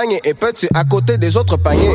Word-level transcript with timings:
panier 0.00 0.20
et 0.24 0.32
petit 0.32 0.66
à 0.74 0.84
côté 0.84 1.18
des 1.18 1.36
autres 1.36 1.58
paniers. 1.58 1.94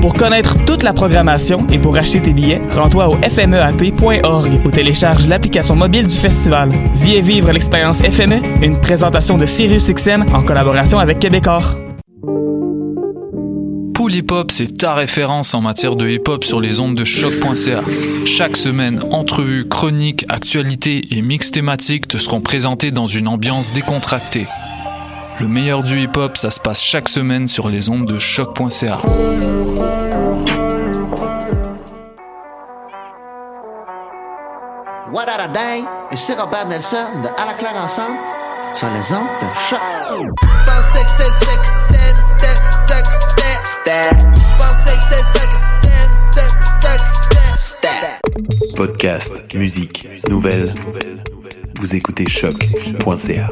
Pour 0.00 0.14
connaître 0.14 0.64
toute 0.64 0.84
la 0.84 0.92
programmation 0.92 1.66
et 1.72 1.78
pour 1.78 1.96
acheter 1.96 2.22
tes 2.22 2.32
billets, 2.32 2.62
rends-toi 2.70 3.08
au 3.08 3.16
fmeat.org 3.16 4.60
ou 4.64 4.70
télécharge 4.70 5.26
l'application 5.26 5.74
mobile 5.74 6.06
du 6.06 6.14
festival. 6.14 6.72
Viens 6.94 7.20
vivre 7.20 7.50
l'expérience 7.50 8.00
FME, 8.02 8.62
une 8.62 8.78
présentation 8.78 9.36
de 9.36 9.44
SiriusXM 9.44 10.26
en 10.32 10.44
collaboration 10.44 11.00
avec 11.00 11.18
Québecor. 11.18 11.76
Pool 13.92 14.14
Hip 14.14 14.30
Hop, 14.30 14.52
c'est 14.52 14.76
ta 14.76 14.94
référence 14.94 15.52
en 15.54 15.60
matière 15.60 15.96
de 15.96 16.08
hip 16.08 16.28
hop 16.28 16.44
sur 16.44 16.60
les 16.60 16.78
ondes 16.78 16.94
de 16.94 17.04
choc.ca. 17.04 17.82
Chaque 18.24 18.56
semaine, 18.56 19.00
entrevues, 19.10 19.66
chroniques, 19.68 20.24
actualités 20.28 21.02
et 21.10 21.22
mix 21.22 21.50
thématiques 21.50 22.06
te 22.06 22.18
seront 22.18 22.40
présentés 22.40 22.92
dans 22.92 23.08
une 23.08 23.26
ambiance 23.26 23.72
décontractée. 23.72 24.46
Le 25.40 25.46
meilleur 25.46 25.84
du 25.84 26.00
hip 26.00 26.16
hop, 26.16 26.36
ça 26.36 26.50
se 26.50 26.58
passe 26.58 26.82
chaque 26.82 27.08
semaine 27.08 27.46
sur 27.46 27.68
les 27.68 27.88
ondes 27.88 28.04
de 28.04 28.18
choc.ca. 28.18 28.98
What 35.12 35.28
a 35.28 35.48
day? 35.48 35.84
Et 36.10 36.16
c'est 36.16 36.34
Robert 36.34 36.66
Nelson 36.66 36.96
de 37.22 37.28
À 37.40 37.46
la 37.46 37.54
claire 37.54 37.76
ensemble 37.76 38.16
sur 38.74 38.88
les 38.88 39.12
ondes 39.12 39.28
de 39.40 39.46
choc. 39.68 39.78
Podcast, 48.74 49.54
musique, 49.54 50.08
nouvelles. 50.28 50.74
Vous 51.80 51.94
écoutez 51.94 52.28
choc.ca. 52.28 53.48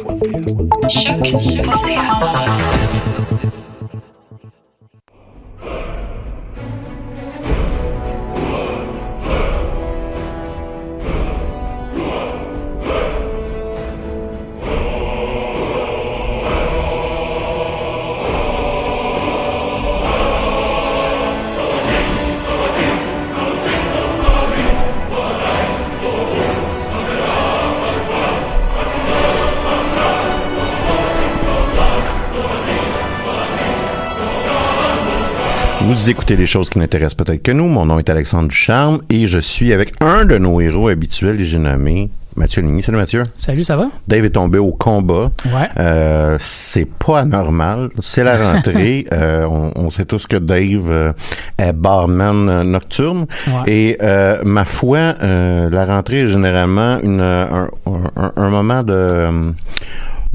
Vous 35.87 36.11
écoutez 36.11 36.37
des 36.37 36.47
choses 36.47 36.69
qui 36.69 36.79
n'intéressent 36.79 37.15
peut-être 37.15 37.43
que 37.43 37.53
nous. 37.53 37.69
Mon 37.69 37.87
nom 37.87 37.99
est 37.99 38.11
Alexandre 38.11 38.49
Ducharme 38.49 39.01
et 39.09 39.27
je 39.27 39.39
suis 39.39 39.73
avec 39.73 39.95
un 40.01 40.25
de 40.25 40.37
nos 40.37 40.61
héros 40.61 40.89
habituels 40.89 41.41
et 41.41 41.45
j'ai 41.45 41.59
nommé 41.59 42.11
Mathieu 42.35 42.61
Ligny. 42.63 42.83
Salut 42.83 42.99
Mathieu. 42.99 43.23
Salut, 43.37 43.63
ça 43.65 43.77
va? 43.77 43.89
Dave 44.09 44.25
est 44.25 44.31
tombé 44.31 44.59
au 44.59 44.73
combat. 44.73 45.31
Ouais. 45.47 45.69
Euh, 45.79 46.37
c'est 46.41 46.87
pas 46.87 47.21
anormal. 47.21 47.91
C'est 48.01 48.25
la 48.25 48.53
rentrée. 48.53 49.07
Euh, 49.13 49.47
on, 49.49 49.71
on 49.77 49.91
sait 49.91 50.05
tous 50.05 50.27
que 50.27 50.37
Dave 50.37 50.91
euh, 50.91 51.13
est 51.59 51.73
barman 51.73 52.63
nocturne. 52.65 53.27
Ouais. 53.47 53.73
Et 53.73 53.99
ma 54.45 54.65
foi, 54.65 55.15
la 55.23 55.85
rentrée 55.87 56.23
est 56.23 56.29
généralement 56.29 56.99
une, 57.03 57.21
un, 57.21 57.69
un- 58.17 58.33
un 58.37 58.51
moment 58.51 58.83
de, 58.83 59.53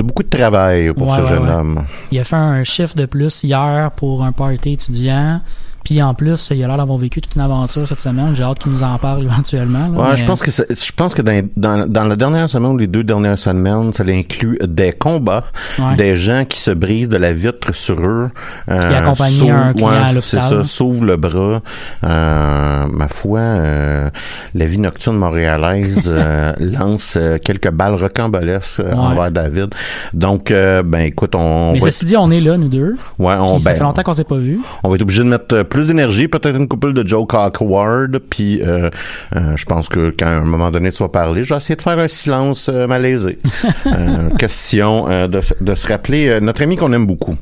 de 0.01 0.07
beaucoup 0.07 0.23
de 0.23 0.29
travail 0.29 0.91
pour 0.94 1.07
Ouais, 1.07 1.17
ce 1.17 1.22
ouais, 1.23 1.29
jeune 1.29 1.44
ouais. 1.45 1.51
homme. 1.53 1.85
Il 2.12 2.19
a 2.19 2.23
fait 2.23 2.35
un 2.35 2.63
chiffre 2.63 2.95
de 2.95 3.06
plus 3.06 3.44
hier 3.44 3.91
pour 3.91 4.23
un 4.23 4.31
party 4.31 4.73
étudiant. 4.73 5.41
Puis 5.84 6.02
en 6.02 6.14
plus, 6.14 6.50
il 6.52 6.64
a 6.64 6.68
l'air 6.68 6.78
d'avoir 6.78 6.97
vécu 6.97 7.22
toute 7.22 7.36
une 7.36 7.42
aventure 7.42 7.88
cette 7.88 8.00
semaine. 8.00 8.36
J'ai 8.36 8.44
hâte 8.44 8.59
qu'il 8.59 8.72
nous 8.72 8.84
en 8.84 8.97
parle 8.97 9.24
éventuellement. 9.31 9.88
là, 9.88 10.00
Ouais, 10.00 10.08
mais- 10.12 10.18
je 10.18 10.25
pense 10.25 10.42
que 10.42 10.52
je 10.52 10.92
pense 10.96 11.14
que 11.16 11.22
dans, 11.22 11.47
dans, 11.58 11.88
dans 11.88 12.03
la 12.03 12.16
dernière 12.16 12.50
semaine 12.50 12.72
ou 12.72 12.78
les 12.78 12.88
deux 12.88 13.03
dernières 13.03 13.38
semaines, 13.38 13.92
ça 13.94 14.03
inclut 14.08 14.58
des 14.64 14.92
combats, 14.92 15.44
Ouais. 15.80 15.96
des 15.96 16.16
gens 16.16 16.46
qui 16.46 16.59
se 16.59 16.72
brisent 16.72 17.09
de 17.09 17.18
la 17.18 17.34
vitre 17.34 17.74
sur 17.74 18.00
eux, 18.02 18.30
euh, 18.69 18.90
Qui 18.90 18.96
accompagnent 18.96 19.52
un 19.52 19.74
client 19.74 19.90
à 19.90 20.22
c'est 20.22 20.40
ça, 20.40 20.64
sauve 20.64 21.06
le 21.06 21.18
bras. 21.18 21.62
Euh, 22.03 22.86
ma 22.92 23.08
foi, 23.08 23.40
euh, 23.40 24.09
la 24.56 24.66
vie 24.66 24.80
nocturne 24.80 25.18
montréalaise 25.18 26.09
euh, 26.13 26.53
lance 26.59 27.18
quelques 27.44 27.72
balles 27.72 27.96
rocambolesques 27.96 28.80
Ouais. 28.80 28.94
envers 28.94 29.31
David. 29.31 29.74
Donc, 30.13 30.52
ben 30.52 31.00
écoute, 31.02 31.36
on 31.36 31.74
Mais 31.74 31.80
ceci 31.80 32.06
dit, 32.06 32.18
on 32.18 32.30
est 32.31 32.40
là, 32.40 32.58
nous 32.58 32.68
deux. 32.68 32.96
ouais, 33.19 33.34
on, 33.40 33.56
Puis 33.56 33.63
ça 33.63 33.72
ben, 33.72 33.78
fait 33.78 33.84
longtemps 33.84 34.03
qu'on 34.03 34.13
s'est 34.13 34.24
pas 34.24 34.38
vus. 34.38 34.59
on 34.84 34.90
va 34.90 34.96
être 34.96 35.02
obligé 35.02 35.24
de 35.24 35.28
mettre 35.30 35.63
plus 35.71 35.87
d'énergie, 35.87 36.27
peut-être 36.27 36.55
une 36.55 36.67
couple 36.67 36.93
de 36.93 37.07
Joe 37.07 37.25
Cockward, 37.27 38.19
puis 38.29 38.61
euh, 38.61 38.89
euh, 39.35 39.55
je 39.55 39.65
pense 39.65 39.89
que 39.89 40.13
quand 40.17 40.27
à 40.27 40.31
un 40.37 40.45
moment 40.45 40.69
donné 40.69 40.91
tu 40.91 41.01
vas 41.01 41.09
parler, 41.09 41.43
je 41.43 41.49
vais 41.53 41.57
essayer 41.57 41.75
de 41.75 41.81
faire 41.81 41.97
un 41.97 42.07
silence 42.07 42.69
euh, 42.71 42.85
malaisé. 42.87 43.39
Euh, 43.87 44.29
question 44.37 45.09
euh, 45.09 45.27
de, 45.27 45.41
se- 45.41 45.53
de 45.59 45.73
se 45.75 45.87
rappeler 45.87 46.27
euh, 46.29 46.39
notre 46.39 46.61
ami 46.61 46.75
qu'on 46.75 46.93
aime 46.93 47.05
beaucoup. 47.07 47.35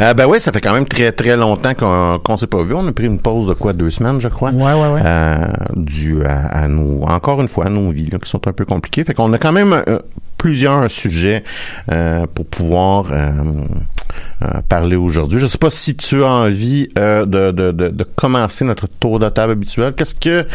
Euh, 0.00 0.14
ben 0.14 0.26
oui, 0.26 0.40
ça 0.40 0.50
fait 0.52 0.60
quand 0.60 0.72
même 0.72 0.84
très 0.86 1.12
très 1.12 1.36
longtemps 1.36 1.74
qu'on 1.74 2.18
qu'on 2.24 2.36
s'est 2.36 2.46
pas 2.48 2.62
vu. 2.62 2.74
On 2.74 2.86
a 2.86 2.92
pris 2.92 3.06
une 3.06 3.18
pause 3.20 3.46
de 3.46 3.54
quoi 3.54 3.72
deux 3.72 3.90
semaines, 3.90 4.20
je 4.20 4.28
crois. 4.28 4.50
Ouais, 4.50 4.62
ouais, 4.74 4.92
ouais. 4.94 5.00
Euh, 5.04 5.36
dû 5.76 6.24
à, 6.24 6.46
à 6.46 6.68
nous, 6.68 7.02
encore 7.06 7.40
une 7.40 7.48
fois, 7.48 7.66
à 7.66 7.68
nos 7.70 7.90
vies 7.90 8.10
là, 8.10 8.18
qui 8.18 8.28
sont 8.28 8.46
un 8.48 8.52
peu 8.52 8.64
compliquées. 8.64 9.04
Fait 9.04 9.14
qu'on 9.14 9.32
a 9.32 9.38
quand 9.38 9.52
même 9.52 9.72
euh, 9.88 9.98
plusieurs 10.44 10.90
sujets 10.90 11.42
euh, 11.90 12.26
pour 12.34 12.44
pouvoir 12.44 13.06
euh, 13.10 13.30
euh, 14.42 14.46
parler 14.68 14.94
aujourd'hui. 14.94 15.38
Je 15.38 15.46
sais 15.46 15.56
pas 15.56 15.70
si 15.70 15.96
tu 15.96 16.22
as 16.22 16.28
envie 16.28 16.86
de, 16.94 17.24
de, 17.24 17.72
de, 17.72 17.88
de 17.88 18.04
commencer 18.04 18.62
notre 18.66 18.86
tour 18.86 19.18
de 19.18 19.26
table 19.30 19.52
habituel. 19.52 19.94
Qu'est-ce 19.94 20.14
que 20.14 20.46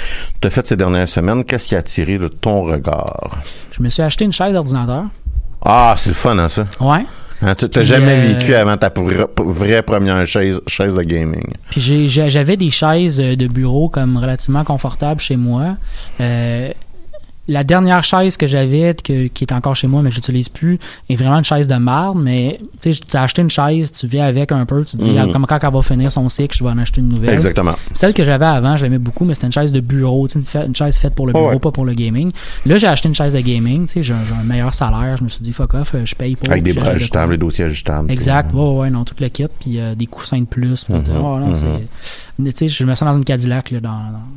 tu 0.41 0.47
as 0.47 0.51
fait 0.51 0.67
ces 0.67 0.75
dernières 0.75 1.07
semaines? 1.09 1.43
Qu'est-ce 1.43 1.65
qui 1.65 1.75
a 1.75 1.79
attiré 1.79 2.19
de 2.19 2.27
ton 2.27 2.61
regard? 2.61 3.39
Je 3.71 3.81
me 3.81 3.89
suis 3.89 4.03
acheté 4.03 4.25
une 4.25 4.31
chaise 4.31 4.53
d'ordinateur. 4.53 5.05
Ah, 5.65 5.95
c'est 5.97 6.09
le 6.09 6.15
fun, 6.15 6.37
hein, 6.37 6.47
ça? 6.49 6.67
Ouais. 6.79 7.03
Hein, 7.41 7.55
tu 7.55 7.67
t'as 7.67 7.79
Puis, 7.79 7.89
jamais 7.89 8.27
vécu 8.27 8.53
avant 8.53 8.77
ta 8.77 8.89
vra- 8.89 9.27
vraie 9.43 9.81
première 9.81 10.27
chaise, 10.27 10.61
chaise 10.67 10.93
de 10.93 11.01
gaming. 11.01 11.47
Puis 11.71 12.09
j'avais 12.09 12.57
des 12.57 12.69
chaises 12.69 13.17
de 13.17 13.47
bureau 13.47 13.89
comme 13.89 14.17
relativement 14.17 14.63
confortables 14.63 15.19
chez 15.19 15.35
moi. 15.37 15.77
Euh, 16.21 16.69
la 17.49 17.63
dernière 17.63 18.03
chaise 18.03 18.37
que 18.37 18.47
j'avais, 18.47 18.95
qui 19.03 19.43
est 19.43 19.51
encore 19.51 19.75
chez 19.75 19.87
moi, 19.87 20.01
mais 20.01 20.09
que 20.09 20.15
j'utilise 20.15 20.47
plus, 20.49 20.79
est 21.09 21.15
vraiment 21.15 21.37
une 21.39 21.43
chaise 21.43 21.67
de 21.67 21.75
marde. 21.75 22.17
Mais 22.21 22.59
tu 22.79 22.93
sais, 22.93 23.01
tu 23.09 23.17
as 23.17 23.23
acheté 23.23 23.41
une 23.41 23.49
chaise, 23.49 23.91
tu 23.91 24.07
vis 24.07 24.19
avec 24.19 24.51
un 24.51 24.65
peu, 24.65 24.85
tu 24.85 24.95
te 24.97 25.01
dis, 25.01 25.11
Mhm. 25.11 25.31
comme 25.33 25.45
quand 25.47 25.59
elle 25.61 25.73
va 25.73 25.81
finir 25.81 26.11
son 26.11 26.29
cycle, 26.29 26.55
je 26.57 26.63
vais 26.63 26.69
en 26.69 26.77
acheter 26.77 27.01
une 27.01 27.09
nouvelle. 27.09 27.33
Exactement. 27.33 27.73
Celle 27.91 28.13
que 28.13 28.23
j'avais 28.23 28.45
avant, 28.45 28.77
je 28.77 28.83
l'aimais 28.85 28.99
beaucoup, 28.99 29.25
mais 29.25 29.33
c'était 29.33 29.47
une 29.47 29.53
chaise 29.53 29.71
de 29.71 29.79
bureau, 29.79 30.27
une, 30.27 30.75
chaise 30.75 30.97
faite 30.97 31.15
pour 31.15 31.25
le 31.27 31.33
Oh, 31.35 31.39
bureau, 31.39 31.49
ouais. 31.53 31.59
pas 31.59 31.71
pour 31.71 31.85
le 31.85 31.93
gaming. 31.93 32.31
Là, 32.65 32.77
j'ai 32.77 32.87
acheté 32.87 33.09
une 33.09 33.15
chaise 33.15 33.33
de 33.33 33.39
gaming, 33.41 33.87
tu 33.87 33.93
sais, 33.93 34.03
j'ai 34.03 34.13
un, 34.13 34.43
meilleur 34.45 34.73
salaire, 34.73 35.17
je 35.17 35.23
me 35.23 35.29
suis 35.29 35.41
dit, 35.41 35.51
fuck 35.51 35.73
off, 35.73 35.93
euh, 35.95 36.05
je 36.05 36.15
paye 36.15 36.35
pour. 36.35 36.49
Avec 36.51 36.63
des 36.63 36.73
bras 36.73 36.89
ajustables, 36.91 37.31
les 37.33 37.37
dossiers 37.37 37.65
ajustables. 37.65 38.11
Exact, 38.11 38.53
ouais, 38.53 38.61
ouais, 38.61 38.89
non, 38.89 39.03
tout 39.03 39.15
le 39.19 39.27
kit, 39.29 39.45
puis 39.59 39.79
euh, 39.79 39.95
des 39.95 40.05
coussins 40.05 40.39
de 40.39 40.45
plus. 40.45 40.87
Mhm, 40.87 40.97
Ouais, 40.97 41.13
non, 41.13 41.47
mhm. 41.47 41.55
c'est- 41.55 41.67
tu 42.43 42.51
sais, 42.55 42.67
je 42.69 42.83
me 42.85 42.93
sens 42.95 43.07
dans 43.09 43.17
une 43.17 43.25
Cadillac 43.25 43.71
là, 43.71 43.79
dans, 43.81 43.89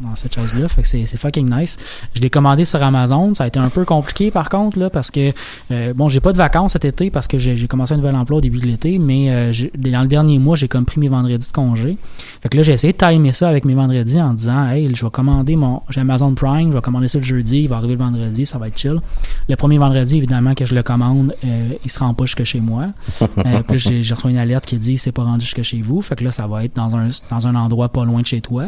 dans, 0.02 0.14
cette 0.16 0.34
chaise-là, 0.34 0.66
fait 0.68 0.82
que 0.82 0.88
c'est 0.88 1.16
fucking 1.16 1.48
nice. 1.48 1.78
Je 2.14 2.20
l'ai 2.20 2.30
commandé 2.30 2.64
sur 2.64 2.82
Amazon, 2.82 3.01
ça 3.06 3.44
a 3.44 3.46
été 3.46 3.58
un 3.58 3.68
peu 3.68 3.84
compliqué 3.84 4.30
par 4.30 4.48
contre 4.48 4.78
là, 4.78 4.90
parce 4.90 5.10
que 5.10 5.32
euh, 5.70 5.92
bon, 5.94 6.08
j'ai 6.08 6.20
pas 6.20 6.32
de 6.32 6.38
vacances 6.38 6.72
cet 6.72 6.84
été 6.84 7.10
parce 7.10 7.28
que 7.28 7.38
j'ai 7.38 7.66
commencé 7.66 7.94
un 7.94 7.96
nouvel 7.96 8.14
emploi 8.16 8.38
au 8.38 8.40
début 8.40 8.58
de 8.58 8.66
l'été, 8.66 8.98
mais 8.98 9.30
euh, 9.30 9.52
dans 9.76 10.02
le 10.02 10.08
dernier 10.08 10.38
mois, 10.38 10.56
j'ai 10.56 10.68
comme 10.68 10.84
pris 10.84 11.00
mes 11.00 11.08
vendredis 11.08 11.48
de 11.48 11.52
congé. 11.52 11.98
Fait 12.42 12.48
que 12.48 12.56
là, 12.56 12.62
j'ai 12.62 12.72
essayé 12.72 12.92
de 12.92 12.98
timer 12.98 13.32
ça 13.32 13.48
avec 13.48 13.64
mes 13.64 13.74
vendredis 13.74 14.20
en 14.20 14.34
disant, 14.34 14.68
hey, 14.68 14.92
je 14.94 15.04
vais 15.04 15.10
commander 15.10 15.56
mon, 15.56 15.82
j'ai 15.90 16.00
Amazon 16.00 16.34
Prime, 16.34 16.70
je 16.70 16.74
vais 16.74 16.80
commander 16.80 17.08
ça 17.08 17.18
le 17.18 17.24
jeudi, 17.24 17.62
il 17.62 17.68
va 17.68 17.76
arriver 17.76 17.94
le 17.94 17.98
vendredi, 18.00 18.46
ça 18.46 18.58
va 18.58 18.68
être 18.68 18.78
chill. 18.78 19.00
Le 19.48 19.56
premier 19.56 19.78
vendredi, 19.78 20.18
évidemment, 20.18 20.54
que 20.54 20.64
je 20.64 20.74
le 20.74 20.82
commande, 20.82 21.34
euh, 21.44 21.74
il 21.84 21.90
se 21.90 21.98
rend 21.98 22.14
pas 22.14 22.24
jusque 22.24 22.44
chez 22.44 22.60
moi. 22.60 22.88
Puis 23.68 23.78
j'ai 23.78 24.14
reçu 24.14 24.28
une 24.28 24.38
alerte 24.38 24.66
qui 24.66 24.76
dit 24.76 24.96
c'est 24.96 25.12
pas 25.12 25.24
rendu 25.24 25.44
jusque 25.44 25.62
chez 25.62 25.80
vous. 25.80 26.02
Fait 26.02 26.16
que 26.16 26.24
là, 26.24 26.30
ça 26.30 26.46
va 26.46 26.64
être 26.64 26.74
dans 26.74 26.96
un, 26.96 27.08
dans 27.30 27.46
un 27.46 27.54
endroit 27.54 27.88
pas 27.90 28.04
loin 28.04 28.22
de 28.22 28.26
chez 28.26 28.40
toi. 28.40 28.64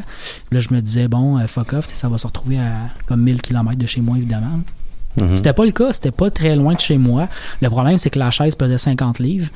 Là, 0.51 0.61
je 0.61 0.73
me 0.73 0.81
disais, 0.81 1.09
bon, 1.09 1.39
fuck 1.47 1.73
off, 1.73 1.89
ça 1.89 2.09
va 2.09 2.19
se 2.19 2.27
retrouver 2.27 2.59
à 2.59 2.71
comme 3.07 3.23
1000 3.23 3.41
km 3.41 3.79
de 3.79 3.87
chez 3.87 4.01
moi, 4.01 4.17
évidemment. 4.25 4.61
Mhm. 5.17 5.37
C'était 5.37 5.53
pas 5.53 5.65
le 5.65 5.71
cas, 5.71 5.93
c'était 5.93 6.11
pas 6.11 6.29
très 6.29 6.57
loin 6.57 6.75
de 6.75 6.81
chez 6.81 6.99
moi. 6.99 7.29
Le 7.63 7.69
problème, 7.71 7.99
c'est 7.99 8.11
que 8.11 8.19
la 8.19 8.33
chaise 8.33 8.57
pesait 8.57 8.79
50 8.79 9.21
livres. 9.21 9.49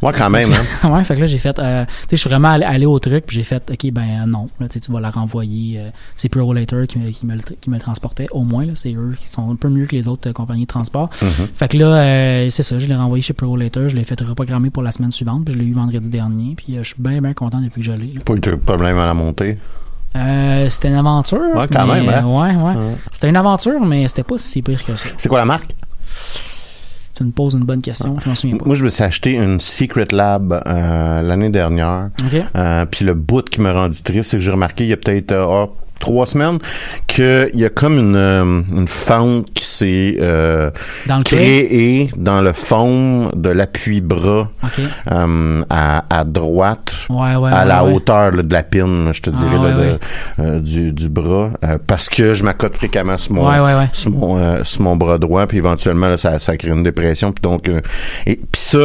Ouais, 0.00 0.10
quand 0.16 0.30
même, 0.30 0.50
hein. 0.54 0.90
ouais, 0.90 1.04
fait 1.04 1.16
que 1.16 1.20
là, 1.20 1.26
j'ai 1.26 1.36
fait, 1.36 1.58
euh, 1.58 1.84
tu 1.84 1.92
sais, 1.92 2.06
je 2.12 2.16
suis 2.16 2.30
vraiment 2.30 2.48
allé, 2.48 2.64
allé 2.64 2.86
au 2.86 2.98
truc, 2.98 3.26
puis 3.26 3.36
j'ai 3.36 3.42
fait, 3.42 3.62
ok, 3.70 3.92
ben 3.92 4.22
euh, 4.22 4.26
non, 4.26 4.46
là, 4.58 4.68
tu 4.70 4.78
vas 4.90 5.00
la 5.00 5.10
renvoyer. 5.10 5.80
euh, 5.80 5.90
c'est 6.16 6.30
Pro 6.30 6.54
Later 6.54 6.86
qui 6.88 6.98
me, 6.98 7.10
qui, 7.10 7.26
me, 7.26 7.34
le- 7.34 7.42
qui 7.60 7.68
me 7.68 7.74
le 7.74 7.80
transportait, 7.82 8.26
au 8.30 8.40
moins, 8.42 8.64
là, 8.64 8.72
c'est 8.74 8.94
eux 8.94 9.14
qui 9.20 9.28
sont 9.28 9.50
un 9.52 9.56
peu 9.56 9.68
mieux 9.68 9.84
que 9.84 9.94
les 9.94 10.08
autres 10.08 10.30
euh, 10.30 10.32
compagnies 10.32 10.62
de 10.62 10.66
transport. 10.68 11.10
Mhm. 11.20 11.46
Fait 11.52 11.68
que 11.68 11.76
là, 11.76 11.86
euh, 11.94 12.48
c'est 12.48 12.62
ça, 12.62 12.78
je 12.78 12.86
l'ai 12.86 12.96
renvoyé 12.96 13.20
chez 13.20 13.34
Pro 13.34 13.54
Later, 13.54 13.90
je 13.90 13.96
l'ai 13.96 14.04
fait 14.04 14.18
reprogrammer 14.22 14.70
pour 14.70 14.82
la 14.82 14.92
semaine 14.92 15.12
suivante, 15.12 15.44
puis 15.44 15.52
je 15.52 15.58
l'ai 15.58 15.66
eu 15.66 15.74
vendredi 15.74 16.08
dernier, 16.08 16.54
puis 16.56 16.76
je 16.78 16.82
suis 16.84 16.96
bien, 16.98 17.20
bien 17.20 17.34
content 17.34 17.60
depuis 17.60 17.82
que 17.82 17.86
je 17.86 17.92
l'ai. 17.92 18.14
Pas 18.24 18.32
eu 18.32 18.40
de 18.40 18.54
problème 18.54 18.96
à 18.96 19.04
la 19.04 19.12
montée. 19.12 19.58
Euh, 20.14 20.68
c'était 20.68 20.88
une 20.88 20.96
aventure. 20.96 21.40
Ouais, 21.54 21.66
quand 21.72 21.86
mais, 21.86 22.02
même, 22.02 22.08
hein? 22.08 22.22
euh, 22.24 22.40
ouais, 22.40 22.54
ouais. 22.56 22.76
Ouais. 22.76 22.96
C'était 23.10 23.28
une 23.28 23.36
aventure, 23.36 23.80
mais 23.80 24.06
c'était 24.08 24.22
pas 24.24 24.38
si 24.38 24.60
pire 24.62 24.84
que 24.84 24.96
ça. 24.96 25.08
C'est 25.16 25.28
quoi 25.28 25.38
la 25.38 25.44
marque? 25.46 25.74
Tu 27.14 27.24
me 27.24 27.30
poses 27.30 27.54
une 27.54 27.64
bonne 27.64 27.82
question, 27.82 28.16
je 28.20 28.28
m'en 28.28 28.34
souviens 28.34 28.56
pas. 28.56 28.64
Moi, 28.64 28.74
je 28.74 28.84
me 28.84 28.88
suis 28.88 29.04
acheté 29.04 29.32
une 29.32 29.60
Secret 29.60 30.06
Lab 30.12 30.62
euh, 30.66 31.20
l'année 31.22 31.50
dernière. 31.50 32.08
Euh, 32.56 32.86
Puis 32.86 33.04
le 33.04 33.12
bout 33.14 33.48
qui 33.48 33.60
m'a 33.60 33.72
rendu 33.72 34.02
triste, 34.02 34.30
c'est 34.30 34.38
que 34.38 34.42
j'ai 34.42 34.50
remarqué 34.50 34.84
il 34.84 34.90
y 34.90 34.92
a 34.94 34.96
peut-être 34.96 35.32
ah, 35.34 35.68
trois 36.02 36.26
semaines 36.26 36.58
qu'il 37.06 37.50
y 37.54 37.64
a 37.64 37.68
comme 37.70 37.96
une, 37.96 38.16
euh, 38.16 38.42
une 38.76 38.88
fente 38.88 39.52
qui 39.54 39.64
s'est 39.64 40.16
euh, 40.20 40.70
créée 41.24 42.10
dans 42.16 42.40
le 42.42 42.52
fond 42.52 43.30
de 43.34 43.48
l'appui-bras 43.50 44.50
euh, 45.10 45.62
à, 45.70 46.04
à 46.10 46.24
droite. 46.24 46.92
Ouais, 47.08 47.36
ouais, 47.36 47.50
à 47.52 47.60
ouais, 47.62 47.64
la 47.66 47.84
hauteur 47.84 48.32
là, 48.32 48.42
de 48.42 48.52
la 48.52 48.62
pine, 48.64 49.10
je 49.12 49.20
te 49.22 49.30
Ah, 49.32 49.36
dirais, 49.38 49.56
là, 49.56 49.76
ouais, 49.78 49.98
de- 50.38 50.42
euh, 50.42 50.58
du, 50.58 50.92
du 50.92 51.08
bras, 51.08 51.50
parce 51.86 52.08
que 52.08 52.34
je 52.34 52.42
m'accote 52.42 52.76
fréquemment 52.76 53.16
sur 53.16 53.34
mon, 53.34 53.46
sur 53.92 54.10
mon, 54.10 54.64
sur 54.64 54.82
mon 54.82 54.96
bras 54.96 55.18
droit, 55.18 55.46
puis 55.46 55.58
éventuellement, 55.58 56.08
là, 56.08 56.16
ça, 56.16 56.38
ça 56.40 56.56
crée 56.56 56.70
une 56.70 56.82
dépression, 56.82 57.30
puis 57.32 57.42
donc, 57.42 57.68
et 58.26 58.36
puis 58.36 58.42
ça, 58.60 58.78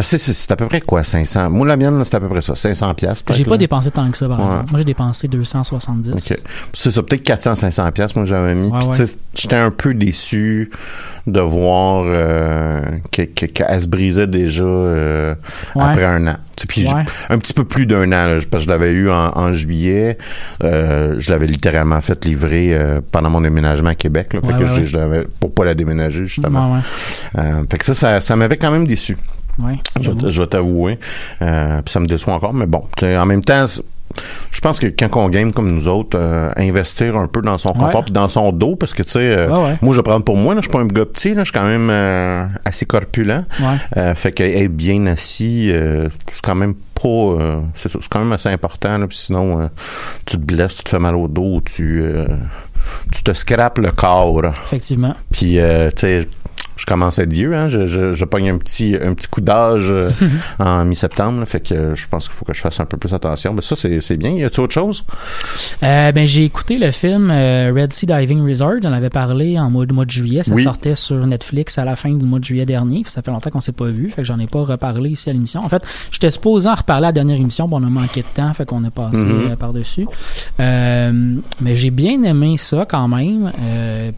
parce 0.00 0.10
que 0.12 0.18
c'est, 0.18 0.50
à 0.52 0.56
peu 0.56 0.66
près 0.66 0.80
quoi, 0.80 1.04
500? 1.04 1.50
Moi, 1.50 1.66
la 1.66 1.76
mienne, 1.76 2.02
c'est 2.04 2.14
à 2.14 2.20
peu 2.20 2.28
près 2.28 2.40
ça, 2.40 2.54
500 2.54 2.94
pièces. 2.94 3.22
J'ai 3.30 3.44
pas 3.44 3.58
dépensé 3.58 3.90
tant 3.90 4.10
que 4.10 4.16
ça, 4.16 4.28
par 4.28 4.38
Ouais. 4.38 4.44
exemple. 4.46 4.70
Moi, 4.70 4.78
j'ai 4.78 4.84
dépensé 4.84 5.28
270. 5.28 6.10
OK. 6.12 6.38
C'est 6.72 6.90
ça, 6.90 7.02
peut-être 7.02 7.22
400, 7.22 7.54
500 7.54 7.90
pièces 7.92 8.16
moi, 8.16 8.24
j'avais 8.24 8.54
mis. 8.54 8.68
Ouais, 8.70 8.78
ouais. 8.84 9.06
j'étais 9.34 9.56
un 9.56 9.70
peu 9.70 9.92
déçu 9.94 10.70
de 11.26 11.40
voir 11.40 12.04
euh, 12.06 12.80
que- 13.12 13.22
que- 13.22 13.44
qu'elle 13.46 13.80
se 13.82 13.86
brisait 13.88 14.26
déjà 14.26 14.64
euh, 14.64 15.34
après 15.78 16.04
un 16.06 16.26
an. 16.28 16.36
Puis 16.68 16.86
un 17.28 17.38
petit 17.38 17.52
peu 17.52 17.64
plus 17.64 17.86
d'un 17.86 18.06
an, 18.12 18.26
là, 18.26 18.34
parce 18.50 18.64
que 18.64 18.66
je 18.66 18.68
l'avais 18.68 18.90
eu 18.90 19.10
en, 19.10 19.30
en 19.36 19.52
juillet. 19.52 20.16
Euh, 20.64 21.16
je 21.18 21.30
l'avais 21.30 21.46
littéralement 21.46 22.00
fait 22.00 22.24
livrer 22.24 22.78
pendant 23.12 23.30
mon 23.30 23.40
déménagement 23.42 23.90
à 23.90 23.94
Québec. 23.94 24.32
Là, 24.34 24.40
fait 24.40 24.58
que 24.58 24.66
je- 24.66 24.72
ouais. 24.80 24.84
je 24.84 24.96
l'avais- 24.96 25.26
pour 25.40 25.52
pas 25.54 25.64
la 25.66 25.74
déménager, 25.74 26.24
justement. 26.26 26.80
Fait 27.70 27.78
que 27.78 27.84
ça, 27.84 27.94
ça, 27.94 28.20
ça 28.20 28.36
m'avait 28.36 28.56
quand 28.56 28.70
même 28.70 28.86
déçu. 28.86 29.16
Ouais, 29.62 29.78
Je, 30.00 30.40
vais- 30.40 30.46
t'avouer. 30.46 30.98
Euh, 31.42 31.82
puis 31.82 31.92
ça 31.92 32.00
me 32.00 32.06
déçoit 32.06 32.34
encore, 32.34 32.54
mais 32.54 32.66
bon, 32.66 32.82
en 33.02 33.26
même 33.26 33.42
temps, 33.44 33.66
je 34.50 34.60
pense 34.60 34.80
que 34.80 34.86
quand 34.88 35.08
on 35.14 35.28
game 35.28 35.52
comme 35.52 35.70
nous 35.70 35.86
autres, 35.86 36.18
euh, 36.18 36.50
investir 36.56 37.16
un 37.16 37.28
peu 37.28 37.40
dans 37.42 37.58
son 37.58 37.72
confort 37.72 38.00
Ouais. 38.02 38.10
dans 38.10 38.26
son 38.26 38.50
dos, 38.50 38.74
parce 38.74 38.92
que 38.92 39.02
tu 39.04 39.10
sais, 39.10 39.18
euh, 39.20 39.48
ouais. 39.48 39.76
moi 39.82 39.92
je 39.92 39.98
vais 39.98 40.02
prendre 40.02 40.24
pour 40.24 40.36
moi, 40.36 40.54
là, 40.54 40.60
je 40.60 40.64
suis 40.66 40.72
pas 40.72 40.80
un 40.80 40.86
gars 40.86 41.04
petit, 41.06 41.34
là, 41.34 41.44
je 41.44 41.50
suis 41.50 41.58
quand 41.58 41.66
même 41.66 41.88
euh, 41.90 42.46
assez 42.64 42.86
corpulent. 42.86 43.44
Ouais. 43.60 44.14
Fait 44.16 44.32
qu'être 44.32 44.72
bien 44.72 45.06
assis, 45.06 45.72
c'est 46.30 46.42
quand 46.42 46.56
même 46.56 46.74
pas, 47.00 47.62
c'est 47.74 48.08
quand 48.10 48.18
même 48.18 48.32
assez 48.32 48.48
important, 48.48 48.98
là, 48.98 49.06
puis 49.06 49.16
sinon 49.16 49.70
tu 50.26 50.36
te 50.38 50.42
blesses, 50.42 50.78
tu 50.78 50.84
te 50.84 50.88
fais 50.90 50.98
mal 50.98 51.14
au 51.14 51.28
dos, 51.28 51.60
tu 51.64 52.04
tu 53.12 53.22
te 53.22 53.32
scrapes 53.32 53.78
le 53.78 53.90
corps. 53.90 54.42
Effectivement. 54.64 55.14
Puis, 55.30 55.58
euh, 55.60 55.90
tu 55.90 56.00
sais, 56.00 56.28
je 56.80 56.86
commence 56.86 57.18
à 57.18 57.24
être 57.24 57.32
vieux, 57.32 57.54
hein. 57.54 57.68
Je, 57.68 57.84
je, 57.86 58.12
je 58.12 58.24
pogne 58.24 58.48
un 58.48 58.56
petit, 58.56 58.96
un 59.00 59.12
petit 59.12 59.28
coup 59.28 59.42
d'âge 59.42 59.84
euh, 59.90 60.10
en 60.58 60.84
mi-septembre. 60.86 61.44
Fait 61.44 61.60
que 61.60 61.74
euh, 61.74 61.94
je 61.94 62.06
pense 62.08 62.24
qu'il 62.26 62.34
faut 62.34 62.46
que 62.46 62.54
je 62.54 62.60
fasse 62.60 62.80
un 62.80 62.86
peu 62.86 62.96
plus 62.96 63.12
attention. 63.12 63.52
Mais 63.52 63.60
ça, 63.60 63.76
c'est, 63.76 64.00
c'est 64.00 64.16
bien. 64.16 64.30
Y 64.30 64.44
a-tu 64.44 64.60
autre 64.60 64.72
chose? 64.72 65.04
Euh, 65.82 66.10
ben, 66.12 66.26
j'ai 66.26 66.44
écouté 66.44 66.78
le 66.78 66.90
film 66.90 67.30
euh, 67.30 67.70
Red 67.76 67.92
Sea 67.92 68.06
Diving 68.06 68.48
Resort. 68.48 68.76
J'en 68.82 68.92
avais 68.92 69.10
parlé 69.10 69.58
en 69.58 69.68
mois, 69.70 69.84
mois 69.92 70.06
de 70.06 70.10
juillet. 70.10 70.42
Ça 70.42 70.54
Oui. 70.54 70.62
sortait 70.62 70.94
sur 70.94 71.26
Netflix 71.26 71.76
à 71.76 71.84
la 71.84 71.96
fin 71.96 72.12
du 72.14 72.24
mois 72.26 72.38
de 72.38 72.44
juillet 72.44 72.64
dernier. 72.66 73.02
Ça 73.06 73.20
fait 73.20 73.30
longtemps 73.30 73.50
qu'on 73.50 73.60
s'est 73.60 73.72
pas 73.72 73.88
vu. 73.88 74.08
Fait 74.08 74.22
que 74.22 74.26
j'en 74.26 74.38
ai 74.38 74.46
pas 74.46 74.62
reparlé 74.64 75.10
ici 75.10 75.28
à 75.28 75.34
l'émission. 75.34 75.62
En 75.62 75.68
fait, 75.68 75.82
j'étais 76.10 76.30
supposé 76.30 76.68
en 76.68 76.74
reparler 76.74 77.04
à 77.04 77.08
la 77.08 77.12
dernière 77.12 77.36
émission. 77.36 77.68
Bon, 77.68 77.78
on 77.82 77.86
a 77.86 77.90
manqué 77.90 78.22
de 78.22 78.26
temps. 78.34 78.52
Fait 78.54 78.64
qu'on 78.64 78.82
a 78.84 78.90
passé 78.90 79.18
Mhm. 79.24 79.50
euh, 79.52 79.56
par-dessus. 79.56 80.06
Euh, 80.60 81.36
mais 81.60 81.76
j'ai 81.76 81.90
bien 81.90 82.22
aimé 82.22 82.56
ça 82.56 82.86
quand 82.88 83.06
même. 83.08 83.50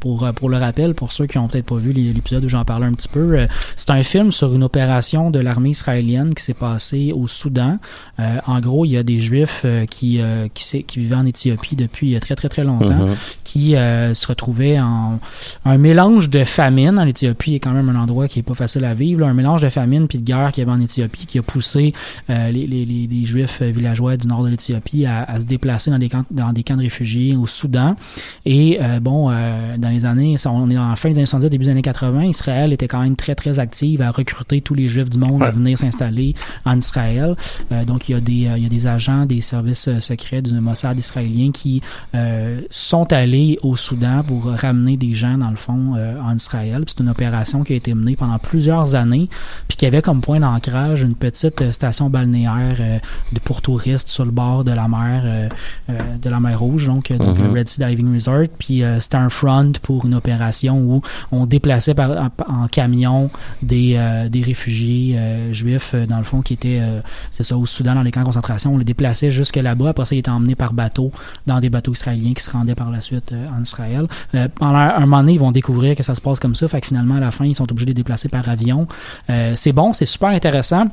Pour, 0.00 0.28
pour 0.34 0.48
le 0.48 0.56
rappel, 0.58 0.94
pour 0.94 1.12
ceux 1.12 1.26
qui 1.26 1.38
ont 1.38 1.48
peut-être 1.48 1.66
pas 1.66 1.76
vu 1.76 1.92
l'épisode 1.92 2.46
j'en 2.52 2.64
parlais 2.64 2.86
un 2.86 2.92
petit 2.92 3.08
peu, 3.08 3.38
euh, 3.38 3.46
c'est 3.76 3.90
un 3.90 4.02
film 4.02 4.30
sur 4.32 4.54
une 4.54 4.62
opération 4.62 5.30
de 5.30 5.38
l'armée 5.40 5.70
israélienne 5.70 6.34
qui 6.34 6.42
s'est 6.42 6.54
passée 6.54 7.12
au 7.14 7.26
Soudan. 7.26 7.78
Euh, 8.20 8.38
en 8.46 8.60
gros, 8.60 8.84
il 8.84 8.90
y 8.92 8.96
a 8.96 9.02
des 9.02 9.18
Juifs 9.18 9.62
euh, 9.64 9.86
qui, 9.86 10.20
euh, 10.20 10.48
qui, 10.54 10.84
vivaient 11.00 11.16
en 11.16 11.26
Éthiopie 11.26 11.76
depuis 11.76 12.18
très 12.20 12.34
très 12.36 12.48
très 12.48 12.64
longtemps, 12.64 13.06
Mhm. 13.06 13.14
qui 13.44 13.74
euh, 13.76 14.14
se 14.14 14.26
retrouvaient 14.26 14.78
en 14.80 15.18
un 15.64 15.78
mélange 15.78 16.30
de 16.30 16.44
famine. 16.44 16.98
En 16.98 17.06
Éthiopie 17.06 17.54
est 17.54 17.60
quand 17.60 17.72
même 17.72 17.88
un 17.88 17.96
endroit 18.00 18.28
qui 18.28 18.38
est 18.38 18.42
pas 18.42 18.54
facile 18.54 18.84
à 18.84 18.94
vivre. 18.94 19.20
là, 19.20 19.26
un 19.26 19.34
mélange 19.34 19.62
de 19.62 19.68
famine 19.68 20.06
puis 20.08 20.18
de 20.18 20.24
guerre 20.24 20.52
qu'il 20.52 20.62
y 20.62 20.66
avait 20.66 20.76
en 20.76 20.80
Éthiopie 20.80 21.26
qui 21.26 21.38
a 21.38 21.42
poussé 21.42 21.92
les, 22.28 22.52
les, 22.52 22.66
les, 22.66 23.08
les 23.10 23.26
Juifs 23.26 23.62
villageois 23.62 24.16
du 24.16 24.26
nord 24.26 24.44
de 24.44 24.48
l'Éthiopie 24.48 25.06
à, 25.06 25.22
à 25.24 25.40
se 25.40 25.46
déplacer 25.46 25.90
dans 25.90 25.98
des 25.98 26.08
camps 26.08 26.24
dans 26.30 26.52
des 26.52 26.62
camps 26.62 26.76
de 26.76 26.82
réfugiés 26.82 27.36
au 27.36 27.46
Soudan. 27.46 27.96
Et 28.44 28.78
bon, 29.00 29.30
dans 29.30 29.88
les 29.90 30.06
années, 30.06 30.36
on 30.46 30.70
est 30.70 30.78
en 30.78 30.96
fin 30.96 31.08
des 31.08 31.16
années 31.16 31.26
70, 31.26 31.50
début 31.50 31.64
des 31.64 31.70
années 31.70 31.82
80, 31.82 32.28
Israël 32.42 32.72
était 32.72 32.88
quand 32.88 33.00
même 33.00 33.14
très 33.14 33.36
très 33.36 33.60
active 33.60 34.02
à 34.02 34.10
recruter 34.10 34.60
tous 34.60 34.74
les 34.74 34.88
Juifs 34.88 35.08
du 35.08 35.18
monde 35.18 35.44
à 35.44 35.50
venir 35.50 35.78
s'installer 35.78 36.34
en 36.64 36.76
Israël. 36.76 37.36
Euh, 37.70 37.84
donc 37.84 38.08
il 38.08 38.12
y 38.12 38.14
a 38.16 38.20
des 38.20 38.46
euh, 38.48 38.56
il 38.56 38.64
y 38.64 38.66
a 38.66 38.68
des 38.68 38.86
agents 38.88 39.26
des 39.26 39.40
services 39.40 39.86
euh, 39.86 40.00
secrets 40.00 40.42
du 40.42 40.52
Mossad 40.60 40.98
israélien 40.98 41.52
qui 41.52 41.82
sont 42.70 43.12
allés 43.12 43.58
au 43.62 43.76
Soudan 43.76 44.22
pour 44.26 44.46
ramener 44.46 44.96
des 44.96 45.14
gens 45.14 45.38
dans 45.38 45.50
le 45.50 45.56
fond 45.56 45.94
en 45.94 46.34
Israël. 46.34 46.84
C'est 46.86 47.00
une 47.00 47.08
opération 47.08 47.62
qui 47.62 47.72
a 47.72 47.76
été 47.76 47.94
menée 47.94 48.16
pendant 48.16 48.38
plusieurs 48.38 48.94
années, 48.94 49.28
puis 49.68 49.76
qui 49.76 49.86
avait 49.86 50.02
comme 50.02 50.20
point 50.20 50.40
d'ancrage 50.40 51.02
une 51.02 51.14
petite 51.14 51.70
station 51.72 52.10
balnéaire 52.10 53.00
de 53.32 53.38
pour 53.40 53.62
touristes 53.62 54.08
sur 54.08 54.24
le 54.24 54.30
bord 54.30 54.64
de 54.64 54.72
la 54.72 54.88
mer 54.88 55.48
de 55.88 56.30
la 56.30 56.40
mer 56.40 56.58
Rouge, 56.58 56.86
donc, 56.86 57.08
le 57.10 57.50
Red 57.50 57.68
Sea 57.68 57.84
Diving 57.84 58.12
Resort. 58.12 58.48
Puis 58.58 58.82
c'était 59.00 59.16
un 59.16 59.28
front 59.28 59.72
pour 59.82 60.06
une 60.06 60.14
opération 60.14 60.78
où 60.78 61.02
on 61.30 61.46
déplaçait 61.46 61.94
par, 61.94 62.21
en, 62.22 62.62
en 62.62 62.68
camion 62.68 63.30
des, 63.62 63.94
euh, 63.96 64.28
des 64.28 64.42
réfugiés 64.42 65.16
euh, 65.16 65.52
juifs, 65.52 65.92
euh, 65.94 66.06
dans 66.06 66.18
le 66.18 66.24
fond, 66.24 66.42
qui 66.42 66.54
étaient, 66.54 66.80
euh, 66.80 67.00
c'est 67.30 67.42
ça, 67.42 67.56
au 67.56 67.66
Soudan, 67.66 67.94
dans 67.94 68.02
les 68.02 68.10
camps 68.10 68.20
de 68.20 68.26
concentration. 68.26 68.74
On 68.74 68.78
les 68.78 68.84
déplaçait 68.84 69.30
jusque 69.30 69.56
là-bas. 69.56 69.90
Après 69.90 70.04
ça, 70.04 70.14
ils 70.14 70.20
étaient 70.20 70.30
emmenés 70.30 70.54
par 70.54 70.72
bateau 70.72 71.12
dans 71.46 71.60
des 71.60 71.70
bateaux 71.70 71.92
israéliens 71.92 72.34
qui 72.34 72.42
se 72.42 72.50
rendaient 72.50 72.74
par 72.74 72.90
la 72.90 73.00
suite 73.00 73.32
euh, 73.32 73.46
en 73.56 73.62
Israël. 73.62 74.06
Pendant 74.56 74.78
un 74.78 75.00
moment 75.00 75.20
donné, 75.20 75.34
ils 75.34 75.40
vont 75.40 75.52
découvrir 75.52 75.96
que 75.96 76.02
ça 76.02 76.14
se 76.14 76.20
passe 76.20 76.40
comme 76.40 76.54
ça. 76.54 76.68
Fait 76.68 76.80
que 76.80 76.86
finalement, 76.88 77.16
à 77.16 77.20
la 77.20 77.30
fin, 77.30 77.44
ils 77.44 77.54
sont 77.54 77.70
obligés 77.70 77.86
de 77.86 77.90
les 77.90 77.94
déplacer 77.94 78.28
par 78.28 78.48
avion. 78.48 78.86
C'est 79.54 79.72
bon, 79.72 79.92
c'est 79.92 80.06
super 80.06 80.30
intéressant. 80.30 80.86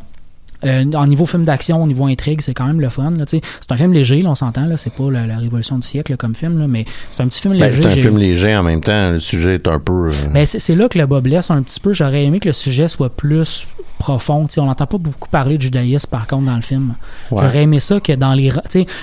Euh, 0.65 0.83
en 0.93 1.07
niveau 1.07 1.25
film 1.25 1.45
d'action, 1.45 1.81
au 1.81 1.87
niveau 1.87 2.05
intrigue, 2.07 2.41
c'est 2.41 2.53
quand 2.53 2.65
même 2.67 2.81
le 2.81 2.89
fun. 2.89 3.13
C'est 3.27 3.41
un 3.69 3.77
film 3.77 3.93
léger, 3.93 4.21
là, 4.21 4.31
on 4.31 4.35
s'entend. 4.35 4.67
C'est 4.75 4.93
pas 4.93 5.09
la, 5.09 5.25
la 5.25 5.37
révolution 5.37 5.77
du 5.77 5.87
siècle 5.87 6.11
là, 6.11 6.17
comme 6.17 6.35
film, 6.35 6.59
là, 6.59 6.67
mais 6.67 6.85
c'est 7.13 7.23
un 7.23 7.27
petit 7.27 7.41
film 7.41 7.57
Ben, 7.57 7.67
léger. 7.69 7.83
c'est 7.83 7.87
un 7.87 8.01
film 8.01 8.17
léger 8.17 8.55
en 8.57 8.63
même 8.63 8.81
temps. 8.81 9.11
Le 9.11 9.19
sujet 9.19 9.55
est 9.55 9.67
un 9.67 9.79
peu. 9.79 10.07
euh, 10.07 10.11
ben, 10.33 10.45
c'est 10.45 10.59
c'est 10.59 10.75
là 10.75 10.89
que 10.89 10.97
le 10.97 11.05
bas 11.05 11.21
blesse 11.21 11.49
un 11.51 11.61
petit 11.63 11.79
peu. 11.79 11.93
J'aurais 11.93 12.25
aimé 12.25 12.39
que 12.39 12.49
le 12.49 12.53
sujet 12.53 12.87
soit 12.89 13.09
plus 13.09 13.67
profond. 13.99 14.47
On 14.57 14.65
n'entend 14.65 14.87
pas 14.87 14.97
beaucoup 14.97 15.29
parler 15.29 15.57
de 15.57 15.61
judaïsme, 15.61 16.09
par 16.09 16.25
contre, 16.25 16.45
dans 16.45 16.55
le 16.55 16.61
film. 16.61 16.95
Ouais. 17.29 17.43
J'aurais 17.43 17.63
aimé 17.63 17.79
ça 17.79 17.99
que 17.99 18.13
dans 18.13 18.33
les... 18.33 18.51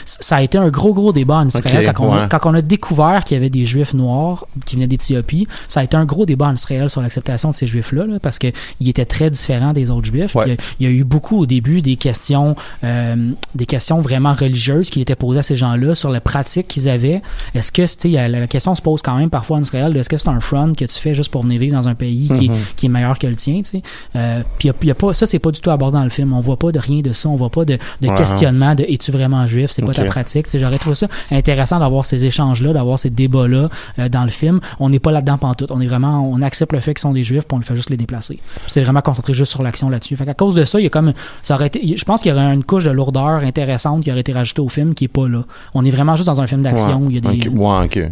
ça 0.05 0.37
a 0.37 0.43
été 0.43 0.59
un 0.59 0.69
gros, 0.71 0.93
gros 0.95 1.13
débat 1.13 1.37
en 1.37 1.47
Israël. 1.47 1.93
Quand, 1.95 2.05
on 2.05 2.13
a, 2.13 2.23
ouais. 2.23 2.29
quand 2.29 2.41
on 2.45 2.55
a 2.55 2.63
découvert 2.63 3.23
qu'il 3.25 3.37
y 3.37 3.39
avait 3.39 3.51
des 3.51 3.65
juifs 3.65 3.95
noirs 3.95 4.47
qui 4.65 4.75
venaient 4.77 4.87
d'Éthiopie, 4.89 5.47
ça 5.69 5.81
a 5.81 5.85
été 5.85 5.97
un 5.97 6.05
gros 6.05 6.27
débat 6.27 6.47
en 6.47 6.55
Israël 6.55 6.91
sur 6.91 7.03
l'acceptation 7.03 7.51
de 7.51 7.55
ces 7.55 7.67
juifs-là, 7.67 8.07
là, 8.07 8.19
parce 8.21 8.39
qu'ils 8.39 8.53
étaient 8.89 9.05
très 9.05 9.31
différents 9.31 9.73
des 9.73 9.91
autres 9.91 10.07
juifs. 10.07 10.35
Ouais. 10.35 10.57
Il, 10.81 10.87
y 10.87 10.89
a, 10.89 10.93
eu 10.93 11.05
beaucoup 11.05 11.39
au 11.39 11.47
début 11.47 11.83
des 11.83 11.97
questions, 11.97 12.57
euh, 12.83 13.31
des 13.55 13.67
questions 13.67 14.01
vraiment 14.01 14.33
religieuses 14.35 14.91
qui 14.91 15.01
étaient 15.01 15.15
posées 15.17 15.39
à 15.41 15.43
ces 15.43 15.57
gens-là 15.57 15.95
sur 15.95 16.11
les 16.11 16.21
pratiques 16.21 16.69
qu'ils 16.69 16.89
avaient. 16.89 17.23
Est-ce 17.55 17.71
que, 17.71 17.83
tu 17.83 17.89
sais, 17.89 18.09
il 18.09 18.13
y 18.13 18.19
a- 18.19 18.29
la 18.29 18.47
question 18.47 18.75
se 18.75 18.83
pose 18.83 19.03
quand 19.03 19.17
même 19.17 19.31
parfois 19.31 19.59
en 19.59 19.61
Israël, 19.61 19.93
de 19.93 19.99
est-ce 19.99 20.09
que 20.09 20.17
c'est 20.17 20.29
un 20.29 20.41
front 20.41 20.73
que 20.75 20.85
tu 20.85 20.99
fais 20.99 21.15
juste 21.15 21.31
pour 21.31 21.43
venir 21.43 21.61
vivre 21.61 21.77
dans 21.77 21.87
un 21.89 21.95
pays 21.95 22.29
qui, 22.29 22.47
est- 22.47 22.49
Mhm. 22.49 22.57
qui 22.77 22.87
est 22.87 22.89
meilleur 22.89 23.19
que 23.19 23.27
le 23.27 23.37
tien, 23.37 23.59
tu 23.59 23.65
sais? 23.65 23.83
Euh, 24.15 24.43
puis 24.59 24.69
il 24.69 24.86
y 24.86 24.86
a- 24.86 24.86
il 24.87 24.89
y 24.89 24.93
a 24.93 24.95
pas, 24.95 25.13
ça, 25.13 25.27
c'est 25.27 25.41
pas 25.41 25.51
du 25.51 25.61
tout 25.61 25.71
abordé 25.71 25.99
dans 25.99 26.05
le 26.05 26.11
film. 26.11 26.33
On 26.33 26.39
voit 26.39 26.57
pas 26.57 26.71
de 26.71 26.79
rien 26.79 27.01
de 27.01 27.13
ça. 27.13 27.29
On 27.29 27.35
voit 27.35 27.51
pas 27.51 27.65
de, 27.65 27.77
de 28.01 28.09
Ouais. 28.09 28.15
questionnement 28.15 28.75
de 28.77 28.85
es-tu 28.85 29.11
vraiment 29.11 29.45
juif? 29.47 29.71
C'est 29.73 29.83
pas 29.85 29.93
ta 29.93 30.05
pratique. 30.05 30.47
J'aurais 30.57 30.79
trouvé 30.79 30.95
ça 30.95 31.09
intéressant 31.33 31.81
d'avoir 31.81 32.05
ces 32.05 32.25
échanges-là, 32.25 32.73
d'avoir 32.73 32.97
ces 32.99 33.11
débats-là 33.11 33.69
euh, 33.99 34.09
dans 34.09 34.23
le 34.23 34.31
film. 34.31 34.61
On 34.79 34.89
n'est 34.89 35.01
pas 35.01 35.11
là-dedans 35.11 35.39
pantoute. 35.39 35.73
On 35.73 35.81
est 35.81 35.87
vraiment, 35.89 36.31
on 36.33 36.41
accepte 36.41 36.73
le 36.73 36.79
fait 36.81 36.95
qu'ils 36.95 37.01
sont 37.03 37.13
des 37.13 37.25
juifs, 37.25 37.43
puis 37.49 37.55
on 37.57 37.59
le 37.59 37.65
fait 37.65 37.75
juste 37.75 37.91
les 37.91 37.97
déplacer. 37.97 38.39
C'est 38.69 38.83
vraiment 38.83 39.01
concentré 39.01 39.35
juste 39.35 39.51
sur 39.51 39.63
l'action 39.65 39.89
là-dessus. 39.91 40.15
Fait 40.17 40.25
qu'à 40.25 40.35
cause 40.35 40.55
de 40.55 40.63
ça, 40.65 40.79
il 40.79 40.85
y 40.85 40.87
a 40.87 40.91
comme, 40.91 41.13
ça 41.43 41.55
aurait 41.57 41.67
été, 41.67 41.97
je 41.97 42.05
pense 42.05 42.23
qu'il 42.23 42.31
y 42.31 42.33
aurait 42.35 42.55
une 42.55 42.63
couche 42.65 42.85
de 42.85 42.91
lourdeur 42.93 43.43
intéressante 43.43 44.05
qui 44.05 44.11
aurait 44.13 44.21
été 44.21 44.33
rajoutée 44.33 44.61
au 44.63 44.69
film 44.69 44.95
qui 44.95 45.05
est 45.07 45.09
pas 45.09 45.27
là. 45.29 45.43
On 45.75 45.85
est 45.85 45.91
vraiment 45.91 46.15
juste 46.15 46.29
dans 46.29 46.41
un 46.41 46.47
film 46.47 46.63
d'action 46.63 47.03
où 47.07 47.11
il 47.11 47.17
y 47.17 47.19
a 47.19 47.21
des, 47.33 47.49
ouais. 47.49 48.11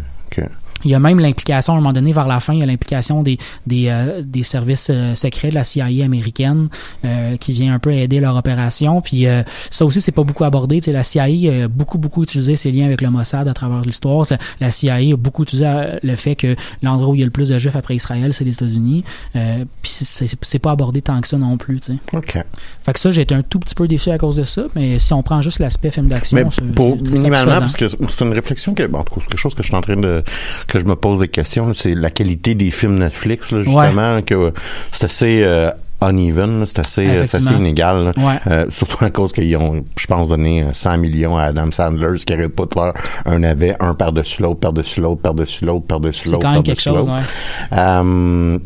Il 0.83 0.91
y 0.91 0.93
a 0.93 0.99
même 0.99 1.19
l'implication, 1.19 1.73
à 1.73 1.77
un 1.77 1.79
moment 1.79 1.93
donné, 1.93 2.11
vers 2.11 2.27
la 2.27 2.39
fin, 2.39 2.53
il 2.53 2.59
y 2.59 2.63
a 2.63 2.65
l'implication 2.65 3.23
des, 3.23 3.37
des, 3.65 3.87
euh, 3.89 4.21
des 4.23 4.43
services 4.43 4.89
euh, 4.91 5.15
secrets 5.15 5.49
de 5.49 5.55
la 5.55 5.63
CIA 5.63 6.03
américaine 6.05 6.67
euh, 7.03 7.37
qui 7.37 7.53
vient 7.53 7.73
un 7.73 7.79
peu 7.79 7.91
aider 7.93 8.19
leur 8.19 8.35
opération. 8.35 9.01
Puis 9.01 9.25
euh, 9.27 9.41
ça 9.71 9.85
aussi, 9.85 10.01
c'est 10.01 10.11
pas 10.11 10.23
beaucoup 10.23 10.43
abordé. 10.43 10.77
Tu 10.81 10.85
sais, 10.85 10.91
la 10.91 11.03
CIA 11.03 11.23
a 11.63 11.67
beaucoup, 11.67 11.97
beaucoup 11.97 12.21
utilisé 12.23 12.55
ses 12.55 12.71
liens 12.71 12.85
avec 12.85 13.01
le 13.01 13.09
Mossad 13.09 13.47
à 13.47 13.53
travers 13.53 13.81
l'histoire. 13.81 14.25
La 14.59 14.69
CIA 14.71 14.95
a 14.95 15.15
beaucoup 15.15 15.43
utilisé 15.43 15.65
euh, 15.67 15.97
le 16.03 16.15
fait 16.15 16.35
que 16.35 16.55
l'endroit 16.83 17.09
où 17.09 17.15
il 17.15 17.19
y 17.19 17.23
a 17.23 17.25
le 17.25 17.31
plus 17.31 17.49
de 17.49 17.57
juifs 17.57 17.75
après 17.75 17.95
Israël, 17.95 18.33
c'est 18.33 18.43
les 18.43 18.53
États-Unis. 18.53 19.03
Euh, 19.35 19.65
puis 19.81 19.91
c'est- 19.91 20.59
pas 20.59 20.71
abordé 20.71 21.01
tant 21.01 21.19
que 21.21 21.27
ça 21.27 21.37
non 21.37 21.57
plus. 21.57 21.79
Tu 21.79 21.93
sais. 21.93 21.97
OK. 22.17 22.37
Fait 22.83 22.93
que 22.93 22.99
ça, 22.99 23.11
j'ai 23.11 23.21
été 23.23 23.35
un 23.35 23.41
tout 23.43 23.59
petit 23.59 23.75
peu 23.75 23.87
déçu 23.87 24.09
à 24.09 24.17
cause 24.17 24.35
de 24.37 24.43
ça. 24.43 24.63
Mais 24.75 24.99
si 24.99 25.13
on 25.13 25.21
prend 25.21 25.41
juste 25.41 25.59
l'aspect 25.59 25.91
film 25.91 26.07
d'action, 26.07 26.49
c'est- 26.49 26.61
minimalement, 26.63 27.59
parce 27.59 27.75
que 27.75 27.87
c'est 27.87 28.21
une 28.25 28.33
réflexion 28.33 28.73
que, 28.73 28.83
bon, 28.87 28.99
en 28.99 29.03
tout 29.03 29.15
cas, 29.15 29.21
c'est 29.21 29.27
quelque 29.29 29.39
chose 29.39 29.53
que 29.53 29.61
je 29.63 29.67
suis 29.67 29.75
en 29.75 29.81
train 29.81 29.95
de, 29.97 30.23
que 30.67 30.74
je 30.79 30.85
me 30.85 30.95
pose 30.95 31.19
des 31.19 31.27
questions, 31.27 31.73
c'est 31.73 31.95
la 31.95 32.09
qualité 32.09 32.55
des 32.55 32.71
films 32.71 32.95
Netflix, 32.99 33.51
là, 33.51 33.61
justement, 33.61 34.21
que 34.21 34.53
c'est 34.91 35.05
assez, 35.05 35.41
euh, 35.43 35.71
uneven, 36.01 36.65
c'est 36.65 36.79
assez, 36.79 37.07
euh, 37.07 37.23
c'est 37.25 37.37
assez 37.37 37.53
inégal. 37.53 38.11
Ouais. 38.17 38.35
Euh, 38.47 38.65
surtout 38.69 39.03
à 39.03 39.09
cause 39.09 39.31
qu'ils 39.31 39.55
ont, 39.57 39.83
je 39.97 40.07
pense, 40.07 40.27
donné 40.29 40.63
euh, 40.63 40.73
100 40.73 40.97
millions 40.97 41.37
à 41.37 41.43
Adam 41.45 41.71
Sandler, 41.71 42.17
ce 42.17 42.25
qui 42.25 42.33
arrête 42.33 42.53
pas 42.55 42.65
de 42.65 42.73
faire 42.73 42.93
un 43.25 43.39
navet, 43.39 43.75
un 43.79 43.93
par-dessus 43.93 44.41
l'autre, 44.41 44.59
par-dessus 44.59 45.01
l'autre, 45.01 45.21
par-dessus 45.21 45.65
l'autre, 45.65 45.85
par-dessus 45.87 46.21
C'est 46.25 46.31
l'autre, 46.31 46.43
quand 46.43 46.51
même 46.53 46.63
quelque 46.63 46.81
chose, 46.81 47.07
l'autre. 47.07 47.11
ouais. 47.13 47.77
Euh, 47.77 48.59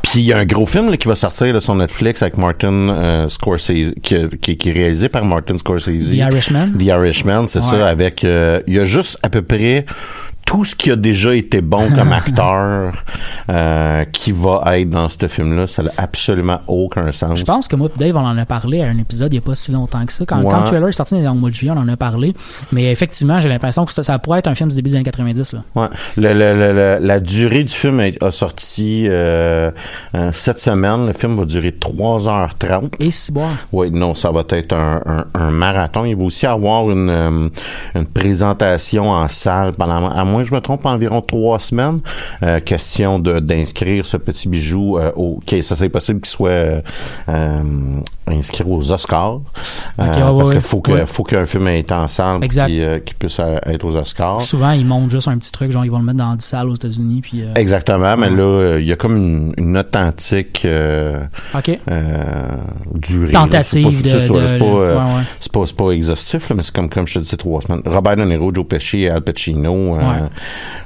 puis 0.00 0.20
il 0.20 0.26
y 0.26 0.32
a 0.32 0.38
un 0.38 0.46
gros 0.46 0.64
film 0.66 0.88
là, 0.90 0.96
qui 0.96 1.08
va 1.08 1.16
sortir 1.16 1.52
là, 1.52 1.60
sur 1.60 1.74
Netflix 1.74 2.22
avec 2.22 2.38
Martin 2.38 2.72
euh, 2.72 3.28
Scorsese, 3.28 3.92
qui, 4.02 4.16
qui, 4.40 4.56
qui 4.56 4.68
est 4.70 4.72
réalisé 4.72 5.08
par 5.08 5.24
Martin 5.24 5.58
Scorsese. 5.58 6.10
The 6.10 6.14
Irishman. 6.14 6.70
The 6.78 6.82
Irishman, 6.84 7.48
c'est 7.48 7.58
Ouais. 7.58 7.64
ça, 7.80 7.88
avec... 7.88 8.24
euh, 8.24 8.60
il 8.68 8.74
y 8.74 8.78
a 8.78 8.84
juste 8.84 9.18
à 9.24 9.28
peu 9.28 9.42
près 9.42 9.84
tout 10.46 10.64
ce 10.64 10.74
qui 10.74 10.90
a 10.90 10.96
déjà 10.96 11.34
été 11.34 11.60
bon 11.60 11.90
comme 11.90 12.12
acteur 12.12 12.92
euh, 13.50 14.04
qui 14.04 14.32
va 14.32 14.78
être 14.78 14.88
dans 14.88 15.08
ce 15.08 15.26
film-là. 15.28 15.66
Ça 15.66 15.82
n'a 15.82 15.90
absolument 15.98 16.60
aucun 16.68 17.10
sens. 17.12 17.38
Je 17.40 17.44
pense 17.44 17.68
que 17.68 17.76
moi 17.76 17.88
et 17.94 17.98
Dave, 17.98 18.16
on 18.16 18.20
en 18.24 18.38
a 18.38 18.44
parlé 18.46 18.80
à 18.80 18.86
un 18.86 18.96
épisode 18.96 19.32
il 19.32 19.36
n'y 19.38 19.42
a 19.44 19.46
pas 19.46 19.54
si 19.56 19.72
longtemps 19.72 20.06
que 20.06 20.12
ça. 20.12 20.24
Quand, 20.24 20.38
Ouais. 20.40 20.50
quand 20.50 20.60
le 20.60 20.66
trailer 20.66 20.88
est 20.88 20.92
sorti 20.92 21.20
dans 21.20 21.34
le 21.34 21.40
mois 21.40 21.50
de 21.50 21.54
juillet, 21.54 21.72
on 21.76 21.80
en 21.80 21.88
a 21.88 21.96
parlé. 21.96 22.32
Mais 22.72 22.90
effectivement, 22.92 23.40
j'ai 23.40 23.48
l'impression 23.48 23.84
que 23.84 23.92
ça, 23.92 24.02
ça 24.02 24.18
pourrait 24.18 24.38
être 24.38 24.46
un 24.46 24.54
film 24.54 24.70
du 24.70 24.76
début 24.76 24.90
des 24.90 24.96
années 24.96 25.04
90. 25.04 25.52
Là. 25.54 25.62
Ouais. 25.74 25.88
Le- 26.16 26.32
le- 26.32 26.54
le- 26.54 26.72
le- 26.72 26.98
la 27.06 27.20
durée 27.20 27.64
du 27.64 27.72
film 27.72 28.00
a, 28.00 28.24
a 28.24 28.30
sorti 28.30 29.06
euh, 29.08 29.70
euh, 30.14 30.30
cette 30.32 30.60
semaine. 30.60 31.08
Le 31.08 31.12
film 31.12 31.34
va 31.36 31.44
durer 31.44 31.70
3h30. 31.72 32.92
Et 33.00 33.10
si 33.10 33.32
boire. 33.32 33.50
Oui, 33.72 33.90
non, 33.90 34.14
ça 34.14 34.30
va 34.30 34.44
être 34.50 34.72
un, 34.72 35.02
un- 35.04 35.24
un 35.34 35.50
marathon. 35.50 36.04
Il 36.04 36.16
va 36.16 36.22
aussi 36.24 36.46
avoir 36.46 36.88
une, 36.90 37.10
euh, 37.10 37.48
une 37.96 38.06
présentation 38.06 39.10
en 39.10 39.26
salle 39.28 39.72
pendant, 39.74 40.08
à 40.10 40.24
moins 40.24 40.35
je 40.44 40.54
me 40.54 40.60
trompe, 40.60 40.84
environ 40.86 41.20
trois 41.20 41.58
semaines. 41.58 42.00
Euh, 42.42 42.60
question 42.60 43.18
d'inscrire 43.18 44.04
ce 44.06 44.16
petit 44.16 44.48
bijou 44.48 44.98
euh, 44.98 45.12
au. 45.16 45.36
ok, 45.36 45.62
ça 45.62 45.76
c'est 45.76 45.88
possible 45.88 46.20
qu'il 46.20 46.30
soit 46.30 46.82
inscrit 48.28 48.64
aux 48.66 48.90
Oscars. 48.92 49.40
Euh, 49.98 50.04
ouais, 50.04 50.12
parce 50.20 50.48
ouais. 50.48 50.54
qu'il 50.56 50.60
faut 50.60 50.80
que 50.80 51.06
faut 51.06 51.22
qu'un 51.22 51.46
film 51.46 51.68
ait 51.68 51.80
été 51.80 51.94
en 51.94 52.08
salle 52.08 52.40
euh, 52.42 52.98
qu'il 53.00 53.14
puisse 53.16 53.38
euh, 53.40 53.56
être 53.66 53.84
aux 53.84 53.96
Oscars. 53.96 54.42
Souvent, 54.42 54.72
ils 54.72 54.84
montent 54.84 55.10
juste 55.10 55.28
un 55.28 55.38
petit 55.38 55.52
truc, 55.52 55.70
genre 55.72 55.84
ils 55.84 55.90
vont 55.90 55.98
le 55.98 56.04
mettre 56.04 56.18
dans 56.18 56.34
10 56.34 56.44
salles 56.44 56.68
aux 56.68 56.74
États-Unis. 56.74 57.20
Puis, 57.22 57.42
euh, 57.42 57.54
Exactement, 57.54 58.16
mais 58.16 58.28
là, 58.30 58.78
il 58.78 58.84
y 58.86 58.92
a 58.92 58.96
comme 58.96 59.16
une, 59.16 59.54
une 59.56 59.76
authentique 59.78 60.66
durée. 62.94 63.32
Tentative. 63.32 64.00
C'est 64.04 64.28
pas- 64.28 64.40
de- 64.40 64.58
pas, 64.58 65.04
pas, 65.52 65.64
pas 65.76 65.90
exhaustif, 65.90 66.48
là, 66.50 66.56
mais 66.56 66.62
c'est 66.62 66.74
comme, 66.74 66.88
comme 66.88 67.06
je 67.06 67.14
te 67.14 67.18
disais, 67.20 67.36
trois 67.36 67.60
semaines. 67.60 67.82
Robert 67.86 68.16
De 68.16 68.24
Niro, 68.24 68.52
Joe 68.54 68.66
Pesci, 68.66 69.08
Al 69.08 69.22
Pacino, 69.22 69.96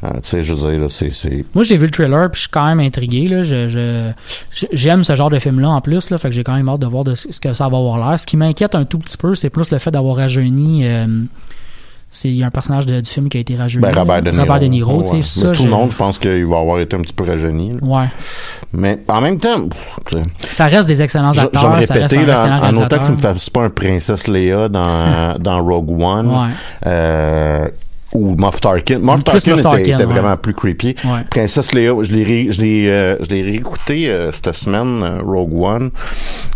tu 0.02 0.09
sais, 0.25 0.42
je 0.42 0.54
veux 0.54 0.78
dire, 0.78 0.90
c'est, 0.90 1.44
Moi, 1.54 1.64
j'ai 1.64 1.76
vu 1.76 1.87
le 1.87 1.90
trailer, 1.90 2.30
puis 2.30 2.37
je 2.38 2.40
suis 2.42 2.50
quand 2.50 2.66
même 2.66 2.80
intrigué. 2.80 3.28
Là. 3.28 3.42
Je, 3.42 3.68
je- 3.68 4.11
je- 4.50 4.66
j'aime 4.73 5.04
ce 5.04 5.14
genre 5.14 5.30
de 5.30 5.38
film-là 5.38 5.70
en 5.70 5.80
plus, 5.80 6.11
là, 6.11 6.18
fait 6.18 6.28
que 6.28 6.35
j'ai 6.35 6.44
quand 6.44 6.54
même 6.54 6.68
hâte 6.68 6.80
de 6.80 6.87
voir 6.87 7.04
de 7.04 7.14
ce 7.30 7.40
que 7.40 7.52
ça 7.52 7.68
va 7.68 7.78
avoir 7.78 7.96
l'air. 8.10 8.18
Ce 8.18 8.26
qui 8.26 8.37
m'inquiète 8.37 8.75
un 8.75 8.84
tout 8.84 8.99
petit 8.99 9.16
peu, 9.16 9.34
c'est 9.34 9.50
plus 9.50 9.70
le 9.70 9.78
fait 9.78 9.90
d'avoir 9.90 10.16
rajeuni. 10.16 10.87
euh, 10.87 11.06
c'est 12.12 12.28
il 12.28 12.34
y 12.34 12.42
a 12.42 12.46
un 12.46 12.50
personnage 12.50 12.87
de- 12.87 13.00
du 13.00 13.08
film 13.08 13.28
qui 13.28 13.37
a 13.37 13.40
été 13.40 13.54
rajeuni. 13.54 13.82
ben, 13.82 13.94
Robert 13.96 14.20
De. 14.22 14.30
Niro. 14.32 14.42
Robert 14.42 14.58
De 14.60 14.66
Niro, 14.66 14.96
Ouais. 14.96 15.02
tu 15.04 15.08
sais, 15.10 15.16
Mais 15.16 15.22
ça. 15.22 15.52
tout 15.52 15.62
le 15.62 15.70
monde, 15.70 15.92
je 15.92 15.96
pense 15.96 16.18
qu'il 16.18 16.44
va 16.44 16.58
avoir 16.58 16.80
été 16.80 16.96
un 16.96 17.00
petit 17.02 17.12
peu 17.12 17.22
rajeuni. 17.25 17.70
là. 17.70 17.78
Ouais. 17.82 18.06
Mais 18.72 18.99
en 19.06 19.20
même 19.20 19.38
temps, 19.38 19.68
pff, 19.68 19.96
sais, 20.12 20.22
Ça 20.50 20.66
reste 20.66 20.88
des 20.88 21.02
excellents 21.02 21.32
je, 21.32 21.40
je 21.40 21.46
vais 21.46 21.46
acteurs. 21.56 21.62
me 21.76 21.82
ça 21.82 21.94
reste 21.94 22.12
répéter, 22.12 22.16
un 22.18 22.20
excellent 22.34 22.56
là, 22.56 22.62
en, 22.62 22.75
en 22.75 22.84
autant 22.84 22.99
que 22.99 23.06
tu 23.06 23.12
me 23.12 23.18
fasses 23.18 23.50
pas 23.50 23.62
un 23.62 23.70
Princesse 23.70 24.26
Leia 24.26 24.68
dans, 24.68 25.34
dans 25.38 25.62
Rogue 25.64 25.90
One, 26.02 26.28
Ouais. 26.30 26.49
euh, 26.87 27.68
ou 28.12 28.34
Moff 28.36 28.60
Tarkin. 28.60 28.98
Moff 28.98 29.22
Tarkin 29.24 29.50
Moff 29.52 29.60
était, 29.60 29.62
Tarkin, 29.62 29.82
était 29.82 29.94
ouais. 29.96 30.04
vraiment 30.04 30.36
plus 30.36 30.54
creepy. 30.54 30.96
Ouais. 31.04 31.20
Princesse 31.30 31.72
Leia, 31.72 31.94
je 32.02 32.12
l'ai 32.12 32.52
je 32.52 32.60
l'ai 32.60 32.88
euh, 32.90 33.16
je 33.20 33.30
l'ai 33.30 33.42
réécouté 33.42 34.08
euh, 34.10 34.32
cette 34.32 34.52
semaine, 34.54 35.02
euh, 35.02 35.22
Rogue 35.24 35.54
One, 35.62 35.90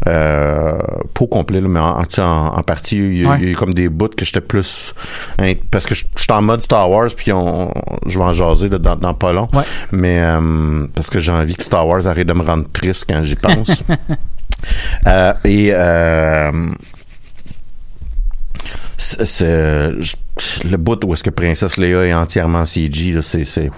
euh, 0.06 0.76
pas 1.14 1.24
au 1.24 1.26
complet, 1.26 1.60
là, 1.60 1.68
mais 1.68 1.80
en, 1.80 2.02
en, 2.02 2.62
partie, 2.62 2.96
il 2.96 3.22
y, 3.22 3.24
a, 3.24 3.30
Ouais. 3.30 3.36
il 3.40 3.44
y 3.44 3.48
a 3.48 3.50
eu 3.52 3.56
comme 3.56 3.72
des 3.74 3.88
bouts 3.88 4.08
que 4.08 4.24
j'étais 4.24 4.40
plus... 4.40 4.94
hein, 5.38 5.52
parce 5.70 5.86
que 5.86 5.94
je 5.94 6.04
suis 6.16 6.32
en 6.32 6.42
mode 6.42 6.60
Star 6.60 6.90
Wars, 6.90 7.08
puis 7.16 7.32
on, 7.32 7.72
je 8.06 8.18
vais 8.18 8.24
en 8.24 8.32
jaser 8.32 8.68
là, 8.68 8.78
dans, 8.78 8.96
dans 8.96 9.14
pas 9.14 9.32
long. 9.32 9.48
Ouais. 9.52 9.62
Mais 9.92 10.18
euh, 10.20 10.86
parce 10.94 11.08
que 11.10 11.18
j'ai 11.20 11.32
envie 11.32 11.54
que 11.54 11.62
Star 11.62 11.86
Wars 11.86 12.06
arrête 12.06 12.26
de 12.26 12.32
me 12.32 12.42
rendre 12.44 12.64
triste 12.72 13.04
quand 13.08 13.22
j'y 13.22 13.36
pense. 13.36 13.82
Euh, 15.06 15.34
et... 15.44 15.74
C'est 19.24 19.90
le 20.64 20.76
bout 20.76 21.04
où 21.04 21.12
est-ce 21.12 21.22
que 21.22 21.30
Princesse 21.30 21.76
Léa 21.76 22.06
est 22.06 22.14
entièrement 22.14 22.66
CG 22.66 23.20
c'est 23.22 23.44
c'est 23.44 23.70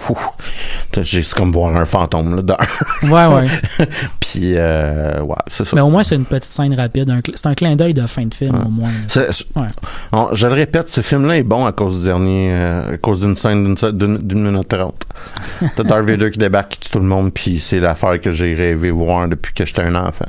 comme 1.34 1.50
voir 1.50 1.76
un 1.76 1.84
fantôme 1.84 2.36
là 2.36 2.42
dans- 2.42 2.56
Ouais, 3.02 3.26
ouais. 3.26 3.48
puis 4.20 4.54
euh, 4.56 5.20
ouais 5.20 5.34
c'est 5.50 5.64
ça 5.66 5.72
Mais 5.74 5.82
au 5.82 5.90
moins, 5.90 6.02
c'est 6.02 6.14
une 6.14 6.24
petite 6.24 6.52
scène 6.52 6.72
rapide. 6.74 7.12
C'est 7.34 7.46
un 7.46 7.54
clin 7.54 7.76
d'œil 7.76 7.92
de 7.92 8.06
fin 8.06 8.24
de 8.24 8.34
film, 8.34 8.54
au 8.64 8.70
moins. 8.70 8.90
Ouais. 9.56 9.68
on- 10.12 10.34
je 10.34 10.46
le 10.46 10.54
répète 10.54 10.88
ce 10.88 11.02
film 11.02 11.26
là 11.26 11.36
est 11.36 11.42
bon 11.42 11.66
à 11.66 11.72
cause 11.72 11.98
du 12.00 12.06
dernier 12.06 12.48
euh, 12.52 12.94
à 12.94 12.96
cause 12.96 13.20
d'une 13.20 13.36
scène 13.36 13.74
d'une 13.74 14.42
minute 14.50 14.68
trente 14.68 15.02
T'as 15.76 15.82
Darth 15.84 16.04
Vader 16.04 16.30
qui 16.30 16.38
débarque 16.38 16.72
qui 16.72 16.80
tue 16.80 16.90
tout 16.90 16.98
le 16.98 17.04
monde 17.06 17.32
puis 17.32 17.58
c'est 17.60 17.80
l'affaire 17.80 18.20
que 18.20 18.32
j'ai 18.32 18.54
rêvé 18.54 18.90
voir 18.90 19.28
depuis 19.28 19.52
que 19.54 19.64
j'étais 19.64 19.82
un 19.82 19.94
enfant 19.94 20.24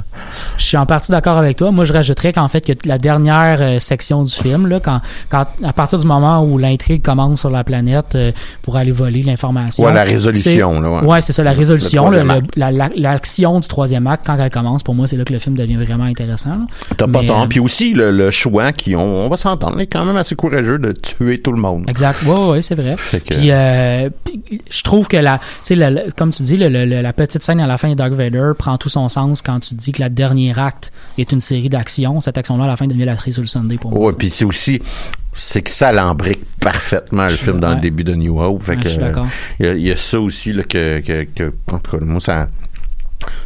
Je 0.57 0.63
suis 0.63 0.77
en 0.77 0.85
partie 0.85 1.11
d'accord 1.11 1.37
avec 1.37 1.57
toi. 1.57 1.71
Moi, 1.71 1.85
je 1.85 1.93
rajouterais 1.93 2.33
qu'en 2.33 2.47
fait, 2.47 2.61
que 2.61 2.73
la 2.87 2.97
dernière 2.97 3.57
euh, 3.61 3.79
section 3.79 4.23
du 4.23 4.31
film, 4.33 4.67
là, 4.67 4.79
quand, 4.79 5.01
quand, 5.29 5.45
à 5.63 5.73
partir 5.73 5.99
du 5.99 6.07
moment 6.07 6.43
où 6.43 6.57
l'intrigue 6.57 7.01
commence 7.01 7.39
sur 7.41 7.49
la 7.49 7.63
planète 7.63 8.15
euh, 8.15 8.31
pour 8.61 8.77
aller 8.77 8.91
voler 8.91 9.21
l'information. 9.23 9.83
Ouais, 9.85 9.93
la 9.93 10.03
résolution, 10.03 10.79
là, 10.79 10.89
ouais. 10.89 11.01
Ouais, 11.07 11.21
c'est 11.21 11.33
ça, 11.33 11.43
la 11.43 11.51
résolution, 11.51 12.09
la- 12.09 12.71
la- 12.71 12.89
l'action 12.95 13.59
du 13.59 13.67
troisième 13.67 14.07
acte, 14.07 14.23
quand 14.25 14.37
elle 14.37 14.49
commence, 14.49 14.83
pour 14.83 14.95
moi, 14.95 15.07
c'est 15.07 15.17
là 15.17 15.23
que 15.23 15.33
le 15.33 15.39
film 15.39 15.55
devient 15.55 15.75
vraiment 15.77 16.03
intéressant. 16.05 16.67
t'as 16.97 17.07
pas 17.07 17.23
tort 17.23 17.43
euh, 17.43 17.47
puis 17.47 17.59
aussi 17.59 17.93
le, 17.93 18.11
le 18.11 18.31
choix 18.31 18.71
qui 18.71 18.95
ont 18.95 19.07
on 19.17 19.29
va 19.29 19.37
s'entendre 19.37 19.79
est 19.79 19.87
quand 19.87 20.05
même 20.05 20.15
assez 20.17 20.35
courageux 20.35 20.77
de 20.79 20.91
tuer 20.91 21.41
tout 21.41 21.51
le 21.51 21.59
monde 21.61 21.85
Exact. 21.89 22.23
Ouais, 22.23 22.45
ouais, 22.49 22.61
c'est 22.61 22.75
vrai. 22.75 22.95
Que- 23.11 23.17
Puis, 23.17 23.51
euh, 23.51 24.09
puis, 24.23 24.41
je 24.69 24.83
trouve 24.87 25.07
que 25.07 25.17
la, 25.17 25.39
comme 26.15 26.31
tu 26.31 26.43
dis, 26.43 26.57
le- 26.57 26.69
le- 26.69 26.85
le- 26.85 27.01
la 27.01 27.13
petite 27.13 27.43
scène 27.43 27.59
à 27.59 27.67
la 27.67 27.77
fin 27.77 27.89
de 27.89 27.95
Dark 27.95 28.13
Vader 28.13 28.51
prend 28.57 28.77
tout 28.77 28.89
son 28.89 29.09
sens 29.09 29.41
quand 29.41 29.59
tu 29.59 29.75
dis 29.75 29.91
que 29.91 29.99
la 30.01 30.09
dernier 30.09 30.57
acte 30.57 30.91
est 31.17 31.31
une 31.31 31.41
série 31.41 31.69
d'actions. 31.69 32.19
Cette 32.21 32.37
action-là, 32.37 32.63
à 32.63 32.67
la 32.67 32.77
fin, 32.77 32.87
devient 32.87 33.05
la 33.05 33.15
sur 33.17 33.41
le 33.41 33.47
Sunday 33.47 33.77
pour 33.77 33.91
moi. 33.91 34.07
Ouais, 34.07 34.13
puis 34.17 34.29
c'est 34.31 34.45
aussi 34.45 34.81
c'est 35.39 35.61
que 35.61 35.69
ça 35.69 35.91
l'embrique 35.91 36.39
parfaitement 36.59 37.25
le 37.25 37.29
Je- 37.29 37.35
film 37.35 37.59
dans 37.59 37.69
ouais. 37.69 37.75
le 37.75 37.81
début 37.81 38.03
de 38.03 38.15
New 38.15 38.41
Hope. 38.41 38.63
Fait 38.63 38.71
Ouais, 38.71 38.77
que 38.77 38.83
je 38.85 38.89
suis 38.89 38.97
d'accord. 38.97 39.27
il 39.59 39.65
y, 39.65 39.69
a- 39.69 39.73
il 39.73 39.81
y 39.83 39.91
a 39.91 39.95
ça 39.95 40.19
aussi 40.19 40.51
là, 40.53 40.63
que, 40.63 40.99
que, 41.01 41.23
que 41.35 41.53
en 41.71 41.77
tout 41.79 41.91
cas 41.97 42.03
moi 42.03 42.19
ça 42.19 42.47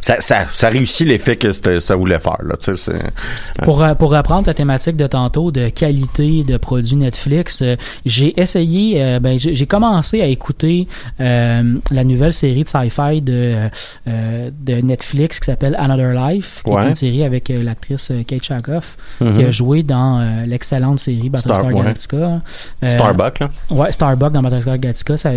ça, 0.00 0.20
ça, 0.20 0.46
ça 0.52 0.68
réussit 0.68 1.06
l'effet 1.06 1.36
que 1.36 1.50
ça 1.80 1.96
voulait 1.96 2.18
faire 2.18 2.36
là, 2.42 2.54
Pour, 3.62 3.82
euh, 3.82 3.94
pour 3.94 4.10
reprendre 4.12 4.44
ta 4.44 4.54
thématique 4.54 4.96
de 4.96 5.06
tantôt 5.06 5.50
de 5.50 5.68
qualité 5.70 6.44
de 6.44 6.56
produits 6.56 6.96
Netflix, 6.96 7.62
euh, 7.62 7.76
j'ai 8.04 8.38
essayé, 8.40 9.02
euh, 9.02 9.18
ben, 9.20 9.38
j'ai 9.38 9.66
commencé 9.66 10.20
à 10.20 10.26
écouter 10.26 10.86
euh, 11.20 11.74
la 11.90 12.04
nouvelle 12.04 12.32
série 12.32 12.64
de 12.64 12.68
sci-fi 12.68 13.20
de, 13.22 13.54
de 14.06 14.74
Netflix 14.82 15.40
qui 15.40 15.46
s'appelle 15.46 15.76
Another 15.78 16.12
Life, 16.12 16.62
qui 16.64 16.70
Ouais. 16.70 16.82
est 16.84 16.88
une 16.88 16.94
série 16.94 17.24
avec 17.24 17.48
l'actrice 17.48 18.12
Kate 18.26 18.42
Shakoff, 18.44 18.96
Mhm. 19.20 19.38
qui 19.38 19.44
a 19.44 19.50
joué 19.50 19.82
dans 19.82 20.44
l'excellente 20.46 20.98
série 20.98 21.28
Battlestar 21.28 21.56
Star-. 21.56 21.72
Galactica. 21.72 22.40
Starbuck 22.88 23.38
là. 23.40 23.50
Ouais, 23.70 23.92
Starbuck 23.92 24.32
dans 24.32 24.42
Battlestar 24.42 24.78
Galactica, 24.78 25.16
ça, 25.16 25.32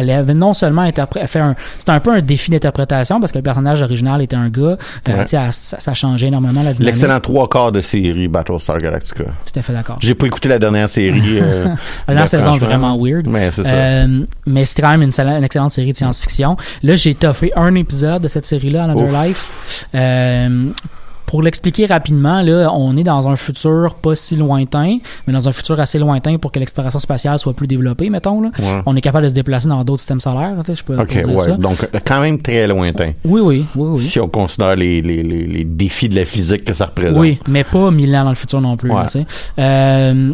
elle 0.00 0.10
avait 0.10 0.34
non 0.34 0.54
seulement 0.54 0.88
fait 1.26 1.38
un, 1.40 1.54
c'était 1.78 1.92
un 1.92 2.00
peu 2.00 2.12
un 2.12 2.20
défi 2.20 2.50
d'interprétation 2.50 3.20
parce 3.20 3.32
que 3.32 3.38
le 3.38 3.42
personnage 3.42 3.82
original 3.82 4.22
était 4.22 4.36
un 4.36 4.48
gars, 4.48 4.62
euh, 4.62 4.76
Ouais. 5.08 5.26
elle- 5.32 5.52
ça, 5.52 5.78
ça 5.78 5.94
changeait 5.94 6.28
énormément 6.28 6.62
la 6.62 6.72
dynamique. 6.72 6.80
L'excellent 6.86 7.20
trois 7.20 7.48
quarts 7.48 7.72
de 7.72 7.80
série 7.80 8.28
Battlestar 8.28 8.78
Galactica. 8.78 9.24
Tout 9.24 9.58
à 9.58 9.62
fait 9.62 9.72
d'accord. 9.72 9.96
J'ai 10.00 10.14
pas 10.14 10.26
écouté 10.26 10.48
la 10.48 10.58
dernière 10.58 10.88
série. 10.88 11.38
euh, 11.40 11.64
La 12.08 12.14
dernière 12.14 12.28
saison 12.28 12.56
vraiment 12.56 12.96
weird. 12.98 13.26
Mais 13.26 13.50
c'est. 13.52 13.62
Euh, 13.66 14.24
mais 14.46 14.64
c'était 14.64 14.82
quand 14.82 14.96
même 14.96 15.02
une, 15.02 15.44
excellente 15.44 15.70
série 15.72 15.92
de 15.92 15.96
science-fiction. 15.96 16.56
Là, 16.82 16.94
j'ai 16.96 17.14
toffé 17.14 17.52
un 17.56 17.74
épisode 17.74 18.22
de 18.22 18.28
cette 18.28 18.46
série-là, 18.46 18.84
Another 18.84 19.04
Ouf. 19.04 19.24
Life. 19.24 19.86
Pour 21.30 21.42
l'expliquer 21.42 21.86
rapidement, 21.86 22.42
là, 22.42 22.72
on 22.74 22.96
est 22.96 23.04
dans 23.04 23.28
un 23.28 23.36
futur 23.36 23.94
pas 23.94 24.16
si 24.16 24.34
lointain, 24.34 24.98
mais 25.28 25.32
dans 25.32 25.48
un 25.48 25.52
futur 25.52 25.78
assez 25.78 26.00
lointain 26.00 26.38
pour 26.38 26.50
que 26.50 26.58
l'exploration 26.58 26.98
spatiale 26.98 27.38
soit 27.38 27.54
plus 27.54 27.68
développée, 27.68 28.10
mettons. 28.10 28.40
Là. 28.40 28.50
Ouais. 28.58 28.82
On 28.84 28.96
est 28.96 29.00
capable 29.00 29.26
de 29.26 29.28
se 29.28 29.34
déplacer 29.34 29.68
dans 29.68 29.84
d'autres 29.84 30.00
systèmes 30.00 30.18
solaires, 30.18 30.56
je 30.66 30.82
peux 30.82 30.96
dire 30.96 31.28
ouais. 31.28 31.38
ça. 31.38 31.52
Donc, 31.52 31.88
quand 32.04 32.20
même 32.20 32.42
très 32.42 32.66
lointain. 32.66 33.12
Oui, 33.24 33.40
oui, 33.40 33.64
oui, 33.76 33.88
oui. 33.92 34.02
Si 34.08 34.18
on 34.18 34.28
considère 34.28 34.74
les, 34.74 35.00
les, 35.02 35.22
les, 35.22 35.46
les 35.46 35.62
défis 35.62 36.08
de 36.08 36.16
la 36.16 36.24
physique 36.24 36.64
que 36.64 36.74
ça 36.74 36.86
représente. 36.86 37.20
Oui, 37.20 37.38
mais 37.46 37.62
pas 37.62 37.92
mille 37.92 38.12
ans 38.16 38.24
dans 38.24 38.30
le 38.30 38.34
futur 38.34 38.60
non 38.60 38.76
plus. 38.76 38.90
Ouais. 38.90 39.04
Euh, 39.60 40.32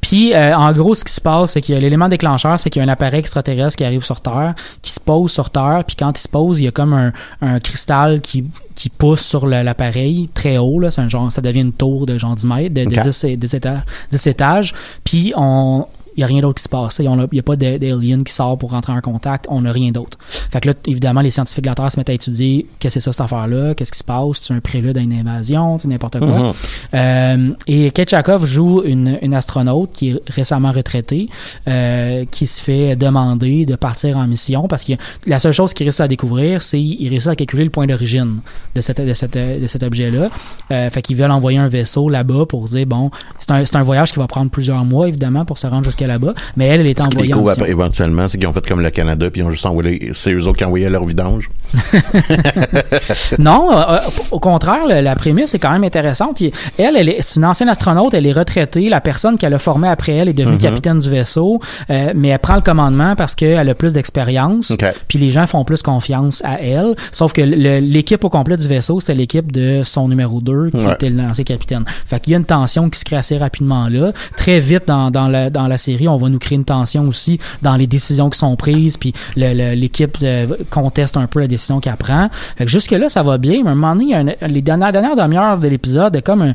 puis, 0.00 0.32
euh, 0.34 0.56
en 0.56 0.72
gros, 0.72 0.94
ce 0.94 1.04
qui 1.04 1.12
se 1.12 1.20
passe, 1.20 1.52
c'est 1.52 1.60
que 1.62 1.72
l'élément 1.72 2.08
déclencheur, 2.08 2.58
c'est 2.58 2.70
qu'il 2.70 2.80
y 2.80 2.84
a 2.84 2.88
un 2.88 2.92
appareil 2.92 3.20
extraterrestre 3.20 3.76
qui 3.76 3.84
arrive 3.84 4.04
sur 4.04 4.20
Terre, 4.20 4.54
qui 4.80 4.92
se 4.92 5.00
pose 5.00 5.30
sur 5.30 5.50
Terre, 5.50 5.82
puis 5.86 5.96
quand 5.96 6.16
il 6.16 6.22
se 6.22 6.28
pose, 6.28 6.60
il 6.60 6.64
y 6.64 6.68
a 6.68 6.70
comme 6.70 6.92
un, 6.94 7.12
un 7.42 7.58
cristal 7.60 8.20
qui, 8.20 8.44
qui 8.74 8.88
pousse 8.90 9.20
sur 9.20 9.46
l'appareil 9.46 10.28
très 10.32 10.56
haut. 10.58 10.78
Là, 10.78 10.90
c'est 10.90 11.00
un 11.00 11.08
genre, 11.08 11.30
ça 11.32 11.40
devient 11.40 11.60
une 11.60 11.72
tour 11.72 12.06
de 12.06 12.16
genre 12.16 12.34
10 12.36 12.46
mètres, 12.46 12.74
de, 12.74 12.84
de 12.84 12.96
Ok. 12.96 13.02
10, 13.02 13.24
é- 13.24 13.36
10 13.36 13.54
étages, 13.54 13.80
10 14.12 14.26
étages. 14.28 14.74
Puis, 15.04 15.32
on 15.36 15.86
il 16.18 16.22
n'y 16.22 16.24
a 16.24 16.26
rien 16.26 16.40
d'autre 16.40 16.56
qui 16.56 16.64
se 16.64 16.68
passe. 16.68 16.98
Il 16.98 17.08
n'y 17.32 17.38
a 17.38 17.42
pas 17.44 17.54
d'a- 17.54 17.78
d'alien 17.78 18.24
qui 18.24 18.32
sort 18.32 18.58
pour 18.58 18.72
rentrer 18.72 18.92
en 18.92 19.00
contact. 19.00 19.46
On 19.48 19.60
n'a 19.60 19.70
rien 19.70 19.92
d'autre. 19.92 20.18
Fait 20.50 20.60
que 20.60 20.68
là, 20.68 20.74
évidemment, 20.84 21.20
les 21.20 21.30
scientifiques 21.30 21.62
de 21.62 21.68
la 21.68 21.76
Terre 21.76 21.92
se 21.92 21.98
mettent 22.00 22.10
à 22.10 22.12
étudier 22.12 22.66
qu'est-ce 22.80 22.96
que 22.96 23.00
c'est 23.00 23.04
ça, 23.04 23.12
cette 23.12 23.20
affaire-là, 23.20 23.74
qu'est-ce 23.74 23.92
qui 23.92 23.98
se 24.00 24.04
passe, 24.04 24.40
c'est 24.42 24.52
un 24.52 24.58
prélude 24.58 24.98
à 24.98 25.00
une 25.00 25.12
invasion, 25.12 25.78
sais, 25.78 25.86
n'importe 25.86 26.18
quoi. 26.18 26.28
Mhm. 26.28 26.52
Euh, 26.94 27.50
et 27.68 27.90
Ketchakov 27.92 28.46
joue 28.46 28.82
une, 28.82 29.16
une 29.22 29.32
astronaute 29.34 29.92
qui 29.92 30.10
est 30.10 30.20
récemment 30.28 30.72
retraitée, 30.72 31.28
euh, 31.68 32.24
qui 32.30 32.48
se 32.48 32.60
fait 32.60 32.96
demander 32.96 33.64
de 33.64 33.76
partir 33.76 34.16
en 34.16 34.26
mission 34.26 34.66
parce 34.66 34.84
que 34.84 34.94
la 35.26 35.38
seule 35.38 35.52
chose 35.52 35.72
qu'il 35.72 35.84
réussit 35.84 36.00
à 36.00 36.08
découvrir, 36.08 36.62
c'est 36.62 36.78
qu'il 36.82 37.08
réussit 37.08 37.28
à 37.28 37.36
calculer 37.36 37.62
le 37.62 37.70
point 37.70 37.86
d'origine 37.86 38.40
de, 38.74 38.80
cette, 38.80 39.00
de, 39.00 39.12
cette, 39.14 39.36
de 39.36 39.66
cet 39.68 39.84
objet-là. 39.84 40.30
Euh, 40.72 40.90
fait 40.90 41.02
qu'ils 41.02 41.16
veulent 41.16 41.30
envoyer 41.30 41.58
un 41.58 41.68
vaisseau 41.68 42.08
là-bas 42.08 42.46
pour 42.48 42.64
dire, 42.64 42.86
bon, 42.86 43.12
c'est 43.38 43.52
un, 43.52 43.64
c'est 43.64 43.76
un 43.76 43.82
voyage 43.82 44.12
qui 44.12 44.18
va 44.18 44.26
prendre 44.26 44.50
plusieurs 44.50 44.84
mois, 44.84 45.06
évidemment, 45.06 45.44
pour 45.44 45.58
se 45.58 45.66
rendre 45.68 45.84
jusqu'à 45.84 46.07
là-bas, 46.08 46.34
mais 46.56 46.66
elle, 46.66 46.80
elle 46.80 46.88
est 46.88 46.98
Ce 46.98 47.06
qu'ils 47.08 47.14
envoyée 47.18 47.34
mission. 47.34 47.52
après, 47.52 47.70
éventuellement, 47.70 48.26
c'est 48.28 48.38
qu'ils 48.38 48.48
ont 48.48 48.52
fait 48.52 48.66
comme 48.66 48.80
le 48.80 48.90
Canada, 48.90 49.30
puis 49.30 49.40
ils 49.40 49.44
ont 49.44 49.50
juste 49.50 49.64
envoyé, 49.66 50.10
c'est 50.14 50.32
eux 50.32 50.46
autres 50.48 50.58
qui 50.58 50.64
envoyaient 50.64 50.90
leur 50.90 51.04
vidange. 51.04 51.48
Non, 53.38 53.70
euh, 53.72 53.82
euh, 53.88 53.98
au 54.30 54.40
contraire, 54.40 54.86
la 54.86 55.14
prémisse 55.14 55.54
est 55.54 55.58
quand 55.58 55.70
même 55.70 55.84
intéressante. 55.84 56.40
Elle, 56.78 56.96
elle 56.96 57.08
est, 57.08 57.16
c'est 57.22 57.36
une 57.38 57.44
ancienne 57.44 57.68
astronaute, 57.68 58.14
elle 58.14 58.26
est 58.26 58.32
retraitée. 58.32 58.88
La 58.88 59.00
personne 59.00 59.38
qu'elle 59.38 59.54
a 59.54 59.58
formée 59.58 59.88
après 59.88 60.12
elle 60.12 60.28
est 60.28 60.32
devenue 60.32 60.54
Mhm. 60.56 60.60
capitaine 60.62 60.98
du 60.98 61.10
vaisseau, 61.10 61.60
euh, 61.90 62.12
mais 62.14 62.28
elle 62.28 62.38
prend 62.38 62.54
le 62.56 62.60
commandement 62.62 63.14
parce 63.16 63.34
qu'elle 63.34 63.68
a 63.68 63.74
plus 63.74 63.92
d'expérience. 63.92 64.76
Puis 65.08 65.18
les 65.18 65.30
gens 65.30 65.46
font 65.46 65.64
plus 65.64 65.82
confiance 65.82 66.42
à 66.44 66.60
elle. 66.60 66.94
Sauf 67.12 67.32
que 67.32 67.42
l'équipe 67.42 68.24
au 68.24 68.30
complet 68.30 68.56
du 68.56 68.66
vaisseau, 68.66 69.00
c'était 69.00 69.14
l'équipe 69.14 69.52
de 69.52 69.82
son 69.84 70.08
numéro 70.08 70.40
2 70.40 70.70
qui 70.70 70.78
Ouais. 70.84 70.92
était 70.92 71.10
l'ancien 71.10 71.44
capitaine. 71.44 71.84
Fait 72.06 72.20
qu'il 72.20 72.32
y 72.32 72.34
a 72.34 72.38
une 72.38 72.44
tension 72.44 72.88
qui 72.88 72.98
se 72.98 73.04
crée 73.04 73.16
assez 73.16 73.36
rapidement 73.36 73.88
là. 73.88 74.12
Très 74.36 74.60
vite 74.60 74.84
dans, 74.86 75.10
dans, 75.10 75.28
la, 75.28 75.50
dans 75.50 75.66
la 75.68 75.76
série, 75.76 75.97
on 76.06 76.16
va 76.18 76.28
nous 76.28 76.38
créer 76.38 76.56
une 76.56 76.64
tension 76.64 77.08
aussi 77.08 77.40
dans 77.62 77.76
les 77.76 77.86
décisions 77.86 78.30
qui 78.30 78.38
sont 78.38 78.54
prises. 78.54 78.96
Puis 78.96 79.12
l'équipe 79.36 80.18
euh, 80.22 80.46
conteste 80.70 81.16
un 81.16 81.26
peu 81.26 81.40
la 81.40 81.46
décision 81.46 81.80
qu'elle 81.80 81.96
prend. 81.96 82.28
Fait 82.56 82.64
que 82.64 82.70
jusque-là, 82.70 83.08
ça 83.08 83.22
va 83.22 83.38
bien. 83.38 83.62
Mais 83.62 83.70
à 83.70 83.72
un 83.72 83.74
moment 83.74 83.94
donné, 83.94 84.04
il 84.04 84.10
y 84.10 84.14
a 84.14 84.18
un- 84.18 84.46
les 84.48 84.62
dernières, 84.62 84.92
dernières 84.92 85.16
demi-heures 85.16 85.58
de 85.58 85.68
l'épisode, 85.68 86.20
comme 86.22 86.42
un, 86.42 86.54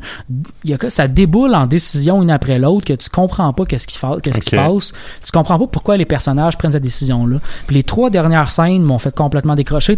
il 0.64 0.70
y 0.70 0.74
a, 0.74 0.78
ça 0.90 1.08
déboule 1.08 1.54
en 1.54 1.66
décision 1.66 2.22
une 2.22 2.30
après 2.30 2.58
l'autre 2.58 2.84
que 2.86 2.92
tu 2.94 3.10
comprends 3.10 3.52
pas 3.52 3.64
qu'est-ce 3.64 3.86
qui, 3.86 3.94
se 3.94 4.00
passe. 4.00 4.92
Tu 5.24 5.32
comprends 5.32 5.58
pas 5.58 5.66
pourquoi 5.66 5.96
les 5.96 6.04
personnages 6.04 6.56
prennent 6.56 6.70
cette 6.72 6.82
décision-là. 6.82 7.38
Puis 7.66 7.76
les 7.76 7.82
trois 7.82 8.10
dernières 8.10 8.50
scènes 8.50 8.82
m'ont 8.82 8.98
fait 8.98 9.14
complètement 9.14 9.54
décrocher. 9.54 9.96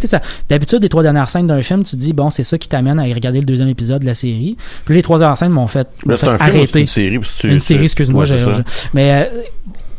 D'habitude, 0.49 0.81
les 0.81 0.89
trois 0.89 1.03
dernières 1.03 1.29
scènes 1.29 1.47
d'un 1.47 1.61
film, 1.61 1.83
tu 1.83 1.91
te 1.91 1.95
dis, 2.01 2.13
bon, 2.13 2.29
c'est 2.29 2.43
ça 2.43 2.57
qui 2.57 2.67
t'amène 2.67 2.99
à 2.99 3.07
y 3.07 3.13
regarder 3.13 3.39
le 3.39 3.45
deuxième 3.45 3.69
épisode 3.69 4.01
de 4.01 4.05
la 4.07 4.13
série. 4.15 4.57
Puis 4.85 4.95
les 4.95 5.03
trois 5.03 5.17
dernières 5.19 5.37
scènes 5.37 5.51
m'ont 5.51 5.67
fait, 5.67 5.87
fait 6.05 6.11
un 6.13 6.17
film 6.17 6.37
arrêter. 6.39 6.79
une 6.81 6.87
série? 6.87 7.19
Tu- 7.39 7.51
Une 7.51 7.59
série, 7.59 7.83
excuse-moi. 7.83 8.23
Ouais, 8.25 8.63
mais 8.93 9.11
euh, 9.11 9.36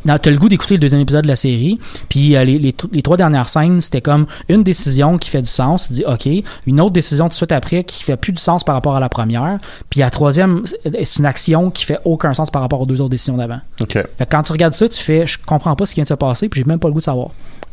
t'as 0.06 0.30
le 0.30 0.38
goût 0.38 0.48
d'écouter 0.48 0.74
le 0.74 0.80
deuxième 0.80 1.00
épisode 1.00 1.24
de 1.24 1.28
la 1.28 1.36
série. 1.36 1.78
Puis 2.08 2.34
euh, 2.36 2.44
les, 2.44 2.58
les, 2.58 2.72
t- 2.72 2.88
les 2.92 3.02
trois 3.02 3.16
dernières 3.16 3.48
scènes, 3.48 3.80
c'était 3.80 4.00
comme 4.00 4.26
une 4.48 4.62
décision 4.62 5.18
qui 5.18 5.28
fait 5.28 5.42
du 5.42 5.48
sens. 5.48 5.88
Tu 5.88 5.92
dis 5.94 6.04
OK. 6.06 6.26
Une 6.66 6.80
autre 6.80 6.92
décision 6.92 7.26
tout 7.26 7.30
de 7.30 7.34
suite 7.34 7.52
après 7.52 7.84
qui 7.84 8.02
fait 8.02 8.16
plus 8.16 8.32
du 8.32 8.40
sens 8.40 8.64
par 8.64 8.74
rapport 8.74 8.96
à 8.96 9.00
la 9.00 9.08
première. 9.08 9.58
Puis 9.90 10.00
la 10.00 10.10
troisième, 10.10 10.62
c'est 10.84 11.16
une 11.18 11.26
action 11.26 11.70
qui 11.70 11.84
fait 11.84 11.98
aucun 12.04 12.32
sens 12.32 12.50
par 12.50 12.62
rapport 12.62 12.80
aux 12.80 12.86
deux 12.86 13.00
autres 13.00 13.10
décisions 13.10 13.36
d'avant. 13.36 13.60
OK. 13.80 13.92
Fait 13.92 14.06
que 14.20 14.30
quand 14.30 14.42
tu 14.42 14.52
regardes 14.52 14.74
ça, 14.74 14.88
tu 14.88 15.00
fais 15.02 15.26
je 15.26 15.38
comprends 15.44 15.76
pas 15.76 15.84
ce 15.84 15.92
qui 15.92 15.96
vient 15.96 16.04
de 16.04 16.08
se 16.08 16.14
passer. 16.14 16.48
Puis 16.48 16.60
j'ai 16.60 16.64
même 16.64 16.78
pas 16.78 16.88
le 16.88 16.94
goût 16.94 17.00
de 17.00 17.04
savoir 17.04 17.28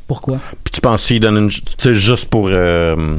pourquoi? 0.08 0.38
Puis 0.64 0.72
tu 0.72 0.82
penses 0.82 1.06
qu'il 1.06 1.20
donne 1.20 1.38
une. 1.38 1.50
Tu 1.50 1.62
sais, 1.78 1.94
juste 1.96 2.26
pour 2.30 2.48
euh, 2.50 3.18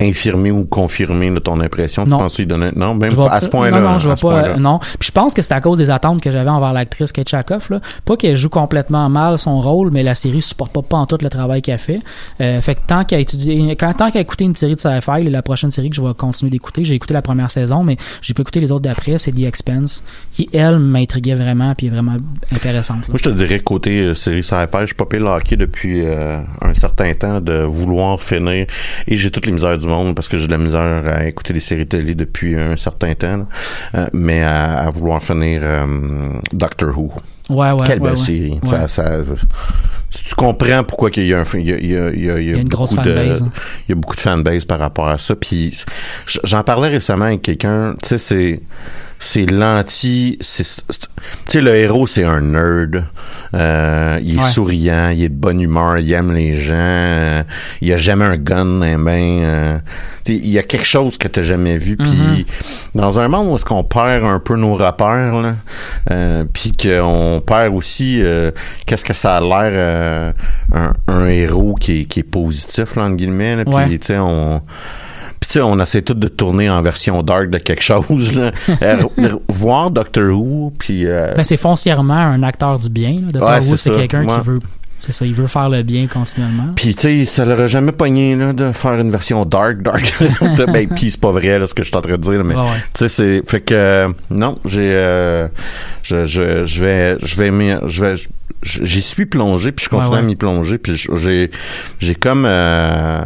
infirmer 0.00 0.50
ou 0.50 0.64
confirmer 0.64 1.30
là, 1.30 1.40
ton 1.40 1.60
impression, 1.60 2.04
Non. 2.04 2.16
tu 2.16 2.22
penses 2.22 2.36
qu'il 2.36 2.46
donne. 2.46 2.62
un- 2.64 2.72
Non, 2.74 2.94
même 2.94 3.12
à 3.30 3.40
ce 3.40 3.48
point-là. 3.48 3.80
Non, 3.80 3.90
non, 3.92 3.98
je 3.98 4.08
vois 4.08 4.16
pas. 4.16 4.48
euh, 4.48 4.56
non. 4.56 4.78
Puis 4.78 5.06
je 5.08 5.12
pense 5.12 5.34
que 5.34 5.42
c'est 5.42 5.54
à 5.54 5.60
cause 5.60 5.78
des 5.78 5.90
attentes 5.90 6.20
que 6.20 6.30
j'avais 6.30 6.50
envers 6.50 6.72
l'actrice 6.72 7.12
Kate 7.12 7.28
Chakoff, 7.28 7.70
là. 7.70 7.80
Pas 8.04 8.16
qu'elle 8.16 8.36
joue 8.36 8.48
complètement 8.48 9.08
mal 9.08 9.38
son 9.38 9.60
rôle, 9.60 9.90
mais 9.90 10.02
la 10.02 10.14
série 10.14 10.42
supporte 10.42 10.72
pas, 10.72 10.82
pas 10.82 10.96
en 10.96 11.06
tout 11.06 11.18
le 11.22 11.28
travail 11.30 11.62
qu'elle 11.62 11.78
fait. 11.78 12.00
Euh, 12.40 12.60
fait 12.60 12.74
que 12.74 12.80
tant 12.86 13.04
qu'elle 13.04 13.18
a 13.18 13.22
étudié, 13.22 13.76
quand, 13.76 13.92
tant 13.94 14.10
qu'elle 14.10 14.18
a 14.18 14.22
écouté 14.22 14.44
une 14.44 14.54
série 14.56 14.74
de 14.74 14.80
sci-fi, 14.80 15.22
la 15.24 15.42
prochaine 15.42 15.70
série 15.70 15.90
que 15.90 15.96
je 15.96 16.02
vais 16.02 16.12
continuer 16.14 16.50
d'écouter, 16.50 16.84
j'ai 16.84 16.94
écouté 16.94 17.14
la 17.14 17.22
première 17.22 17.50
saison, 17.50 17.82
mais 17.84 17.96
j'ai 18.20 18.34
pas 18.34 18.42
écouté 18.42 18.60
les 18.60 18.72
autres 18.72 18.82
d'après, 18.82 19.18
c'est 19.18 19.32
The 19.32 19.40
Expense, 19.44 20.02
qui, 20.32 20.48
elle, 20.52 20.78
m'intriguait 20.78 21.34
vraiment, 21.34 21.74
puis 21.74 21.86
est 21.86 21.90
vraiment 21.90 22.16
intéressante. 22.54 22.98
là. 23.02 23.04
Moi, 23.08 23.18
je 23.18 23.22
te 23.24 23.28
dirais 23.30 23.60
côté 23.60 24.00
euh, 24.00 24.14
série 24.14 24.42
sci-fi, 24.42 24.66
je 24.80 24.86
suis 24.86 24.94
pas 24.94 25.06
payé 25.06 25.22
le 25.22 25.28
hockey 25.28 25.56
depuis 25.56 26.02
euh, 26.04 26.40
un 26.62 26.74
certain 26.74 27.12
temps 27.14 27.40
de 27.40 27.62
vouloir 27.62 28.20
finir. 28.20 28.66
Et 29.06 29.16
j'ai 29.16 29.30
toutes 29.30 29.46
les 29.46 29.52
misères 29.52 29.78
du 29.78 29.83
monde 29.88 30.14
parce 30.14 30.28
que 30.28 30.38
j'ai 30.38 30.46
de 30.46 30.52
la 30.52 30.58
misère 30.58 31.04
à 31.06 31.26
écouter 31.26 31.52
des 31.52 31.60
séries 31.60 31.86
télé 31.86 32.14
depuis 32.14 32.58
un 32.58 32.76
certain 32.76 33.14
temps. 33.14 33.36
là. 33.38 33.46
Euh, 33.94 34.06
mais 34.12 34.42
à, 34.42 34.78
à 34.80 34.90
vouloir 34.90 35.22
finir 35.22 35.60
euh, 35.62 35.86
Doctor 36.52 36.96
Who. 36.96 37.12
Ouais, 37.50 37.70
ouais. 37.72 37.86
Quelle 37.86 38.00
belle 38.00 38.12
ouais. 38.12 38.16
série. 38.16 38.58
Ouais. 38.62 38.68
Ça, 38.68 38.88
ça, 38.88 39.18
tu 40.24 40.34
comprends 40.34 40.84
pourquoi 40.84 41.10
il 41.16 41.26
y 41.26 41.34
a 41.34 41.40
un 41.40 41.44
il 41.54 41.68
y 41.68 41.72
a, 41.72 41.76
il 41.78 41.86
y 41.90 41.96
a, 41.96 42.10
il 42.10 42.24
y 42.24 42.30
a, 42.30 42.38
il 42.40 42.46
y 42.46 42.50
a 42.50 42.50
Il 42.50 42.50
y 42.50 42.54
a 42.54 42.58
une 42.58 42.68
grosse 42.68 42.94
beaucoup 42.94 43.08
de 43.08 43.14
fanbase, 43.14 43.42
hein. 43.42 43.50
il 43.86 43.90
y 43.90 43.92
a 43.92 43.94
beaucoup 43.96 44.16
de 44.16 44.20
fanbase 44.20 44.64
par 44.64 44.78
rapport 44.78 45.08
à 45.08 45.18
ça 45.18 45.34
puis 45.34 45.82
j'en 46.44 46.62
parlais 46.62 46.88
récemment 46.88 47.24
avec 47.26 47.42
quelqu'un 47.42 47.94
tu 48.00 48.08
sais 48.10 48.18
c'est 48.18 48.60
c'est 49.26 49.50
l'anti 49.50 50.36
tu 50.40 50.64
sais 51.46 51.60
le 51.60 51.74
héros 51.74 52.06
c'est 52.06 52.24
un 52.24 52.40
nerd 52.42 53.04
euh, 53.54 54.18
il 54.22 54.34
est 54.34 54.38
Ouais. 54.42 54.48
souriant 54.48 55.08
il 55.10 55.22
est 55.24 55.28
de 55.28 55.34
bonne 55.34 55.60
humeur 55.60 55.98
il 55.98 56.12
aime 56.12 56.32
les 56.32 56.56
gens 56.56 56.74
euh, 56.76 57.42
il 57.80 57.92
a 57.92 57.98
jamais 57.98 58.24
un 58.24 58.36
gun 58.36 58.82
dans 58.82 59.40
euh, 59.44 59.78
sais, 60.26 60.34
il 60.34 60.48
y 60.48 60.58
a 60.58 60.62
quelque 60.62 60.84
chose 60.84 61.16
que 61.16 61.28
t'as 61.28 61.42
jamais 61.42 61.78
vu 61.78 61.96
puis 61.96 62.10
Mhm. 62.10 62.44
dans 62.94 63.18
un 63.18 63.28
monde 63.28 63.48
où 63.48 63.56
est-ce 63.56 63.64
qu'on 63.64 63.84
perd 63.84 64.24
un 64.24 64.40
peu 64.40 64.56
nos 64.56 64.74
repères 64.74 65.40
là 65.40 65.54
euh, 66.10 66.44
puis 66.52 66.72
qu'on 66.72 67.42
perd 67.46 67.74
aussi 67.74 68.20
euh, 68.22 68.50
qu'est-ce 68.86 69.04
que 69.04 69.14
ça 69.14 69.36
a 69.36 69.40
l'air 69.40 69.70
euh, 69.72 70.32
un, 70.72 70.92
un 71.08 71.26
héros 71.26 71.74
qui 71.76 72.00
est, 72.02 72.04
qui 72.04 72.20
est 72.20 72.24
positif 72.24 72.96
là, 72.96 73.04
entre 73.04 73.16
guillemets 73.16 73.56
là, 73.56 73.64
puis 73.64 73.98
tu 73.98 74.06
sais 74.08 74.18
on 74.18 74.60
sais, 75.54 75.60
on 75.62 75.78
essaie 75.80 76.02
tout 76.02 76.14
de 76.14 76.28
tourner 76.28 76.68
en 76.70 76.80
version 76.82 77.22
dark 77.22 77.50
de 77.50 77.58
quelque 77.58 77.82
chose. 77.82 78.32
Là. 78.34 78.52
Euh, 78.82 79.02
voir 79.48 79.90
Doctor 79.90 80.30
Who, 80.32 80.72
puis... 80.78 81.06
euh, 81.06 81.34
Ben, 81.36 81.42
c'est 81.42 81.56
foncièrement 81.56 82.14
un 82.14 82.42
acteur 82.42 82.78
du 82.78 82.88
bien. 82.88 83.18
Là. 83.32 83.58
Ouais, 83.58 83.66
Who, 83.66 83.76
c'est 83.76 83.90
quelqu'un 83.90 84.24
Ouais. 84.24 84.34
qui 84.40 84.46
veut 84.48 84.58
C'est 84.98 85.12
ça, 85.12 85.24
il 85.26 85.34
veut 85.34 85.46
faire 85.46 85.68
le 85.68 85.82
bien 85.82 86.06
continuellement. 86.06 86.72
Puis, 86.76 86.94
tu 86.94 87.24
sais, 87.24 87.24
ça 87.24 87.44
l'aurait 87.44 87.68
jamais 87.68 87.92
pogné 87.92 88.36
là, 88.36 88.52
de 88.52 88.72
faire 88.72 88.94
une 88.94 89.10
version 89.10 89.44
dark, 89.44 89.82
dark. 89.82 90.14
ben, 90.72 90.88
puis 90.88 91.10
c'est 91.10 91.20
pas 91.20 91.30
vrai, 91.32 91.58
là, 91.58 91.66
ce 91.66 91.74
que 91.74 91.82
je 91.82 91.88
suis 91.88 91.96
en 91.96 92.00
train 92.02 92.12
de 92.16 92.22
dire. 92.22 92.32
là, 92.38 92.44
mais, 92.44 92.54
ouais. 92.54 92.62
tu 92.94 93.00
sais, 93.00 93.08
c'est... 93.08 93.42
Fait 93.50 93.60
que, 93.60 93.74
euh, 93.74 94.08
non, 94.30 94.58
j'ai... 94.64 94.92
euh, 94.94 95.48
je, 96.02 96.24
je, 96.24 96.64
je 96.66 96.84
vais... 96.84 97.16
Je 97.22 97.36
vais... 97.36 97.50
m'y- 97.50 97.76
Je 97.86 98.04
vais 98.04 98.14
J'y 98.62 99.02
suis 99.02 99.26
plongé, 99.26 99.72
puis 99.72 99.84
je 99.84 99.90
continue 99.90 100.08
Ouais, 100.08 100.14
ouais. 100.16 100.20
à 100.20 100.22
m'y 100.22 100.36
plonger, 100.36 100.78
puis 100.78 100.96
j'ai... 101.16 101.50
J'ai 101.98 102.14
comme... 102.14 102.44
euh, 102.46 103.20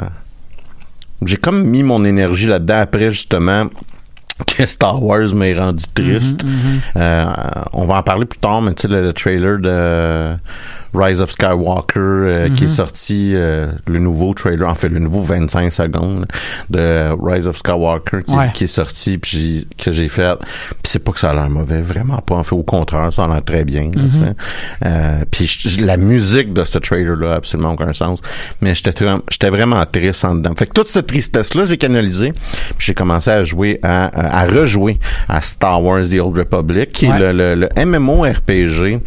j'ai 1.25 1.37
comme 1.37 1.65
mis 1.65 1.83
mon 1.83 2.05
énergie 2.05 2.47
là-dedans 2.47 2.79
après, 2.81 3.11
justement 3.11 3.67
que 4.47 4.65
Star 4.67 5.03
Wars 5.03 5.35
m'ait 5.35 5.55
rendu 5.59 5.85
triste. 5.95 6.45
Mhm, 6.45 6.81
Euh, 6.97 7.27
on 7.73 7.87
va 7.87 7.97
en 7.97 8.03
parler 8.03 8.25
plus 8.25 8.39
tard, 8.39 8.63
mais 8.63 8.73
tu 8.75 8.83
sais, 8.83 8.89
le, 8.89 9.03
le 9.03 9.13
trailer 9.13 9.59
de 9.59 10.37
Rise 10.95 11.21
of 11.21 11.31
Skywalker 11.31 11.99
euh, 12.01 12.49
qui 12.55 12.65
est 12.65 12.67
Mhm. 12.67 12.73
sorti, 12.73 13.33
euh, 13.35 13.69
le 13.87 13.99
nouveau 13.99 14.33
trailer, 14.35 14.69
en 14.69 14.75
fait, 14.75 14.89
le 14.89 14.99
nouveau 14.99 15.23
25 15.23 15.71
secondes 15.73 16.27
de 16.71 17.09
Rise 17.23 17.47
of 17.47 17.57
Skywalker 17.57 18.23
qui, 18.27 18.35
Ouais. 18.35 18.51
qui 18.55 18.65
est 18.65 18.69
sorti, 18.69 19.19
puis 19.19 19.67
que 19.79 19.91
j'ai 19.91 20.09
fait. 20.09 20.37
Puis 20.39 20.79
c'est 20.93 20.99
pas 20.99 21.13
que 21.13 21.21
ça 21.21 21.31
a 21.31 21.35
l'air 21.35 21.51
mauvais, 21.51 21.81
vraiment 21.83 22.19
pas. 22.19 22.37
En 22.37 22.45
fait, 22.45 22.55
au 22.55 22.63
contraire, 22.63 23.13
ça 23.13 23.25
a 23.25 23.29
l'air 23.29 23.45
très 23.45 23.65
bien. 23.65 23.91
là, 23.95 24.03
Mhm. 24.03 24.35
Euh, 24.87 25.25
puis 25.31 25.51
la 25.81 25.97
musique 25.97 26.53
de 26.53 26.65
ce 26.65 26.79
trailer-là 26.79 27.33
a 27.33 27.37
absolument 27.37 27.73
aucun 27.73 27.93
sens. 27.93 28.21
Mais 28.61 28.75
j'étais 28.75 28.93
j'étais 29.31 29.51
vraiment 29.51 29.85
triste 29.87 30.25
en 30.25 30.35
dedans. 30.35 30.53
Fait 30.57 30.67
que 30.67 30.73
toute 30.73 30.89
cette 30.89 31.07
tristesse-là, 31.07 31.65
j'ai 31.67 31.77
canalisé. 31.79 32.33
Puis 32.77 32.87
j'ai 32.87 32.95
commencé 32.95 33.31
à 33.31 33.45
jouer 33.45 33.79
à, 33.83 34.43
à 34.43 34.47
rejouer 34.47 34.99
à 35.29 35.41
Star 35.43 35.83
Wars 35.83 36.03
The 36.11 36.15
Old 36.21 36.39
Republic, 36.39 36.93
qui 36.93 37.07
Ouais. 37.09 37.17
est 37.17 37.33
le, 37.33 37.55
le, 37.55 37.69
le 37.77 37.85
MMORPG. 37.87 39.01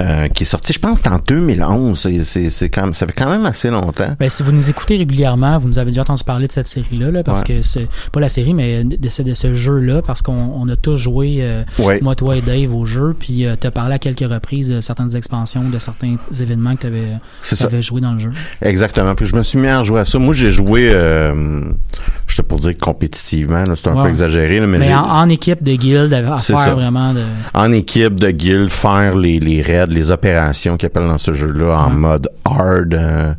Euh, 0.00 0.28
qui 0.28 0.42
est 0.42 0.46
sorti, 0.46 0.72
je 0.72 0.78
pense, 0.78 1.02
en 1.06 1.18
2011. 1.26 2.08
C'est, 2.24 2.68
quand 2.68 2.82
même, 2.82 2.94
ça 2.94 3.06
fait 3.06 3.12
quand 3.12 3.28
même 3.28 3.46
assez 3.46 3.70
longtemps. 3.70 4.16
Ben, 4.18 4.28
si 4.28 4.42
vous 4.42 4.52
nous 4.52 4.70
écoutez 4.70 4.96
régulièrement, 4.96 5.58
vous 5.58 5.68
nous 5.68 5.78
avez 5.78 5.90
déjà 5.90 6.02
entendu 6.02 6.24
parler 6.24 6.46
de 6.46 6.52
cette 6.52 6.68
série-là, 6.68 7.10
là, 7.10 7.22
parce 7.22 7.42
Ouais. 7.42 7.56
que 7.56 7.62
c'est 7.62 7.88
pas 8.12 8.20
la 8.20 8.28
série, 8.28 8.54
mais 8.54 8.84
de 8.84 9.08
ce, 9.08 9.22
de 9.22 9.34
ce 9.34 9.54
jeu-là, 9.54 10.02
parce 10.02 10.22
qu'on 10.22 10.32
on 10.54 10.68
a 10.68 10.76
tous 10.76 10.96
joué, 10.96 11.38
euh, 11.40 11.62
Ouais. 11.78 12.00
moi, 12.02 12.14
toi 12.14 12.36
et 12.36 12.40
Dave, 12.42 12.74
au 12.74 12.86
jeu, 12.86 13.14
puis 13.18 13.46
tu 13.60 13.66
as 13.66 13.70
parlé 13.70 13.94
à 13.94 13.98
quelques 13.98 14.28
reprises 14.30 14.68
de 14.68 14.80
certaines 14.80 15.14
expansions, 15.16 15.68
de 15.68 15.78
certains 15.78 16.16
événements 16.40 16.74
que 16.76 16.82
tu 16.82 16.86
avais, 17.66 17.82
joué 17.82 18.00
dans 18.00 18.12
le 18.12 18.18
jeu. 18.18 18.30
Exactement. 18.62 19.14
Puis 19.14 19.26
je 19.26 19.36
me 19.36 19.42
suis 19.42 19.58
mis 19.58 19.68
à 19.68 19.82
jouer 19.82 20.00
à 20.00 20.04
ça. 20.04 20.18
Moi, 20.18 20.34
j'ai 20.34 20.50
joué, 20.50 20.90
euh, 20.92 21.62
je 22.26 22.36
sais 22.36 22.42
pour 22.42 22.58
dire 22.60 22.76
compétitivement, 22.78 23.64
c'est 23.74 23.88
un 23.88 23.94
Ouais. 23.96 24.02
peu 24.04 24.08
exagéré, 24.08 24.60
là, 24.60 24.66
mais, 24.66 24.92
en, 24.94 24.98
en 25.04 25.28
équipe 25.28 25.62
de 25.62 25.72
guild, 25.74 26.12
à 26.12 26.22
faire 26.38 26.40
ça. 26.40 26.74
vraiment 26.74 27.12
de. 27.14 27.22
en 27.54 27.72
équipe 27.72 28.18
de 28.20 28.30
guild, 28.30 28.70
faire 28.70 29.14
les, 29.14 29.38
les 29.46 29.62
raids, 29.62 29.86
les 29.88 30.10
opérations 30.10 30.76
qu'ils 30.76 30.86
appellent 30.88 31.06
dans 31.06 31.18
ce 31.18 31.32
jeu-là 31.32 31.78
en 31.78 31.90
Ouais. 31.90 31.96
mode 31.96 32.28
hard, 32.44 32.94
euh, 32.94 33.32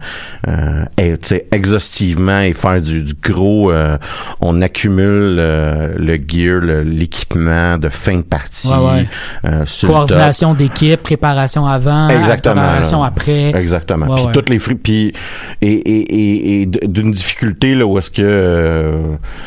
euh, 0.47 0.85
et, 0.97 1.15
exhaustivement 1.51 2.39
et 2.41 2.53
faire 2.53 2.81
du, 2.81 3.03
du 3.03 3.13
gros, 3.21 3.71
euh, 3.71 3.97
on 4.41 4.61
accumule 4.61 5.35
le 5.35 6.17
gear, 6.27 6.61
l'équipement 6.85 7.77
de 7.77 7.89
fin 7.89 8.17
de 8.17 8.21
partie, 8.23 8.67
Ouais, 8.69 9.07
ouais. 9.43 9.51
sur 9.65 9.87
le 9.89 9.93
top. 9.93 10.07
Coordination 10.07 10.53
d'équipe, 10.53 11.01
préparation 11.03 11.65
avant, 11.67 12.07
Exactement. 12.07 12.55
préparation 12.55 13.03
après. 13.03 13.49
Exactement. 13.55 14.07
Ouais, 14.07 14.15
puis 14.23 14.31
toutes 14.33 14.49
les 14.49 14.59
fruits, 14.59 14.75
puis 14.75 15.13
et, 15.61 15.67
et, 15.71 15.99
et, 15.99 16.61
et 16.61 16.65
d- 16.65 16.79
d'une 16.87 17.11
difficulté 17.11 17.75
là 17.75 17.85
où 17.85 17.97
est-ce 17.97 18.11
que 18.11 18.91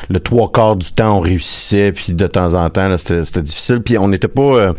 le 0.09 0.21
trois 0.21 0.51
quarts 0.53 0.77
du 0.77 0.91
temps 0.93 1.17
on 1.19 1.21
réussissait, 1.21 1.93
puis 1.93 2.13
de 2.15 2.27
temps 2.27 2.55
en 2.55 2.69
temps 2.71 2.89
c'était 2.99 3.43
difficile, 3.43 3.81
puis 3.81 3.99
on 3.99 4.09
n'était 4.09 4.29
pas, 4.29 4.75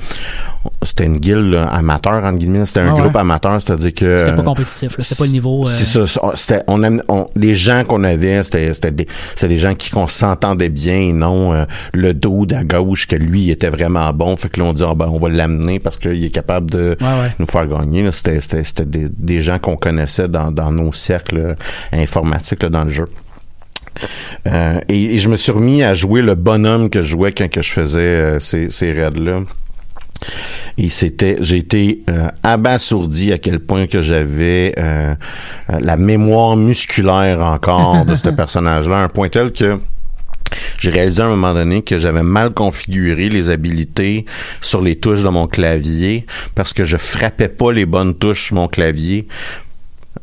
c'était 0.84 1.06
une 1.06 1.18
guilde 1.18 1.56
amateur 1.72 2.24
entre 2.24 2.38
guillemets, 2.38 2.66
c'était 2.66 2.82
un 2.82 2.90
Ah 2.90 2.94
ouais. 2.96 3.02
groupe 3.02 3.16
amateur, 3.16 3.60
c'est-à-dire 3.62 3.94
que 3.94 4.20
C'était 4.20 4.34
pas 4.34 4.42
euh, 4.42 4.44
compétitif, 4.44 4.98
là, 4.98 5.04
c'était 5.04 5.20
pas 5.20 5.26
le 5.26 5.32
niveau. 5.32 5.66
euh, 5.68 5.72
c'est 5.76 5.86
ça. 5.86 6.06
c'est- 6.08 6.20
C'était, 6.36 6.62
on, 6.68 6.84
aime- 6.84 7.04
on- 7.08 7.28
les 7.36 7.56
gens 7.56 7.84
qu'on 7.86 8.04
avait, 8.04 8.44
c'était, 8.44 8.74
c'était 8.74 8.92
des, 8.92 9.08
c'était 9.36 9.48
des 9.48 9.58
gens 9.58 9.74
qui 9.76 9.90
qu'on 9.90 10.08
s'entendait 10.08 10.70
bien 10.70 10.96
et 10.98 11.14
non 11.14 11.54
euh, 11.54 11.66
le 11.94 12.14
dude 12.14 12.54
à 12.54 12.64
gauche 12.64 13.08
que 13.08 13.16
lui 13.16 13.42
il 13.44 13.52
était 13.52 13.70
vraiment 13.70 14.12
bon. 14.14 14.36
Fait 14.38 14.50
que 14.50 14.60
là 14.60 14.66
on 14.68 14.74
dit 14.74 14.84
ah, 14.86 14.94
ben 14.96 15.08
on 15.08 15.20
va 15.20 15.30
l'amener 15.30 15.80
parce 15.80 15.98
qu'il 15.98 16.24
est 16.24 16.30
capable 16.30 16.70
de 16.70 16.98
Ouais, 17.02 17.08
ouais. 17.08 17.36
nous 17.40 17.46
faire 17.48 17.66
gagner. 17.68 18.12
C'était, 18.12 18.40
c'était, 18.42 18.64
c'était 18.64 18.86
des, 18.86 19.08
des 19.10 19.42
gens 19.42 19.58
qu'on 19.60 19.76
connaissait 19.78 20.28
dans, 20.28 20.52
dans 20.52 20.72
nos 20.72 20.92
cercles 20.94 21.38
euh, 21.38 21.56
informatiques 21.94 22.64
là, 22.64 22.70
dans 22.70 22.84
le 22.84 22.92
jeu. 22.92 23.08
Euh, 24.48 24.80
et, 24.90 25.16
et 25.16 25.20
je 25.20 25.30
me 25.30 25.38
suis 25.38 25.52
remis 25.52 25.84
à 25.84 25.94
jouer 25.94 26.22
le 26.22 26.36
bonhomme 26.36 26.90
que 26.90 27.02
je 27.02 27.10
jouais 27.10 27.32
quand 27.34 27.50
que 27.50 27.62
je 27.62 27.72
faisais 27.72 28.00
euh, 28.00 28.40
ces, 28.40 28.70
ces 28.70 28.92
raids-là. 28.94 29.42
Et 30.78 30.90
c'était, 30.90 31.38
j'ai 31.42 31.58
été 31.58 32.04
euh, 32.10 32.28
abasourdi 32.44 33.32
à 33.34 33.38
quel 33.38 33.60
point 33.60 33.88
que 33.88 34.02
j'avais 34.02 34.74
euh, 34.78 35.14
euh, 35.70 35.80
la 35.80 35.98
mémoire 35.98 36.56
musculaire 36.56 37.42
encore 37.42 38.06
de 38.06 38.16
ce 38.16 38.30
personnage-là, 38.42 38.98
un 38.98 39.10
point 39.10 39.30
tel 39.30 39.52
que 39.52 39.80
j'ai 40.80 40.92
réalisé 40.92 41.22
à 41.22 41.26
un 41.26 41.30
moment 41.30 41.54
donné 41.54 41.82
que 41.82 41.98
j'avais 41.98 42.24
mal 42.24 42.52
configuré 42.52 43.30
les 43.30 43.50
habilités 43.50 44.26
sur 44.60 44.82
les 44.82 44.98
touches 44.98 45.24
de 45.24 45.30
mon 45.30 45.48
clavier 45.48 46.26
parce 46.56 46.74
que 46.74 46.84
je 46.84 46.98
frappais 46.98 47.48
pas 47.48 47.72
les 47.72 47.86
bonnes 47.86 48.16
touches 48.16 48.48
sur 48.48 48.56
mon 48.56 48.68
clavier. 48.68 49.28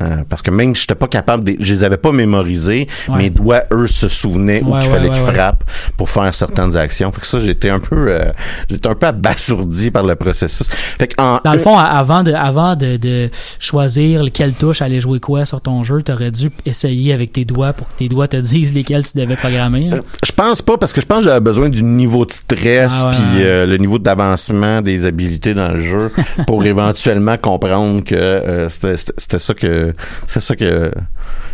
Euh, 0.00 0.18
parce 0.28 0.42
que 0.42 0.50
même 0.52 0.74
si 0.76 0.82
j'étais 0.82 0.94
pas 0.94 1.08
capable 1.08 1.42
de, 1.44 1.56
je 1.58 1.72
les 1.74 1.82
avais 1.84 1.96
pas 1.96 2.12
mémorisés, 2.12 2.87
Ouais. 3.08 3.16
mes 3.18 3.30
doigts 3.30 3.62
eux 3.72 3.87
se 3.88 4.06
souvenaient 4.08 4.62
où 4.62 4.66
qu'il 4.66 4.74
ouais, 4.74 4.94
fallait 4.96 5.11
qu'ils 5.11 5.34
frappent 5.34 5.64
pour 5.96 6.08
faire 6.08 6.32
certaines 6.32 6.76
actions. 6.76 7.11
Fait 7.11 7.20
que 7.20 7.26
ça 7.26 7.40
j'étais 7.40 7.70
un 7.70 7.80
peu 7.80 8.06
euh, 8.08 8.30
j'étais 8.70 8.88
un 8.88 8.94
peu 8.94 9.06
abasourdi 9.06 9.90
par 9.90 10.04
le 10.04 10.14
processus. 10.14 10.68
Fait 10.70 11.08
que 11.08 11.20
en 11.20 11.40
Dans 11.44 11.52
le 11.52 11.58
fond, 11.58 11.76
avant 11.76 12.22
de, 12.22 12.32
avant 12.32 12.76
de, 12.76 12.96
de 12.96 13.28
choisir 13.58 14.22
quelle 14.32 14.52
touche 14.52 14.82
aller 14.82 15.00
jouer 15.00 15.20
quoi 15.20 15.44
sur 15.44 15.61
ton 15.61 15.82
jeu, 15.82 16.00
tu 16.02 16.12
aurais 16.12 16.30
dû 16.30 16.50
essayer 16.64 17.12
avec 17.12 17.32
tes 17.32 17.44
doigts 17.44 17.72
pour 17.72 17.88
que 17.88 17.94
tes 17.98 18.08
doigts 18.08 18.28
te 18.28 18.37
disent 18.52 18.74
lesquels 18.74 19.04
tu 19.04 19.18
devais 19.18 19.37
programmer. 19.37 19.90
là. 19.90 19.98
Je 20.24 20.32
pense 20.32 20.62
pas 20.62 20.76
parce 20.78 20.92
que 20.92 21.00
je 21.00 21.06
pense 21.06 21.18
que 21.18 21.24
j'avais 21.24 21.40
besoin 21.40 21.68
du 21.68 21.82
niveau 21.82 22.24
de 22.24 22.32
stress 22.32 22.92
Ah 23.04 23.11
puis 23.12 23.42
euh, 23.42 23.66
le 23.66 23.76
niveau 23.78 23.98
d'avancement 23.98 24.80
des 24.80 25.04
habilités 25.04 25.54
dans 25.54 25.72
le 25.72 25.82
jeu 25.82 26.12
pour 26.46 26.64
éventuellement 26.64 27.37
comprendre 27.37 28.04
que 28.04 28.14
euh, 28.14 28.68
c'était 28.68 29.38
ça 29.38 29.54
que 29.54 29.88
c'est 30.27 30.40
ça 30.40 30.57
que 30.57 30.90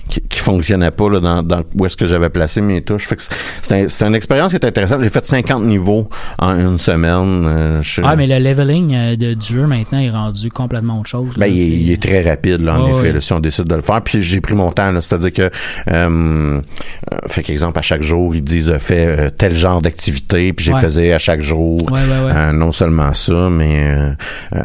qui, 0.08 0.20
qui 0.20 0.38
fonctionnait 0.40 0.90
pas 0.90 1.08
là, 1.10 1.20
dans, 1.20 1.42
dans 1.42 1.62
où 1.74 1.86
est-ce 1.86 1.96
que 1.96 2.06
j'avais 2.06 2.28
placé 2.28 2.60
mes 2.60 2.82
touches. 2.82 3.06
Fait 3.06 3.16
que 3.16 3.22
c'était 3.62 3.88
c'était 3.88 4.06
une 4.06 4.14
expérience 4.14 4.50
qui 4.50 4.56
était 4.56 4.66
intéressante. 4.66 5.00
J'ai 5.02 5.08
fait 5.10 5.24
50 5.24 5.62
niveaux 5.64 6.08
en 6.38 6.58
une 6.58 6.78
semaine. 6.78 7.44
euh, 7.46 7.82
je- 7.82 8.00
Ah, 8.04 8.16
mais 8.16 8.26
le 8.26 8.38
leveling 8.38 8.94
euh, 8.94 9.16
de, 9.16 9.34
du 9.34 9.46
jeu 9.54 9.66
maintenant 9.66 9.98
est 9.98 10.10
rendu 10.10 10.50
complètement 10.50 11.00
autre 11.00 11.08
chose. 11.10 11.34
Ben, 11.38 11.46
il, 11.46 11.58
est- 11.58 11.64
c'est- 11.64 11.70
il 11.70 11.90
est 11.92 12.02
très 12.02 12.22
rapide, 12.28 12.60
là, 12.60 12.80
en 12.80 12.88
effet, 12.88 13.00
ouais. 13.08 13.12
là, 13.12 13.20
si 13.20 13.32
on 13.32 13.40
décide 13.40 13.64
de 13.66 13.74
le 13.74 13.82
faire. 13.82 14.00
Puis 14.02 14.22
j'ai 14.22 14.40
pris 14.40 14.54
mon 14.54 14.70
temps, 14.70 14.90
là, 14.90 15.00
c'est-à-dire 15.00 15.32
que, 15.32 15.42
euh, 15.42 15.50
euh, 15.90 16.60
fait 17.28 17.42
qu'exemple, 17.42 17.78
à 17.78 17.82
chaque 17.82 18.02
jour, 18.02 18.34
ils 18.34 18.42
disent, 18.44 18.72
fais 18.78 19.30
tel 19.32 19.54
genre 19.54 19.80
d'activité, 19.80 20.52
puis 20.52 20.66
j'ai 20.66 20.74
Ouais. 20.74 20.80
faisais 20.80 21.12
à 21.12 21.18
chaque 21.18 21.40
jour. 21.40 21.80
Ouais. 21.90 22.00
Euh, 22.10 22.52
non 22.52 22.72
seulement 22.72 23.12
ça, 23.14 23.48
mais 23.50 23.86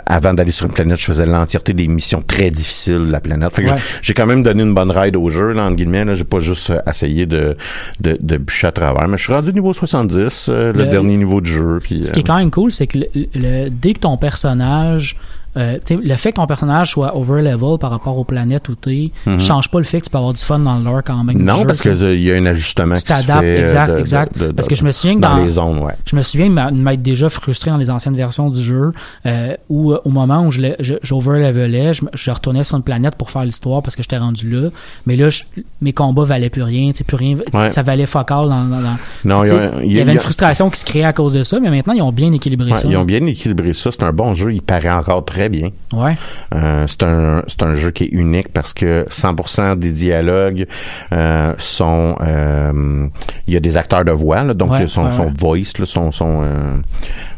avant 0.06 0.34
d'aller 0.34 0.52
sur 0.52 0.66
une 0.66 0.72
planète, 0.74 1.00
je 1.00 1.06
faisais 1.06 1.26
l'entièreté 1.26 1.74
des 1.74 1.88
missions 1.88 2.22
très 2.26 2.52
difficiles 2.52 3.06
de 3.08 3.12
la 3.12 3.20
planète. 3.20 3.54
Fait 3.54 3.64
que 3.64 3.70
j'ai 4.02 4.14
quand 4.14 4.26
même 4.26 4.44
donné 4.44 4.64
une 4.64 4.74
bonne 4.74 4.92
ride 4.92 5.16
au 5.16 5.29
jeu, 5.30 5.52
là, 5.54 5.66
entre 5.66 5.76
guillemets. 5.76 6.06
Là, 6.06 6.16
j'ai 6.16 6.24
pas 6.24 6.40
juste 6.40 6.70
euh, 6.72 6.80
essayé 6.90 7.26
de, 7.26 7.56
de, 8.02 8.18
de 8.20 8.38
bûcher 8.38 8.68
à 8.68 8.72
travers. 8.72 9.08
Mais 9.08 9.18
je 9.18 9.24
suis 9.24 9.34
rendu 9.34 9.54
niveau 9.54 9.74
70, 9.74 10.48
euh, 10.50 10.74
le, 10.74 10.80
Le- 10.80 10.86
dernier 10.88 11.18
niveau 11.18 11.42
de 11.42 11.46
jeu. 11.48 11.80
Puis, 11.82 12.06
Ce 12.06 12.14
qui 12.14 12.20
est 12.20 12.24
euh, 12.24 12.26
quand 12.28 12.38
même 12.38 12.52
cool, 12.52 12.72
c'est 12.72 12.88
que 12.88 13.00
le- 13.00 13.08
le- 13.36 13.70
dès 13.70 13.94
que 13.94 14.00
ton 14.00 14.18
personnage. 14.18 15.16
Euh, 15.58 15.78
tu 15.84 15.98
le 15.98 16.16
fait 16.16 16.32
que 16.32 16.36
ton 16.38 16.48
personnage 16.48 16.92
soit 16.92 17.16
over 17.16 17.42
level 17.42 17.78
par 17.80 17.90
rapport 17.92 18.18
aux 18.18 18.24
planètes 18.24 18.70
où 18.70 18.76
t'es, 18.76 19.12
Mhm. 19.26 19.40
change 19.40 19.70
pas 19.70 19.80
le 19.80 19.86
fait 19.86 20.00
que 20.00 20.06
tu 20.06 20.10
peux 20.10 20.18
avoir 20.18 20.34
du 20.34 20.42
fun 20.44 20.60
dans 20.60 20.78
le 20.78 20.84
lore 20.84 21.02
quand 21.06 21.24
même. 21.24 21.38
non, 21.44 21.60
jeu, 21.62 21.66
parce 21.68 21.80
tu 21.82 21.94
qu'il 21.96 22.22
y 22.22 22.32
a 22.32 22.36
un 22.36 22.46
ajustement 22.46 22.96
Tu 22.96 23.02
qui 23.02 23.08
se 23.08 23.08
t'adaptes, 23.08 23.44
euh, 23.44 23.62
exact, 23.62 23.94
de- 23.94 24.00
exact. 24.00 24.38
de- 24.38 24.48
de- 24.48 24.52
Parce 24.52 24.68
que 24.68 24.76
je 24.76 24.84
me 24.84 24.92
souviens 24.92 25.16
que 25.16 25.22
dans, 25.22 25.38
dans- 25.38 25.44
les 25.44 25.50
zones, 25.50 25.80
ouais. 25.80 25.94
Je 26.06 26.16
me 26.16 26.22
souviens 26.22 26.48
de 26.50 26.76
m'être 26.76 27.02
déjà 27.02 27.30
frustré 27.30 27.72
dans 27.72 27.78
les 27.78 27.90
anciennes 27.90 28.16
versions 28.16 28.50
du 28.50 28.62
jeu 28.62 28.92
euh, 29.26 29.56
où 29.70 29.94
euh, 29.94 30.00
au 30.06 30.10
moment 30.10 30.46
où 30.46 30.52
je 30.52 30.62
l'ai- 30.62 30.76
je- 30.80 30.96
j'overlevelais, 31.30 31.92
je, 32.14 32.32
retournais 32.32 32.64
sur 32.64 32.78
une 32.78 32.84
planète 32.84 33.16
pour 33.16 33.32
faire 33.32 33.44
l'histoire 33.46 33.82
parce 33.82 33.96
que 33.96 34.02
j'étais 34.04 34.18
rendu 34.18 34.50
là. 34.50 34.70
Mais 35.06 35.16
là, 35.16 35.30
je- 35.30 35.44
mes 35.82 35.94
combats 35.94 36.24
valaient 36.26 36.50
plus 36.50 36.64
rien, 36.64 36.92
tu 36.92 37.04
plus 37.04 37.16
rien. 37.18 37.38
Ouais. 37.54 37.70
Ça 37.70 37.82
valait 37.82 38.06
fuck 38.06 38.30
all 38.32 38.50
dans, 38.50 38.66
dans- 38.66 38.82
dans- 38.82 38.98
Non, 39.26 39.42
tu 39.44 39.50
sais, 39.50 39.70
il 39.86 39.94
y 39.94 40.00
a- 40.00 40.02
avait 40.04 40.14
une 40.14 40.20
frustration 40.20 40.70
qui 40.70 40.80
se 40.80 40.86
créait 40.86 41.04
à 41.04 41.14
cause 41.14 41.34
de 41.34 41.44
ça, 41.44 41.60
mais 41.60 41.70
maintenant 41.70 41.94
ils 41.94 42.02
ont 42.02 42.12
bien 42.12 42.32
équilibré 42.32 42.72
Ouais, 42.72 42.78
ça. 42.78 42.88
ils 42.90 42.98
ont 42.98 43.06
bien 43.06 43.26
équilibré 43.26 43.74
ça. 43.74 43.92
C'est 43.92 44.04
un 44.04 44.12
bon 44.12 44.34
jeu. 44.34 44.54
Il 44.54 44.62
paraît 44.62 44.90
encore 44.90 45.24
très 45.26 45.39
bien. 45.48 45.70
Ouais. 45.94 46.18
Euh, 46.54 46.86
c'est 46.88 47.04
un 47.04 47.44
c'est 47.48 47.64
un 47.64 47.76
jeu 47.76 47.92
qui 47.92 48.06
est 48.06 48.12
unique 48.12 48.50
parce 48.52 48.74
que 48.74 49.06
100% 49.10 49.80
des 49.80 49.92
dialogues 49.92 50.68
euh, 51.14 51.54
sont 51.58 52.18
euh, 52.22 53.08
il 53.48 53.54
y 53.54 53.58
a 53.58 53.60
des 53.62 53.78
acteurs 53.78 54.04
de 54.04 54.12
voix 54.12 54.44
là, 54.44 54.54
donc 54.54 54.72
Ouais, 54.72 54.88
son 54.88 55.06
ouais, 55.06 55.12
son 55.12 55.28
voice 55.28 55.80
là, 55.80 55.86
son 55.86 56.12
son 56.12 56.44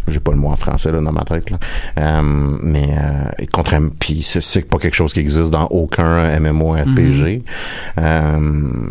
j'ai 0.08 0.20
pas 0.20 0.32
le 0.32 0.38
mot 0.38 0.50
en 0.50 0.56
français 0.56 0.92
là, 0.92 1.00
dans 1.00 1.12
ma 1.12 1.24
tête 1.24 1.50
là. 1.50 1.58
Euh, 2.00 2.22
mais 2.62 2.90
euh, 2.92 3.46
contrairement 3.52 3.92
puis 4.00 4.24
c'est 4.24 4.68
pas 4.68 4.78
quelque 4.78 4.96
chose 4.96 5.14
qui 5.14 5.20
existe 5.20 5.52
dans 5.52 5.68
aucun 5.68 6.40
MMORPG. 6.40 6.96
Mm-hmm. 6.96 7.42
Euh, 8.00 8.90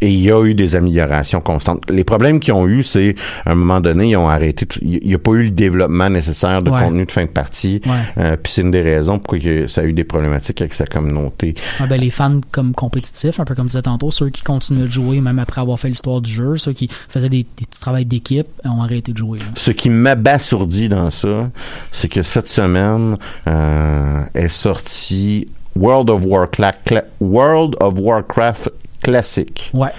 et 0.00 0.08
il 0.10 0.20
y 0.22 0.30
a 0.30 0.42
eu 0.44 0.54
des 0.54 0.76
améliorations 0.76 1.40
constantes. 1.40 1.90
Les 1.90 2.04
problèmes 2.04 2.40
qu'ils 2.40 2.52
ont 2.54 2.66
eu, 2.66 2.82
c'est 2.82 3.14
à 3.44 3.52
un 3.52 3.54
moment 3.54 3.80
donné, 3.80 4.10
ils 4.10 4.16
ont 4.16 4.28
arrêté. 4.28 4.66
Il 4.82 5.00
n'y 5.06 5.14
a 5.14 5.18
pas 5.18 5.32
eu 5.32 5.44
le 5.44 5.50
développement 5.50 6.10
nécessaire 6.10 6.62
de 6.62 6.70
Ouais. 6.70 6.82
contenu 6.82 7.06
de 7.06 7.10
fin 7.12 7.22
de 7.24 7.30
partie. 7.30 7.80
Ouais. 7.86 7.92
Euh, 8.18 8.36
Puis 8.42 8.52
c'est 8.52 8.60
une 8.62 8.70
des 8.70 8.82
raisons 8.82 9.18
pourquoi 9.18 9.38
ça 9.68 9.80
a 9.80 9.84
eu 9.84 9.92
des 9.92 10.04
problématiques 10.04 10.60
avec 10.60 10.74
sa 10.74 10.86
communauté. 10.86 11.54
Ah 11.80 11.86
ben, 11.86 12.00
les 12.00 12.10
fans 12.10 12.40
comme 12.50 12.72
compétitifs, 12.74 13.40
un 13.40 13.44
peu 13.44 13.54
comme 13.54 13.66
je 13.66 13.70
disais 13.70 13.82
tantôt, 13.82 14.10
ceux 14.10 14.28
qui 14.30 14.42
continuaient 14.42 14.86
de 14.86 14.90
jouer 14.92 15.20
même 15.20 15.38
après 15.38 15.60
avoir 15.60 15.78
fait 15.80 15.88
l'histoire 15.88 16.20
du 16.20 16.30
jeu, 16.30 16.56
ceux 16.56 16.72
qui 16.72 16.88
faisaient 17.08 17.28
des, 17.28 17.44
des 17.56 17.66
petits 17.66 17.80
travails 17.80 18.04
d'équipe, 18.06 18.46
ont 18.64 18.82
arrêté 18.82 19.12
de 19.12 19.16
jouer. 19.18 19.38
là. 19.38 19.44
Ce 19.54 19.70
qui 19.70 19.88
m'abasourdit 19.88 20.88
dans 20.88 21.10
ça, 21.10 21.50
c'est 21.92 22.08
que 22.08 22.22
cette 22.22 22.48
semaine 22.48 23.16
euh, 23.46 24.22
est 24.34 24.48
sorti 24.48 25.46
World 25.74 26.10
of 26.10 26.24
Warcraft, 26.24 26.94
World 27.20 27.76
of 27.80 27.94
Warcraft 27.98 28.70
classique. 29.06 29.70
Ouais. 29.72 29.92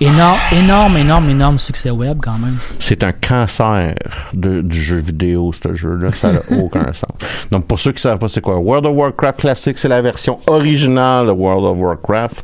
Énorme, 0.00 0.38
énorme, 0.52 0.96
énorme, 0.96 1.30
énorme 1.30 1.58
succès 1.58 1.90
web 1.90 2.18
quand 2.22 2.38
même. 2.38 2.58
C'est 2.80 3.04
un 3.04 3.12
cancer 3.12 3.94
de, 4.32 4.62
du 4.62 4.80
jeu 4.80 4.96
vidéo, 4.96 5.52
ce 5.52 5.74
jeu-là. 5.74 6.12
Ça 6.12 6.32
n'a 6.32 6.40
aucun 6.50 6.92
sens. 6.94 7.12
Donc, 7.50 7.66
pour 7.66 7.78
ceux 7.78 7.92
qui 7.92 8.00
savent 8.00 8.18
pas 8.18 8.28
c'est 8.28 8.40
quoi, 8.40 8.56
World 8.56 8.86
of 8.86 8.96
Warcraft 8.96 9.40
Classic, 9.40 9.76
c'est 9.76 9.88
la 9.88 10.00
version 10.00 10.38
originale 10.46 11.26
de 11.26 11.32
World 11.32 11.66
of 11.66 11.78
Warcraft 11.78 12.42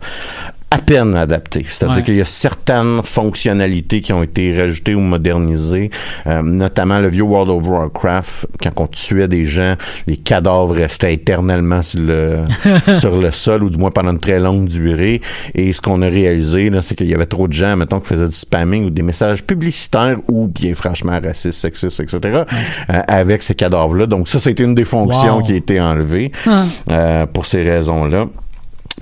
à 0.72 0.78
peine 0.78 1.14
adaptée. 1.16 1.64
C'est-à-dire 1.68 1.96
Ouais. 1.98 2.02
qu'il 2.02 2.14
y 2.16 2.20
a 2.20 2.24
certaines 2.24 3.02
fonctionnalités 3.02 4.00
qui 4.00 4.12
ont 4.12 4.22
été 4.22 4.58
rajoutées 4.58 4.94
ou 4.94 5.00
modernisées, 5.00 5.90
euh, 6.26 6.42
notamment 6.42 6.98
le 7.00 7.08
vieux 7.08 7.22
World 7.24 7.50
of 7.50 7.66
Warcraft, 7.68 8.46
quand 8.62 8.70
on 8.80 8.86
tuait 8.86 9.28
des 9.28 9.44
gens, 9.46 9.74
les 10.06 10.16
cadavres 10.16 10.74
restaient 10.74 11.12
éternellement 11.14 11.82
sur 11.82 12.00
le, 12.00 12.38
sur 12.94 13.16
le 13.18 13.30
sol, 13.30 13.64
ou 13.64 13.70
du 13.70 13.78
moins 13.78 13.90
pendant 13.90 14.12
une 14.12 14.18
très 14.18 14.40
longue 14.40 14.66
durée. 14.66 15.20
Et 15.54 15.72
ce 15.72 15.80
qu'on 15.80 16.00
a 16.02 16.08
réalisé, 16.08 16.70
c'est 16.80 16.94
qu'il 16.94 17.08
y 17.10 17.14
avait 17.14 17.26
trop 17.26 17.48
de 17.48 17.52
gens, 17.52 17.76
mettons, 17.76 18.00
qui 18.00 18.08
faisaient 18.08 18.26
du 18.28 18.32
spamming 18.32 18.86
ou 18.86 18.90
des 18.90 19.02
messages 19.02 19.42
publicitaires 19.44 20.16
ou 20.28 20.48
bien 20.48 20.74
franchement 20.74 21.18
racistes, 21.22 21.52
sexistes, 21.60 22.00
etc., 22.00 22.42
euh, 22.90 23.00
avec 23.08 23.42
ces 23.42 23.54
cadavres-là. 23.54 24.06
Donc 24.06 24.28
ça, 24.28 24.40
c'était 24.40 24.62
une 24.64 24.74
des 24.74 24.84
fonctions 24.84 25.36
Wow. 25.38 25.42
qui 25.42 25.52
a 25.52 25.56
été 25.56 25.80
enlevée 25.80 26.32
Ah. 26.46 26.64
euh, 26.90 27.26
pour 27.26 27.46
ces 27.46 27.62
raisons-là. 27.62 28.26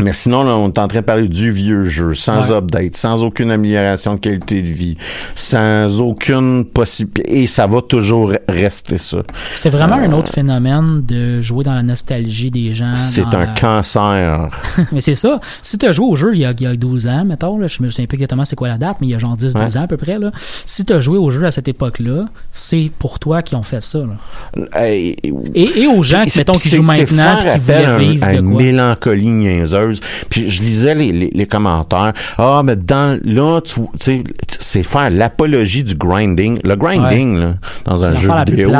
Mais 0.03 0.13
sinon, 0.13 0.45
là, 0.45 0.57
on 0.57 0.69
est 0.69 0.79
en 0.79 0.89
train 0.89 1.01
de 1.01 1.05
parler 1.05 1.29
du 1.29 1.51
vieux 1.51 1.85
jeu, 1.85 2.15
sans 2.15 2.51
Ouais. 2.51 2.57
update, 2.57 2.97
sans 2.97 3.23
aucune 3.23 3.51
amélioration 3.51 4.15
de 4.15 4.21
qualité 4.21 4.63
de 4.63 4.67
vie, 4.69 4.97
sans 5.35 6.01
aucune 6.01 6.65
possibilité. 6.65 7.43
Et 7.43 7.47
ça 7.47 7.67
va 7.67 7.83
toujours 7.83 8.33
rester 8.49 8.99
ça. 8.99 9.19
C'est 9.55 9.71
vraiment 9.71 9.97
Euh, 9.97 10.07
un 10.09 10.13
autre 10.13 10.33
phénomène 10.33 11.05
de 11.05 11.41
jouer 11.41 11.65
dans 11.65 11.75
la 11.75 11.83
nostalgie 11.83 12.51
des 12.51 12.73
gens. 12.73 12.95
C'est 12.95 13.23
un 13.23 13.41
la- 13.41 13.47
cancer. 13.49 14.49
mais 14.93 15.01
c'est 15.01 15.15
ça. 15.15 15.41
Si 15.63 15.79
tu 15.79 15.87
as 15.87 15.93
joué 15.93 16.07
au 16.07 16.17
jeu 16.17 16.35
il 16.35 16.41
y 16.41 16.45
a, 16.45 16.53
il 16.53 16.63
y 16.63 16.67
a 16.67 16.77
12 16.77 17.07
ans, 17.07 17.25
mettons, 17.25 17.59
là, 17.59 17.67
je 17.67 17.83
me 17.83 17.89
souviens 17.91 18.07
plus 18.07 18.17
exactement 18.17 18.45
c'est 18.45 18.57
quoi 18.57 18.69
la 18.69 18.79
date, 18.79 18.97
mais 19.01 19.07
il 19.09 19.11
y 19.11 19.15
a 19.15 19.19
genre 19.19 19.37
10, 19.37 19.55
12 19.55 19.77
ans 19.77 19.83
à 19.83 19.87
peu 19.87 19.97
près, 19.97 20.19
là. 20.19 20.31
Si 20.67 20.85
tu 20.85 20.93
as 20.93 21.01
joué 21.01 21.19
au 21.19 21.31
jeu 21.31 21.45
à 21.45 21.51
cette 21.51 21.69
époque-là, 21.69 22.27
c'est 22.53 22.91
pour 22.99 23.19
toi 23.19 23.43
qui 23.43 23.55
ont 23.55 23.63
fait 23.63 23.83
ça, 23.83 23.99
là. 24.01 24.81
Et, 24.87 25.17
et 25.55 25.87
aux 25.87 26.03
gens 26.03 26.25
qui, 26.25 26.39
mettons, 26.39 26.53
qui 26.53 26.69
jouent 26.71 26.83
maintenant 26.83 27.39
qui 27.41 27.59
voulaient 27.59 27.85
un- 27.85 27.99
vivre 27.99 28.27
de 28.33 28.41
quoi? 28.41 28.63
mélancolie 28.63 29.27
niaiseuse. 29.29 29.90
Puis 30.29 30.49
je 30.49 30.63
lisais 30.63 30.95
les, 30.95 31.13
les, 31.13 31.31
les 31.33 31.47
commentaires. 31.47 32.13
Ah, 32.39 32.63
mais 32.65 32.77
dans 32.77 33.19
là, 33.25 33.61
tu 33.61 33.81
tu 33.81 33.87
sais, 33.99 34.25
c'est 34.59 34.83
faire 34.83 35.11
l'apologie 35.11 35.85
du 35.85 35.95
grinding. 35.95 36.59
Le 36.65 36.77
grinding, 36.77 37.39
là, 37.39 37.55
dans 37.85 38.05
un 38.05 38.15
jeu 38.15 38.31
vidéo, 38.47 38.73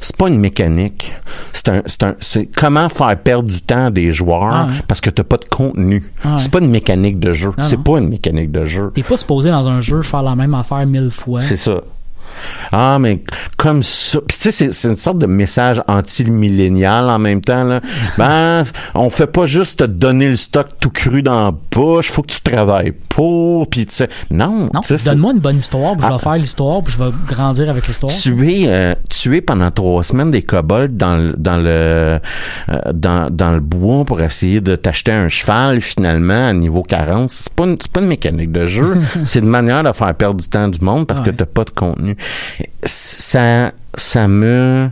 c'est 0.00 0.16
pas 0.16 0.28
une 0.28 0.38
mécanique. 0.38 1.14
C'est 1.52 1.68
un, 1.68 1.82
c'est 1.86 2.02
un, 2.02 2.14
c'est 2.20 2.46
comment 2.46 2.88
faire 2.88 3.16
perdre 3.18 3.48
du 3.48 3.60
temps 3.60 3.86
à 3.86 3.90
des 3.90 4.12
joueurs 4.12 4.42
Ah 4.44 4.66
ouais. 4.66 4.72
parce 4.86 5.00
que 5.00 5.10
t'as 5.10 5.24
pas 5.24 5.36
de 5.36 5.44
contenu. 5.44 6.02
Ah 6.24 6.32
ouais. 6.32 6.34
C'est 6.38 6.50
pas 6.50 6.58
une 6.60 6.70
mécanique 6.70 7.18
de 7.18 7.32
jeu. 7.32 7.50
C'est 7.60 7.82
pas 7.82 7.98
une 7.98 8.08
mécanique 8.08 8.50
de 8.52 8.64
jeu. 8.64 8.90
T'es 8.94 9.02
pas 9.02 9.16
supposé 9.16 9.50
dans 9.50 9.68
un 9.68 9.80
jeu 9.80 10.02
faire 10.02 10.22
la 10.22 10.34
même 10.36 10.54
affaire 10.54 10.86
mille 10.86 11.10
fois. 11.10 11.40
C'est 11.40 11.56
ça. 11.56 11.80
Ah, 12.72 12.98
mais 13.00 13.22
comme 13.56 13.82
ça. 13.82 14.18
Puis 14.26 14.36
tu 14.40 14.50
sais, 14.52 14.70
c'est- 14.70 14.88
une 14.88 14.96
sorte 14.96 15.18
de 15.18 15.26
message 15.26 15.82
anti-millénial 15.88 17.04
en 17.10 17.18
même 17.18 17.40
temps. 17.40 17.64
Là. 17.64 17.80
Ben, 18.16 18.62
on 18.94 19.10
fait 19.10 19.26
pas 19.26 19.46
juste 19.46 19.80
te 19.80 19.84
donner 19.84 20.28
le 20.30 20.36
stock 20.36 20.66
tout 20.80 20.90
cru 20.90 21.22
dans 21.22 21.44
la 21.46 21.54
bouche. 21.70 22.10
Faut 22.10 22.22
que 22.22 22.32
tu 22.32 22.40
travailles 22.40 22.92
pour. 23.08 23.68
Puis 23.68 23.86
tu 23.86 23.94
sais, 23.96 24.08
non. 24.30 24.68
Non, 24.72 24.80
donne-moi 25.04 25.32
une 25.32 25.38
bonne 25.40 25.58
histoire, 25.58 25.92
puis 25.96 26.02
je 26.02 26.12
Ah. 26.12 26.16
vais 26.16 26.22
faire 26.22 26.34
l'histoire, 26.36 26.82
puis 26.82 26.94
je 26.96 27.02
vais 27.04 27.10
grandir 27.28 27.68
avec 27.70 27.86
l'histoire. 27.86 28.12
tuer, 28.12 28.64
euh, 28.68 28.94
tuer 29.10 29.40
pendant 29.40 29.70
trois 29.70 30.02
semaines 30.02 30.30
des 30.30 30.42
kobolds 30.42 30.96
dans 30.96 31.16
le, 31.16 31.34
dans 31.36 31.56
le, 31.56 31.64
euh, 31.68 32.18
dans, 32.92 33.28
dans 33.34 33.52
le 33.52 33.60
bois 33.60 34.04
pour 34.04 34.20
essayer 34.20 34.60
de 34.60 34.76
t'acheter 34.76 35.12
un 35.12 35.28
cheval 35.28 35.80
finalement 35.80 36.48
à 36.48 36.52
niveau 36.52 36.82
40. 36.82 37.30
C'est 37.30 37.52
pas 37.52 37.64
une, 37.64 37.76
pas 37.76 38.00
une 38.00 38.06
mécanique 38.06 38.52
de 38.52 38.66
jeu. 38.66 39.00
c'est 39.24 39.40
une 39.40 39.46
manière 39.48 39.82
de 39.82 39.92
faire 39.92 40.14
perdre 40.14 40.40
du 40.40 40.48
temps 40.48 40.68
du 40.68 40.80
monde 40.84 41.06
parce 41.06 41.20
Ah 41.22 41.26
que 41.26 41.30
t'as 41.30 41.46
pas 41.46 41.64
de 41.64 41.70
contenu. 41.70 42.16
Ça, 42.84 43.72
ça 43.96 44.28
me, 44.28 44.90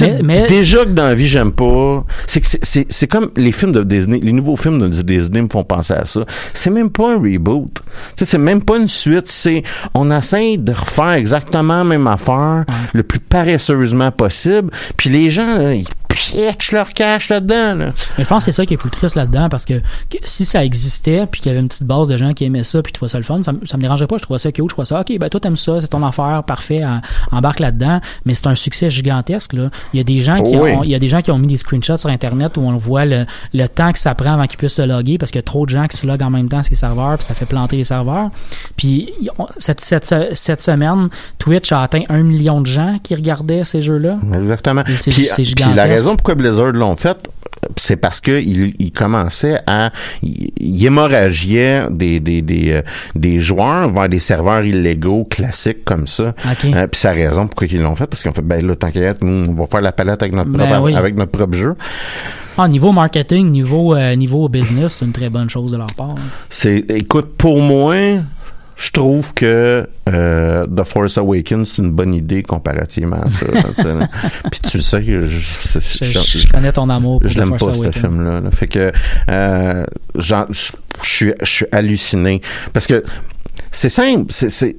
Mais- 0.00 0.20
mais 0.22 0.46
déjà 0.46 0.84
que 0.84 0.90
dans 0.90 1.06
la 1.06 1.14
vie, 1.14 1.28
j'aime 1.28 1.52
pas. 1.52 2.04
C'est 2.26 2.40
que 2.40 3.06
comme 3.06 3.30
les 3.36 3.52
films 3.52 3.72
de 3.72 3.82
Disney. 3.82 4.18
Les 4.20 4.32
nouveaux 4.32 4.56
films 4.56 4.78
de 4.78 4.88
Disney 5.02 5.40
me 5.40 5.48
font 5.48 5.64
penser 5.64 5.94
à 5.94 6.04
ça. 6.04 6.24
C'est 6.52 6.70
même 6.70 6.90
pas 6.90 7.14
un 7.14 7.18
reboot. 7.18 7.72
Tu 7.72 7.82
sais, 8.18 8.24
c'est 8.32 8.38
même 8.38 8.62
pas 8.62 8.76
une 8.78 8.88
suite. 8.88 9.28
C'est 9.28 9.62
on 9.94 10.10
essaie 10.10 10.56
de 10.58 10.72
refaire 10.72 11.12
exactement 11.12 11.78
la 11.78 11.84
même 11.84 12.06
affaire 12.08 12.64
le 12.92 13.02
plus 13.04 13.20
paresseusement 13.20 14.10
possible. 14.10 14.70
Puis 14.96 15.08
les 15.08 15.30
gens, 15.30 15.56
là, 15.58 15.72
ils 15.74 15.86
pitchent 16.16 16.72
leur 16.72 16.92
cash 16.92 17.28
là-dedans. 17.28 17.74
Là. 17.74 17.92
Mais 18.18 18.24
je 18.24 18.28
pense 18.28 18.44
que 18.44 18.50
c'est 18.52 18.56
ça 18.56 18.66
qui 18.66 18.74
est 18.74 18.78
plus 18.78 18.90
triste 18.90 19.14
là-dedans 19.14 19.48
parce 19.48 19.64
que, 19.64 19.74
que 20.10 20.18
si 20.24 20.44
ça 20.44 20.64
existait 20.64 21.26
puis 21.30 21.40
qu'il 21.40 21.50
y 21.50 21.52
avait 21.52 21.60
une 21.60 21.68
petite 21.68 21.84
base 21.84 22.08
de 22.08 22.16
gens 22.16 22.32
qui 22.32 22.44
aimaient 22.44 22.62
ça 22.62 22.82
puis 22.82 22.92
qui 22.92 22.96
trouvaient 22.98 23.10
ça 23.10 23.18
le 23.18 23.24
fun, 23.24 23.40
ça, 23.42 23.52
me- 23.52 23.64
ça 23.64 23.76
me 23.76 23.82
dérangerait 23.82 24.06
pas. 24.06 24.16
Je 24.18 24.22
trouvais 24.22 24.38
ça 24.38 24.50
cute, 24.52 24.64
je 24.64 24.68
trouvais 24.68 24.84
ça, 24.86 25.00
ok, 25.00 25.18
ben 25.18 25.28
toi 25.28 25.40
t'aimes 25.40 25.56
ça, 25.56 25.80
c'est 25.80 25.88
ton 25.88 26.04
affaire, 26.06 26.42
parfait, 26.46 26.82
embarque 27.30 27.60
là-dedans. 27.60 28.00
Mais 28.24 28.34
c'est 28.34 28.46
un 28.46 28.54
succès 28.54 28.90
gigantesque, 28.90 29.52
là. 29.52 29.70
Il 29.92 29.98
y 29.98 30.00
a 30.00 30.04
des 30.04 30.18
gens 30.18 30.42
qui 30.42 30.56
Oui. 30.56 30.72
ont, 30.72 30.82
il 30.84 30.90
y 30.90 30.94
a 30.94 30.98
des 30.98 31.08
gens 31.08 31.22
qui 31.22 31.30
ont 31.30 31.38
mis 31.38 31.46
des 31.48 31.56
screenshots 31.56 31.98
sur 31.98 32.10
Internet 32.10 32.56
où 32.56 32.60
on 32.60 32.76
voit 32.76 33.04
le, 33.04 33.26
le 33.54 33.66
temps 33.68 33.92
que 33.92 33.98
ça 33.98 34.14
prend 34.14 34.34
avant 34.34 34.46
qu'ils 34.46 34.58
puissent 34.58 34.74
se 34.74 34.82
loguer 34.82 35.18
parce 35.18 35.30
qu'il 35.32 35.38
y 35.38 35.40
a 35.40 35.42
trop 35.44 35.64
de 35.66 35.70
gens 35.70 35.86
qui 35.86 35.96
se 35.96 36.06
loguent 36.06 36.22
en 36.22 36.30
même 36.30 36.48
temps 36.48 36.62
sur 36.62 36.70
les 36.70 36.76
serveurs 36.76 37.16
puis 37.18 37.24
ça 37.26 37.34
fait 37.34 37.46
planter 37.46 37.76
les 37.76 37.84
serveurs. 37.84 38.28
Puis 38.76 39.12
cette, 39.58 39.80
cette, 39.80 40.14
cette 40.34 40.62
semaine, 40.62 41.08
Twitch 41.38 41.72
a 41.72 41.82
atteint 41.82 42.02
un 42.08 42.22
million 42.22 42.60
de 42.60 42.66
gens 42.66 42.98
qui 43.02 43.14
regardaient 43.14 43.64
ces 43.64 43.82
jeux-là. 43.82 44.18
Exactement. 44.34 44.82
Et 44.86 44.96
c'est- 44.96 45.10
puis 45.10 45.26
gigantesque. 45.44 45.76
la 45.76 45.84
raison 45.84 46.05
pourquoi 46.14 46.34
Blizzard 46.36 46.72
l'ont 46.72 46.94
fait, 46.96 47.16
c'est 47.76 47.96
parce 47.96 48.20
que 48.20 48.38
il, 48.40 48.74
il 48.78 48.92
commençait 48.92 49.58
à 49.66 49.90
il, 50.22 50.52
il 50.60 50.86
hémorragiait 50.86 51.82
des 51.90 52.20
des 52.20 52.42
des, 52.42 52.72
euh, 52.72 52.82
des 53.14 53.40
joueurs 53.40 53.90
vers 53.92 54.08
des 54.08 54.18
serveurs 54.20 54.64
illégaux 54.64 55.24
classiques 55.24 55.84
comme 55.84 56.06
ça. 56.06 56.34
OK. 56.44 56.64
Euh, 56.66 56.86
puis 56.86 57.00
c'est 57.00 57.08
la 57.08 57.14
raison 57.14 57.46
pourquoi 57.48 57.66
ils 57.70 57.80
l'ont 57.82 57.96
fait 57.96 58.06
parce 58.06 58.22
qu'ils 58.22 58.30
ont 58.30 58.34
fait 58.34 58.42
ben 58.42 58.64
là 58.64 58.76
tant 58.76 58.90
qu'à 58.90 59.00
être, 59.00 59.22
on 59.22 59.52
va 59.54 59.66
faire 59.66 59.80
la 59.80 59.92
palette 59.92 60.22
avec 60.22 60.34
notre 60.34 60.50
Ben 60.50 60.66
propre 60.66 60.82
oui. 60.84 60.94
avec 60.94 61.16
notre 61.16 61.32
propre 61.32 61.54
jeu. 61.56 61.74
Ah, 62.58 62.68
niveau 62.68 62.90
marketing, 62.92 63.50
niveau, 63.50 63.94
euh, 63.94 64.14
niveau 64.16 64.48
business, 64.48 64.94
c'est 64.94 65.04
une 65.04 65.12
très 65.12 65.28
bonne 65.28 65.50
chose 65.50 65.72
de 65.72 65.76
leur 65.76 65.92
part. 65.94 66.10
hein. 66.12 66.30
C'est 66.48 66.84
écoute 66.90 67.34
pour 67.36 67.60
moi 67.60 67.94
je 68.76 68.90
trouve 68.90 69.32
que 69.32 69.88
euh, 70.08 70.66
The 70.66 70.84
Force 70.84 71.16
Awakens 71.18 71.72
c'est 71.74 71.82
une 71.82 71.90
bonne 71.92 72.14
idée 72.14 72.42
comparativement 72.42 73.16
à 73.22 73.30
ça. 73.30 73.46
Puis 74.50 74.60
tu 74.60 74.76
le 74.76 74.82
sais 74.82 75.02
que 75.02 75.26
je, 75.26 75.38
je- 75.38 75.78
Je, 76.04 76.38
je- 76.38 76.48
connais 76.48 76.72
ton 76.72 76.88
amour 76.90 77.20
pour 77.20 77.30
je 77.30 77.38
l'aime 77.38 77.56
pas 77.56 77.72
ce 77.72 77.90
film-là. 77.90 78.40
là. 78.40 78.50
Fait 78.50 78.68
que 78.68 78.92
euh, 79.30 79.84
j'en- 80.14 80.46
je 80.50 80.72
suis 81.02 81.32
je 81.42 81.50
suis 81.50 81.66
halluciné 81.72 82.40
parce 82.72 82.86
que 82.86 83.02
c'est 83.70 83.88
simple, 83.88 84.26
c'est 84.30 84.76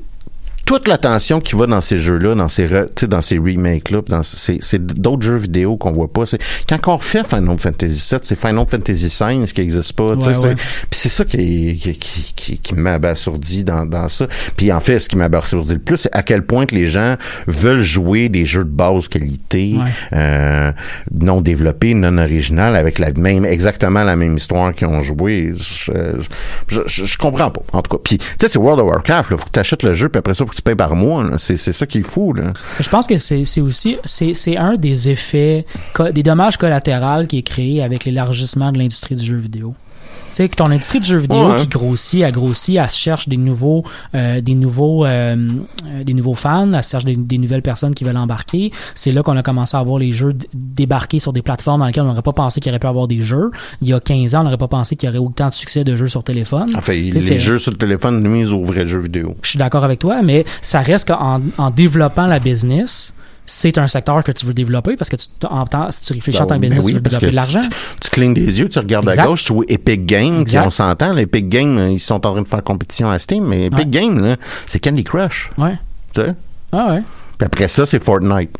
toute 0.68 0.88
l'attention 0.90 1.40
qui 1.40 1.56
va 1.56 1.66
dans 1.66 1.80
ces 1.82 1.98
jeux-là, 1.98 2.36
dans 2.36 2.50
ces 2.50 2.68
re- 2.68 2.88
tu 2.88 3.02
sais, 3.02 3.08
dans 3.08 3.22
ces 3.22 3.38
remakes-là, 3.38 4.02
dans 4.08 4.22
ces- 4.22 4.60
c'est 4.62 4.86
d'autres 4.86 5.24
jeux 5.24 5.38
vidéo 5.38 5.78
qu'on 5.78 5.94
voit 5.94 6.12
pas. 6.12 6.26
C'est 6.26 6.40
quand 6.68 6.78
on 6.88 6.98
refait 6.98 7.24
Final 7.24 7.58
Fantasy 7.58 8.08
VII, 8.12 8.20
c'est 8.22 8.38
Final 8.40 8.66
Fantasy 8.70 9.08
V 9.20 9.46
qui 9.46 9.62
n'existe 9.62 9.94
pas. 9.94 10.08
Ouais, 10.14 10.38
ouais. 10.38 10.56
Puis 10.90 11.00
c'est 11.00 11.08
ça 11.10 11.24
qui, 11.24 11.74
qui, 11.82 11.94
qui, 11.98 12.34
qui, 12.36 12.58
qui 12.60 12.76
m'abasourdit 12.76 13.64
dans, 13.64 13.86
dans 13.86 14.10
ça. 14.10 14.28
Puis 14.58 14.70
en 14.74 14.82
fait, 14.82 15.00
ce 15.00 15.08
qui 15.08 15.16
m'abasourdit 15.16 15.74
le 15.74 15.80
plus, 15.80 15.98
c'est 15.98 16.14
à 16.16 16.22
quel 16.22 16.44
point 16.46 16.66
que 16.66 16.76
les 16.76 16.88
gens 16.88 17.16
veulent 17.48 17.82
jouer 17.82 18.28
des 18.28 18.46
jeux 18.46 18.66
de 18.66 18.70
basse 18.70 19.08
qualité, 19.08 19.76
Ouais. 19.78 19.90
euh, 20.14 20.72
non 21.14 21.40
développés, 21.40 21.94
non 21.94 22.18
original, 22.18 22.76
avec 22.76 23.00
la 23.00 23.14
même, 23.14 23.46
exactement 23.46 24.04
la 24.04 24.18
même 24.18 24.36
histoire 24.36 24.74
qu'ils 24.76 24.88
ont 24.88 25.02
joué. 25.02 25.54
Je, 25.56 25.92
je, 26.68 26.82
je, 26.86 27.06
je 27.06 27.18
comprends 27.18 27.52
pas, 27.52 27.62
en 27.72 27.82
tout 27.82 27.96
cas. 27.96 28.02
Puis, 28.04 28.18
tu 28.18 28.26
sais, 28.42 28.50
c'est 28.50 28.60
World 28.60 28.82
of 28.82 28.88
Warcraft, 28.88 29.32
là. 29.32 29.38
Faut 29.38 29.46
que 29.46 29.52
tu 29.54 29.60
achètes 29.60 29.84
le 29.84 29.94
jeu, 29.94 30.10
puis 30.10 30.20
après 30.20 30.34
ça, 30.34 30.44
faut 30.46 30.52
que 30.52 30.57
C'est, 31.38 31.58
ça. 31.58 31.86
Je 32.80 32.90
pense 32.90 33.08
que 33.08 33.18
c'est 33.18 33.62
aussi 33.62 33.98
c'est 34.06 34.58
un 34.58 34.76
des 34.76 35.10
effets 35.10 35.66
des 36.12 36.24
dommages 36.24 36.58
collatéraux 36.58 37.26
qui 37.28 37.40
est 37.40 37.44
créé 37.44 37.84
avec 37.84 38.06
l'élargissement 38.06 38.72
de 38.72 38.80
l'industrie 38.80 39.16
du 39.16 39.26
jeu 39.26 39.38
vidéo. 39.38 39.76
Tu 40.38 40.50
ton 40.50 40.66
industrie 40.70 41.00
de 41.00 41.06
jeux 41.06 41.18
vidéo 41.18 41.50
Ouais. 41.50 41.62
qui 41.62 41.68
grossit, 41.68 42.22
elle 42.22 42.32
grossit, 42.32 42.76
elle 42.76 42.90
cherche 42.90 43.28
des 43.28 43.38
nouveaux, 43.38 43.84
euh, 44.14 44.40
des 44.42 44.54
nouveaux, 44.54 45.04
euh, 45.06 45.36
euh, 45.88 46.04
des 46.04 46.14
nouveaux 46.14 46.36
fans, 46.36 46.72
elle 46.74 46.84
cherche 46.84 47.06
des, 47.06 47.16
des 47.16 47.38
nouvelles 47.40 47.64
personnes 47.64 47.96
qui 47.96 48.04
veulent 48.04 48.18
embarquer. 48.18 48.72
C'est 48.94 49.12
là 49.12 49.24
qu'on 49.24 49.36
a 49.36 49.42
commencé 49.42 49.76
à 49.76 49.82
voir 49.82 49.98
les 49.98 50.12
jeux 50.12 50.34
débarquer 50.54 51.20
sur 51.20 51.34
des 51.34 51.42
plateformes 51.42 51.80
dans 51.80 51.88
lesquelles 51.88 52.04
on 52.04 52.08
n'aurait 52.08 52.22
pas 52.22 52.34
pensé 52.34 52.60
qu'il 52.60 52.70
y 52.70 52.72
aurait 52.72 52.80
pu 52.80 52.88
avoir 52.88 53.08
des 53.08 53.22
jeux. 53.22 53.50
Il 53.82 53.88
y 53.88 53.94
a 53.94 54.00
15 54.00 54.36
ans, 54.36 54.42
on 54.42 54.44
n'aurait 54.44 54.58
pas 54.58 54.68
pensé 54.68 54.96
qu'il 54.96 55.08
y 55.08 55.10
aurait 55.10 55.18
autant 55.26 55.48
de 55.50 55.54
succès 55.54 55.84
de 55.84 55.96
jeux 55.96 56.08
sur 56.08 56.24
téléphone. 56.24 56.68
En 56.76 56.82
fait, 56.82 57.02
Tu 57.10 57.20
sais, 57.20 57.34
les 57.36 57.40
jeux 57.40 57.58
sur 57.58 57.72
le 57.72 57.78
téléphone 57.78 58.22
nuisent 58.22 58.54
aux 58.54 58.64
vrais 58.64 58.86
jeux 58.86 59.00
vidéo. 59.00 59.36
Je 59.42 59.50
suis 59.50 59.60
d'accord 59.60 59.84
avec 59.84 60.00
toi, 60.00 60.22
mais 60.22 60.46
ça 60.62 60.82
reste 60.82 61.08
qu'en 61.08 61.42
en 61.58 61.72
développant 61.72 62.28
la 62.28 62.40
business, 62.40 63.14
c'est 63.50 63.78
un 63.78 63.88
secteur 63.88 64.24
que 64.24 64.32
tu 64.34 64.46
veux 64.46 64.54
développer 64.54 64.98
parce 64.98 65.10
que 65.10 65.16
tu, 65.16 65.26
en 65.50 65.66
si 65.90 66.02
tu 66.04 66.14
réfléchis 66.14 66.42
à 66.42 66.46
ta 66.46 66.58
Ben 66.58 66.70
business, 66.70 66.86
oui, 66.86 66.92
tu 66.92 66.96
veux 66.96 67.02
développer 67.02 67.26
de 67.26 67.32
que 67.32 67.36
l'argent. 67.36 67.62
Tu 68.02 68.10
clignes 68.10 68.34
des 68.34 68.60
yeux, 68.60 68.68
tu 68.70 68.78
regardes 68.78 69.08
Exact. 69.08 69.24
à 69.24 69.26
gauche, 69.26 69.46
tu 69.46 69.54
vois 69.54 69.64
Epic 69.70 70.06
Games, 70.06 70.46
on 70.54 70.70
s'entend, 70.70 71.16
Epic 71.18 71.48
Games, 71.50 71.78
euh, 71.78 71.90
ils 71.92 72.00
sont 72.00 72.16
en 72.16 72.34
train 72.34 72.42
de 72.42 72.48
faire 72.48 72.62
compétition 72.64 73.10
à 73.10 73.18
Steam, 73.18 73.46
mais 73.48 73.68
Epic 73.68 73.80
Ouais. 73.80 73.86
Games, 73.86 74.36
c'est 74.68 74.80
Candy 74.84 75.04
Crush. 75.04 75.50
Ouais. 75.58 75.78
Tu 76.14 76.22
sais? 76.22 76.34
Ah 76.74 76.90
ouais. 76.90 77.02
Puis 77.38 77.46
après 77.46 77.68
ça, 77.70 77.86
c'est 77.86 78.04
Fortnite. 78.04 78.52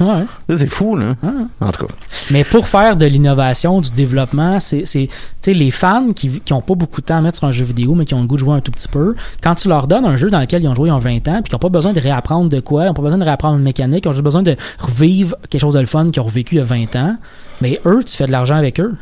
Ouais. 0.00 0.56
C'est 0.56 0.68
fou, 0.68 0.96
là. 0.96 1.16
En 1.60 1.70
tout 1.72 1.86
cas. 1.86 1.94
Mais 2.30 2.44
pour 2.44 2.68
faire 2.68 2.96
de 2.96 3.06
l'innovation, 3.06 3.80
du 3.80 3.90
développement, 3.90 4.60
c'est, 4.60 4.82
tu 4.82 5.08
sais, 5.40 5.54
les 5.54 5.70
fans 5.70 6.10
qui, 6.14 6.40
qui 6.40 6.52
ont 6.52 6.60
pas 6.60 6.74
beaucoup 6.74 7.00
de 7.00 7.06
temps 7.06 7.16
à 7.16 7.20
mettre 7.20 7.38
sur 7.38 7.48
un 7.48 7.52
jeu 7.52 7.64
vidéo, 7.64 7.94
mais 7.94 8.04
qui 8.04 8.14
ont 8.14 8.20
le 8.20 8.26
goût 8.26 8.36
de 8.36 8.40
jouer 8.40 8.54
un 8.54 8.60
tout 8.60 8.70
petit 8.70 8.88
peu, 8.88 9.14
quand 9.42 9.54
tu 9.54 9.68
leur 9.68 9.86
donnes 9.86 10.04
un 10.04 10.16
jeu 10.16 10.30
dans 10.30 10.40
lequel 10.40 10.62
ils 10.62 10.68
ont 10.68 10.74
joué 10.74 10.88
il 10.88 10.92
y 10.92 10.94
a 10.94 10.98
20 10.98 11.28
ans, 11.28 11.40
puis 11.42 11.50
qui 11.50 11.54
n'ont 11.54 11.58
pas 11.58 11.68
besoin 11.68 11.92
de 11.92 12.00
réapprendre 12.00 12.48
de 12.48 12.60
quoi, 12.60 12.84
ils 12.84 12.86
n'ont 12.88 12.94
pas 12.94 13.02
besoin 13.02 13.18
de 13.18 13.24
réapprendre 13.24 13.56
une 13.56 13.64
mécanique, 13.64 14.04
ils 14.04 14.08
ont 14.08 14.12
juste 14.12 14.24
besoin 14.24 14.42
de 14.42 14.56
revivre 14.78 15.36
quelque 15.50 15.60
chose 15.60 15.74
de 15.74 15.80
le 15.80 15.86
fun 15.86 16.10
qu'ils 16.10 16.22
ont 16.22 16.26
revécu 16.26 16.56
il 16.56 16.58
y 16.58 16.60
a 16.60 16.64
20 16.64 16.96
ans, 16.96 17.16
mais 17.60 17.80
eux, 17.86 18.02
tu 18.04 18.16
fais 18.16 18.26
de 18.26 18.32
l'argent 18.32 18.56
avec 18.56 18.80
eux. 18.80 18.94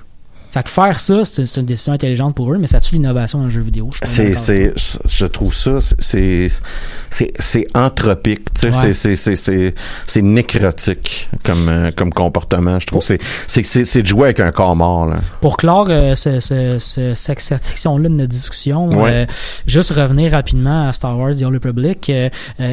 Fait 0.56 0.62
que 0.62 0.70
faire 0.70 0.98
ça, 0.98 1.22
c'est, 1.26 1.56
une 1.58 1.66
décision 1.66 1.92
intelligente 1.92 2.34
pour 2.34 2.50
eux, 2.50 2.56
mais 2.56 2.66
ça 2.66 2.80
tue 2.80 2.94
l'innovation 2.94 3.38
dans 3.40 3.44
le 3.44 3.50
jeu 3.50 3.60
vidéo. 3.60 3.90
je 3.92 4.06
C'est, 4.06 4.72
je 5.06 5.26
trouve 5.26 5.54
ça, 5.54 5.72
c'est, 5.98 6.48
c'est, 7.10 7.30
c'est 7.38 7.66
anthropique, 7.74 8.54
tu 8.54 8.60
sais, 8.62 8.66
Ouais. 8.68 8.92
c'est, 8.94 8.94
c'est, 8.94 9.16
c'est, 9.16 9.36
c'est, 9.36 9.74
c'est 10.06 10.22
nécrotique 10.22 11.28
comme, 11.42 11.68
euh, 11.68 11.90
comme 11.94 12.10
comportement. 12.10 12.80
Je 12.80 12.86
trouve 12.86 13.02
c'est, 13.02 13.18
c'est, 13.46 13.62
c'est, 13.64 13.84
c'est 13.84 14.00
de 14.00 14.06
jouer 14.06 14.24
avec 14.24 14.40
un 14.40 14.50
corps 14.50 14.74
mort, 14.76 15.04
là. 15.04 15.16
Pour 15.42 15.58
clore 15.58 15.88
euh, 15.90 16.14
ce- 16.14 16.40
ce- 16.40 16.78
ce- 16.78 17.12
cette, 17.12 17.40
cette 17.40 17.64
section-là 17.64 18.08
de 18.08 18.14
notre 18.14 18.30
discussion, 18.30 18.88
Ouais. 18.88 19.10
euh, 19.12 19.26
juste 19.66 19.90
revenir 19.92 20.32
rapidement 20.32 20.88
à 20.88 20.92
Star 20.92 21.18
Wars 21.18 21.34
The 21.34 21.42
Old 21.42 21.54
Republic, 21.62 22.08
euh, 22.08 22.30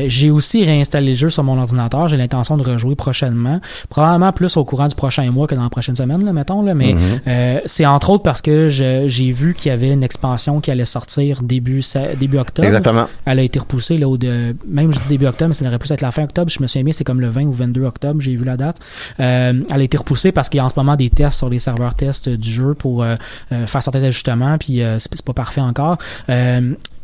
j'ai 0.07 0.29
aussi 0.31 0.63
réinstallé 0.63 1.09
le 1.11 1.17
jeu 1.17 1.29
sur 1.29 1.43
mon 1.43 1.59
ordinateur. 1.59 2.07
J'ai 2.07 2.15
l'intention 2.15 2.55
de 2.55 2.63
rejouer 2.63 2.95
prochainement. 2.95 3.59
Probablement 3.89 4.31
plus 4.31 4.55
au 4.55 4.63
courant 4.63 4.87
du 4.87 4.95
prochain 4.95 5.29
mois 5.31 5.47
que 5.47 5.55
dans 5.55 5.63
la 5.63 5.69
prochaine 5.69 5.97
semaine, 5.97 6.23
là, 6.23 6.31
mettons. 6.31 6.61
Là, 6.61 6.73
mais 6.75 6.93
Mhm. 6.93 6.99
euh, 7.27 7.59
c'est 7.73 7.85
entre 7.85 8.11
autres 8.11 8.23
parce 8.23 8.41
que 8.41 8.69
je- 8.69 9.05
j'ai 9.07 9.31
vu 9.31 9.53
qu'il 9.55 9.69
y 9.69 9.73
avait 9.73 9.91
une 9.91 10.03
expansion 10.03 10.61
qui 10.61 10.69
allait 10.71 10.85
sortir 10.85 11.41
début, 11.41 11.81
sa- 11.81 12.13
début 12.15 12.37
octobre. 12.37 12.67
Exactement. 12.67 13.07
Elle 13.25 13.39
a 13.39 13.41
été 13.43 13.57
repoussée 13.59 13.97
là, 13.97 14.07
au 14.07 14.17
de, 14.17 14.55
même 14.67 14.93
je 14.93 14.99
dis 14.99 15.07
début 15.07 15.25
octobre, 15.25 15.49
mais 15.49 15.53
ça 15.53 15.65
aurait 15.65 15.79
pu 15.79 15.91
être 15.91 16.01
la 16.01 16.11
fin 16.11 16.23
octobre. 16.23 16.49
Je 16.51 16.61
me 16.61 16.67
souviens 16.67 16.83
bien, 16.83 16.93
c'est 16.93 17.03
comme 17.03 17.19
le 17.21 17.29
20 17.29 17.45
ou 17.45 17.51
22 17.51 17.83
octobre, 17.83 18.21
j'ai 18.21 18.35
vu 18.35 18.45
la 18.45 18.57
date. 18.57 18.77
Euh, 19.19 19.53
elle 19.73 19.81
a 19.81 19.83
été 19.83 19.97
repoussée 19.97 20.31
parce 20.31 20.49
qu'il 20.49 20.57
y 20.59 20.61
a 20.61 20.65
en 20.65 20.69
ce 20.69 20.75
moment 20.77 20.95
des 20.95 21.09
tests 21.09 21.37
sur 21.39 21.49
les 21.49 21.59
serveurs 21.59 21.95
tests 21.95 22.29
du 22.29 22.51
jeu 22.51 22.73
pour 22.75 23.01
euh, 23.03 23.15
euh, 23.51 23.65
faire 23.65 23.81
certains 23.81 24.03
ajustements, 24.03 24.57
puis 24.59 24.81
euh, 24.81 24.99
c'est 24.99 25.09
c'est 25.13 25.25
pas 25.25 25.33
parfait 25.33 25.61
encore. 25.61 25.97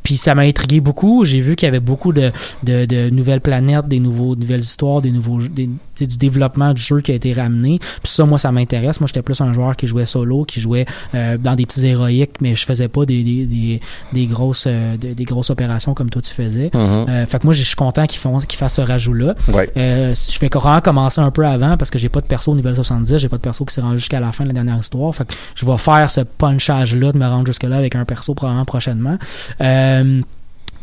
Puis 0.03 0.17
ça 0.17 0.35
m'a 0.35 0.43
intrigué 0.43 0.79
beaucoup. 0.79 1.25
J'ai 1.25 1.39
vu 1.39 1.55
qu'il 1.55 1.67
y 1.67 1.69
avait 1.69 1.79
beaucoup 1.79 2.13
de, 2.13 2.31
de, 2.63 2.85
de 2.85 3.09
nouvelles 3.09 3.41
planètes, 3.41 3.87
des 3.87 3.99
nouveaux, 3.99 4.35
nouvelles 4.35 4.61
histoires, 4.61 5.01
des 5.01 5.11
nouveaux, 5.11 5.39
des, 5.41 5.69
du 5.99 6.17
développement 6.17 6.73
du 6.73 6.81
jeu 6.81 7.01
qui 7.01 7.11
a 7.11 7.15
été 7.15 7.33
ramené. 7.33 7.79
Puis 7.79 8.11
ça, 8.11 8.25
moi, 8.25 8.37
ça 8.37 8.51
m'intéresse. 8.51 8.99
Moi, 9.01 9.07
j'étais 9.07 9.21
plus 9.21 9.39
un 9.41 9.53
joueur 9.53 9.75
qui 9.75 9.87
jouait 9.87 10.05
solo, 10.05 10.45
qui 10.45 10.59
jouait 10.61 10.85
euh, 11.13 11.37
dans 11.37 11.55
des 11.55 11.65
petits 11.65 11.85
héroïques, 11.87 12.41
mais 12.41 12.55
je 12.55 12.65
faisais 12.65 12.87
pas 12.87 13.05
des, 13.05 13.23
des, 13.23 13.45
des, 13.45 13.81
des 14.13 14.25
grosses, 14.25 14.65
euh, 14.67 14.97
des, 14.97 15.13
des 15.15 15.25
grosses 15.25 15.49
opérations 15.49 15.93
comme 15.93 16.09
toi 16.09 16.21
tu 16.21 16.33
faisais. 16.33 16.69
Mhm. 16.73 17.05
Euh, 17.09 17.25
fait 17.25 17.39
que 17.39 17.45
moi, 17.45 17.53
je 17.53 17.63
suis 17.63 17.75
content 17.75 18.05
qu'ils 18.07 18.19
font, 18.19 18.37
qu'ils 18.39 18.57
fassent 18.57 18.75
ce 18.75 18.81
rajout-là. 18.81 19.35
Ouais. 19.51 19.69
Euh, 19.77 20.13
je 20.13 20.39
vais 20.39 20.49
vraiment 20.53 20.81
commencer 20.81 21.21
un 21.21 21.31
peu 21.31 21.45
avant 21.45 21.77
parce 21.77 21.89
que 21.89 21.97
j'ai 21.97 22.09
pas 22.09 22.21
de 22.21 22.25
perso 22.25 22.51
au 22.51 22.55
niveau 22.55 22.73
70, 22.73 23.17
j'ai 23.17 23.29
pas 23.29 23.37
de 23.37 23.41
perso 23.41 23.65
qui 23.65 23.73
s'est 23.73 23.81
rendu 23.81 23.97
jusqu'à 23.97 24.19
la 24.19 24.31
fin 24.31 24.43
de 24.43 24.49
la 24.49 24.53
dernière 24.53 24.77
histoire. 24.77 25.13
Fait 25.15 25.25
que 25.25 25.33
je 25.55 25.65
vais 25.65 25.77
faire 25.77 26.09
ce 26.09 26.21
punchage-là 26.21 27.11
de 27.11 27.17
me 27.17 27.25
rendre 27.25 27.47
jusque-là 27.47 27.77
avec 27.77 27.95
un 27.95 28.05
perso 28.05 28.33
probablement 28.33 28.65
prochainement. 28.65 29.17
Euh, 29.61 29.88
Um, 29.89 30.23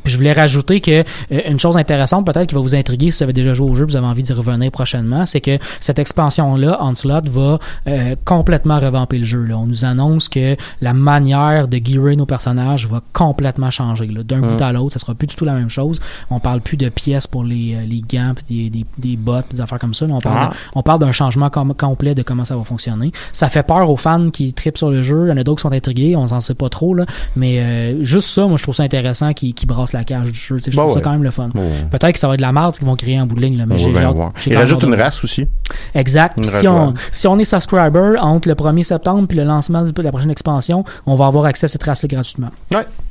puis 0.07 0.13
je 0.13 0.19
voulais 0.19 0.33
rajouter 0.33 0.81
que 0.81 1.01
euh, 1.33 1.41
une 1.49 1.59
chose 1.59 1.77
intéressante 1.77 2.25
peut-être 2.25 2.47
qui 2.49 2.55
va 2.55 2.61
vous 2.61 2.77
intriguer 2.77 3.11
si 3.11 3.19
vous 3.19 3.25
avez 3.25 3.33
déjà 3.33 3.55
joué 3.55 3.69
au 3.69 3.75
jeu, 3.75 3.85
vous 3.85 3.97
avez 3.97 4.07
envie 4.07 4.23
d'y 4.23 4.33
revenir 4.33 4.71
prochainement, 4.71 5.27
c'est 5.27 5.41
que 5.41 5.59
cette 5.81 5.99
expansion-là, 5.99 6.79
Onslaught, 6.81 7.29
va 7.29 7.59
euh, 7.89 8.15
complètement 8.25 8.79
revamper 8.79 9.19
le 9.19 9.25
jeu. 9.25 9.43
Là. 9.43 9.59
On 9.59 9.67
nous 9.67 9.85
annonce 9.85 10.29
que 10.29 10.57
la 10.81 10.95
manière 10.95 11.67
de 11.69 11.79
gearer 11.83 12.15
nos 12.15 12.27
personnages 12.27 12.87
va 12.87 13.03
complètement 13.13 13.71
changer. 13.71 14.07
là. 14.07 14.23
D'un 14.23 14.37
Mm. 14.39 14.41
bout 14.57 14.63
à 14.63 14.73
l'autre, 14.73 14.93
ça 14.93 14.99
sera 14.99 15.15
plus 15.15 15.27
du 15.27 15.35
tout 15.35 15.45
la 15.45 15.55
même 15.55 15.71
chose. 15.71 15.99
On 16.31 16.39
parle 16.39 16.61
plus 16.61 16.77
de 16.77 16.89
pièces 16.89 17.27
pour 17.27 17.43
les, 17.43 17.75
euh, 17.75 17.81
les 17.87 18.03
gants, 18.09 18.33
puis 18.37 18.71
des, 18.71 18.71
des, 18.71 18.87
des 18.99 19.17
bottes, 19.17 19.47
des 19.51 19.61
affaires 19.61 19.79
comme 19.81 19.95
ça. 19.95 20.07
Là, 20.07 20.15
on 20.15 20.21
parle 20.21 20.51
Ah. 20.75 20.83
parle 20.83 21.01
d'un 21.01 21.13
changement 21.13 21.51
com- 21.51 21.75
complet 21.77 22.15
de 22.15 22.23
comment 22.23 22.45
ça 22.45 22.57
va 22.57 22.63
fonctionner. 22.65 23.11
Ça 23.33 23.49
fait 23.49 23.63
peur 23.65 23.91
aux 23.91 23.97
fans 23.97 24.31
qui 24.31 24.53
tripent 24.53 24.79
sur 24.79 24.91
le 24.91 25.03
jeu. 25.03 25.27
Il 25.27 25.31
y 25.31 25.33
en 25.33 25.37
a 25.37 25.43
d'autres 25.43 25.63
qui 25.63 25.69
sont 25.69 25.75
intrigués. 25.75 26.15
On 26.17 26.27
s'en 26.29 26.41
sait 26.41 26.55
pas 26.55 26.69
trop, 26.69 26.95
là. 26.95 27.07
Mais 27.35 27.59
euh, 27.61 28.03
juste 28.05 28.29
ça, 28.29 28.47
moi, 28.47 28.57
je 28.57 28.63
trouve 28.63 28.75
ça 28.75 28.83
intéressant 28.85 29.33
qui, 29.33 29.53
qui 29.55 29.67
brasse 29.67 29.93
la 29.97 30.05
cage 30.05 30.27
du 30.33 30.39
jeu. 30.39 30.59
Je 30.59 30.71
Bah 30.71 30.77
trouve 30.83 30.91
ça 30.91 30.97
ouais. 30.97 31.03
quand 31.03 31.11
même 31.13 31.23
le 31.23 31.31
fun. 31.31 31.49
Bon. 31.55 31.69
Peut-être 31.91 32.13
que 32.13 32.19
ça 32.19 32.29
va 32.29 32.35
être 32.35 32.39
de 32.41 32.43
la 32.43 32.53
merde 32.53 32.75
qu'ils 32.75 32.87
vont 32.87 32.97
créer 32.97 33.21
en 33.21 33.27
bout 33.27 33.35
de 33.37 33.41
ligne, 33.41 33.57
là, 33.59 33.67
mais 33.67 33.75
On 33.75 33.79
j'ai 33.79 33.87
va 33.87 33.93
j'ai 33.93 33.99
bien 34.01 34.09
hâte- 34.11 34.17
voir. 34.17 34.33
j'ai 34.37 34.41
Il 34.41 34.45
quand 34.45 34.51
même 34.51 34.59
rajoute 34.69 34.85
hâte 34.85 34.89
une 34.91 34.95
race 35.03 35.25
aussi. 35.25 35.47
Exact. 35.95 36.39
Race 36.39 36.61
Si 36.61 36.69
on, 36.69 36.95
si 37.13 37.27
on 37.27 37.39
est 37.39 37.45
subscriber 37.45 38.15
entre 38.21 38.49
le 38.49 38.55
1er 38.55 38.83
septembre 38.83 39.27
puis 39.29 39.37
le 39.37 39.45
lancement 39.45 39.83
de 39.83 40.03
la 40.03 40.11
prochaine 40.13 40.31
expansion, 40.31 40.85
on 41.07 41.15
va 41.15 41.27
avoir 41.27 41.45
accès 41.47 41.65
à 41.65 41.69
cette 41.69 41.83
race-là 41.83 42.09
gratuitement. 42.09 42.51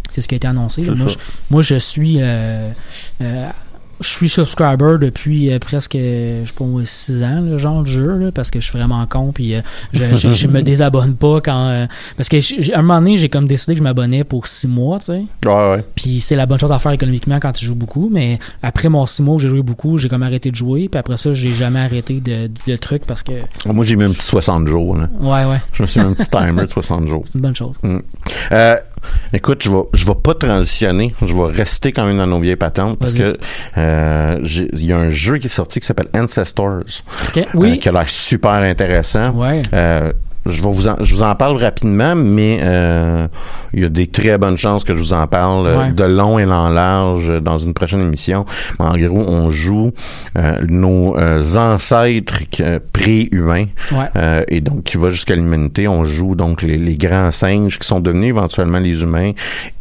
C'est 0.10 0.22
ce 0.22 0.28
qui 0.28 0.36
a 0.36 0.38
été 0.38 0.48
annoncé. 0.48 0.84
je, 0.84 0.94
moi, 1.50 1.62
je 1.64 1.76
suis 1.76 2.18
euh, 2.22 2.70
euh, 3.22 3.50
je 4.02 4.08
suis 4.10 4.30
subscriber 4.30 4.96
depuis 5.00 5.52
euh, 5.52 5.60
presque 5.60 5.94
je 5.96 6.44
sais 6.46 6.54
pas 6.58 6.66
moi 6.66 6.82
6 6.84 7.24
ans 7.24 7.42
le 7.42 7.58
genre 7.58 7.84
de 7.84 7.88
jeu 7.88 8.18
là, 8.18 8.32
parce 8.34 8.52
que 8.52 8.60
je 8.60 8.66
suis 8.70 8.78
vraiment 8.78 9.06
con 9.06 9.32
puis 9.34 9.56
euh, 9.56 9.62
je, 9.94 10.16
je, 10.16 10.34
je 10.34 10.48
me 10.48 10.62
désabonne 10.64 11.16
pas 11.16 11.40
quand 11.42 11.68
euh, 11.70 11.86
parce 12.18 12.28
que 12.30 12.40
j'ai- 12.42 12.74
à 12.74 12.80
un 12.80 12.82
moment 12.82 13.00
donné 13.00 13.18
j'ai 13.18 13.30
comme 13.30 13.48
décidé 13.48 13.74
que 13.74 13.80
je 13.80 13.84
m'abonnais 13.84 14.24
pour 14.24 14.48
6 14.48 14.68
mois 14.68 15.00
tu 15.00 15.06
sais 15.06 15.24
Ouais, 15.46 15.70
ouais. 15.72 15.84
puis 15.96 16.20
c'est 16.20 16.36
la 16.36 16.46
bonne 16.46 16.60
chose 16.60 16.72
à 16.72 16.80
faire 16.80 16.92
économiquement 16.92 17.40
quand 17.40 17.54
tu 17.54 17.66
joues 17.66 17.76
beaucoup 17.76 18.10
mais 18.12 18.40
après 18.64 18.90
mon 18.90 19.06
6 19.06 19.24
mois 19.24 19.36
où 19.36 19.40
j'ai 19.40 19.50
joué 19.50 19.62
beaucoup 19.62 19.98
j'ai 19.98 20.10
comme 20.10 20.24
arrêté 20.24 20.52
de 20.52 20.56
jouer 20.56 20.90
puis 20.90 21.00
après 21.00 21.18
ça 21.18 21.32
j'ai 21.34 21.52
jamais 21.54 21.80
arrêté 21.80 22.20
de, 22.20 22.50
de 22.68 22.76
trucs 22.76 23.06
parce 23.06 23.24
que 23.24 23.34
Moi, 23.66 23.86
j'ai 23.86 23.96
mis 23.96 24.04
un 24.04 24.12
petit 24.12 24.26
60 24.26 24.68
jours, 24.68 24.98
là. 24.98 25.10
ouais 25.22 25.46
ouais 25.50 25.62
Je 25.74 25.84
me 25.84 25.88
suis 25.88 26.00
mis 26.02 26.08
un 26.08 26.14
petit 26.14 26.30
timer 26.30 26.64
de 26.66 26.72
60 26.72 27.08
jours. 27.08 27.22
c'est 27.26 27.36
une 27.36 27.42
bonne 27.42 27.56
chose 27.56 27.76
Mm. 27.84 28.00
Euh, 29.34 29.38
écoute, 29.38 29.64
je 29.64 29.72
vais, 29.72 29.84
je 29.94 30.06
vais 30.06 30.16
pas 30.16 30.34
transitionner. 30.34 31.14
Je 31.22 31.34
vais 31.34 31.46
rester 31.46 31.92
quand 31.92 32.06
même 32.06 32.18
dans 32.18 32.28
nos 32.28 32.40
vieilles 32.40 32.56
patentes 32.56 32.98
parce 33.00 33.14
que 33.14 33.38
euh, 33.78 34.40
il 34.44 34.86
y 34.86 34.94
a 34.94 34.98
un 34.98 35.10
jeu 35.10 35.38
qui 35.38 35.48
est 35.48 35.50
sorti 35.50 35.80
qui 35.80 35.86
s'appelle 35.86 36.10
Ancestors. 36.16 36.82
Ok, 37.30 37.46
oui. 37.54 37.74
euh, 37.74 37.78
qui 37.78 37.90
a 37.90 37.92
l'air 37.92 38.10
super 38.10 38.52
intéressant. 38.52 39.32
Ouais. 39.32 39.62
Je, 40.46 40.62
vais 40.62 40.70
vous 40.72 40.88
en, 40.88 40.96
je 41.02 41.16
vous 41.16 41.22
en 41.24 41.34
parle 41.36 41.58
rapidement, 41.62 42.16
mais 42.16 42.60
euh, 42.62 43.28
il 43.74 43.82
y 43.82 43.86
a 43.86 43.90
des 43.90 44.08
très 44.08 44.38
bonnes 44.38 44.58
chances 44.58 44.84
que 44.84 44.96
je 44.96 45.00
vous 45.02 45.14
en 45.14 45.26
parle 45.28 45.68
euh, 45.68 45.78
Ouais. 45.78 45.92
de 45.92 46.04
long 46.04 46.38
et 46.40 46.46
en 46.46 46.70
large 46.70 47.30
euh, 47.30 47.40
dans 47.40 47.58
une 47.58 47.74
prochaine 47.74 48.02
émission. 48.02 48.46
Mais 48.80 48.86
en 48.86 48.96
gros, 48.98 49.26
on 49.28 49.50
joue 49.50 49.92
euh, 50.38 50.62
nos 50.68 51.18
euh, 51.18 51.44
ancêtres 51.56 52.40
pré-humains 52.94 53.66
Ouais. 53.92 54.06
euh, 54.16 54.44
et 54.48 54.62
donc 54.62 54.84
qui 54.84 54.98
va 54.98 55.10
jusqu'à 55.10 55.36
l'humanité. 55.36 55.88
On 55.88 56.04
joue 56.04 56.36
donc 56.36 56.62
les, 56.62 56.78
les 56.78 56.96
grands 56.96 57.32
singes 57.32 57.80
qui 57.80 57.88
sont 57.88 58.00
devenus 58.00 58.30
éventuellement 58.30 58.80
les 58.80 59.02
humains 59.02 59.32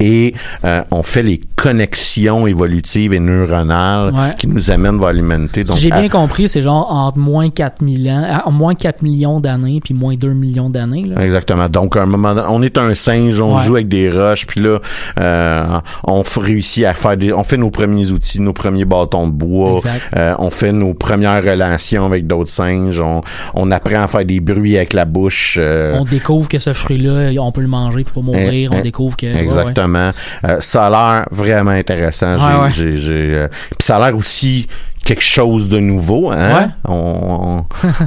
et 0.01 0.35
euh, 0.65 0.83
on 0.91 1.03
fait 1.03 1.23
les 1.23 1.41
connexions 1.57 2.47
évolutives 2.47 3.13
et 3.13 3.21
neuronales 3.21 4.13
Ouais. 4.15 4.35
qui 4.39 4.47
nous 4.49 4.71
amènent 4.71 4.99
vers 5.01 5.13
l'humanité. 5.13 5.65
Si 5.65 5.79
j'ai 5.79 5.93
à- 5.93 6.01
bien 6.01 6.09
compris, 6.09 6.49
c'est 6.49 6.63
genre 6.63 6.91
entre 6.91 7.19
moins 7.19 7.51
4000 7.51 8.09
ans, 8.11 8.25
ah, 8.45 8.51
moins 8.51 8.75
4 8.75 9.03
millions 9.03 9.41
d'années 9.41 9.81
puis 9.83 9.95
moins 9.95 10.15
2 10.15 10.33
millions 10.33 10.54
d'années. 10.71 11.07
Exactement. 11.21 11.69
Donc, 11.69 11.97
à 11.97 12.03
un 12.03 12.07
moment, 12.07 12.35
donné, 12.35 12.47
on 12.51 12.63
est 12.63 12.79
un 12.79 12.95
singe, 12.95 13.41
on 13.41 13.57
Ouais. 13.57 13.65
joue 13.65 13.75
avec 13.77 13.89
des 13.89 14.11
roches, 14.11 14.47
puis 14.47 14.61
là, 14.61 14.79
euh, 15.21 15.65
on 16.05 16.23
réussit 16.37 16.85
à 16.85 16.95
faire 16.95 17.17
des, 17.17 17.33
on 17.33 17.45
fait 17.45 17.57
nos 17.57 17.71
premiers 17.71 18.11
outils, 18.11 18.41
nos 18.41 18.53
premiers 18.53 18.85
bâtons 18.85 19.27
de 19.27 19.33
bois, 19.33 19.73
Exact. 19.75 20.01
euh, 20.17 20.35
on 20.39 20.51
fait 20.51 20.73
nos 20.73 20.95
premières 20.95 21.43
relations 21.43 22.07
avec 22.07 22.27
d'autres 22.27 22.51
singes, 22.51 23.01
on, 23.01 23.21
on 23.55 23.71
apprend 23.71 24.03
à 24.03 24.09
faire 24.09 24.25
des 24.25 24.41
bruits 24.41 24.77
avec 24.77 24.93
la 24.93 25.05
bouche. 25.05 25.57
euh, 25.61 25.97
On 25.99 26.05
découvre 26.05 26.49
que 26.49 26.59
ce 26.59 26.73
fruit-là, 26.73 27.31
on 27.41 27.53
peut 27.53 27.61
le 27.61 27.69
manger 27.69 28.05
pour 28.05 28.23
pas 28.23 28.33
mourir. 28.33 28.71
Eh, 28.73 28.75
on 28.75 28.79
eh, 28.79 28.83
découvre 28.83 29.17
que. 29.17 29.27
ouais, 29.27 29.33
ouais. 29.35 29.43
Exactement. 29.45 30.11
Euh, 30.45 30.57
ça 30.61 30.87
a 30.87 30.91
l'air 30.91 31.27
vraiment 31.31 31.71
intéressant. 31.73 32.37
J'ai, 32.71 32.97
j'ai, 32.97 33.47
puis 33.71 33.77
ça 33.87 33.97
a 33.97 34.07
l'air 34.11 34.17
aussi 34.19 34.67
quelque 35.05 35.23
chose 35.23 35.69
de 35.69 35.79
nouveau. 35.79 36.31
Hein? 36.31 36.55
Ouais. 36.55 36.67
On, 36.87 37.65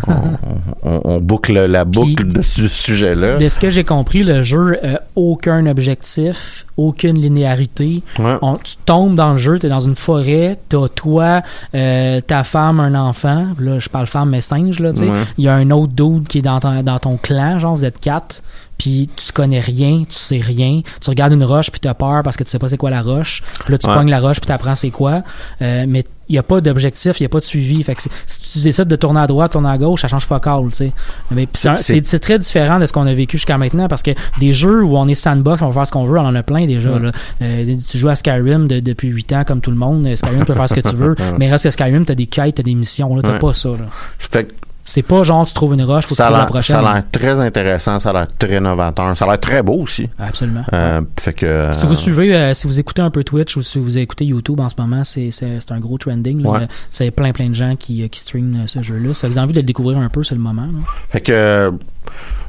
on, 0.08 0.38
on, 0.84 1.02
on 1.06 1.18
boucle 1.20 1.54
la 1.54 1.86
boucle 1.86 2.28
de 2.28 2.42
ce 2.42 2.68
sujet-là. 2.68 3.38
De 3.38 3.48
ce 3.48 3.60
que 3.60 3.70
j'ai 3.70 3.84
compris, 3.84 4.24
le 4.24 4.44
jeu 4.44 4.78
a 4.84 5.02
aucun 5.16 5.66
objectif, 5.68 6.66
aucune 6.76 7.20
linéarité. 7.20 8.04
Ouais. 8.20 8.38
Tu 8.64 8.76
tombes 8.86 9.16
dans 9.16 9.34
le 9.34 9.38
jeu, 9.38 9.60
tu 9.60 9.68
es 9.68 9.70
dans 9.70 9.80
une 9.80 9.96
forêt, 9.96 10.58
t'as 10.70 10.88
toi, 10.90 11.42
euh, 11.76 12.20
ta 12.22 12.44
femme, 12.44 12.80
un 12.80 12.96
enfant. 12.96 13.48
Là, 13.60 13.80
je 13.80 13.90
parle 13.90 14.08
femme, 14.08 14.30
mais 14.30 14.42
singe, 14.42 14.80
là, 14.80 14.92
tu 14.92 15.04
sais. 15.04 15.10
Ouais. 15.10 15.24
Il 15.38 15.44
y 15.46 15.48
a 15.48 15.54
un 15.54 15.70
autre 15.72 15.94
dude 15.94 16.28
qui 16.28 16.40
est 16.40 16.42
dans 16.42 16.60
ton, 16.60 16.84
dans 16.84 17.00
ton 17.00 17.18
clan, 17.18 17.60
genre, 17.60 17.76
vous 17.76 17.86
êtes 17.86 18.00
quatre. 18.00 18.42
Puis 18.78 19.10
tu 19.16 19.32
connais 19.32 19.60
rien, 19.60 20.04
tu 20.08 20.14
sais 20.16 20.40
rien. 20.40 20.82
Tu 21.02 21.10
regardes 21.10 21.34
une 21.34 21.44
roche 21.44 21.72
puis 21.72 21.80
tu 21.80 21.88
as 21.88 21.94
peur 21.94 22.22
parce 22.24 22.38
que 22.38 22.44
tu 22.44 22.50
sais 22.52 22.60
pas 22.60 22.68
c'est 22.70 22.78
quoi 22.78 22.90
la 22.92 23.02
roche. 23.02 23.42
Puis 23.66 23.72
là, 23.72 23.78
tu 23.78 23.88
Ouais. 23.90 23.96
pognes 23.96 24.10
la 24.10 24.20
roche 24.20 24.38
puis 24.40 24.48
tu 24.48 24.52
apprends 24.54 24.76
c'est 24.76 24.92
quoi. 24.92 25.24
Euh, 25.62 25.86
mais 25.88 26.04
il 26.30 26.34
n'y 26.34 26.38
a 26.40 26.44
pas 26.44 26.60
d'objectif, 26.60 27.20
il 27.20 27.24
n'y 27.24 27.28
a 27.28 27.30
pas 27.30 27.40
de 27.40 27.46
suivi. 27.46 27.82
Fait 27.84 27.96
que 27.96 28.02
si 28.02 28.42
tu 28.52 28.60
décides 28.60 28.88
de 28.90 28.96
tourner 28.98 29.22
à 29.22 29.28
droite, 29.28 29.54
tourner 29.54 29.70
à 29.70 29.78
gauche, 29.78 30.02
ça 30.02 30.08
change 30.10 30.26
fuck 30.26 30.46
all, 30.46 30.66
tu 30.70 30.76
sais. 30.76 30.92
Mais 31.32 31.48
c'est 31.56 32.20
très 32.20 32.38
différent 32.38 32.80
de 32.80 32.86
ce 32.86 32.92
qu'on 32.94 33.08
a 33.08 33.14
vécu 33.14 33.38
jusqu'à 33.38 33.58
maintenant 33.58 33.88
parce 33.88 34.04
que 34.04 34.12
des 34.40 34.52
jeux 34.54 34.84
où 34.84 34.98
on 34.98 35.08
est 35.08 35.16
sandbox, 35.16 35.62
on 35.62 35.68
va 35.70 35.74
faire 35.74 35.88
ce 35.88 35.92
qu'on 35.94 36.06
veut, 36.06 36.20
on 36.20 36.26
en 36.26 36.36
a 36.36 36.44
plein 36.44 36.66
déjà. 36.68 36.92
Ouais. 36.92 37.00
là. 37.00 37.12
Euh, 37.42 37.76
tu 37.90 37.98
joues 37.98 38.10
à 38.10 38.16
Skyrim 38.16 38.68
de- 38.68 38.82
depuis 38.82 39.08
8 39.08 39.32
ans 39.34 39.44
comme 39.46 39.62
tout 39.62 39.72
le 39.72 39.78
monde. 39.78 40.08
Skyrim, 40.16 40.40
tu 40.42 40.46
peux 40.46 40.54
faire 40.54 40.68
ce 40.70 40.74
que 40.76 40.82
tu 40.88 40.96
veux. 40.96 41.16
mais 41.40 41.50
reste 41.50 41.64
que 41.64 41.72
Skyrim, 41.72 42.04
t'as 42.06 42.16
des 42.16 42.28
quêtes, 42.28 42.56
t'as 42.56 42.64
des 42.64 42.76
missions. 42.76 43.16
Là, 43.16 43.22
t'as 43.24 43.34
Ouais. 43.34 43.40
pas 43.40 43.54
ça. 43.54 43.70
Là. 43.70 43.86
Fait 44.20 44.44
que 44.44 44.54
C'est 44.90 45.02
pas 45.02 45.22
genre 45.24 45.46
tu 45.46 45.54
trouves 45.54 45.74
une 45.74 45.84
roche, 45.84 46.06
faut 46.06 46.10
que 46.10 46.14
tu 46.14 46.16
ça 46.16 46.28
a 46.28 46.30
trouves 46.30 46.40
la 46.40 46.46
prochaine. 46.46 46.76
ça 46.78 46.90
a 46.90 46.94
l'air 46.94 47.04
très 47.12 47.40
intéressant, 47.42 48.00
ça 48.00 48.12
a 48.12 48.14
l'air 48.14 48.28
très 48.40 48.62
novateur, 48.62 49.18
ça 49.18 49.26
a 49.26 49.28
l'air 49.28 49.40
très 49.40 49.62
beau 49.62 49.82
aussi. 49.82 50.08
Absolument. 50.18 50.64
Euh, 50.72 51.02
fait 51.20 51.34
que 51.34 51.68
Si 51.74 51.86
vous 51.86 51.96
suivez, 51.96 52.34
euh, 52.34 52.54
si 52.54 52.68
vous 52.68 52.80
écoutez 52.80 53.02
un 53.02 53.10
peu 53.10 53.26
Twitch 53.26 53.58
ou 53.58 53.62
si 53.62 53.80
vous 53.80 53.98
écoutez 53.98 54.24
YouTube 54.24 54.62
en 54.62 54.70
ce 54.70 54.76
moment, 54.80 55.04
c'est 55.04 55.30
un 55.72 55.80
gros 55.82 55.98
trending. 55.98 56.42
Ouais. 56.46 56.60
Il 56.60 56.62
y 56.62 56.66
a- 56.66 56.68
C'est 56.90 57.12
plein 57.12 57.34
plein 57.34 57.50
de 57.50 57.54
gens 57.54 57.76
qui, 57.76 58.02
euh, 58.02 58.08
qui 58.08 58.22
streament 58.22 58.62
euh, 58.64 58.68
ce 58.68 58.82
jeu-là. 58.82 59.14
Si 59.14 59.26
vous 59.28 59.34
avez 59.34 59.42
envie 59.42 59.54
de 59.54 59.60
le 59.60 59.66
découvrir 59.66 59.98
un 59.98 60.08
peu, 60.08 60.24
c'est 60.24 60.36
le 60.36 60.42
moment. 60.42 60.62
là. 60.64 60.80
Fait 61.10 61.20
que 61.20 61.32
euh, 61.34 61.72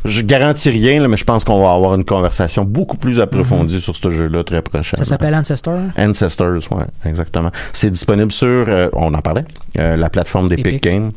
je 0.08 0.22
garantis 0.22 0.70
rien, 0.70 1.00
là, 1.00 1.08
mais 1.08 1.16
je 1.16 1.24
pense 1.24 1.44
qu'on 1.44 1.62
va 1.62 1.72
avoir 1.72 1.94
une 1.94 2.04
conversation 2.04 2.64
beaucoup 2.64 2.96
plus 2.96 3.20
approfondie 3.20 3.80
sur 3.80 3.94
ce 3.94 4.10
jeu-là 4.10 4.42
très 4.44 4.62
prochainement. 4.62 5.00
Mhm. 5.00 5.04
Ça 5.04 5.04
s'appelle 5.04 5.34
Ancestor. 5.34 5.78
Ancestors, 5.98 6.72
ouais, 6.72 6.84
exactement. 7.04 7.50
C'est 7.72 7.90
disponible 7.90 8.32
sur, 8.32 8.46
euh, 8.48 8.88
on 8.94 9.14
en 9.14 9.20
parlait, 9.20 9.44
euh, 9.78 9.96
la 9.96 10.10
plateforme 10.10 10.48
d'Epic 10.48 10.66
Epic. 10.66 10.82
Games. 10.82 11.10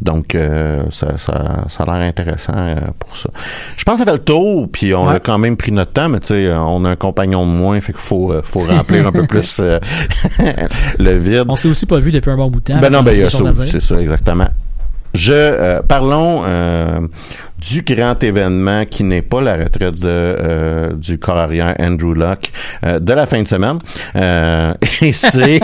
Donc, 0.00 0.34
euh, 0.34 0.82
ça, 0.90 1.16
ça, 1.18 1.64
ça 1.68 1.84
a 1.84 1.98
l'air 1.98 2.08
intéressant 2.08 2.74
pour 2.98 3.16
ça. 3.16 3.30
Je 3.76 3.84
pense 3.84 3.94
que 3.94 3.98
ça 4.00 4.04
fait 4.06 4.16
le 4.18 4.24
tour, 4.24 4.68
puis 4.72 4.94
on 4.94 5.06
Ouais. 5.06 5.16
a 5.16 5.20
quand 5.20 5.38
même 5.38 5.56
pris 5.56 5.72
notre 5.72 5.92
temps, 5.92 6.08
mais 6.08 6.20
tu 6.20 6.28
sais, 6.28 6.52
on 6.54 6.84
a 6.84 6.90
un 6.90 6.96
compagnon 6.96 7.46
de 7.46 7.50
moins, 7.52 7.80
fait 7.80 7.92
qu'il 7.92 8.00
faut, 8.02 8.34
faut 8.42 8.60
remplir 8.60 9.06
un 9.06 9.12
peu 9.12 9.26
plus 9.28 9.60
le 10.98 11.18
vide. 11.18 11.44
On 11.48 11.56
s'est 11.56 11.68
aussi 11.68 11.86
pas 11.86 11.98
vu 11.98 12.10
depuis 12.12 12.30
un 12.30 12.36
bon 12.36 12.48
bout 12.50 12.60
de 12.60 12.72
temps. 12.72 12.80
Ben 12.80 12.90
non, 12.90 13.02
ben 13.02 13.12
il 13.12 13.20
y 13.20 13.24
a 13.24 13.30
ça, 13.30 13.52
c'est 13.64 13.80
ça, 13.80 14.00
exactement. 14.00 14.48
Je 15.12 15.32
euh, 15.32 15.82
parlons 15.82 16.42
euh, 16.46 17.00
du 17.60 17.82
grand 17.82 18.22
événement 18.22 18.84
qui 18.86 19.04
n'est 19.04 19.22
pas 19.22 19.40
la 19.40 19.56
retraite 19.56 19.98
de, 19.98 20.08
euh, 20.08 20.92
du 20.94 21.18
corps 21.18 21.36
arrière 21.38 21.74
Andrew 21.78 22.14
Luck 22.14 22.50
euh, 22.84 22.98
de 22.98 23.12
la 23.12 23.26
fin 23.26 23.42
de 23.42 23.48
semaine. 23.48 23.78
Euh, 24.16 24.74
et 25.02 25.12
c'est 25.12 25.60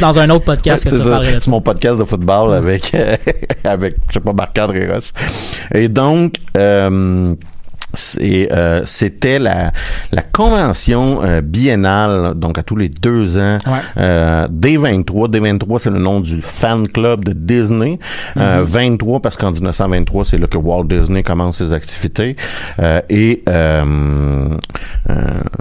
dans 0.00 0.18
un 0.18 0.30
autre 0.30 0.44
podcast 0.44 0.84
que 0.84 0.90
tu 0.90 1.40
C'est 1.40 1.50
mon 1.50 1.60
podcast 1.60 2.00
de 2.00 2.04
football 2.04 2.54
avec 2.54 2.94
avec 3.64 3.96
je 4.08 4.14
sais 4.14 4.20
pas 4.20 4.32
Marc-André 4.32 4.90
Ross. 4.90 5.12
Et 5.74 5.88
donc 5.88 6.34
euh, 6.56 7.34
c'est, 7.94 8.48
euh, 8.52 8.82
c'était 8.84 9.38
la, 9.38 9.72
la 10.12 10.22
convention 10.22 11.20
euh, 11.22 11.40
biennale, 11.40 12.34
donc 12.34 12.58
à 12.58 12.62
tous 12.62 12.76
les 12.76 12.88
deux 12.88 13.38
ans, 13.38 13.56
Ouais. 13.66 13.78
euh, 13.96 14.46
D23. 14.48 15.28
D23, 15.30 15.78
c'est 15.78 15.90
le 15.90 15.98
nom 15.98 16.20
du 16.20 16.40
fan 16.42 16.86
club 16.88 17.24
de 17.24 17.32
Disney. 17.32 17.98
Euh, 18.36 18.64
23, 18.66 19.20
parce 19.20 19.36
qu'en 19.36 19.50
1923, 19.50 20.24
c'est 20.24 20.38
là 20.38 20.46
que 20.46 20.58
Walt 20.58 20.84
Disney 20.84 21.22
commence 21.22 21.58
ses 21.58 21.72
activités. 21.72 22.36
Et 23.08 23.42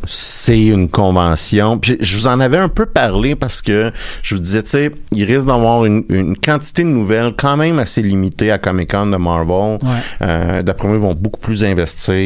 c'est 0.06 0.66
une 0.66 0.90
convention. 0.90 1.78
Puis 1.80 1.98
je 2.00 2.18
vous 2.18 2.28
en 2.28 2.40
avais 2.40 2.58
un 2.58 2.70
peu 2.70 2.86
parlé 2.86 3.36
parce 3.36 3.62
que 3.62 3.92
je 4.22 4.36
vous 4.36 4.42
disais, 4.42 4.64
tu 4.64 4.70
sais, 4.72 4.92
il 5.12 5.24
risque 5.26 5.48
d'avoir 5.48 5.86
une, 5.86 6.04
une 6.10 6.38
quantité 6.38 6.84
de 6.84 6.88
nouvelles 6.90 7.34
quand 7.38 7.58
même 7.58 7.80
assez 7.80 8.02
limitée 8.02 8.52
à 8.52 8.58
Comic-Con 8.58 9.08
de 9.08 9.18
Marvel. 9.18 9.80
Ouais. 9.82 10.64
D'après 10.64 10.88
moi, 10.88 10.98
ils 10.98 11.02
vont 11.04 11.14
beaucoup 11.14 11.40
plus 11.40 11.64
investir 11.64 12.17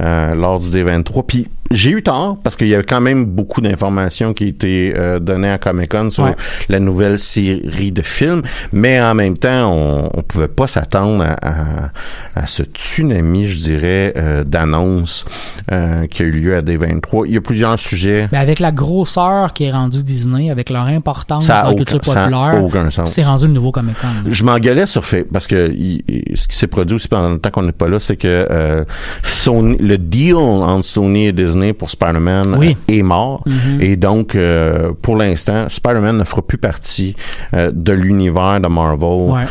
euh, 0.00 0.34
lors 0.34 0.60
du 0.60 0.68
D23. 0.70 1.24
Puis 1.26 1.48
j'ai 1.70 1.90
eu 1.90 2.02
tort 2.02 2.38
parce 2.42 2.56
qu'il 2.56 2.68
y 2.68 2.74
a 2.74 2.82
quand 2.82 3.00
même 3.00 3.24
beaucoup 3.24 3.60
d'informations 3.60 4.32
qui 4.34 4.48
étaient 4.48 4.92
euh, 4.96 5.18
données 5.18 5.50
à 5.50 5.58
Comic 5.58 5.90
Con 5.90 6.10
sur 6.10 6.24
Ouais. 6.24 6.34
la 6.68 6.80
nouvelle 6.80 7.18
série 7.18 7.92
de 7.92 8.02
films, 8.02 8.42
mais 8.72 9.00
en 9.00 9.14
même 9.14 9.36
temps, 9.38 9.72
on, 9.72 10.10
on 10.14 10.22
pouvait 10.22 10.48
pas 10.48 10.66
s'attendre 10.66 11.24
à, 11.24 11.36
à- 11.42 11.90
à 12.34 12.46
ce 12.46 12.62
tsunami, 12.64 13.46
je 13.46 13.56
dirais, 13.56 14.12
euh, 14.16 14.44
d'annonces 14.44 15.24
euh, 15.72 16.06
qui 16.06 16.22
a 16.22 16.26
eu 16.26 16.30
lieu 16.30 16.56
à 16.56 16.62
D23. 16.62 17.24
Il 17.26 17.34
y 17.34 17.36
a 17.36 17.40
plusieurs 17.40 17.78
sujets. 17.78 18.28
Mais 18.32 18.38
avec 18.38 18.58
la 18.60 18.72
grosseur 18.72 19.52
qui 19.52 19.64
est 19.64 19.70
rendue 19.70 20.02
Disney, 20.02 20.50
avec 20.50 20.70
leur 20.70 20.84
importance 20.86 21.46
dans 21.46 21.68
la 21.68 21.74
culture 21.74 22.00
populaire, 22.00 22.60
aucun 22.62 22.90
sens. 22.90 23.10
c'est 23.10 23.24
rendu 23.24 23.46
le 23.46 23.52
nouveau 23.52 23.72
Comic 23.72 23.96
Con. 24.00 24.08
Je 24.28 24.44
m'engueulais 24.44 24.86
sur 24.86 25.04
fait 25.04 25.24
parce 25.32 25.46
que 25.46 25.70
il- 25.70 26.02
il- 26.08 26.36
ce 26.36 26.46
qui 26.48 26.56
s'est 26.56 26.66
produit 26.66 26.96
aussi 26.96 27.08
pendant 27.08 27.30
le 27.30 27.38
temps 27.38 27.50
qu'on 27.50 27.62
n'est 27.62 27.72
pas 27.72 27.88
là, 27.88 27.98
c'est 28.00 28.16
que 28.16 28.46
euh, 28.50 28.84
Sony, 29.22 29.76
le 29.78 29.98
deal 29.98 30.34
entre 30.36 30.84
Sony 30.84 31.26
et 31.26 31.32
Disney 31.32 31.55
pour 31.72 31.90
Spider-Man 31.90 32.56
Oui. 32.58 32.76
euh, 32.90 32.92
est 32.94 33.02
mort 33.02 33.42
Mhm. 33.46 33.80
et 33.80 33.96
donc 33.96 34.34
euh, 34.34 34.92
pour 35.02 35.16
l'instant, 35.16 35.68
Spider-Man 35.68 36.18
ne 36.18 36.24
fera 36.24 36.42
plus 36.42 36.58
partie 36.58 37.14
euh, 37.54 37.70
de 37.74 37.92
l'univers 37.92 38.60
de 38.60 38.68
Marvel. 38.68 39.30
Ouais. 39.30 39.44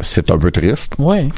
C'est 0.00 0.30
un 0.30 0.38
peu 0.38 0.50
triste. 0.50 0.94
Ouais. 0.98 1.28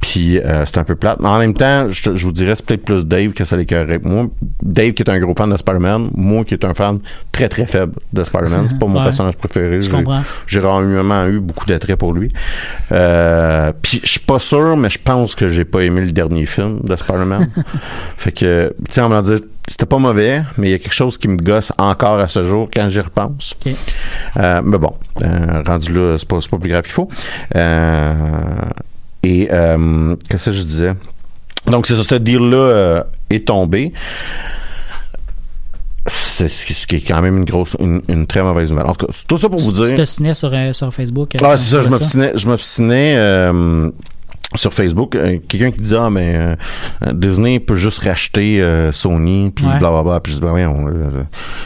Puis 0.00 0.38
euh, 0.38 0.64
c'est 0.64 0.78
un 0.78 0.84
peu 0.84 0.94
plate. 0.96 1.20
Mais 1.20 1.28
en 1.28 1.38
même 1.38 1.52
temps, 1.54 1.86
je, 1.90 2.14
je 2.14 2.24
vous 2.26 2.32
dirais, 2.32 2.54
c'est 2.56 2.64
peut-être 2.64 2.84
plus 2.84 3.04
Dave 3.04 3.32
que 3.32 3.44
ça 3.44 3.56
l'écœurait. 3.56 4.00
Moi, 4.02 4.28
Dave 4.62 4.92
qui 4.92 5.02
est 5.02 5.10
un 5.10 5.18
gros 5.20 5.34
fan 5.36 5.50
de 5.50 5.56
Spider-Man, 5.56 6.10
moi 6.16 6.44
qui 6.44 6.54
est 6.54 6.64
un 6.64 6.72
fan 6.74 6.98
très 7.32 7.48
très 7.48 7.66
faible 7.66 7.92
de 8.12 8.24
Spider-Man, 8.24 8.66
c'est 8.70 8.78
pas 8.78 8.86
mon 8.86 8.98
Ouais. 8.98 9.04
personnage 9.04 9.36
préféré. 9.36 9.76
Je 9.76 9.82
J'ai- 9.82 9.90
comprends. 9.90 10.22
J'ai 10.46 10.60
vraiment 10.60 11.26
eu 11.26 11.38
beaucoup 11.40 11.66
d'attrait 11.66 11.96
pour 11.96 12.12
lui. 12.14 12.32
Euh, 12.92 13.72
puis 13.82 14.00
je 14.02 14.08
suis 14.10 14.20
pas 14.20 14.38
sûr, 14.38 14.76
mais 14.76 14.90
je 14.90 14.98
pense 15.02 15.34
que 15.34 15.48
j'ai 15.48 15.64
pas 15.64 15.80
aimé 15.80 16.00
le 16.00 16.12
dernier 16.12 16.46
film 16.46 16.80
de 16.82 16.96
Spider-Man. 16.96 17.48
fait 18.16 18.32
que, 18.32 18.74
tu 18.88 18.92
sais, 18.94 19.00
on 19.02 19.08
m'a 19.10 19.22
dit, 19.22 19.36
c'était 19.68 19.86
pas 19.86 19.98
mauvais, 19.98 20.42
mais 20.56 20.68
il 20.68 20.70
y 20.72 20.74
a 20.74 20.78
quelque 20.78 20.94
chose 20.94 21.16
qui 21.18 21.28
me 21.28 21.36
gosse 21.36 21.72
encore 21.78 22.18
à 22.18 22.26
ce 22.28 22.42
jour 22.44 22.68
quand 22.72 22.88
j'y 22.88 23.00
repense. 23.00 23.54
OK. 23.64 23.72
Euh, 24.38 24.62
mais 24.64 24.78
bon, 24.78 24.94
euh, 25.22 25.62
rendu 25.66 25.92
là, 25.92 26.16
c'est 26.18 26.26
pas, 26.28 26.40
c'est 26.40 26.50
pas 26.50 26.58
plus 26.58 26.70
grave 26.70 26.82
qu'il 26.82 26.92
faut. 26.92 27.08
Euh, 27.54 28.14
et 29.22 29.48
euh, 29.52 30.16
qu'est-ce 30.28 30.46
que 30.46 30.52
je 30.56 30.62
disais? 30.62 30.94
Donc, 31.66 31.86
c'est 31.86 31.94
ça, 31.96 32.02
ce 32.02 32.14
deal-là 32.14 32.56
euh, 32.56 33.02
est 33.28 33.46
tombé. 33.46 33.92
C'est 36.06 36.48
ce 36.48 36.86
qui 36.86 36.96
est 36.96 37.00
quand 37.06 37.20
même 37.20 37.36
une 37.36 37.44
grosse, 37.44 37.76
une, 37.78 38.00
une 38.08 38.26
très 38.26 38.42
mauvaise 38.42 38.70
nouvelle. 38.70 38.86
En 38.86 38.94
tout 38.94 39.06
cas, 39.06 39.12
c'est 39.14 39.26
tout 39.26 39.36
ça 39.36 39.48
pour 39.50 39.58
vous 39.60 39.70
Tu 39.72 39.82
dire. 39.88 39.96
te 39.98 40.04
signes 40.06 40.32
sur, 40.32 40.50
euh, 40.52 40.72
sur 40.72 40.92
Facebook. 40.92 41.34
euh, 41.34 41.38
Ah, 41.44 41.58
c'est 41.58 41.70
ça, 41.70 41.78
tu 41.78 41.84
je 41.84 41.88
m'obstinais, 41.90 42.32
je 42.34 42.48
m'obstinais 42.48 43.14
euh, 43.16 43.90
sur 44.56 44.72
Facebook. 44.74 45.14
euh, 45.16 45.38
Quelqu'un 45.48 45.70
qui 45.70 45.80
dit 45.80 45.94
Ah, 45.96 46.10
mais 46.10 46.32
euh, 46.34 47.12
Disney 47.12 47.60
peut 47.60 47.76
juste 47.76 48.00
racheter 48.02 48.60
euh, 48.60 48.90
Sony, 48.92 49.52
puis 49.54 49.64
blablabla. 49.64 50.20
Puis 50.20 50.32
je 50.32 50.38
dis 50.38 50.42
Ben 50.44 50.56
euh, 50.56 51.10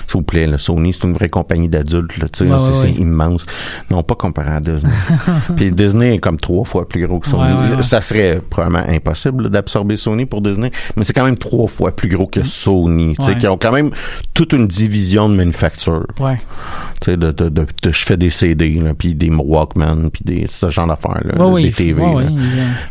s'il 0.06 0.18
vous 0.18 0.22
plaît, 0.22 0.46
là, 0.46 0.58
Sony, 0.58 0.92
c'est 0.92 1.04
une 1.04 1.14
vraie 1.14 1.28
compagnie 1.30 1.68
d'adultes, 1.68 2.16
là, 2.18 2.28
tu 2.28 2.44
sais, 2.44 2.50
Ouais, 2.50 2.58
c'est 2.58 2.66
ouais, 2.66 2.72
c'est 2.80 2.84
ouais. 2.98 3.00
immense. 3.00 3.46
Non, 3.90 4.02
pas 4.02 4.14
comparé 4.14 4.50
à 4.50 4.60
Disney. 4.60 4.92
puis 5.56 5.72
Disney 5.72 6.14
est 6.14 6.18
comme 6.18 6.36
trois 6.36 6.64
fois 6.64 6.86
plus 6.88 7.06
gros 7.06 7.20
que 7.20 7.28
Sony. 7.28 7.82
Ça 7.82 8.00
serait 8.00 8.40
probablement 8.50 8.84
impossible 8.88 9.48
d'absorber 9.50 9.96
Sony 9.96 10.26
pour 10.26 10.42
Disney, 10.42 10.70
mais 10.96 11.04
c'est 11.04 11.12
quand 11.12 11.24
même 11.24 11.38
trois 11.38 11.68
fois 11.68 11.94
plus 11.96 12.08
gros 12.08 12.26
que 12.26 12.44
Sony, 12.44 13.16
tu 13.18 13.24
sais, 13.24 13.36
qui 13.38 13.46
ont 13.48 13.56
quand 13.58 13.72
même 13.72 13.90
toute 14.34 14.52
une 14.52 14.66
division 14.66 15.28
de 15.28 15.34
manufacture. 15.34 16.06
Ouais. 16.20 16.38
Tu 17.00 17.10
sais, 17.12 17.16
de, 17.16 17.32
de, 17.32 17.48
de, 17.48 17.66
de- 17.82 17.90
je 17.90 18.04
fais 18.04 18.16
des 18.16 18.30
CD, 18.30 18.70
là, 18.74 18.92
puis 18.94 19.14
des 19.14 19.30
Walkman, 19.30 20.10
puis 20.10 20.22
des, 20.24 20.46
ce 20.46 20.70
genre 20.70 20.86
d'affaires, 20.86 21.20
là, 21.24 21.62
des 21.62 21.70
TV. 21.70 22.00
là. 22.02 22.22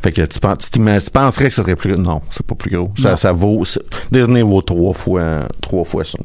Fait 0.02 0.12
que 0.12 0.22
tu, 0.22 0.40
penses- 0.40 0.70
tu, 0.72 0.80
penserais 1.12 1.46
que 1.50 1.54
ça 1.54 1.64
serait 1.64 1.76
plus 1.76 1.94
gros. 1.94 2.02
Non, 2.02 2.22
c'est 2.32 2.46
pas 2.46 2.56
plus 2.56 2.72
gros. 2.76 2.92
Ça, 2.98 3.12
Non. 3.12 3.18
ça 3.18 3.32
vaut, 3.32 3.64
Disney 4.12 4.42
vaut 4.42 4.62
trois 4.62 4.94
fois, 4.94 5.48
trois 5.62 5.84
fois 5.84 6.04
Sony. 6.04 6.24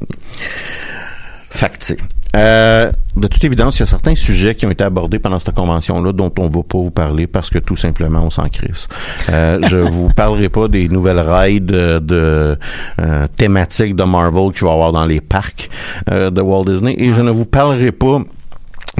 Euh, 2.35 2.91
de 3.15 3.27
toute 3.27 3.43
évidence, 3.43 3.77
il 3.77 3.79
y 3.79 3.83
a 3.83 3.85
certains 3.87 4.13
sujets 4.13 4.53
qui 4.53 4.67
ont 4.67 4.69
été 4.69 4.83
abordés 4.83 5.17
pendant 5.17 5.39
cette 5.39 5.55
convention-là 5.55 6.11
dont 6.11 6.31
on 6.37 6.43
va 6.47 6.61
pas 6.61 6.77
vous 6.77 6.91
parler 6.91 7.25
parce 7.25 7.49
que 7.49 7.57
tout 7.57 7.75
simplement 7.75 8.21
on 8.23 8.29
s'en 8.29 8.47
crisse. 8.49 8.87
Euh, 9.31 9.59
je 9.67 9.77
vous 9.91 10.09
parlerai 10.13 10.47
pas 10.49 10.67
des 10.67 10.87
nouvelles 10.89 11.19
rides 11.19 11.71
euh, 11.73 11.99
de 11.99 12.55
euh, 13.01 13.27
thématiques 13.35 13.95
de 13.95 14.03
Marvel 14.03 14.51
qu'il 14.53 14.63
va 14.65 14.69
y 14.69 14.73
avoir 14.73 14.91
dans 14.91 15.05
les 15.07 15.21
parcs 15.21 15.71
euh, 16.11 16.29
de 16.29 16.39
Walt 16.39 16.65
Disney 16.65 16.93
et 16.99 17.13
je 17.15 17.21
ne 17.21 17.31
vous 17.31 17.45
parlerai 17.45 17.91
pas 17.91 18.21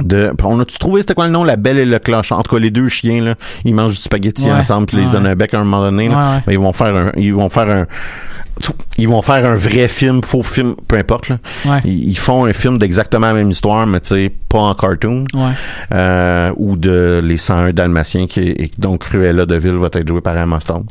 de 0.02 0.32
on 0.44 0.60
a-tu 0.60 0.78
trouvé 0.78 1.02
c'était 1.02 1.14
quoi 1.14 1.26
le 1.26 1.32
nom? 1.32 1.44
La 1.44 1.56
belle 1.56 1.78
et 1.78 1.84
le 1.84 1.98
clochard 1.98 2.38
en 2.38 2.42
tout 2.42 2.54
cas 2.54 2.60
les 2.60 2.70
deux 2.70 2.88
chiens 2.88 3.22
là 3.22 3.34
ils 3.64 3.74
mangent 3.74 3.96
du 3.96 4.00
spaghetti 4.02 4.44
Ouais. 4.46 4.52
ensemble 4.52 4.86
puis 4.86 4.96
ils 4.98 5.06
se 5.06 5.10
donnent 5.12 5.26
un 5.26 5.34
bec 5.36 5.52
à 5.54 5.58
un 5.58 5.64
moment 5.64 5.82
donné 5.82 6.08
là. 6.08 6.14
Ouais. 6.36 6.42
Mais 6.46 6.54
ils 6.54 6.60
vont 6.60 6.72
faire 6.72 6.94
un 6.96 7.12
ils 7.16 7.34
vont 7.34 7.50
faire 7.50 7.68
un 7.68 7.86
ils 8.98 9.08
vont 9.08 9.22
faire 9.22 9.44
un 9.46 9.54
vrai 9.54 9.88
film, 9.88 10.20
faux 10.22 10.42
film, 10.42 10.74
peu 10.86 10.96
importe. 10.96 11.28
Là. 11.30 11.38
Ouais. 11.64 11.80
Ils, 11.84 12.18
font 12.18 12.44
un 12.44 12.52
film 12.52 12.76
d'exactement 12.78 13.28
la 13.28 13.34
même 13.34 13.50
histoire, 13.50 13.86
mais 13.86 14.00
tu 14.00 14.08
sais, 14.14 14.32
pas 14.48 14.58
en 14.58 14.74
cartoon. 14.74 15.24
Ouais. 15.34 15.52
Euh, 15.92 16.52
ou 16.56 16.76
de 16.76 17.20
Les 17.24 17.38
101 17.38 17.72
Dalmatiens, 17.72 18.26
qui 18.26 18.40
est, 18.40 18.60
et 18.60 18.70
donc 18.78 19.00
Cruella 19.06 19.46
de 19.46 19.56
Ville 19.56 19.76
va 19.76 19.88
être 19.92 20.06
joué 20.06 20.20
par 20.20 20.36
Emma 20.36 20.60
Stone. 20.60 20.84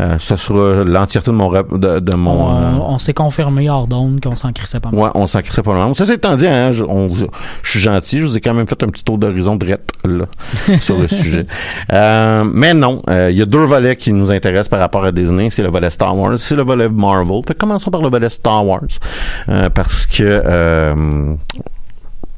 Euh, 0.00 0.16
ce 0.18 0.36
sera 0.36 0.84
l'entièreté 0.84 1.30
de 1.30 1.36
mon... 1.36 1.50
De, 1.50 2.00
de 2.00 2.14
mon 2.14 2.30
On, 2.30 2.50
euh, 2.50 2.78
on 2.80 2.98
s'est 2.98 3.12
confirmé 3.14 3.68
hors 3.68 3.86
d'onde 3.86 4.20
qu'on 4.22 4.34
s'en 4.36 4.52
crissait 4.52 4.80
pas 4.80 4.90
mal. 4.90 5.00
Ouais, 5.00 5.10
on 5.14 5.26
s'en 5.26 5.42
crissait 5.42 5.62
pas 5.62 5.74
mal. 5.74 5.94
Ça, 5.94 6.06
c'est 6.06 6.14
étant 6.14 6.36
dit, 6.36 6.46
hein, 6.46 6.72
je, 6.72 6.84
on- 6.84 7.14
je 7.14 7.70
suis 7.70 7.80
gentil, 7.80 8.20
je 8.20 8.24
vous 8.24 8.36
ai 8.36 8.40
quand 8.40 8.54
même 8.54 8.66
fait 8.66 8.82
un 8.82 8.88
petit 8.88 9.04
tour 9.04 9.18
d'horizon 9.18 9.56
drette, 9.56 9.92
là, 10.04 10.24
sur 10.80 10.96
le 10.96 11.08
sujet. 11.08 11.46
Mais 11.90 12.72
non, 12.74 13.02
il 13.08 13.36
y 13.36 13.42
a 13.42 13.46
deux 13.46 13.64
volets 13.64 13.96
qui 13.96 14.12
nous 14.12 14.30
intéressent 14.30 14.68
par 14.68 14.80
rapport 14.80 15.04
à 15.04 15.12
Disney. 15.12 15.50
C'est 15.50 15.62
le 15.62 15.68
volet 15.68 15.90
Star 15.90 16.16
Wars, 16.16 16.38
c'est 16.38 16.56
le 16.56 16.62
volet 16.62 16.88
Marvel. 16.88 17.09
Fait 17.46 17.54
que 17.54 17.58
commençons 17.58 17.90
par 17.90 18.02
le 18.02 18.08
volet 18.08 18.30
Star 18.30 18.66
Wars. 18.66 18.80
Euh, 19.48 19.68
parce 19.70 20.06
que... 20.06 20.22
euh, 20.22 21.34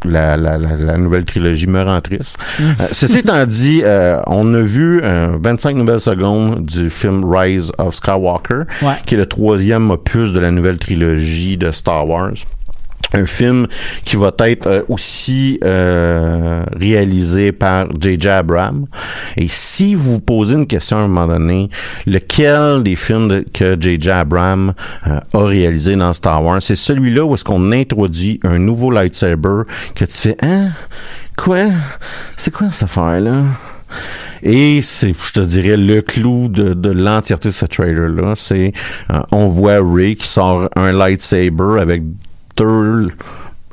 la, 0.04 0.36
la, 0.36 0.58
la, 0.58 0.76
la 0.76 0.96
nouvelle 0.98 1.24
trilogie 1.24 1.68
me 1.68 1.80
rend 1.84 2.00
triste. 2.00 2.36
Euh, 2.60 2.72
ceci 2.90 3.18
étant 3.18 3.46
dit, 3.46 3.82
euh, 3.84 4.20
on 4.26 4.52
a 4.52 4.60
vu 4.60 5.00
euh, 5.04 5.36
25 5.40 5.76
nouvelles 5.76 6.00
secondes 6.00 6.64
du 6.66 6.90
film 6.90 7.24
Rise 7.24 7.70
of 7.78 7.94
Skywalker, 7.94 8.62
Ouais. 8.82 8.94
qui 9.06 9.14
est 9.14 9.18
le 9.18 9.26
troisième 9.26 9.92
opus 9.92 10.32
de 10.32 10.40
la 10.40 10.50
nouvelle 10.50 10.78
trilogie 10.78 11.56
de 11.56 11.70
Star 11.70 12.08
Wars. 12.08 12.32
Un 13.12 13.26
film 13.26 13.66
qui 14.04 14.16
va 14.16 14.32
être 14.40 14.66
euh, 14.66 14.82
aussi 14.88 15.58
euh, 15.64 16.64
réalisé 16.74 17.52
par 17.52 17.86
J.J. 18.00 18.28
Abrams. 18.28 18.86
Et 19.36 19.48
si 19.48 19.94
vous 19.94 20.20
posez 20.20 20.54
une 20.54 20.66
question 20.66 20.98
à 20.98 21.00
un 21.02 21.08
moment 21.08 21.26
donné, 21.26 21.68
lequel 22.06 22.82
des 22.82 22.96
films 22.96 23.44
que 23.52 23.76
J.J. 23.80 24.10
Abrams 24.10 24.72
euh, 25.06 25.20
a 25.32 25.44
réalisé 25.44 25.96
dans 25.96 26.12
Star 26.12 26.42
Wars, 26.42 26.62
c'est 26.62 26.76
celui-là 26.76 27.24
où 27.24 27.34
est-ce 27.34 27.44
qu'on 27.44 27.72
introduit 27.72 28.40
un 28.44 28.58
nouveau 28.58 28.90
lightsaber 28.90 29.62
que 29.94 30.04
tu 30.04 30.18
fais, 30.18 30.36
hein, 30.42 30.70
quoi, 31.36 31.66
c'est 32.36 32.52
quoi 32.52 32.68
cette 32.72 32.84
affaire-là? 32.84 33.42
Et 34.42 34.82
c'est, 34.82 35.12
je 35.12 35.32
te 35.32 35.40
dirais, 35.40 35.76
le 35.76 36.02
clou 36.02 36.48
de, 36.48 36.74
de 36.74 36.90
l'entièreté 36.90 37.48
de 37.48 37.54
ce 37.54 37.66
trailer-là, 37.66 38.34
c'est, 38.36 38.72
euh, 39.12 39.20
on 39.30 39.46
voit 39.46 39.78
Ray 39.80 40.16
qui 40.16 40.26
sort 40.26 40.68
un 40.74 40.92
lightsaber 40.92 41.80
avec 41.80 42.02
deux 42.56 43.10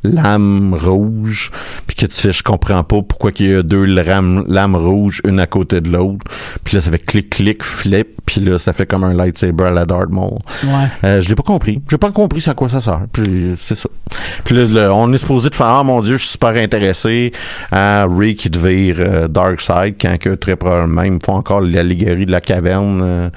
lames 0.04 0.74
rouges, 0.80 1.52
puis 1.88 1.96
que 1.96 2.06
tu 2.06 2.20
fais, 2.20 2.32
je 2.34 2.44
comprends 2.44 2.84
pas 2.84 3.02
pourquoi 3.02 3.32
il 3.40 3.50
y 3.50 3.56
a 3.56 3.64
deux 3.64 3.86
lames, 3.86 4.46
lames 4.48 4.76
rouges, 4.76 5.22
une 5.28 5.40
à 5.40 5.48
côté 5.48 5.82
de 5.82 5.90
l'autre, 5.92 6.26
puis 6.64 6.76
là, 6.76 6.82
ça 6.82 6.92
fait 6.92 7.00
clic, 7.00 7.30
clic, 7.30 7.64
flip, 7.64 8.08
puis 8.26 8.42
là, 8.42 8.60
ça 8.60 8.74
fait 8.74 8.86
comme 8.86 9.04
un 9.04 9.14
lightsaber 9.14 9.66
à 9.66 9.72
la 9.72 9.86
Darth 9.86 10.10
Maul. 10.10 10.40
Ouais. 10.64 10.70
Euh, 11.04 11.22
je 11.22 11.30
l'ai 11.30 11.36
pas 11.36 11.44
compris. 11.44 11.82
J'ai 11.90 11.98
pas 11.98 12.12
compris 12.12 12.42
c'est 12.42 12.52
à 12.52 12.54
quoi 12.54 12.70
ça 12.70 12.82
sert. 12.82 13.02
Puis 13.12 13.56
c'est 13.58 13.76
ça. 13.76 13.90
Puis 14.44 14.56
là, 14.56 14.66
là, 14.66 14.94
on 14.94 15.12
est 15.14 15.18
supposé 15.18 15.50
de 15.50 15.56
faire 15.56 15.68
ah 15.68 15.84
mon 15.84 16.02
dieu, 16.02 16.14
je 16.18 16.22
suis 16.22 16.32
super 16.32 16.50
intéressé 16.56 17.32
à 17.72 18.06
Ray 18.06 18.36
qui 18.36 18.50
devient 18.50 18.94
euh, 19.00 19.28
Darkseid 19.28 19.96
quand 20.00 20.18
que 20.20 20.30
très 20.36 20.56
probablement 20.56 21.02
ils 21.04 21.14
me 21.14 21.20
font 21.24 21.36
encore 21.36 21.62
l'allégorie 21.62 22.26
de 22.26 22.32
la 22.32 22.42
caverne 22.42 23.02
euh, 23.04 23.30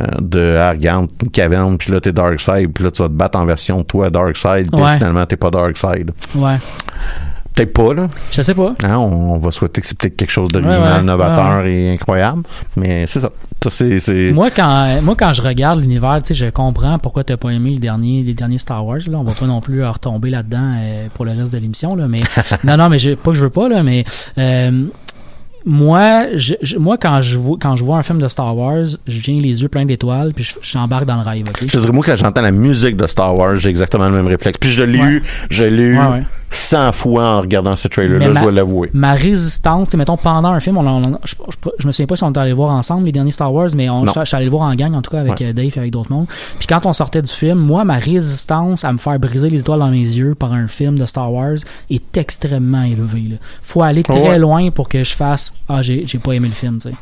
euh, 0.00 0.04
de 0.20 0.56
ah, 0.58 0.70
regarde, 0.70 1.08
une 1.22 1.30
caverne 1.30 1.76
puis 1.78 1.92
là 1.92 2.00
t'es 2.00 2.12
Darkseid 2.12 2.72
puis 2.72 2.84
là 2.84 2.90
tu 2.90 3.02
vas 3.02 3.08
te 3.08 3.14
battre 3.14 3.38
en 3.38 3.44
version 3.44 3.78
de 3.78 3.82
toi 3.84 4.10
Darkseid 4.10 4.70
puis 4.70 4.80
Ouais. 4.82 4.94
finalement 4.94 5.26
t'es 5.26 5.36
pas 5.36 5.50
Darkseid. 5.50 5.91
Ouais. 6.34 6.56
Peut-être 7.54 7.74
pas 7.74 7.92
là. 7.92 8.08
Je 8.30 8.40
sais 8.40 8.54
pas. 8.54 8.74
Hein, 8.82 8.96
on, 8.96 9.32
on 9.34 9.38
va 9.38 9.50
souhaiter 9.50 9.82
que 9.82 9.86
c'est 9.86 9.98
peut-être 9.98 10.16
quelque 10.16 10.30
chose 10.30 10.48
d'original, 10.48 10.80
Ouais, 10.82 10.96
ouais. 10.96 11.02
novateur 11.02 11.66
et 11.66 11.92
incroyable. 11.92 12.44
Mais 12.76 13.06
c'est 13.06 13.20
ça. 13.20 13.30
Ça 13.68 13.84
Moi 14.32 14.50
quand, 14.50 15.02
moi, 15.02 15.14
quand 15.16 15.32
je 15.34 15.42
regarde 15.42 15.80
l'univers, 15.80 16.18
je 16.28 16.46
comprends 16.46 16.98
pourquoi 16.98 17.24
t'as 17.24 17.36
pas 17.36 17.50
aimé 17.50 17.70
les 17.70 17.78
derniers, 17.78 18.22
les 18.22 18.32
derniers 18.34 18.56
Star 18.58 18.84
Wars. 18.84 18.98
Là. 19.08 19.18
On 19.18 19.22
va 19.22 19.32
pas 19.34 19.46
non 19.46 19.60
plus 19.60 19.84
retomber 19.84 20.30
là-dedans 20.30 20.76
euh, 20.78 21.06
pour 21.14 21.26
le 21.26 21.32
reste 21.32 21.52
de 21.52 21.58
l'émission. 21.58 21.94
Là, 21.94 22.08
mais 22.08 22.20
non, 22.64 22.76
non, 22.78 22.88
mais 22.88 22.98
je, 22.98 23.10
pas 23.10 23.32
que 23.32 23.36
je 23.36 23.42
veux 23.42 23.50
pas, 23.50 23.68
là, 23.68 23.82
mais 23.82 24.04
euh, 24.38 24.86
moi, 25.64 26.24
je, 26.36 26.54
je- 26.62 26.76
moi 26.76 26.96
quand, 26.98 27.20
je 27.20 27.36
vois, 27.38 27.56
quand 27.60 27.76
je 27.76 27.84
vois 27.84 27.96
un 27.98 28.02
film 28.02 28.20
de 28.20 28.28
Star 28.28 28.56
Wars, 28.56 28.84
je 29.06 29.20
viens 29.20 29.38
les 29.40 29.62
yeux 29.62 29.68
pleins 29.68 29.84
d'étoiles, 29.86 30.32
puis 30.34 30.44
je- 30.44 30.54
j'embarque 30.62 31.04
dans 31.06 31.16
le 31.16 31.22
rêve. 31.22 31.44
Je 31.60 31.66
te 31.66 31.78
dirais, 31.78 31.92
moi, 31.92 32.04
quand 32.04 32.16
j'entends 32.16 32.42
la 32.42 32.50
musique 32.52 32.96
de 32.96 33.06
Star 33.06 33.36
Wars, 33.38 33.56
j'ai 33.56 33.68
exactement 33.70 34.06
le 34.08 34.14
même 34.14 34.26
réflexe. 34.26 34.58
Puis 34.58 34.70
je 34.70 34.82
l'ai 34.82 35.00
Ouais. 35.00 35.08
eu, 35.08 35.22
je 35.50 35.64
l'ai 35.64 35.82
eu 35.84 35.98
ouais. 35.98 36.22
100 36.54 36.92
fois 36.92 37.24
en 37.24 37.40
regardant 37.40 37.74
ce 37.76 37.88
trailer-là, 37.88 38.32
je 38.34 38.40
dois 38.40 38.52
l'avouer. 38.52 38.90
Ma 38.92 39.14
résistance, 39.14 39.88
tu 39.88 39.92
sais, 39.92 39.96
mettons, 39.96 40.16
pendant 40.16 40.50
un 40.50 40.60
film, 40.60 40.76
on, 40.76 41.02
je, 41.24 41.34
je, 41.48 41.70
je 41.78 41.86
me 41.86 41.92
souviens 41.92 42.06
pas 42.06 42.16
si 42.16 42.24
on 42.24 42.32
est 42.32 42.38
allé 42.38 42.52
voir 42.52 42.70
ensemble 42.74 43.06
les 43.06 43.12
derniers 43.12 43.30
Star 43.30 43.52
Wars, 43.52 43.68
mais 43.74 43.88
on, 43.88 44.04
je, 44.06 44.12
je 44.20 44.24
suis 44.24 44.36
allé 44.36 44.44
le 44.44 44.50
voir 44.50 44.62
en 44.64 44.74
gang, 44.74 44.94
en 44.94 45.02
tout 45.02 45.10
cas, 45.10 45.20
avec 45.20 45.40
Ouais. 45.40 45.46
euh, 45.46 45.52
Dave 45.52 45.72
et 45.74 45.78
avec 45.78 45.92
d'autres 45.92 46.12
mondes. 46.12 46.26
Puis 46.58 46.66
quand 46.66 46.84
on 46.86 46.92
sortait 46.92 47.22
du 47.22 47.32
film, 47.32 47.58
moi, 47.58 47.84
ma 47.84 47.96
résistance 47.96 48.84
à 48.84 48.92
me 48.92 48.98
faire 48.98 49.18
briser 49.18 49.48
les 49.50 49.60
étoiles 49.60 49.78
dans 49.80 49.88
mes 49.90 49.96
yeux 49.98 50.34
par 50.34 50.52
un 50.52 50.68
film 50.68 50.98
de 50.98 51.06
Star 51.06 51.32
Wars 51.32 51.56
est 51.90 52.16
extrêmement 52.18 52.82
élevée. 52.82 53.28
Là. 53.30 53.36
Faut 53.62 53.82
aller 53.82 54.02
très 54.02 54.20
Ouais. 54.22 54.38
loin 54.38 54.70
pour 54.70 54.88
que 54.88 55.02
je 55.02 55.14
fasse 55.14 55.54
«Ah, 55.68 55.80
j'ai 55.82 56.04
j'ai 56.06 56.18
pas 56.18 56.32
aimé 56.32 56.48
le 56.48 56.54
film», 56.54 56.78
tu 56.82 56.90
sais. 56.90 56.94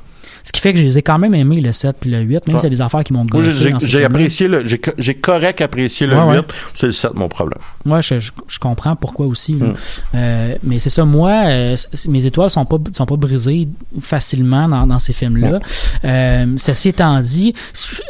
Ce 0.42 0.52
qui 0.52 0.60
fait 0.60 0.72
que 0.72 0.78
je 0.78 0.84
les 0.84 0.98
ai 0.98 1.02
quand 1.02 1.18
même 1.18 1.34
aimés, 1.34 1.60
le 1.60 1.72
7 1.72 1.96
puis 2.00 2.10
le 2.10 2.20
8, 2.20 2.46
même 2.46 2.56
Ouais. 2.56 2.60
si 2.60 2.66
c'est 2.66 2.70
des 2.70 2.80
affaires 2.80 3.04
qui 3.04 3.12
m'ont 3.12 3.24
gossé 3.24 3.70
j'ai 3.84 4.04
apprécié 4.04 4.48
le, 4.48 4.64
j'ai 4.66 4.78
co- 4.78 4.92
j'ai 4.98 5.14
correct 5.14 5.60
apprécié 5.60 6.06
le 6.06 6.16
Ouais, 6.16 6.24
ouais. 6.24 6.36
8, 6.38 6.44
c'est 6.74 6.86
le 6.86 6.92
7 6.92 7.14
mon 7.14 7.28
problème. 7.28 7.58
Moi, 7.84 8.00
je, 8.02 8.18
je, 8.20 8.32
je 8.46 8.58
comprends 8.58 8.94
pourquoi 8.96 9.26
aussi. 9.26 9.54
Mm. 9.54 9.74
Euh, 10.14 10.54
mais 10.64 10.78
c'est 10.78 10.90
ça, 10.90 11.04
moi, 11.04 11.32
euh, 11.46 11.76
mes 12.08 12.26
étoiles 12.26 12.50
sont 12.50 12.64
pas 12.66 12.76
sont 12.92 13.06
pas 13.06 13.16
brisées 13.16 13.68
facilement 14.00 14.68
dans, 14.68 14.86
dans 14.86 14.98
ces 14.98 15.12
films-là. 15.12 15.60
Euh, 16.04 16.46
ceci 16.56 16.90
étant 16.90 17.20
dit, 17.20 17.54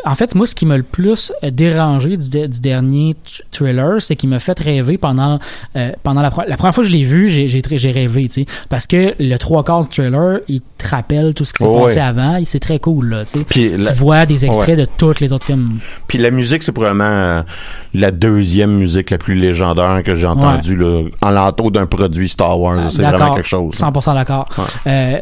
en 0.05 0.15
fait, 0.15 0.35
moi, 0.35 0.47
ce 0.47 0.55
qui 0.55 0.67
m'a 0.67 0.77
le 0.77 0.83
plus 0.83 1.33
dérangé 1.51 2.17
du, 2.17 2.29
de- 2.31 2.47
du 2.47 2.61
dernier 2.61 3.15
thriller, 3.53 4.01
c'est 4.03 4.17
qu'il 4.17 4.29
m'a 4.29 4.39
fait 4.39 4.59
rêver 4.59 4.99
pendant 4.99 5.39
pendant 6.03 6.23
la, 6.23 6.33
la 6.49 6.57
première 6.57 6.75
fois 6.75 6.83
que 6.85 6.89
je 6.89 6.93
l'ai 6.95 7.05
vu, 7.05 7.31
j'ai 7.31 7.91
rêvé, 7.91 8.29
tu 8.29 8.43
sais, 8.43 8.47
parce 8.69 8.87
que 8.87 9.15
le 9.19 9.37
trois 9.37 9.65
quarts 9.65 9.83
du 9.85 9.89
thriller, 9.89 10.41
il 10.49 10.61
te 10.61 10.89
rappelle 10.89 11.35
tout 11.35 11.45
ce 11.45 11.53
qui 11.53 11.59
s'est 11.59 11.69
Oh, 11.71 11.83
passé 11.85 11.97
ouais. 11.97 12.03
Avant, 12.21 12.41
c'est 12.45 12.61
très 12.61 12.79
cool 12.79 13.09
là, 13.11 13.25
tu 13.25 13.39
sais. 13.39 13.45
Puis 13.49 13.77
la- 13.77 13.91
Tu 13.93 13.99
vois 13.99 14.27
des 14.27 14.45
extraits 14.47 14.69
Ouais. 14.79 14.85
de 14.85 14.89
tous 14.97 15.21
les 15.21 15.33
autres 15.33 15.47
films. 15.47 15.67
Puis 16.07 16.19
la 16.19 16.31
musique, 16.31 16.63
c'est 16.63 16.73
probablement 16.73 17.05
euh, 17.05 17.43
la 17.95 18.11
deuxième 18.11 18.73
musique 18.73 19.11
la 19.11 19.19
plus 19.19 19.35
légendaire 19.35 20.03
que 20.05 20.15
j'ai 20.15 20.27
entendue 20.27 20.77
là, 20.77 21.03
en 21.23 21.31
l'entour 21.31 21.71
d'un 21.71 21.87
produit 21.87 22.29
Star 22.29 22.59
Wars. 22.61 22.91
C'est 22.91 23.03
vraiment 23.03 23.35
quelque 23.35 23.49
chose. 23.49 23.75
100% 23.75 24.15
d'accord. 24.15 24.49
Ouais. 24.59 24.65
Euh, 24.87 25.19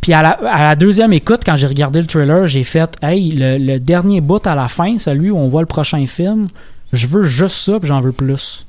puis 0.00 0.12
à 0.12 0.22
la, 0.22 0.30
à 0.50 0.62
la 0.62 0.76
deuxième 0.76 1.12
écoute, 1.12 1.40
quand 1.44 1.56
j'ai 1.56 1.66
regardé 1.66 2.00
le 2.00 2.06
trailer, 2.06 2.46
j'ai 2.46 2.62
fait 2.62 2.96
Hey, 3.02 3.32
le, 3.32 3.58
le 3.58 3.80
dernier 3.80 4.20
bout 4.20 4.46
à 4.46 4.54
la 4.54 4.68
fin, 4.68 4.98
celui 4.98 5.30
où 5.30 5.36
on 5.38 5.48
voit 5.48 5.62
le 5.62 5.66
prochain 5.66 6.04
film, 6.06 6.48
je 6.92 7.06
veux 7.06 7.24
juste 7.24 7.56
ça, 7.56 7.78
puis 7.80 7.88
j'en 7.88 8.00
veux 8.00 8.12
plus. 8.12 8.65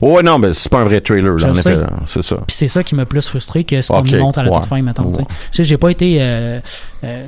Oh 0.00 0.20
non, 0.22 0.38
mais 0.38 0.52
c'est 0.54 0.70
pas 0.70 0.80
un 0.80 0.84
vrai 0.84 1.00
trailer, 1.00 1.34
là, 1.36 1.50
en 1.50 1.54
effet. 1.54 1.76
C'est 2.06 2.22
ça. 2.22 2.36
Puis 2.46 2.56
c'est 2.56 2.68
ça 2.68 2.82
qui 2.82 2.94
m'a 2.94 3.04
plus 3.06 3.26
frustré 3.26 3.64
que 3.64 3.80
ce 3.80 3.88
qu'on 3.92 4.02
nous 4.02 4.18
montre 4.18 4.38
à 4.40 4.42
la 4.42 4.50
toute 4.50 4.62
ouais. 4.62 4.66
fin, 4.68 4.82
mettons. 4.82 5.10
tu 5.10 5.14
sais. 5.14 5.20
Ouais. 5.22 5.64
J'ai 5.64 5.76
pas 5.76 5.90
été. 5.90 6.16
euh, 6.20 6.60
euh, 7.04 7.26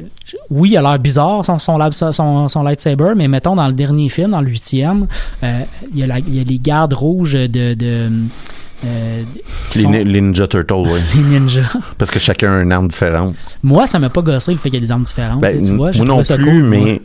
oui, 0.50 0.70
il 0.72 0.76
a 0.76 0.82
l'air 0.82 0.98
bizarre 0.98 1.44
son, 1.44 1.58
son, 1.58 1.78
lab- 1.78 1.92
son, 1.92 2.48
son 2.48 2.62
lightsaber, 2.62 3.12
mais 3.16 3.28
mettons 3.28 3.54
dans 3.56 3.66
le 3.66 3.72
dernier 3.72 4.08
film, 4.08 4.30
dans 4.32 4.40
le 4.40 4.48
huitième, 4.48 5.06
euh, 5.42 5.60
il 5.92 5.98
y, 6.00 6.02
a 6.02 6.06
la- 6.06 6.18
il 6.18 6.34
y 6.36 6.40
a 6.40 6.44
les 6.44 6.58
gardes 6.58 6.92
rouges 6.94 7.34
de. 7.34 7.74
de 7.74 8.10
euh, 8.84 9.22
Les, 9.74 9.80
sont- 9.82 9.90
les 9.90 10.20
Ninja 10.20 10.46
Turtles, 10.46 10.74
oui. 10.74 11.00
les 11.16 11.22
ninjas. 11.22 11.72
Parce 11.96 12.10
que 12.10 12.18
chacun 12.18 12.58
a 12.58 12.62
une 12.62 12.72
arme 12.72 12.88
différente. 12.88 13.34
Moi, 13.62 13.86
ça 13.86 13.98
m'a 13.98 14.10
pas 14.10 14.20
gossé 14.22 14.52
le 14.52 14.58
fait 14.58 14.68
qu'il 14.70 14.78
y 14.80 14.82
a 14.82 14.84
des 14.86 14.92
armes 14.92 15.04
différentes. 15.04 15.40
Ben, 15.40 15.58
tu 15.58 15.74
vois, 15.74 15.92
moi 15.96 16.04
non 16.04 16.22
plus, 16.22 16.44
cool, 16.44 16.62
mais 16.64 17.00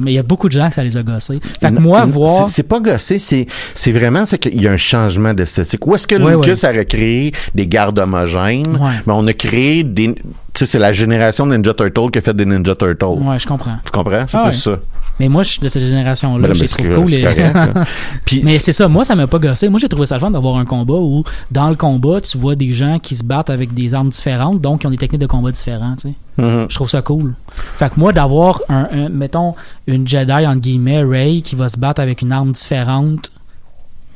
Mais 0.00 0.12
il 0.12 0.14
y 0.14 0.18
a 0.18 0.22
beaucoup 0.22 0.48
de 0.48 0.52
gens 0.52 0.68
que 0.68 0.74
ça 0.74 0.82
les 0.82 0.96
a 0.96 1.02
gossés. 1.02 1.40
Fait 1.60 1.68
que 1.72 1.78
moi, 1.78 2.04
voir. 2.04 2.48
c'est- 2.48 2.62
pas 2.62 2.80
gossé, 2.80 3.18
c'est 3.18 3.92
vraiment 3.92 4.24
qu'il 4.24 4.60
y 4.62 4.68
a 4.68 4.72
un 4.72 4.76
changement 4.76 5.34
d'esthétique. 5.34 5.86
Où 5.86 5.94
est-ce 5.94 6.06
que 6.06 6.14
Ouais, 6.16 6.32
Lucas 6.34 6.52
ouais. 6.52 6.64
a 6.64 6.72
recréé 6.78 7.32
des 7.54 7.66
gardes 7.66 7.98
homogènes? 7.98 8.76
Ouais. 8.76 8.90
Mais 9.06 9.12
on 9.16 9.26
a 9.26 9.32
créé 9.32 9.82
des. 9.84 10.14
Tu 10.14 10.20
sais, 10.54 10.66
c'est 10.66 10.78
la 10.78 10.92
génération 10.92 11.46
de 11.46 11.56
Ninja 11.56 11.74
Turtle 11.74 12.10
qui 12.12 12.18
a 12.18 12.22
fait 12.22 12.34
des 12.34 12.44
Ninja 12.44 12.74
Turtles. 12.74 13.04
Ouais, 13.04 13.38
je 13.38 13.46
comprends. 13.46 13.76
Tu 13.84 13.92
comprends? 13.92 14.24
C'est 14.28 14.36
Ah 14.38 14.48
plus 14.48 14.56
ça. 14.56 14.78
Mais 15.20 15.28
moi, 15.28 15.42
je 15.44 15.50
suis 15.50 15.60
de 15.60 15.68
cette 15.68 15.82
génération-là. 15.84 16.48
Ben 16.48 16.54
Je 16.54 16.64
trouve 16.64 16.88
cool. 16.88 17.22
correct. 17.22 17.78
Puis 18.24 18.40
Mais 18.44 18.58
c'est 18.58 18.72
ça, 18.72 18.88
moi, 18.88 19.04
ça 19.04 19.14
m'a 19.14 19.26
pas 19.26 19.38
gossé. 19.38 19.68
Moi, 19.68 19.78
j'ai 19.78 19.88
trouvé 19.88 20.06
ça 20.06 20.14
le 20.16 20.20
fun 20.20 20.30
d'avoir 20.30 20.56
un 20.56 20.64
combat 20.64 20.94
où, 20.94 21.22
dans 21.52 21.68
le 21.68 21.76
combat, 21.76 22.20
tu 22.22 22.38
vois 22.38 22.54
des 22.56 22.72
gens 22.72 22.98
qui 22.98 23.14
se 23.14 23.22
battent 23.22 23.50
avec 23.50 23.74
des 23.74 23.94
armes 23.94 24.08
différentes, 24.08 24.60
donc 24.62 24.80
qui 24.80 24.86
ont 24.86 24.90
des 24.90 24.96
techniques 24.96 25.20
de 25.20 25.26
combat 25.26 25.52
différentes, 25.52 25.98
tu 26.00 26.08
sais. 26.08 26.14
Mhm. 26.42 26.66
Je 26.70 26.74
trouve 26.74 26.88
ça 26.88 27.02
cool. 27.02 27.34
Fait 27.76 27.90
que 27.92 28.00
moi, 28.00 28.12
d'avoir 28.14 28.62
un, 28.70 28.88
un- 28.90 29.08
mettons, 29.10 29.54
une 29.86 30.08
Jedi, 30.08 30.32
entre 30.32 30.60
guillemets, 30.62 31.02
Rey, 31.04 31.42
qui 31.44 31.54
va 31.54 31.68
se 31.68 31.76
battre 31.78 32.00
avec 32.00 32.22
une 32.22 32.32
arme 32.32 32.52
différente 32.52 33.30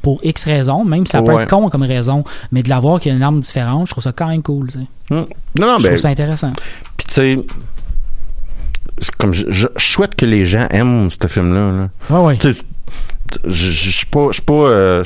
pour 0.01 0.21
X 0.23 0.45
raisons, 0.45 0.85
même 0.85 1.07
si 1.07 1.13
ça 1.13 1.23
peut 1.23 1.33
Ouais. 1.35 1.43
être 1.43 1.51
con 1.51 1.69
comme 1.69 1.83
raison, 1.83 2.25
mais 2.51 2.63
de 2.63 2.69
l'avoir 2.71 2.99
qui 2.99 3.11
a 3.11 3.13
une 3.13 3.23
arme 3.23 3.41
différente, 3.41 3.87
je 3.89 3.91
trouve 3.93 4.05
ça 4.05 4.13
quand 4.13 4.29
même 4.29 4.43
cool, 4.43 4.69
tu 4.69 4.79
sais. 4.79 4.87
Mhm. 5.11 5.27
Non, 5.61 5.67
non, 5.67 5.79
Je 5.79 5.83
ben, 5.83 5.89
trouve 5.91 5.99
ça 5.99 6.09
intéressant. 6.09 6.53
puis 6.97 7.07
tu 7.07 7.15
sais, 7.15 7.37
comme 9.19 9.35
je, 9.35 9.45
je- 9.51 9.67
je 9.77 9.85
souhaite 9.85 10.15
que 10.15 10.25
les 10.27 10.45
gens 10.45 10.67
aiment 10.71 11.09
ce 11.11 11.27
film-là. 11.29 11.73
là. 11.73 11.89
Tu 12.39 12.53
sais, 12.53 12.61
je 13.47 13.91
suis 13.91 14.07
pas, 14.07 14.29
euh, 14.53 15.03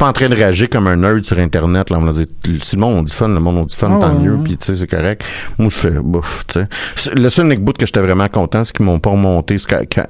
en 0.00 0.12
train 0.12 0.28
de 0.28 0.34
réagir 0.34 0.68
comme 0.70 0.86
un 0.86 0.96
nerd 0.96 1.24
sur 1.24 1.38
Internet. 1.38 1.90
Là, 1.90 1.98
on 2.00 2.10
dit, 2.12 2.26
si 2.62 2.76
le 2.76 2.80
monde 2.80 2.94
on 2.98 3.02
dit 3.02 3.12
fun, 3.12 3.28
le 3.28 3.40
monde 3.40 3.56
on 3.58 3.64
dit 3.64 3.74
fun, 3.74 3.90
Ah 3.96 4.00
tant 4.06 4.14
ouais, 4.16 4.22
mieux. 4.22 4.34
ouais. 4.36 4.44
Puis 4.44 4.56
tu 4.56 4.66
sais, 4.66 4.76
c'est 4.76 4.86
correct. 4.86 5.24
Moi, 5.58 5.68
je 5.70 5.76
fais, 5.76 5.90
bouf, 5.90 6.44
tu 6.46 6.60
sais. 6.60 7.10
Le 7.16 7.28
seul 7.30 7.46
Nick 7.48 7.60
Boot 7.60 7.76
que 7.76 7.84
j'étais 7.84 8.00
vraiment 8.00 8.28
content, 8.28 8.64
c'est 8.64 8.76
qu'ils 8.76 8.84
m'ont 8.86 9.00
pas 9.00 9.10
remonté 9.10 9.56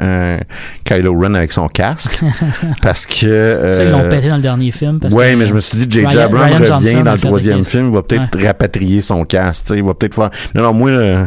euh, 0.01 0.39
Kylo 0.85 1.19
Ren 1.19 1.35
avec 1.35 1.53
son 1.53 1.69
casque, 1.69 2.19
parce 2.83 3.07
que. 3.07 3.25
euh, 3.27 3.73
Ça, 3.73 3.85
ils 3.85 3.91
l'ont 3.91 4.09
pété 4.11 4.29
dans 4.29 4.37
le 4.37 4.43
dernier 4.43 4.71
film. 4.73 5.01
Parce 5.01 5.15
ouais, 5.15 5.33
que, 5.33 5.39
mais 5.39 5.47
je 5.47 5.55
me 5.55 5.61
suis 5.61 5.79
dit, 5.79 6.01
J.J. 6.01 6.19
Abrams 6.19 6.53
revient 6.53 6.67
Johnson 6.67 7.03
dans 7.03 7.13
le 7.13 7.19
troisième 7.19 7.65
film, 7.65 7.89
il 7.89 7.95
va 7.95 8.03
peut-être 8.03 8.39
rapatrier 8.45 9.01
son 9.01 9.25
casque, 9.25 9.65
tu 9.67 9.73
sais, 9.73 9.79
il 9.79 9.85
va 9.85 9.95
peut-être 9.95 10.15
faire. 10.15 10.31
Non, 10.55 10.63
non, 10.65 10.73
moi, 10.75 10.91
euh, 10.91 11.25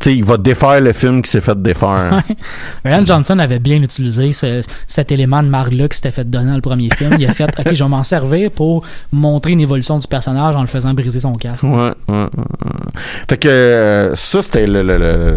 tu 0.00 0.10
sais, 0.10 0.16
il 0.16 0.24
va 0.24 0.36
défaire 0.38 0.80
le 0.80 0.92
film 0.92 1.20
qui 1.20 1.30
s'est 1.30 1.40
fait 1.40 1.60
défaire. 1.60 2.22
Ryan 2.84 3.04
Johnson 3.06 3.38
avait 3.38 3.58
bien 3.58 3.82
utilisé 3.82 4.32
ce- 4.32 4.62
cet 4.92 5.10
élément 5.10 5.42
de 5.42 5.48
marque-là 5.48 5.88
qui 5.88 5.96
s'était 5.96 6.10
fait 6.10 6.28
donner 6.28 6.50
dans 6.50 6.56
le 6.56 6.60
premier 6.60 6.90
film. 6.94 7.16
Il 7.18 7.26
a 7.26 7.32
fait 7.32 7.44
OK, 7.44 7.72
je 7.72 7.82
vais 7.82 7.88
m'en 7.88 8.02
servir 8.02 8.50
pour 8.50 8.84
montrer 9.10 9.52
une 9.52 9.60
évolution 9.60 9.96
du 9.98 10.06
personnage 10.06 10.54
en 10.54 10.60
le 10.60 10.66
faisant 10.66 10.92
briser 10.92 11.18
son 11.20 11.32
casque. 11.32 11.62
Ouais, 11.64 11.70
ouais, 11.70 11.92
ouais. 12.08 12.26
Fait 13.28 13.38
que 13.38 13.48
euh, 13.48 14.14
ça, 14.14 14.42
c'était 14.42 14.66
le- 14.66 15.36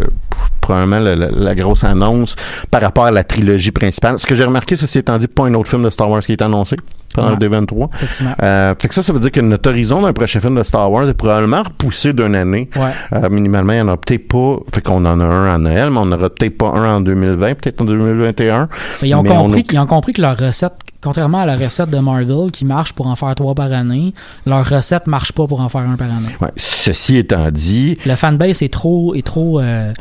probablement 0.66 1.00
le- 1.00 1.14
le- 1.14 1.30
la 1.44 1.54
grosse 1.54 1.84
annonce 1.84 2.34
par 2.70 2.82
rapport 2.82 3.04
à 3.06 3.10
la 3.10 3.24
trilogie 3.24 3.70
principale. 3.70 4.18
Ce 4.18 4.26
que 4.26 4.34
j'ai 4.34 4.44
remarqué, 4.44 4.76
ceci 4.76 4.98
étant 4.98 5.16
dit, 5.18 5.28
pas 5.28 5.44
un 5.46 5.54
autre 5.54 5.68
film 5.70 5.82
de 5.84 5.90
Star 5.90 6.10
Wars 6.10 6.20
qui 6.20 6.32
est 6.32 6.42
annoncé 6.42 6.76
pendant 7.14 7.28
Ouais. 7.28 7.36
le 7.40 7.48
D23. 7.48 7.88
Effectivement. 7.94 8.34
Euh, 8.42 8.74
fait 8.78 8.88
que 8.88 8.94
ça, 8.94 9.02
ça 9.02 9.12
veut 9.12 9.20
dire 9.20 9.30
que 9.30 9.40
notre 9.40 9.70
horizon 9.70 10.02
d'un 10.02 10.12
prochain 10.12 10.40
film 10.40 10.56
de 10.58 10.62
Star 10.64 10.90
Wars 10.90 11.08
est 11.08 11.14
probablement 11.14 11.62
repoussé 11.62 12.12
d'une 12.12 12.34
année. 12.34 12.68
Ouais. 12.76 12.90
Euh, 13.12 13.28
minimalement, 13.30 13.72
il 13.72 13.78
y 13.78 13.80
en 13.80 13.88
a 13.88 13.96
peut-être 13.96 14.28
pas. 14.28 14.56
Fait 14.74 14.82
qu'on 14.82 15.04
en 15.06 15.20
a 15.20 15.24
un 15.24 15.54
à 15.54 15.58
Noël, 15.58 15.90
mais 15.90 15.98
on 15.98 16.06
n'aura 16.06 16.28
peut-être 16.28 16.58
pas 16.58 16.68
un 16.68 16.96
en 16.96 17.00
2020, 17.00 17.54
peut-être 17.54 17.80
en 17.80 17.84
2021. 17.84 18.68
Mais 19.02 19.08
ils, 19.08 19.14
ont 19.14 19.22
Mais 19.22 19.28
compris, 19.30 19.64
ils 19.72 19.78
ont 19.78 19.86
compris 19.86 20.12
que 20.12 20.20
leur 20.20 20.36
recette, 20.36 20.74
contrairement 21.02 21.40
à 21.40 21.46
la 21.46 21.56
recette 21.56 21.90
de 21.90 21.98
Marvel 21.98 22.50
qui 22.52 22.64
marche 22.64 22.92
pour 22.92 23.06
en 23.06 23.16
faire 23.16 23.34
trois 23.34 23.54
par 23.54 23.72
année, 23.72 24.12
leur 24.44 24.68
recette 24.68 25.06
marche 25.06 25.32
pas 25.32 25.46
pour 25.46 25.60
en 25.60 25.68
faire 25.68 25.82
un 25.82 25.96
par 25.96 26.08
année. 26.08 26.36
Ouais. 26.40 26.50
Ceci 26.56 27.16
étant 27.16 27.50
dit, 27.50 27.96
Le 28.04 28.14
fanbase 28.14 28.62
est 28.62 28.72
trop, 28.72 29.14
est 29.14 29.24
trop, 29.24 29.60
euh, 29.60 29.92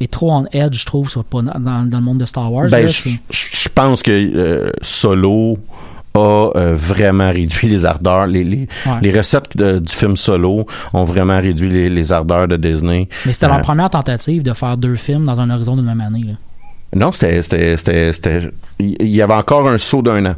est 0.00 0.10
trop 0.10 0.32
on 0.32 0.46
edge, 0.52 0.80
je 0.80 0.84
trouve, 0.86 1.08
sur, 1.08 1.24
dans, 1.32 1.42
dans 1.42 1.98
le 1.98 2.00
monde 2.04 2.18
de 2.18 2.24
Star 2.24 2.52
Wars. 2.52 2.68
Ben, 2.70 2.86
là, 2.86 2.90
je 3.30 3.68
pense 3.74 4.02
que 4.02 4.10
euh, 4.10 4.70
Solo 4.82 5.56
a 6.16 6.50
euh, 6.56 6.74
vraiment 6.76 7.30
réduit 7.30 7.68
les 7.68 7.84
ardeurs. 7.84 8.26
Les, 8.26 8.44
les, 8.44 8.68
Ouais. 8.86 8.92
les 9.02 9.16
recettes 9.16 9.56
de- 9.56 9.78
du 9.80 9.92
film 9.92 10.16
Solo 10.16 10.66
ont 10.92 11.04
vraiment 11.04 11.40
réduit 11.40 11.68
les, 11.70 11.90
les 11.90 12.12
ardeurs 12.12 12.46
de 12.48 12.56
Disney. 12.56 13.08
Mais 13.26 13.32
c'était 13.32 13.48
leur 13.48 13.56
Euh, 13.58 13.62
première 13.62 13.90
tentative 13.90 14.42
de 14.42 14.52
faire 14.52 14.76
deux 14.76 14.94
films 14.96 15.24
dans 15.24 15.40
un 15.40 15.50
horizon 15.50 15.74
d'une 15.76 15.86
même 15.86 16.00
année. 16.00 16.24
là. 16.24 16.34
Non, 16.94 17.10
c'était, 17.10 17.74
il 18.78 19.08
y 19.08 19.20
avait 19.22 19.34
encore 19.34 19.68
un 19.68 19.78
saut 19.78 20.02
d'un 20.02 20.24
an. 20.26 20.34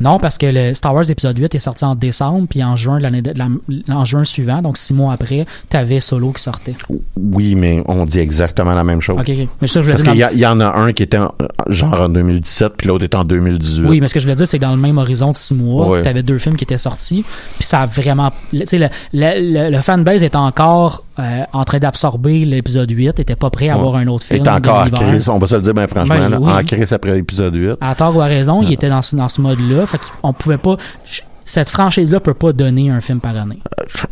Non, 0.00 0.18
parce 0.18 0.38
que 0.38 0.46
le 0.46 0.74
Star 0.74 0.94
Wars 0.94 1.10
épisode 1.10 1.38
8 1.38 1.54
est 1.54 1.58
sorti 1.58 1.84
en 1.84 1.94
décembre, 1.94 2.46
puis 2.48 2.62
en 2.64 2.76
juin 2.76 2.98
l'année 2.98 3.22
de- 3.22 3.32
la- 3.36 3.94
en 3.94 4.04
juin 4.04 4.24
suivant, 4.24 4.62
donc 4.62 4.76
six 4.78 4.94
mois 4.94 5.12
après, 5.12 5.46
t'avais 5.68 6.00
Solo 6.00 6.32
qui 6.32 6.42
sortait. 6.42 6.74
Oui, 7.16 7.54
mais 7.54 7.82
on 7.86 8.06
dit 8.06 8.18
exactement 8.18 8.74
la 8.74 8.84
même 8.84 9.00
chose. 9.00 9.16
Ok, 9.18 9.28
ok. 9.28 9.48
Mais 9.60 9.66
ça, 9.66 9.82
je 9.82 9.90
Parce 9.90 10.02
qu'il 10.02 10.14
y, 10.16 10.46
en 10.46 10.60
a 10.60 10.76
un 10.78 10.92
qui 10.92 11.02
était 11.02 11.18
en- 11.18 11.32
genre 11.68 12.00
en 12.00 12.08
2017, 12.08 12.72
puis 12.76 12.88
l'autre 12.88 13.04
était 13.04 13.16
en 13.16 13.24
2018. 13.24 13.86
Oui, 13.88 14.00
mais 14.00 14.08
ce 14.08 14.14
que 14.14 14.20
je 14.20 14.24
voulais 14.24 14.36
dire, 14.36 14.48
c'est 14.48 14.58
que 14.58 14.64
dans 14.64 14.70
le 14.74 14.80
même 14.80 14.98
horizon 14.98 15.32
de 15.32 15.36
six 15.36 15.54
mois, 15.54 15.86
Ouais. 15.88 16.02
t'avais 16.02 16.22
deux 16.22 16.38
films 16.38 16.56
qui 16.56 16.64
étaient 16.64 16.76
sortis, 16.78 17.24
puis 17.56 17.64
ça 17.64 17.80
a 17.80 17.86
vraiment... 17.86 18.30
Tu 18.50 18.62
sais, 18.66 18.78
le, 18.78 18.88
le, 19.12 19.34
le, 19.68 19.70
le 19.70 19.80
fanbase 19.82 20.22
était 20.22 20.36
encore 20.36 21.04
euh, 21.20 21.42
en 21.52 21.64
train 21.64 21.78
d'absorber 21.78 22.44
l'épisode 22.44 22.90
8, 22.90 23.20
était 23.20 23.36
pas 23.36 23.50
prêt 23.50 23.68
à 23.68 23.74
avoir 23.74 23.96
un 23.96 24.06
autre 24.08 24.24
film 24.26 24.44
est 24.44 24.48
encore 24.48 24.86
de 24.86 24.90
en 24.90 24.94
crise, 24.94 25.28
on 25.28 25.38
va 25.38 25.46
se 25.46 25.54
le 25.54 25.62
dire 25.62 25.74
bien 25.74 25.86
franchement, 25.86 26.14
Ben, 26.14 26.28
là, 26.28 26.38
oui. 26.40 26.50
en 26.52 26.62
crise 26.64 26.92
après 26.92 27.14
l'épisode 27.14 27.54
8. 27.54 27.72
À 27.80 27.94
tort 27.94 28.16
ou 28.16 28.20
à 28.20 28.26
raison, 28.26 28.62
il 28.62 28.72
était 28.72 28.88
dans, 28.88 29.02
ce- 29.02 29.14
dans 29.16 29.28
ce 29.28 29.40
mode-là, 29.40 29.86
fait 29.86 30.00
qu'on 30.22 30.32
pouvait 30.32 30.58
pas... 30.58 30.76
je- 31.04 31.20
Cette 31.44 31.70
franchise-là 31.70 32.20
peut 32.20 32.34
pas 32.34 32.52
donner 32.52 32.90
un 32.90 33.00
film 33.00 33.20
par 33.20 33.36
année. 33.36 33.58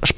Je 0.04 0.12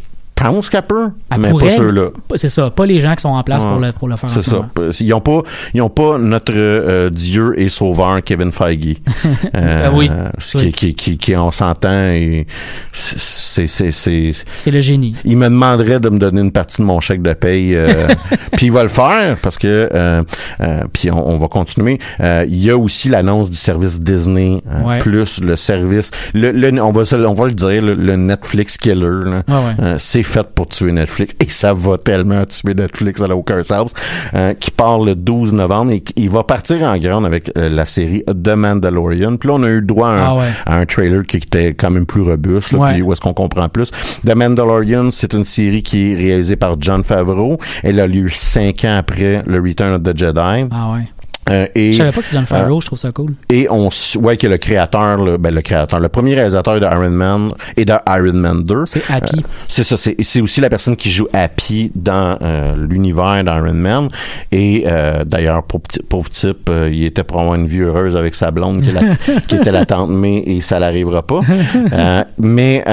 pense 0.45 0.68
qu'elle 0.68 0.82
peut, 0.82 1.09
Elle 1.32 1.41
mais 1.41 1.51
pourrait, 1.51 1.70
pas 1.70 1.76
ceux-là. 1.76 2.09
C'est 2.36 2.49
ça, 2.51 2.70
pas 2.70 2.86
les 2.86 3.01
gens 3.01 3.14
qui 3.14 3.22
sont 3.22 3.28
en 3.30 3.43
place 3.43 3.64
pour, 3.64 3.78
le, 3.78 3.93
pour 3.93 4.09
le 4.09 4.16
faire 4.16 4.30
C'est 4.30 4.45
ce 4.45 4.51
ça. 4.51 4.68
Ils 5.01 5.12
ont 5.14 5.20
pas, 5.20 5.43
ils 5.74 5.82
ont 5.82 5.88
pas 5.91 6.18
notre 6.18 6.53
euh, 6.57 7.11
Dieu 7.11 7.55
et 7.59 7.68
Sauveur 7.68 8.22
Kevin 8.24 8.53
Feige. 8.53 8.97
Euh, 9.55 9.88
oui. 9.95 10.11
ce 10.38 10.59
Oui. 10.59 10.72
Qui, 10.72 10.95
qui, 10.95 10.95
qui, 10.95 11.18
qui, 11.18 11.36
on 11.36 11.51
s'entend 11.51 12.11
et 12.12 12.47
c'est, 12.93 13.66
c'est, 13.66 13.91
c'est, 13.91 14.32
C'est 14.59 14.70
le 14.70 14.80
génie. 14.80 15.14
il 15.24 15.36
me 15.36 15.47
demanderait 15.47 15.99
de 16.01 16.09
me 16.09 16.18
donner 16.18 16.41
une 16.41 16.53
partie 16.53 16.80
de 16.80 16.86
mon 16.86 17.01
chèque 17.01 17.22
de 17.22 17.32
paye, 17.32 17.74
euh, 17.74 18.09
puis 18.53 18.66
il 18.66 18.72
va 18.72 18.82
le 18.82 18.88
faire 18.88 19.36
parce 19.43 19.59
que, 19.59 19.88
euh, 19.93 20.22
euh, 20.61 20.80
puis 20.93 21.11
on, 21.11 21.28
on 21.28 21.38
va 21.38 21.49
continuer. 21.49 21.99
Euh, 22.20 22.45
il 22.49 22.62
y 22.62 22.70
a 22.70 22.76
aussi 22.76 23.09
l'annonce 23.09 23.51
du 23.51 23.57
service 23.57 24.01
Disney 24.01 24.62
euh, 24.70 24.80
Ouais. 24.84 24.99
plus 24.99 25.41
le 25.41 25.57
service, 25.57 26.11
le, 26.34 26.53
le- 26.53 26.80
on 26.82 26.93
va, 26.93 27.03
on 27.26 27.34
va 27.34 27.47
le 27.47 27.53
dire, 27.53 27.82
le, 27.82 27.95
le 27.95 28.16
Netflix 28.16 28.76
killer. 28.76 29.05
Ouais, 29.05 29.34
ouais. 29.49 29.55
Euh, 29.80 29.95
c'est 29.99 30.22
fait 30.31 30.47
pour 30.55 30.68
tuer 30.68 30.93
Netflix 30.93 31.35
et 31.41 31.51
ça 31.51 31.74
va 31.74 31.99
tellement 31.99 32.45
tuer 32.47 32.74
Netflix, 32.74 33.18
ça 33.20 33.28
n'a 33.28 33.37
aucun 33.37 33.62
sens. 33.62 33.93
Euh, 34.35 34.55
qui 34.55 34.70
part 34.70 35.01
le 35.01 35.14
12 35.14 35.53
novembre 35.53 35.93
et 35.93 36.03
il 36.16 36.31
va 36.31 36.43
partir 36.45 36.83
en 36.83 36.97
grande 36.99 37.26
avec 37.26 37.51
euh, 37.59 37.68
la 37.68 37.85
série 37.87 38.22
The 38.26 38.55
Mandalorian. 38.57 39.37
Puis 39.37 39.49
là, 39.49 39.55
on 39.57 39.62
a 39.62 39.68
eu 39.68 39.83
droit 39.83 40.09
à 40.09 40.12
un, 40.12 40.24
Ah 40.24 40.35
ouais. 40.37 40.49
à 40.66 40.76
un 40.76 40.87
trailer 40.87 41.24
qui 41.26 41.39
était 41.39 41.74
quand 41.74 41.91
même 41.91 42.07
plus 42.07 42.22
robuste, 42.22 42.72
là, 42.72 42.78
Ouais. 42.78 42.93
puis 42.95 43.03
où 43.03 43.12
est-ce 43.12 43.20
qu'on 43.20 43.35
comprend 43.35 43.68
plus. 43.68 43.91
The 44.26 44.35
Mandalorian, 44.35 45.11
c'est 45.11 45.33
une 45.35 45.45
série 45.45 45.83
qui 45.83 46.12
est 46.12 46.14
réalisée 46.16 46.57
par 46.57 46.76
John 46.81 47.03
Favreau. 47.05 47.59
Elle 47.83 48.01
a 48.01 48.07
lieu 48.07 48.28
cinq 48.31 48.85
ans 48.85 48.97
après 48.99 49.43
le 49.47 49.61
Return 49.61 49.95
of 49.95 50.03
the 50.03 50.16
Jedi. 50.16 50.66
Ah 50.70 50.93
ouais. 50.95 51.09
Euh, 51.49 51.66
et, 51.74 51.93
Je 51.93 51.99
savais 51.99 52.12
pas 52.12 52.20
que 52.20 52.26
c'est 52.26 52.34
John 52.34 52.47
Favreau, 52.47 52.76
euh, 52.76 52.80
je 52.80 52.86
trouve 52.86 52.99
ça 52.99 53.11
cool. 53.11 53.32
et 53.49 53.66
on 53.70 53.88
ouais 54.20 54.36
que 54.36 54.47
le 54.47 54.57
créateur, 54.59 55.16
là, 55.16 55.36
ben 55.38 55.53
le 55.53 55.62
créateur, 55.62 55.99
le 55.99 56.09
premier 56.09 56.34
réalisateur 56.34 56.78
de 56.78 56.84
Iron 56.84 57.11
Man 57.11 57.49
et 57.76 57.84
de 57.84 57.95
Iron 58.09 58.34
Man 58.34 58.62
2. 58.62 58.82
C'est 58.84 59.03
Happy. 59.11 59.38
Euh, 59.38 59.43
c'est 59.66 59.82
ça, 59.82 59.97
c'est, 59.97 60.41
aussi 60.41 60.61
la 60.61 60.68
personne 60.68 60.97
qui 60.97 61.11
joue 61.11 61.26
Happy 61.32 61.91
dans 61.95 62.38
euh, 62.43 62.74
l'univers 62.88 63.43
d'Iron 63.43 63.72
Man. 63.74 64.09
Et 64.53 64.84
d'ailleurs, 65.26 65.64
pauvre, 65.64 66.28
type, 66.30 66.70
il 66.91 67.05
était 67.05 67.24
probablement 67.24 67.57
une 67.57 67.66
vie 67.66 67.80
heureuse 67.80 68.16
avec 68.16 68.34
sa 68.34 68.51
blonde 68.51 68.82
qui, 68.82 68.91
est 68.91 68.93
la- 68.93 69.41
qui 69.49 69.57
était 69.57 69.72
la 69.72 69.86
tante 69.86 70.11
May 70.11 70.43
et 70.47 70.61
ça 70.61 70.78
l'arrivera 70.78 71.22
pas. 71.22 71.41
Mais 72.38 72.84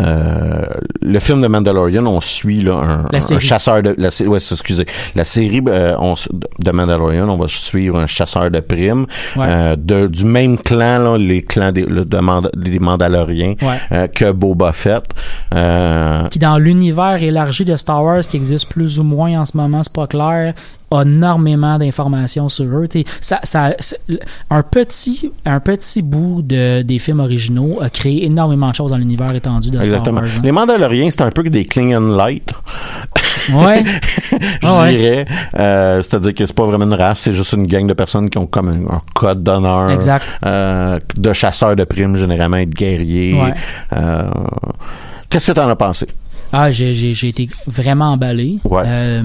euh, 0.00 0.62
le 1.02 1.18
film 1.18 1.40
de 1.42 1.46
Mandalorian, 1.46 2.06
on 2.06 2.20
suit 2.20 2.62
là, 2.62 2.74
un, 3.12 3.38
chasseur 3.38 3.82
de 3.82 3.94
la, 3.98 4.08
ouais, 4.28 4.38
excusez, 4.38 4.86
la 5.14 5.24
série 5.24 5.62
euh, 5.68 5.94
on 5.98 6.14
de 6.58 6.70
Mandalorian, 6.70 7.28
on 7.28 7.36
va 7.36 7.46
suivre 7.48 7.98
un 7.98 8.06
chasseur 8.06 8.50
de 8.50 8.60
primes 8.60 9.06
Ouais. 9.36 9.46
euh, 9.48 9.76
de, 9.76 10.06
du 10.06 10.24
même 10.24 10.58
clan, 10.58 10.98
là, 10.98 11.16
les 11.18 11.42
clans 11.42 11.72
des, 11.72 11.82
le- 11.84 12.04
de 12.04 12.18
Manda- 12.18 12.50
Mandaloriens 12.80 13.54
Ouais. 13.62 13.78
euh, 13.92 14.06
que 14.08 14.30
Boba 14.32 14.72
Fett. 14.72 15.04
Euh, 15.54 16.26
qui 16.28 16.38
dans 16.38 16.58
l'univers 16.58 17.22
élargi 17.22 17.64
de 17.64 17.76
Star 17.76 18.02
Wars 18.02 18.20
qui 18.22 18.36
existe 18.36 18.68
plus 18.68 18.98
ou 18.98 19.04
moins 19.04 19.40
en 19.40 19.44
ce 19.44 19.56
moment, 19.56 19.82
c'est 19.82 19.92
pas 19.92 20.06
clair, 20.06 20.54
a 20.90 21.02
énormément 21.02 21.78
d'informations 21.78 22.48
sur 22.48 22.64
eux. 22.66 22.86
Ça, 23.20 23.40
un 24.50 24.62
petit, 24.62 25.30
un 25.44 25.60
petit 25.60 26.02
bout 26.02 26.42
de, 26.42 26.82
des 26.82 26.98
films 26.98 27.20
originaux 27.20 27.78
a 27.80 27.90
créé 27.90 28.24
énormément 28.24 28.70
de 28.70 28.74
choses 28.74 28.90
dans 28.90 28.96
l'univers 28.96 29.34
étendu 29.34 29.70
de 29.70 29.78
exactement. 29.78 30.18
Star 30.18 30.24
Wars. 30.24 30.32
hein. 30.36 30.40
Les 30.44 30.52
Mandaloriens, 30.52 31.10
c'est 31.10 31.22
un 31.22 31.30
peu 31.30 31.42
que 31.42 31.48
des 31.48 31.64
Klingon 31.64 32.16
light. 32.16 32.50
Ouais. 33.52 33.84
je 34.30 34.36
Ah 34.62 34.82
ouais. 34.82 34.96
dirais. 34.96 35.24
Euh, 35.58 36.02
C'est-à-dire 36.02 36.34
que 36.34 36.46
c'est 36.46 36.54
pas 36.54 36.66
vraiment 36.66 36.84
une 36.86 36.94
race, 36.94 37.20
c'est 37.20 37.32
juste 37.32 37.52
une 37.52 37.66
gang 37.66 37.86
de 37.86 37.94
personnes 37.94 38.30
qui 38.30 38.38
ont 38.38 38.46
comme 38.46 38.68
un, 38.68 38.94
un 38.96 39.00
code 39.14 39.42
d'honneur. 39.42 39.90
Exact. 39.90 40.24
Euh, 40.44 40.98
de 41.16 41.32
chasseurs 41.32 41.76
de 41.76 41.84
primes, 41.84 42.16
généralement, 42.16 42.56
et 42.56 42.66
de 42.66 42.74
guerriers. 42.74 43.34
Ouais. 43.40 43.54
Euh, 43.92 44.28
Qu'est-ce 45.28 45.48
que 45.48 45.52
t'en 45.52 45.68
as 45.68 45.76
pensé? 45.76 46.06
Ah, 46.52 46.70
j'ai, 46.70 46.94
j'ai, 46.94 47.14
j'ai 47.14 47.28
été 47.28 47.48
vraiment 47.66 48.12
emballé. 48.12 48.58
Ouais. 48.64 48.82
Euh, 48.86 49.22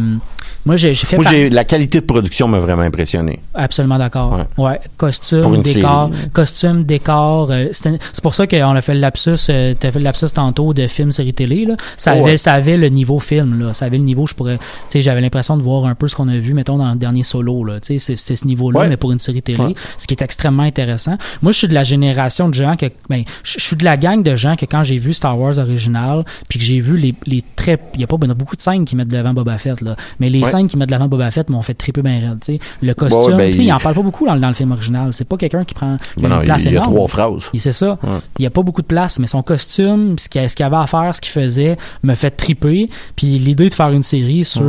moi, 0.64 0.76
j'ai, 0.76 0.94
fait 0.94 1.16
Moi, 1.16 1.26
par- 1.26 1.34
la 1.34 1.64
qualité 1.64 2.02
de 2.02 2.06
production 2.06 2.48
m'a 2.48 2.60
vraiment 2.60 2.84
impressionné. 2.84 3.40
Absolument 3.56 3.98
d'accord. 3.98 4.46
Ouais. 4.60 4.80
Costume, 4.96 5.42
Pour 5.42 5.56
une 5.56 5.64
décor, 5.64 6.12
série. 6.14 6.30
costume, 6.30 6.84
décor. 6.84 7.48
euh, 7.52 7.66
c'est 7.72 8.22
pour 8.22 8.36
ça 8.36 8.46
qu'on 8.46 8.76
a 8.76 8.82
fait 8.82 8.94
le 8.94 9.00
lapsus. 9.00 9.32
Euh, 9.50 9.74
T'as 9.80 9.92
fait 9.92 9.98
le 9.98 10.04
lapsus 10.06 10.28
tantôt 10.32 10.74
de 10.76 10.86
film, 10.86 11.10
série 11.12 11.34
télé. 11.34 11.66
Là. 11.66 11.76
Ça, 11.98 12.12
Oh, 12.14 12.20
avait, 12.20 12.24
ouais. 12.34 12.38
ça 12.38 12.54
avait 12.54 12.78
le 12.78 12.90
niveau 12.90 13.20
film. 13.20 13.60
Là. 13.60 13.74
Ça 13.74 13.86
avait 13.86 13.98
le 13.98 14.04
niveau. 14.04 14.28
Je 14.28 14.36
pourrais. 14.36 14.58
Tu 14.60 14.64
sais, 14.90 15.02
j'avais 15.02 15.22
l'impression 15.22 15.58
de 15.58 15.64
voir 15.64 15.86
un 15.86 15.96
peu 15.96 16.08
ce 16.08 16.16
qu'on 16.16 16.28
a 16.28 16.38
vu, 16.38 16.54
mettons 16.54 16.78
dans 16.78 16.92
le 16.92 16.96
dernier 16.98 17.24
solo. 17.24 17.64
Là. 17.64 17.80
Tu 17.80 17.94
sais, 17.94 17.98
c'est- 17.98 18.16
c'était 18.16 18.36
ce 18.36 18.46
niveau-là, 18.46 18.82
Ouais. 18.82 18.88
mais 18.88 18.98
pour 18.98 19.12
une 19.12 19.20
série 19.20 19.42
télé, 19.42 19.64
Ouais. 19.64 19.76
ce 19.98 20.06
qui 20.06 20.14
est 20.14 20.22
extrêmement 20.22 20.64
intéressant. 20.64 21.18
Moi, 21.42 21.54
je 21.54 21.58
suis 21.58 21.68
de 21.70 21.74
la 21.74 21.84
génération 21.84 22.50
de 22.50 22.54
gens 22.54 22.76
que, 22.76 22.86
ben, 23.10 23.24
je 23.44 23.54
je 23.58 23.64
suis 23.66 23.76
de 23.78 23.84
la 23.86 23.98
gang 23.98 24.22
de 24.22 24.36
gens 24.36 24.56
que 24.56 24.66
quand 24.66 24.84
j'ai 24.84 24.98
vu 24.98 25.14
Star 25.14 25.40
Wars 25.40 25.58
original, 25.58 26.24
puis 26.50 26.60
que 26.60 26.66
j'ai 26.66 26.80
vu 26.80 26.98
les 26.98 27.11
les, 27.12 27.36
les 27.38 27.44
très, 27.56 27.80
il 27.96 28.02
y 28.02 28.04
a 28.04 28.08
pas 28.08 28.18
ben, 28.18 28.34
beaucoup 28.34 28.56
de 28.56 28.62
scènes 28.62 28.86
qui 28.86 28.96
mettent 28.96 29.08
de 29.10 29.14
l'avant 29.18 29.34
Boba 29.34 29.58
Fett, 29.58 29.82
là. 29.82 29.96
Mais 30.20 30.30
les 30.30 30.40
Ouais. 30.42 30.46
scènes 30.50 30.68
qui 30.68 30.78
mettent 30.78 30.88
de 30.90 30.92
l'avant 30.94 31.08
Boba 31.08 31.30
Fett 31.32 31.50
m'ont 31.50 31.62
fait 31.62 31.74
triper 31.74 32.02
bien 32.02 32.20
raide, 32.20 32.40
tu 32.44 32.54
sais. 32.54 32.60
Le 32.82 32.94
costume, 32.94 33.22
Ouais, 33.34 33.38
ben, 33.38 33.54
il- 33.56 33.62
il 33.64 33.74
en 33.74 33.78
parle 33.80 33.96
pas 33.96 34.02
beaucoup 34.02 34.26
dans, 34.26 34.34
le- 34.36 34.40
dans 34.42 34.48
le 34.48 34.54
film 34.54 34.72
original. 34.72 35.14
C'est 35.14 35.26
pas 35.28 35.38
quelqu'un 35.38 35.64
qui 35.66 35.74
prend 35.74 35.98
non, 36.18 36.30
une 36.30 36.42
il 36.42 36.46
place 36.46 36.64
il 36.64 36.66
y 36.66 36.68
a 36.70 36.72
énorme. 36.80 36.94
trois 36.94 37.08
phrases. 37.08 37.50
C'est 37.58 37.72
ça. 37.72 37.98
Ouais. 38.04 38.10
Il 38.40 38.44
y 38.44 38.46
a 38.46 38.50
pas 38.50 38.62
beaucoup 38.64 38.82
de 38.82 38.88
place, 38.88 39.20
mais 39.20 39.28
son 39.28 39.42
costume, 39.44 40.16
ce 40.18 40.28
qu'il 40.30 40.66
avait 40.66 40.76
à 40.76 40.88
faire, 40.88 41.16
ce 41.16 41.22
qu'il 41.22 41.32
faisait, 41.32 41.78
me 42.04 42.16
fait 42.16 42.32
triper. 42.32 42.90
Puis 43.16 43.28
l'idée 43.40 43.70
de 43.70 43.74
faire 43.74 43.90
une 43.92 44.04
série 44.04 44.44
sur 44.46 44.62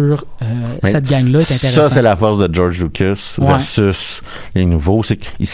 euh, 0.42 0.76
cette 0.82 1.08
gang-là 1.08 1.38
est 1.40 1.42
Ça, 1.42 1.54
intéressante. 1.54 1.92
c'est 1.94 2.02
la 2.02 2.16
force 2.16 2.38
de 2.38 2.52
George 2.52 2.80
Lucas 2.82 3.34
versus 3.38 4.22
les 4.54 4.64
nouveaux. 4.64 5.02
C'est 5.02 5.16
qu'il 5.16 5.46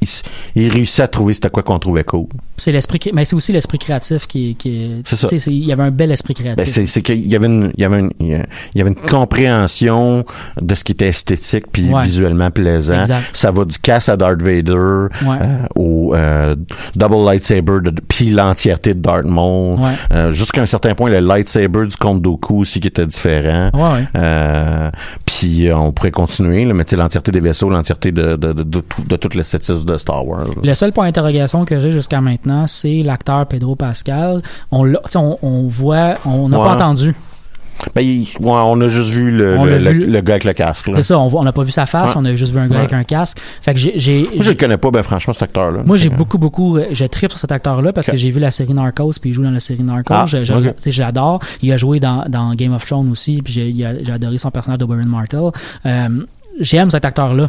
il, 0.00 0.08
il 0.56 0.68
réussit 0.70 1.00
à 1.00 1.08
trouver 1.08 1.34
c'était 1.34 1.50
quoi 1.50 1.62
qu'on 1.62 1.78
trouvait 1.78 2.04
cool. 2.04 2.26
C'est 2.62 2.70
l'esprit, 2.70 3.00
mais 3.12 3.24
c'est 3.24 3.34
aussi 3.34 3.52
l'esprit 3.52 3.78
créatif 3.78 4.28
qui, 4.28 4.54
qui 4.54 4.84
est. 4.84 4.90
C'est 5.04 5.16
ça. 5.16 5.28
Il 5.50 5.64
y 5.64 5.72
avait 5.72 5.82
un 5.82 5.90
bel 5.90 6.12
esprit 6.12 6.32
Ben, 6.38 6.54
créatif. 6.54 6.72
c'est, 6.72 6.86
c'est 6.86 7.02
qu'il 7.02 7.28
y 7.28 7.34
avait 7.34 7.46
une, 7.46 7.72
il 7.76 7.82
y 7.82 7.84
avait 7.84 7.98
une, 7.98 8.10
il 8.20 8.44
y 8.76 8.80
avait 8.80 8.90
une 8.90 8.94
compréhension 8.94 10.24
de 10.60 10.74
ce 10.76 10.84
qui 10.84 10.92
était 10.92 11.08
esthétique 11.08 11.64
puis 11.72 11.88
Ouais. 11.92 12.04
visuellement 12.04 12.50
plaisant. 12.52 13.00
Exact. 13.00 13.22
Ça 13.32 13.50
va 13.50 13.64
du 13.64 13.76
casse 13.78 14.08
à 14.08 14.16
Darth 14.16 14.40
Vader 14.40 14.72
euh, 14.76 15.08
au 15.74 16.14
euh, 16.14 16.54
double 16.94 17.24
lightsaber 17.24 17.80
de, 17.82 17.92
puis 18.06 18.30
l'entièreté 18.30 18.94
de 18.94 19.00
Darth 19.00 19.24
Maul. 19.24 19.80
Ouais. 19.80 19.90
Euh, 20.12 20.30
jusqu'à 20.32 20.62
un 20.62 20.66
certain 20.66 20.94
point, 20.94 21.10
le 21.10 21.18
lightsaber 21.18 21.86
du 21.88 21.96
Comte 21.96 22.22
Dooku 22.22 22.60
aussi 22.60 22.78
qui 22.78 22.86
était 22.88 23.06
différent. 23.06 23.70
Puis 25.26 25.68
on 25.74 25.92
pourrait 25.92 26.10
continuer, 26.10 26.64
là, 26.64 26.74
mais 26.74 26.84
tu 26.84 26.96
l'entièreté 26.96 27.32
des 27.32 27.40
vaisseaux, 27.40 27.68
l'entièreté 27.70 28.12
de, 28.12 28.36
de, 28.36 28.52
de, 28.52 28.62
de, 28.62 28.80
tout, 28.80 29.02
de 29.04 29.16
tout 29.16 29.28
l'esthétisme 29.36 29.84
de 29.84 29.96
Star 29.96 30.26
Wars. 30.26 30.44
là. 30.44 30.50
Le 30.62 30.74
seul 30.74 30.92
point 30.92 31.06
d'interrogation 31.06 31.64
que 31.64 31.78
j'ai 31.80 31.90
jusqu'à 31.90 32.20
maintenant, 32.20 32.51
c'est 32.66 33.02
l'acteur 33.02 33.46
Pedro 33.46 33.74
Pascal. 33.76 34.42
On, 34.70 34.92
on, 35.14 35.38
on 35.42 35.66
voit, 35.68 36.14
on 36.24 36.48
n'a 36.48 36.58
Ouais. 36.58 36.64
pas 36.66 36.74
entendu. 36.74 37.14
Ben, 37.96 38.02
il- 38.02 38.22
ouais, 38.38 38.50
on 38.64 38.80
a 38.80 38.88
juste 38.88 39.10
vu 39.10 39.30
le, 39.32 39.56
le, 39.56 40.20
gars 40.20 40.34
avec 40.34 40.44
le 40.44 40.52
casque. 40.52 40.88
C'est 40.94 41.02
ça, 41.02 41.18
on 41.18 41.42
n'a 41.42 41.52
pas 41.52 41.64
vu 41.64 41.72
sa 41.72 41.84
face, 41.86 42.14
Ouais. 42.14 42.20
on 42.20 42.24
a 42.26 42.36
juste 42.36 42.52
vu 42.52 42.60
un 42.60 42.68
gars 42.68 42.74
Ouais. 42.74 42.80
avec 42.82 42.92
un 42.92 43.02
casque. 43.02 43.38
Fait 43.60 43.74
que 43.74 43.80
j'ai, 43.80 44.22
Moi, 44.22 44.30
je 44.44 44.50
le 44.50 44.54
connais 44.54 44.76
pas, 44.76 44.90
ben 44.92 45.02
franchement, 45.02 45.32
cet 45.32 45.44
acteur-là. 45.44 45.80
Moi, 45.84 45.96
j'ai 45.96 46.08
que- 46.08 46.14
beaucoup, 46.14 46.38
beaucoup, 46.38 46.76
euh, 46.76 46.86
je 46.92 47.04
tripe 47.06 47.30
sur 47.32 47.40
cet 47.40 47.50
acteur-là 47.50 47.92
parce 47.92 48.08
que 48.08 48.16
j'ai 48.16 48.30
vu 48.30 48.38
la 48.38 48.52
série 48.52 48.72
Narcos, 48.74 49.12
puis 49.20 49.30
il 49.30 49.32
joue 49.32 49.42
dans 49.42 49.50
la 49.50 49.58
série 49.58 49.82
Narcos. 49.82 50.14
Ah, 50.14 50.26
je, 50.26 50.44
je- 50.44 51.00
l'adore. 51.00 51.40
Il 51.60 51.72
a 51.72 51.76
joué 51.76 51.98
dans, 51.98 52.24
dans 52.28 52.54
Game 52.54 52.72
of 52.72 52.84
Thrones 52.86 53.10
aussi, 53.10 53.40
puis 53.42 53.52
j'ai 53.52 54.12
adoré 54.12 54.38
son 54.38 54.50
personnage 54.52 54.78
de 54.78 54.84
Warren 54.84 55.08
Martell. 55.08 55.50
Euh, 55.86 56.08
j'aime 56.60 56.90
cet 56.90 57.04
acteur-là. 57.04 57.48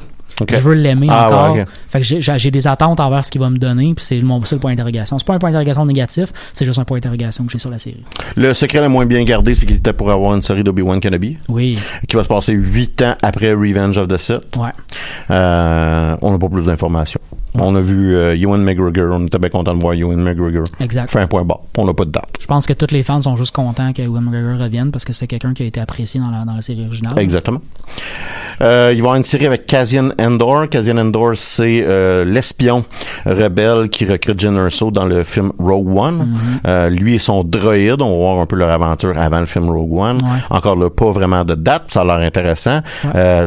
Je 0.49 0.55
veux 0.57 0.73
l'aimer 0.73 1.07
Ah, 1.09 1.27
encore. 1.29 1.55
ouais. 1.55 1.65
Fait 1.89 2.01
que 2.01 2.38
j'ai 2.38 2.51
des 2.51 2.67
attentes 2.67 2.99
envers 2.99 3.23
ce 3.23 3.31
qu'il 3.31 3.41
va 3.41 3.49
me 3.49 3.57
donner, 3.57 3.93
puis 3.93 4.03
c'est 4.03 4.19
mon 4.21 4.43
seul 4.45 4.59
point 4.59 4.71
d'interrogation. 4.71 5.19
C'est 5.19 5.27
pas 5.27 5.34
un 5.36 5.39
point 5.39 5.49
d'interrogation 5.51 5.86
négatif, 5.86 6.29
c'est 6.53 6.65
juste 6.65 6.79
un 6.79 6.86
point 6.86 6.97
d'interrogation 6.97 7.45
que 7.45 7.51
j'ai 7.51 7.59
sur 7.59 7.69
la 7.69 7.79
série. 7.79 8.03
Le 8.36 8.53
secret 8.53 8.81
le 8.81 8.89
moins 8.89 9.05
bien 9.05 9.23
gardé, 9.23 9.53
c'est 9.55 9.65
qu'il 9.65 9.75
était 9.77 9.93
pour 9.93 10.09
avoir 10.11 10.36
une 10.36 10.41
série 10.41 10.63
d'Obi-Wan 10.63 10.99
Kenobi, 10.99 11.38
Oui, 11.49 11.77
qui 12.07 12.15
va 12.15 12.23
se 12.23 12.27
passer 12.27 12.53
huit 12.53 13.01
ans 13.01 13.15
après 13.21 13.53
Revenge 13.53 13.97
of 13.97 14.07
the 14.07 14.17
Sith. 14.17 14.41
ouais. 14.57 14.69
Euh, 15.31 16.15
on 16.21 16.31
n'a 16.31 16.38
pas 16.39 16.49
plus 16.49 16.65
d'informations. 16.65 17.19
On 17.59 17.75
a 17.75 17.81
vu 17.81 18.15
euh, 18.15 18.35
Ewan 18.35 18.63
McGregor, 18.63 19.09
on 19.11 19.25
était 19.25 19.39
bien 19.39 19.49
content 19.49 19.75
de 19.75 19.81
voir 19.81 19.93
Ewan 19.93 20.21
McGregor. 20.21 20.65
Exact. 20.79 21.11
Fait 21.11 21.19
un 21.19 21.27
point 21.27 21.43
bas. 21.43 21.59
On 21.77 21.85
n'a 21.85 21.93
pas 21.93 22.05
de 22.05 22.11
date. 22.11 22.29
Je 22.39 22.47
pense 22.47 22.65
que 22.65 22.73
tous 22.73 22.91
les 22.91 23.03
fans 23.03 23.21
sont 23.21 23.35
juste 23.35 23.55
contents 23.55 23.93
que 23.93 24.01
Will 24.01 24.21
McGregor 24.21 24.59
revienne 24.59 24.91
parce 24.91 25.05
que 25.05 25.13
c'est 25.13 25.27
quelqu'un 25.27 25.53
qui 25.53 25.63
a 25.63 25.65
été 25.65 25.79
apprécié 25.79 26.19
dans 26.19 26.31
la, 26.31 26.45
dans 26.45 26.53
la 26.53 26.61
série 26.61 26.85
originale. 26.85 27.13
Exactement. 27.17 27.61
Euh, 28.61 28.91
il 28.91 28.95
va 28.95 28.97
y 28.97 28.99
avoir 28.99 29.15
une 29.15 29.23
série 29.23 29.45
avec 29.45 29.65
Cassian 29.65 30.09
Endor. 30.19 30.69
Cassian 30.69 30.97
Endor, 30.97 31.31
c'est 31.35 31.83
euh, 31.85 32.23
l'espion 32.23 32.83
rebelle 33.25 33.89
qui 33.89 34.05
recrute 34.05 34.39
Jyn 34.39 34.55
Erso 34.55 34.91
dans 34.91 35.05
le 35.05 35.23
film 35.23 35.51
Rogue 35.59 35.97
One. 35.97 36.17
Mhm. 36.17 36.59
Euh, 36.67 36.89
lui 36.89 37.15
et 37.15 37.19
son 37.19 37.43
droïde, 37.43 38.01
on 38.01 38.11
va 38.11 38.17
voir 38.17 38.39
un 38.39 38.45
peu 38.45 38.55
leur 38.55 38.69
aventure 38.69 39.17
avant 39.17 39.39
le 39.39 39.45
film 39.45 39.69
Rogue 39.69 39.97
One. 39.97 40.17
Ouais. 40.17 40.39
Encore 40.49 40.75
là, 40.75 40.89
pas 40.89 41.11
vraiment 41.11 41.43
de 41.43 41.55
date, 41.55 41.85
ça 41.87 42.01
a 42.01 42.05
l'air 42.05 42.17
intéressant. 42.17 42.81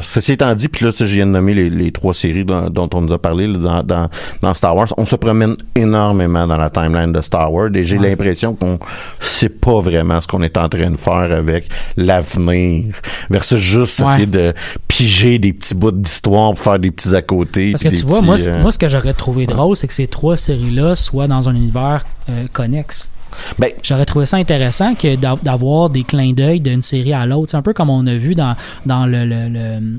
Ceci 0.01 0.33
étant 0.33 0.55
dit, 0.55 0.69
puis 0.69 0.85
là, 0.85 0.91
je 0.97 1.05
viens 1.05 1.27
de 1.27 1.33
nommer 1.33 1.55
les, 1.55 1.71
les 1.71 1.93
trois 1.93 2.15
séries 2.15 2.45
dont, 2.45 2.69
dont 2.71 2.89
on 2.95 3.01
nous 3.03 3.13
a 3.13 3.19
parlé 3.19 3.47
là, 3.47 3.59
dans, 3.59 3.83
dans, 3.83 3.96
dans 4.43 4.55
Star 4.55 4.77
Wars. 4.77 4.89
On 4.97 5.07
se 5.07 5.17
promène 5.17 5.55
énormément 5.75 6.47
dans 6.47 6.57
la 6.57 6.71
timeline 6.71 7.13
de 7.13 7.21
Star 7.21 7.53
Wars 7.53 7.71
et 7.75 7.85
j'ai 7.85 7.99
l'impression 7.99 8.55
qu'on 8.55 8.79
sait 9.21 9.49
pas 9.49 9.81
vraiment 9.81 10.21
ce 10.21 10.27
qu'on 10.29 10.43
est 10.43 10.57
en 10.57 10.69
train 10.69 10.91
de 10.91 10.97
faire 10.97 11.33
avec 11.33 11.69
l'avenir 11.97 12.95
versus 13.31 13.59
juste 13.59 14.01
Ouais. 14.01 14.07
essayer 14.13 14.27
de 14.27 14.53
piger 14.89 15.39
des 15.39 15.53
petits 15.53 15.75
bouts 15.75 15.91
d'histoire 15.91 16.53
pour 16.55 16.61
faire 16.63 16.79
des 16.79 16.91
petits 16.91 17.15
à 17.15 17.23
côté. 17.23 17.73
Parce 17.73 17.83
que 17.83 17.89
tu 17.89 18.05
vois, 18.05 18.19
petits, 18.19 18.27
moi, 18.27 18.37
euh, 18.49 18.63
moi, 18.63 18.71
ce 18.73 18.79
que 18.79 18.89
j'aurais 18.89 19.15
trouvé 19.15 19.47
drôle, 19.47 19.75
c'est 19.77 19.87
que 19.87 19.93
ces 19.95 20.07
trois 20.07 20.37
séries-là 20.37 20.95
soient 20.97 21.29
dans 21.29 21.49
un 21.49 21.55
univers 21.55 22.05
euh, 22.29 22.45
connexe. 22.53 23.11
ben, 23.59 23.71
J'aurais 23.83 24.05
trouvé 24.05 24.27
ça 24.27 24.37
intéressant 24.37 24.95
que 24.95 25.17
d'avoir 25.17 25.91
des 25.91 26.03
clins 26.03 26.33
d'œil 26.33 26.61
d'une 26.61 26.83
série 26.83 27.13
à 27.13 27.25
l'autre. 27.27 27.51
C'est 27.53 27.57
un 27.57 27.63
peu 27.63 27.73
comme 27.73 27.91
on 27.91 28.07
a 28.07 28.15
vu 28.15 28.35
dans, 28.35 28.55
dans 28.85 29.07
le. 29.07 29.25
le, 29.25 29.49
le, 29.49 29.99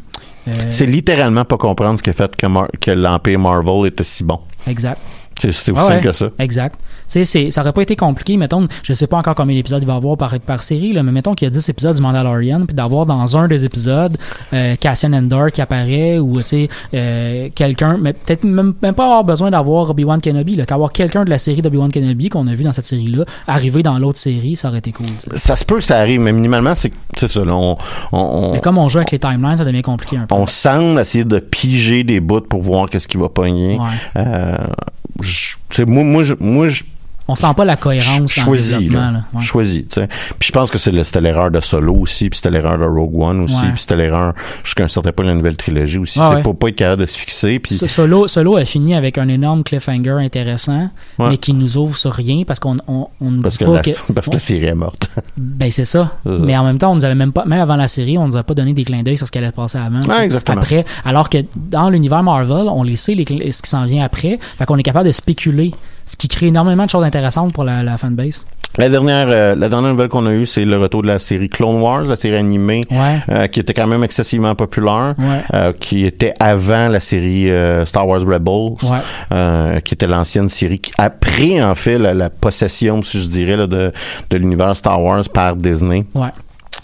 c'est 0.69 0.85
littéralement 0.85 1.45
pas 1.45 1.57
comprendre 1.57 1.97
ce 1.99 2.03
qui 2.03 2.09
a 2.09 2.13
fait 2.13 2.35
que, 2.35 2.47
Mar- 2.47 2.69
que 2.79 2.91
l'Empire 2.91 3.39
Marvel 3.39 3.87
était 3.87 4.03
si 4.03 4.23
bon. 4.23 4.39
exact. 4.67 4.99
C'est 5.39 5.49
aussi 5.49 5.71
Ah 5.75 5.83
simple 5.83 6.03
que 6.03 6.11
ça. 6.11 6.29
Exact. 6.39 6.75
Tu 6.79 6.83
sais, 7.07 7.25
c'est- 7.25 7.51
ça 7.51 7.61
aurait 7.61 7.71
pas 7.73 7.81
été 7.83 7.95
compliqué, 7.95 8.35
mettons, 8.37 8.67
je 8.83 8.91
sais 8.93 9.07
pas 9.07 9.17
encore 9.17 9.35
combien 9.35 9.55
d'épisodes 9.55 9.81
il 9.81 9.87
va 9.87 9.93
y 9.93 9.97
avoir 9.97 10.17
par, 10.17 10.37
par 10.39 10.61
série, 10.61 10.91
là, 10.93 11.03
mais 11.03 11.11
mettons 11.11 11.35
qu'il 11.35 11.45
y 11.45 11.47
a 11.47 11.51
10 11.51 11.69
épisodes 11.69 11.95
du 11.95 12.01
Mandalorian, 12.01 12.65
puis 12.65 12.75
d'avoir 12.75 13.05
dans 13.05 13.37
un 13.37 13.47
des 13.47 13.63
épisodes 13.65 14.15
euh, 14.53 14.75
Cassian 14.75 15.13
Endor 15.13 15.51
qui 15.51 15.61
apparaît, 15.61 16.19
ou 16.19 16.41
tu 16.41 16.47
sais, 16.47 16.69
euh, 16.93 17.47
quelqu'un, 17.55 17.97
mais 18.01 18.13
peut-être 18.13 18.43
même, 18.43 18.73
même 18.81 18.93
pas 18.93 19.05
avoir 19.05 19.23
besoin 19.23 19.51
d'avoir 19.51 19.89
Obi-Wan 19.91 20.19
Kenobi, 20.19 20.59
qu'avoir 20.67 20.91
quelqu'un 20.91 21.23
de 21.23 21.29
la 21.29 21.37
série 21.37 21.61
d'Obi-Wan 21.61 21.91
Kenobi 21.91 22.27
qu'on 22.29 22.45
a 22.47 22.53
vu 22.53 22.63
dans 22.65 22.73
cette 22.73 22.85
série-là, 22.85 23.23
arriver 23.47 23.83
dans 23.83 23.97
l'autre 23.99 24.19
série, 24.19 24.55
ça 24.57 24.67
aurait 24.67 24.79
été 24.79 24.91
cool. 24.91 25.05
Ça 25.35 25.55
se 25.55 25.63
peut 25.63 25.75
que 25.75 25.83
ça 25.83 25.99
arrive, 25.99 26.19
mais 26.19 26.33
minimalement, 26.33 26.73
c'est 26.75 26.91
ça. 27.15 27.45
Là, 27.45 27.53
on, 27.55 27.77
on, 28.11 28.17
on- 28.19 28.51
Mais 28.53 28.59
comme 28.59 28.77
on 28.77 28.89
joue 28.89 28.97
avec 28.97 29.11
les 29.11 29.19
timelines, 29.19 29.57
ça 29.57 29.63
devient 29.65 29.81
compliqué 29.81 30.17
un 30.17 30.25
peu. 30.25 30.35
on 30.35 30.45
semble 30.47 30.99
essayer 30.99 31.23
de 31.23 31.39
piger 31.39 32.03
des 32.03 32.19
bouts 32.19 32.41
pour 32.41 32.61
voir 32.61 32.89
qu'est-ce 32.89 33.07
qui 33.07 33.17
va 33.17 33.29
pogner. 33.29 33.77
Ouais. 33.79 33.85
Euh, 34.17 34.55
je- 35.27 35.55
tu 35.69 35.83
sais, 35.85 35.85
On 37.27 37.35
sent 37.35 37.47
pas 37.55 37.65
la 37.65 37.75
cohérence 37.75 38.35
développement. 38.35 38.99
là. 38.99 39.11
Là. 39.11 39.23
Ouais. 39.55 39.63
Sais. 39.89 40.07
Puis 40.39 40.47
je 40.47 40.51
pense 40.51 40.71
que 40.71 40.77
c'était 40.77 41.21
l'erreur 41.21 41.51
de 41.51 41.59
Solo 41.59 41.93
aussi, 41.95 42.29
puis 42.29 42.37
c'était 42.37 42.51
l'erreur 42.51 42.77
de 42.77 42.85
Rogue 42.85 43.19
One 43.21 43.41
aussi, 43.41 43.55
Ouais. 43.55 43.71
puis 43.73 43.81
c'était 43.81 43.95
l'erreur 43.97 44.33
jusqu'à 44.63 44.85
un 44.85 44.87
certain 44.87 45.11
point 45.11 45.25
de 45.25 45.31
la 45.31 45.35
nouvelle 45.35 45.57
trilogie 45.57 45.97
aussi. 45.97 46.19
C'est 46.19 46.35
ouais. 46.35 46.41
pour 46.43 46.57
pas 46.57 46.69
être 46.69 46.75
capable 46.75 47.01
de 47.01 47.07
se 47.07 47.17
fixer, 47.17 47.59
puis 47.59 47.73
So- 47.73 47.87
Solo, 47.87 48.27
Solo 48.27 48.55
a 48.57 48.65
fini 48.65 48.95
avec 48.95 49.17
un 49.17 49.27
énorme 49.27 49.63
cliffhanger 49.63 50.11
intéressant, 50.19 50.89
mais 51.19 51.37
qui 51.37 51.53
nous 51.53 51.77
ouvre 51.77 51.97
sur 51.97 52.13
rien 52.13 52.43
parce 52.45 52.59
qu'on 52.59 52.77
on, 52.87 53.07
on 53.19 53.31
nous 53.31 53.41
parce 53.41 53.57
dit 53.57 53.65
que, 53.65 53.69
pas 53.69 53.73
la, 53.75 53.81
que, 53.81 53.91
parce 54.13 54.27
que 54.27 54.33
la 54.33 54.39
série 54.39 54.65
est 54.65 54.75
morte. 54.75 55.09
Ben 55.37 55.69
c'est 55.71 55.85
ça. 55.85 56.13
Mais 56.25 56.55
en 56.57 56.63
même 56.63 56.77
temps, 56.77 56.91
on 56.91 56.95
nous 56.95 57.05
avait 57.05 57.15
même 57.15 57.31
pas, 57.31 57.45
même 57.45 57.59
avant 57.61 57.75
la 57.75 57.87
série, 57.87 58.17
on 58.17 58.27
nous 58.27 58.37
a 58.37 58.43
pas 58.43 58.53
donné 58.53 58.73
des 58.73 58.83
clins 58.83 59.03
d'œil 59.03 59.17
sur 59.17 59.25
ce 59.27 59.31
qui 59.31 59.37
allait 59.37 59.47
se 59.49 59.53
passer 59.53 59.77
avant. 59.77 60.01
exactement. 60.21 60.57
Après, 60.59 60.85
alors 61.03 61.29
que 61.29 61.39
dans 61.55 61.89
l'univers 61.89 62.23
Marvel, 62.23 62.67
on 62.69 62.83
les 62.83 62.95
sait 62.95 63.15
les 63.15 63.25
ce 63.51 63.61
qui 63.61 63.69
s'en 63.69 63.85
vient 63.85 64.03
après, 64.05 64.37
fait 64.39 64.65
qu'on 64.65 64.77
est 64.77 64.83
capable 64.83 65.07
de 65.07 65.11
spéculer, 65.11 65.71
ce 66.07 66.17
qui 66.17 66.27
crée 66.27 66.47
énormément 66.47 66.85
de 66.85 66.89
choses 66.89 67.03
intéressantes 67.03 67.53
pour 67.53 67.63
la, 67.63 67.83
la 67.83 67.97
fanbase. 67.97 68.45
La 68.77 68.89
dernière, 68.89 69.27
euh, 69.29 69.55
la 69.55 69.69
dernière 69.69 69.91
nouvelle 69.91 70.09
qu'on 70.09 70.25
a 70.27 70.31
eue, 70.31 70.45
c'est 70.45 70.63
le 70.65 70.77
retour 70.77 71.01
de 71.01 71.07
la 71.07 71.17
série 71.19 71.49
Clone 71.49 71.81
Wars, 71.81 72.03
la 72.03 72.15
série 72.15 72.35
animée, 72.37 72.81
Ouais. 72.91 73.19
euh, 73.29 73.47
qui 73.47 73.59
était 73.59 73.73
quand 73.73 73.87
même 73.87 74.03
excessivement 74.03 74.53
populaire, 74.55 75.15
Ouais. 75.17 75.41
euh, 75.53 75.73
qui 75.79 76.05
était 76.05 76.33
avant 76.39 76.87
la 76.89 76.99
série 76.99 77.49
Star 77.85 78.07
Wars 78.07 78.21
Rebels, 78.21 78.77
Ouais. 78.83 79.81
qui 79.83 79.93
était 79.95 80.07
l'ancienne 80.07 80.49
série 80.49 80.79
qui 80.79 80.91
après 80.97 81.61
en 81.63 81.75
fait 81.75 81.97
la, 81.97 82.13
la 82.13 82.29
possession, 82.29 83.01
si 83.03 83.21
je 83.21 83.27
dirais, 83.29 83.57
là, 83.57 83.67
de, 83.67 83.91
de 84.29 84.37
l'univers 84.37 84.75
Star 84.75 85.01
Wars 85.01 85.23
par 85.33 85.55
Disney. 85.55 86.05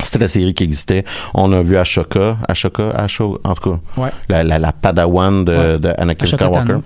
C'était 0.04 0.20
la 0.20 0.28
série 0.28 0.54
qui 0.54 0.64
existait. 0.66 1.06
On 1.34 1.52
a 1.54 1.62
vu 1.62 1.78
Ashoka, 1.78 2.38
Ashoka, 2.48 2.90
Asho, 2.90 3.40
en 3.46 3.54
tout 3.54 3.78
cas, 3.96 4.10
la, 4.28 4.44
la, 4.44 4.60
la 4.60 4.72
Padawan 4.74 5.46
de, 5.46 5.78
de 5.78 5.90
Anakin 5.98 6.26
Ashoka 6.26 6.46
Skywalker. 6.46 6.66
Tano. 6.74 6.84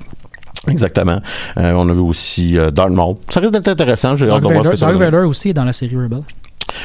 Exactement. 0.72 1.20
Euh, 1.58 1.74
on 1.76 1.88
a 1.90 1.94
vu 1.94 2.00
aussi 2.00 2.58
euh, 2.58 2.72
Darth 2.72 2.92
Maul. 2.92 3.16
Ça 3.30 3.40
risque 3.40 3.54
d'être 3.54 3.68
intéressant. 3.68 4.16
J'ai 4.16 4.26
hâte 4.26 4.42
Dark 4.42 4.44
de 4.44 4.48
voir 4.48 4.64
ce 4.64 4.70
Vader, 4.70 4.72
que 4.72 4.78
ça 4.78 4.86
Dark. 4.88 4.98
Vader 4.98 5.26
aussi 5.28 5.50
est 5.50 5.54
dans 5.54 5.66
la 5.66 5.74
série 5.74 5.96
Rebel. 5.96 6.22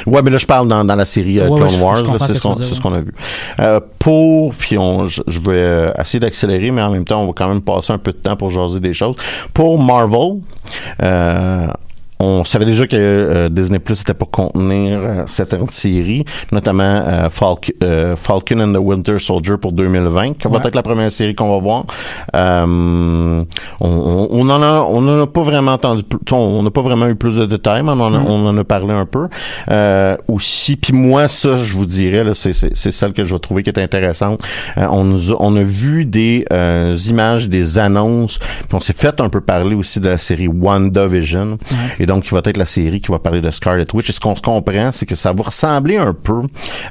Ouais, 0.07 0.23
mais 0.23 0.31
là, 0.31 0.39
je 0.39 0.47
parle 0.47 0.69
dans, 0.69 0.85
dans 0.85 0.95
la 0.95 1.05
série 1.05 1.41
euh, 1.41 1.45
Ouais, 1.49 1.51
ouais, 1.51 1.57
Clone 1.59 1.71
je 1.71 1.83
Wars. 1.83 1.97
C'est 2.29 2.35
ce 2.35 2.41
qu'on 2.41 2.57
ce 2.57 2.97
a 2.97 3.01
vu. 3.01 3.13
Euh, 3.61 3.81
pour, 3.99 4.55
puis 4.55 4.79
on, 4.79 5.09
je, 5.09 5.23
je 5.27 5.41
vais 5.41 5.93
essayer 6.01 6.21
d'accélérer, 6.21 6.71
mais 6.71 6.83
en 6.83 6.91
même 6.91 7.05
temps, 7.05 7.23
on 7.23 7.27
va 7.27 7.33
quand 7.35 7.49
même 7.49 7.63
passer 7.63 7.93
un 7.93 7.99
peu 7.99 8.13
de 8.13 8.19
temps 8.19 8.37
pour 8.37 8.51
jaser 8.51 8.81
des 8.81 8.95
choses. 8.95 9.17
Pour 9.53 9.83
Marvel, 9.83 10.41
euh, 11.03 11.67
on 12.25 12.45
savait 12.45 12.65
déjà 12.65 12.87
que 12.87 12.97
euh, 12.97 13.49
Disney 13.49 13.79
Plus 13.79 14.01
était 14.01 14.15
pour 14.15 14.31
contenir 14.31 15.01
euh, 15.03 15.23
certaines 15.27 15.69
séries, 15.71 16.25
notamment 16.53 16.83
euh, 16.85 17.29
Falc- 17.29 17.75
Falcon 18.17 18.61
and 18.61 18.73
the 18.73 18.79
Winter 18.81 19.19
Soldier 19.19 19.57
pour 19.61 19.73
2020, 19.73 20.35
qui 20.39 20.49
va 20.49 20.59
être 20.59 20.75
la 20.75 20.83
première 20.83 21.11
série 21.11 21.35
qu'on 21.35 21.51
va 21.51 21.59
voir. 21.59 21.85
Euh, 22.37 23.43
on, 23.81 24.29
on, 24.31 24.49
en 24.51 24.63
a, 24.63 24.87
on 24.89 24.99
en 25.09 25.23
a 25.23 25.27
pas 25.27 25.43
vraiment 25.43 25.73
entendu, 25.73 26.03
on 26.31 26.63
n'a 26.63 26.71
pas 26.71 26.83
vraiment 26.83 27.07
eu 27.09 27.15
plus 27.17 27.37
de 27.37 27.47
détails, 27.47 27.83
mais 27.83 27.91
on 27.91 28.01
en 28.01 28.15
a, 28.15 28.19
Mm. 28.19 28.27
on 28.29 28.47
en 28.47 28.57
a 28.59 28.65
parlé 28.65 28.93
un 28.95 29.07
peu. 29.07 29.29
Aussi, 30.29 30.77
puis 30.77 30.93
moi, 30.93 31.29
ça, 31.29 31.57
je 31.57 31.73
vous 31.77 31.87
dirais, 31.87 32.25
c'est, 32.35 32.53
celle 32.75 33.13
que 33.13 33.25
je 33.25 33.35
vais 33.35 33.39
trouver 33.41 33.63
qui 33.63 33.71
est 33.71 33.79
intéressante. 33.79 34.41
On 34.77 35.05
nous 35.05 35.33
a, 35.33 35.37
on 35.41 35.57
a 35.57 35.63
vu 35.63 36.05
des 36.05 36.45
images, 37.09 37.49
des 37.49 37.79
annonces, 37.79 38.39
puis 38.39 38.75
on 38.75 38.81
s'est 38.81 38.93
fait 38.97 39.21
un 39.21 39.29
peu 39.29 39.41
parler 39.41 39.75
aussi 39.75 39.99
de 40.01 40.09
la 40.09 40.19
série 40.19 40.49
WandaVision. 40.49 41.59
Et 41.99 42.07
donc, 42.07 42.12
qui 42.21 42.31
va 42.31 42.41
être 42.45 42.57
la 42.57 42.67
série 42.67 43.01
qui 43.01 43.11
va 43.11 43.19
parler 43.19 43.41
de 43.41 43.51
Scarlet 43.51 43.87
Witch. 43.93 44.11
Et 44.11 44.13
ce 44.13 44.21
qu'on 44.21 44.37
se 44.37 44.43
comprend, 44.43 44.93
c'est 44.93 45.07
que 45.07 45.15
ça 45.15 45.33
va 45.33 45.43
ressembler 45.45 45.97
un 45.97 46.15
peu 46.15 46.43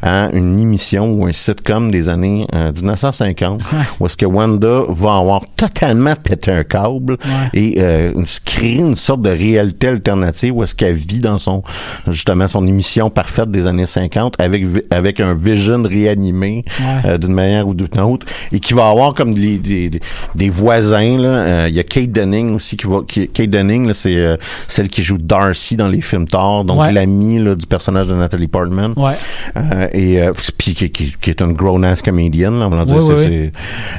à 0.01 0.29
une 0.33 0.59
émission 0.59 1.11
ou 1.11 1.25
un 1.25 1.31
sitcom 1.31 1.91
des 1.91 2.09
années 2.09 2.47
euh, 2.53 2.71
1950, 2.71 3.61
où 3.99 4.05
est-ce 4.05 4.17
que 4.17 4.25
Wanda 4.25 4.81
va 4.89 5.17
avoir 5.17 5.41
totalement 5.55 6.15
pété 6.15 6.51
un 6.51 6.63
câble 6.63 7.17
et 7.53 7.75
euh, 7.79 8.13
créer 8.45 8.77
une 8.77 8.95
sorte 8.95 9.21
de 9.21 9.29
réalité 9.29 9.87
alternative 9.87 10.55
où 10.55 10.63
est-ce 10.63 10.75
qu'elle 10.75 10.95
vit 10.95 11.19
dans 11.19 11.37
son 11.37 11.63
justement 12.07 12.47
son 12.47 12.65
émission 12.67 13.09
parfaite 13.09 13.51
des 13.51 13.67
années 13.67 13.85
50 13.85 14.35
avec 14.39 14.63
avec 14.89 15.19
un 15.19 15.35
vision 15.35 15.83
réanimé 15.83 16.65
euh, 17.05 17.17
d'une 17.17 17.33
manière 17.33 17.67
ou 17.67 17.73
d'une 17.73 17.99
autre 17.99 18.25
et 18.51 18.59
qui 18.59 18.73
va 18.73 18.87
avoir 18.87 19.13
comme 19.13 19.33
des, 19.33 19.57
des, 19.57 19.91
des 20.35 20.49
voisins 20.49 21.17
là. 21.17 21.29
Euh, 21.29 21.65
il 21.69 21.75
y 21.75 21.79
a 21.79 21.83
Kate 21.83 22.11
Dunning 22.11 22.55
aussi 22.55 22.77
qui 22.77 22.87
va 22.87 23.01
qui, 23.07 23.27
Kate 23.27 23.49
Dunning 23.49 23.87
là 23.87 23.93
c'est 23.93 24.15
euh, 24.15 24.37
celle 24.67 24.89
qui 24.89 25.03
joue 25.03 25.10
Darcy 25.17 25.75
dans 25.75 25.87
les 25.87 26.01
films 26.01 26.27
Thor 26.27 26.63
donc 26.65 26.79
Ouais. 26.81 26.91
là, 26.93 27.55
du 27.55 27.65
personnage 27.67 28.07
de 28.07 28.13
Natalie 28.15 28.47
Portman 28.47 28.93
Ouais. 28.95 29.13
euh, 29.57 29.87
et 29.93 30.21
euh, 30.21 30.33
puis 30.57 30.73
qui, 30.73 30.89
qui, 30.91 31.15
qui 31.19 31.29
est 31.29 31.41
une 31.41 31.53
grown 31.53 31.83
ass 31.85 32.01
comédienne 32.01 32.59
là, 32.59 32.67
on 32.67 32.69
va 32.69 32.85
dire, 32.85 32.95
Oui, 32.97 33.03
c'est, 33.07 33.13
oui, 33.15 33.51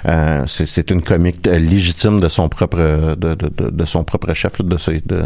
c'est, 0.04 0.10
euh, 0.10 0.42
c'est 0.46 0.90
une 0.90 1.02
comique 1.02 1.46
euh, 1.48 1.58
légitime 1.58 2.20
de 2.20 2.28
son 2.28 2.48
propre 2.48 2.78
de, 3.16 3.34
de, 3.34 3.34
de, 3.34 3.70
de 3.70 3.84
son 3.84 4.04
propre 4.04 4.32
chef 4.34 4.58
là, 4.58 4.64
de, 4.64 5.22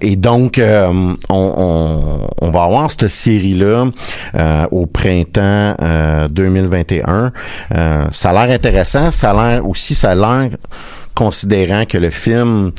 et 0.00 0.16
donc 0.16 0.60
on, 0.62 1.16
on, 1.28 2.26
on 2.40 2.50
va 2.50 2.62
avoir 2.64 2.90
cette 2.90 3.08
série 3.08 3.54
là 3.54 3.86
au 4.70 4.86
printemps 4.86 5.74
euh, 5.82 6.28
2021 6.28 7.32
Euh, 7.74 8.06
ça 8.12 8.30
a 8.30 8.32
l'air 8.46 8.54
intéressant 8.54 9.10
ça 9.10 9.30
a 9.30 9.34
l'air 9.34 9.66
aussi 9.68 9.94
ça 9.94 10.10
a 10.10 10.14
l'air 10.14 10.50
considérant 11.18 11.84
que 11.84 11.98
le 11.98 12.10
film 12.10 12.70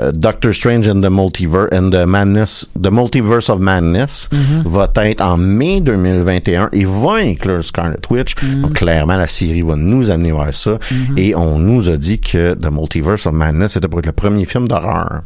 euh, 0.00 0.12
Doctor 0.12 0.52
Strange 0.52 0.86
and 0.88 1.00
the 1.00 1.10
Multiverse 1.10 1.68
and 1.72 1.90
the 1.90 2.04
Madness, 2.06 2.66
the 2.80 2.90
Multiverse 2.90 3.48
of 3.48 3.60
Madness 3.60 4.28
Mhm. 4.30 4.62
va 4.66 4.90
être 5.04 5.22
en 5.22 5.38
mai 5.38 5.80
2021 5.80 6.68
et 6.72 6.84
va 6.84 7.14
inclure 7.14 7.64
Scarlet 7.64 8.02
Witch. 8.10 8.34
Donc 8.62 8.74
clairement 8.74 9.16
la 9.16 9.26
série 9.26 9.62
va 9.62 9.74
nous 9.76 10.10
amener 10.10 10.32
vers 10.32 10.54
ça 10.54 10.78
et 11.16 11.34
on 11.34 11.58
nous 11.58 11.88
a 11.88 11.96
dit 11.96 12.20
que 12.20 12.52
The 12.54 12.70
Multiverse 12.70 13.26
of 13.26 13.32
Madness 13.32 13.72
c'était 13.72 13.88
pour 13.88 14.00
être 14.00 14.06
le 14.06 14.12
premier 14.12 14.44
film 14.44 14.68
d'horreur 14.68 15.22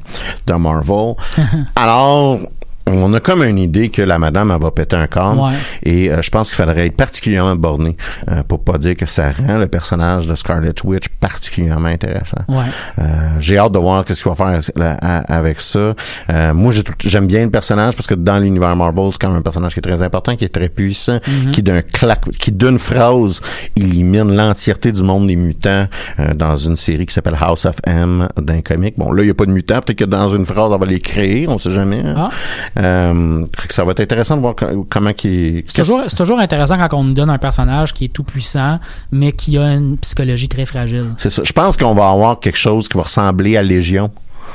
de 0.47 0.53
Marvel. 0.55 1.15
Alors 1.77 2.39
on 2.87 3.13
a 3.15 3.21
comme 3.21 3.43
une 3.45 3.59
idée 3.59 3.89
que 3.91 4.03
la 4.03 4.19
madame 4.19 4.51
elle 4.51 4.61
va 4.61 4.71
péter 4.71 4.97
un 4.97 5.07
câble 5.07 5.41
Ouais. 5.41 5.53
et 5.85 6.11
euh, 6.11 6.21
je 6.23 6.31
pense 6.31 6.49
qu'il 6.53 6.57
faudrait 6.63 6.87
être 6.87 6.97
particulièrement 6.97 7.55
borné 7.57 7.97
euh, 8.31 8.43
pour 8.43 8.63
pas 8.65 8.79
dire 8.79 8.97
que 8.97 9.07
ça 9.07 9.31
rend 9.33 9.59
le 9.59 9.67
personnage 9.67 10.27
de 10.27 10.35
Scarlet 10.35 10.75
Witch 10.85 11.09
particulièrement 11.21 11.89
intéressant. 11.89 12.43
Ouais. 12.49 12.65
Euh, 12.99 13.03
j'ai 13.41 13.59
hâte 13.59 13.73
de 13.73 13.79
voir 13.79 14.05
qu'est-ce 14.05 14.23
qu'il 14.23 14.33
va 14.33 14.37
faire 14.37 14.61
là, 14.77 14.95
avec 15.29 15.61
ça. 15.61 15.95
Euh, 16.31 16.55
moi, 16.55 16.73
j'aime 17.05 17.27
bien 17.27 17.45
le 17.45 17.51
personnage 17.51 17.95
parce 17.95 18.07
que 18.07 18.15
dans 18.15 18.39
l'univers 18.39 18.75
Marvel, 18.77 19.09
c'est 19.13 19.19
quand 19.21 19.29
même 19.29 19.39
un 19.39 19.43
personnage 19.43 19.73
qui 19.75 19.79
est 19.79 19.83
très 19.83 20.03
important, 20.03 20.35
qui 20.37 20.45
est 20.45 20.49
très 20.55 20.69
puissant, 20.69 21.19
qui 21.53 21.63
d'un 21.63 21.83
claque, 21.83 22.29
qui 22.39 22.53
d'une 22.53 22.79
phrase 22.79 23.41
élimine 23.77 24.35
l'entièreté 24.35 24.93
du 24.93 25.03
monde 25.03 25.27
des 25.29 25.37
mutants 25.37 25.87
euh, 26.21 26.35
dans 26.35 26.57
une 26.57 26.77
série 26.77 27.07
qui 27.07 27.15
s'appelle 27.15 27.37
House 27.41 27.65
of 27.65 27.77
M 27.87 28.29
d'un 28.41 28.61
comic. 28.61 28.95
Bon, 28.99 29.13
là, 29.13 29.23
il 29.23 29.27
n'y 29.27 29.31
a 29.31 29.35
pas 29.35 29.47
de 29.47 29.53
mutants. 29.53 29.81
Peut-être 29.81 29.99
que 29.99 30.05
dans 30.05 30.29
une 30.29 30.47
phrase, 30.47 30.73
on 30.73 30.77
va 30.79 30.87
les 30.87 31.01
créer. 31.01 31.47
On 31.49 31.59
sait 31.59 31.71
jamais. 31.71 32.03
hein. 32.05 32.15
Ah. 32.17 32.31
Euh, 32.79 33.45
ça 33.69 33.85
va 33.85 33.93
être 33.93 34.01
intéressant 34.01 34.37
de 34.37 34.41
voir 34.41 34.55
co- 34.55 34.87
comment 34.89 35.13
qui. 35.13 35.63
C'est 35.67 35.83
toujours, 35.83 36.03
c'est 36.07 36.17
toujours 36.17 36.39
intéressant 36.39 36.77
quand 36.79 36.99
on 36.99 37.05
nous 37.05 37.13
donne 37.15 37.31
un 37.31 37.39
personnage 37.39 37.93
qui 37.93 38.07
est 38.07 38.09
tout 38.13 38.25
puissant, 38.25 38.79
mais 39.11 39.33
qui 39.33 39.59
a 39.59 39.75
une 39.75 39.99
psychologie 39.99 40.49
très 40.49 40.65
fragile. 40.65 41.07
C'est 41.19 41.31
ça. 41.31 41.43
Je 41.45 41.53
pense 41.53 41.77
qu'on 41.77 41.95
va 41.95 42.09
avoir 42.11 42.41
quelque 42.41 42.59
chose 42.59 42.89
qui 42.89 42.97
va 42.97 43.05
ressembler 43.05 43.57
à 43.57 43.63
Légion. 43.63 44.11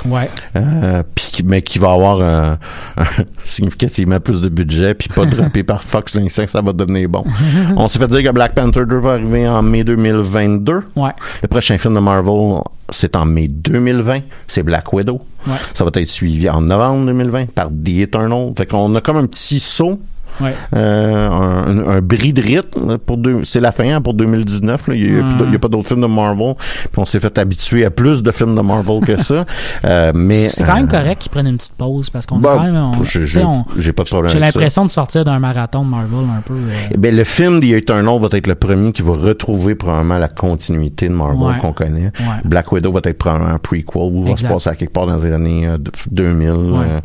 Ouais. 0.06 0.30
Euh, 0.56 1.04
mais 1.46 1.62
qui 1.62 1.80
va 1.80 1.92
avoir 1.92 2.20
euh, 2.20 2.56
significativement 3.46 4.20
plus 4.20 4.42
de 4.42 4.50
budget 4.50 4.94
puis 4.94 5.10
pas 5.10 5.26
droppé 5.26 5.64
par 5.64 5.84
Fox 5.84 6.16
l'instinct 6.16 6.48
ça 6.48 6.62
va 6.62 6.74
devenir 6.74 7.10
bon. 7.10 7.24
On 7.76 7.88
s'est 7.88 8.00
fait 8.00 8.08
dire 8.08 8.24
que 8.24 8.32
Black 8.32 8.54
Panther 8.54 8.86
2 8.88 8.98
va 8.98 9.14
arriver 9.14 9.48
en 9.48 9.62
mai 9.62 9.84
2022. 9.84 10.84
Ouais. 10.96 11.12
Le 11.42 11.48
prochain 11.48 11.78
film 11.78 11.96
de 11.96 12.00
Marvel 12.00 12.62
c'est 12.90 13.16
en 13.16 13.26
mai 13.26 13.48
2020, 13.48 14.22
c'est 14.48 14.64
Black 14.64 14.92
Widow. 14.94 15.22
Ouais. 15.46 15.56
Ça 15.74 15.84
va 15.84 15.92
être 15.94 16.08
suivi 16.08 16.50
en 16.50 16.62
novembre 16.62 17.06
2020 17.08 17.52
par 17.52 17.68
The 17.68 17.90
Eternal. 17.90 18.54
Fait 18.58 18.66
qu'on 18.66 18.96
a 18.96 19.02
comme 19.02 19.18
un 19.18 19.26
petit 19.26 19.60
saut 19.60 20.00
Ouais. 20.42 20.54
euh, 20.76 21.28
un, 21.28 21.78
un- 21.80 21.88
un 21.98 22.02
bris 22.02 22.34
de 22.34 22.42
rythme 22.42 22.98
pour 23.00 23.18
deux, 23.18 23.44
c'est 23.44 23.60
la 23.60 23.72
fin 23.72 23.96
hein, 23.96 24.02
pour 24.02 24.14
2019 24.14 24.88
là. 24.88 24.96
il 24.96 25.14
n'y 25.14 25.20
a, 25.20 25.24
Mm. 25.24 25.52
y 25.52 25.56
a 25.56 25.60
pas 25.60 25.68
d'autres 25.68 25.88
films 25.88 26.02
de 26.02 26.08
Marvel 26.08 26.54
puis 26.58 26.90
on 26.98 27.06
s'est 27.06 27.20
fait 27.20 27.38
habituer 27.38 27.86
à 27.86 27.90
plus 27.92 28.22
de 28.24 28.32
films 28.32 28.56
de 28.56 28.62
Marvel 28.62 29.00
que 29.06 29.18
ça 29.18 29.46
Euh, 29.86 30.12
mais 30.16 30.50
C'est 30.50 30.64
quand 30.64 30.76
même 30.76 30.86
euh, 30.86 30.88
correct 30.88 31.22
qu'ils 31.22 31.32
prennent 31.32 31.48
une 31.48 31.58
petite 31.58 31.78
pause 31.78 32.10
parce 32.10 32.26
qu'on 32.26 32.40
a 32.40 32.44
quand 32.44 32.64
même. 32.64 32.76
on- 32.76 33.04
j'ai- 33.04 33.94
pas 33.94 34.04
de 34.04 34.10
problème 34.10 34.32
J'ai 34.32 34.40
l'impression 34.40 34.86
de 34.86 34.92
sortir 34.92 35.24
d'un 35.24 35.40
marathon 35.40 35.84
de 35.84 35.90
Marvel 35.90 36.26
un 36.38 36.42
peu. 36.42 36.56
Eh 36.92 36.98
ben, 36.98 37.16
le 37.16 37.24
film 37.24 37.60
The 37.60 37.66
Eternal 37.66 38.20
va 38.20 38.28
être 38.32 38.48
le 38.48 38.56
premier 38.56 38.92
qui 38.92 39.02
va 39.02 39.14
retrouver 39.14 39.76
probablement 39.76 40.18
la 40.18 40.28
continuité 40.28 41.08
de 41.10 41.14
Marvel 41.14 41.38
Ouais. 41.48 41.58
qu'on 41.60 41.74
connaît. 41.74 42.12
Ouais. 42.20 42.26
Black 42.46 42.72
Widow 42.72 42.92
va 42.92 43.02
être 43.04 43.18
probablement 43.18 43.54
un 43.54 43.58
prequel 43.60 43.86
ou 43.96 44.24
va 44.26 44.38
se 44.38 44.48
passer 44.48 44.70
à 44.70 44.76
quelque 44.76 44.94
part 44.94 45.08
dans 45.08 45.18
les 45.18 45.32
années 45.32 45.68
euh, 45.68 45.78
2000 46.12 46.50
Ouais. 46.52 46.56
euh, 46.56 47.00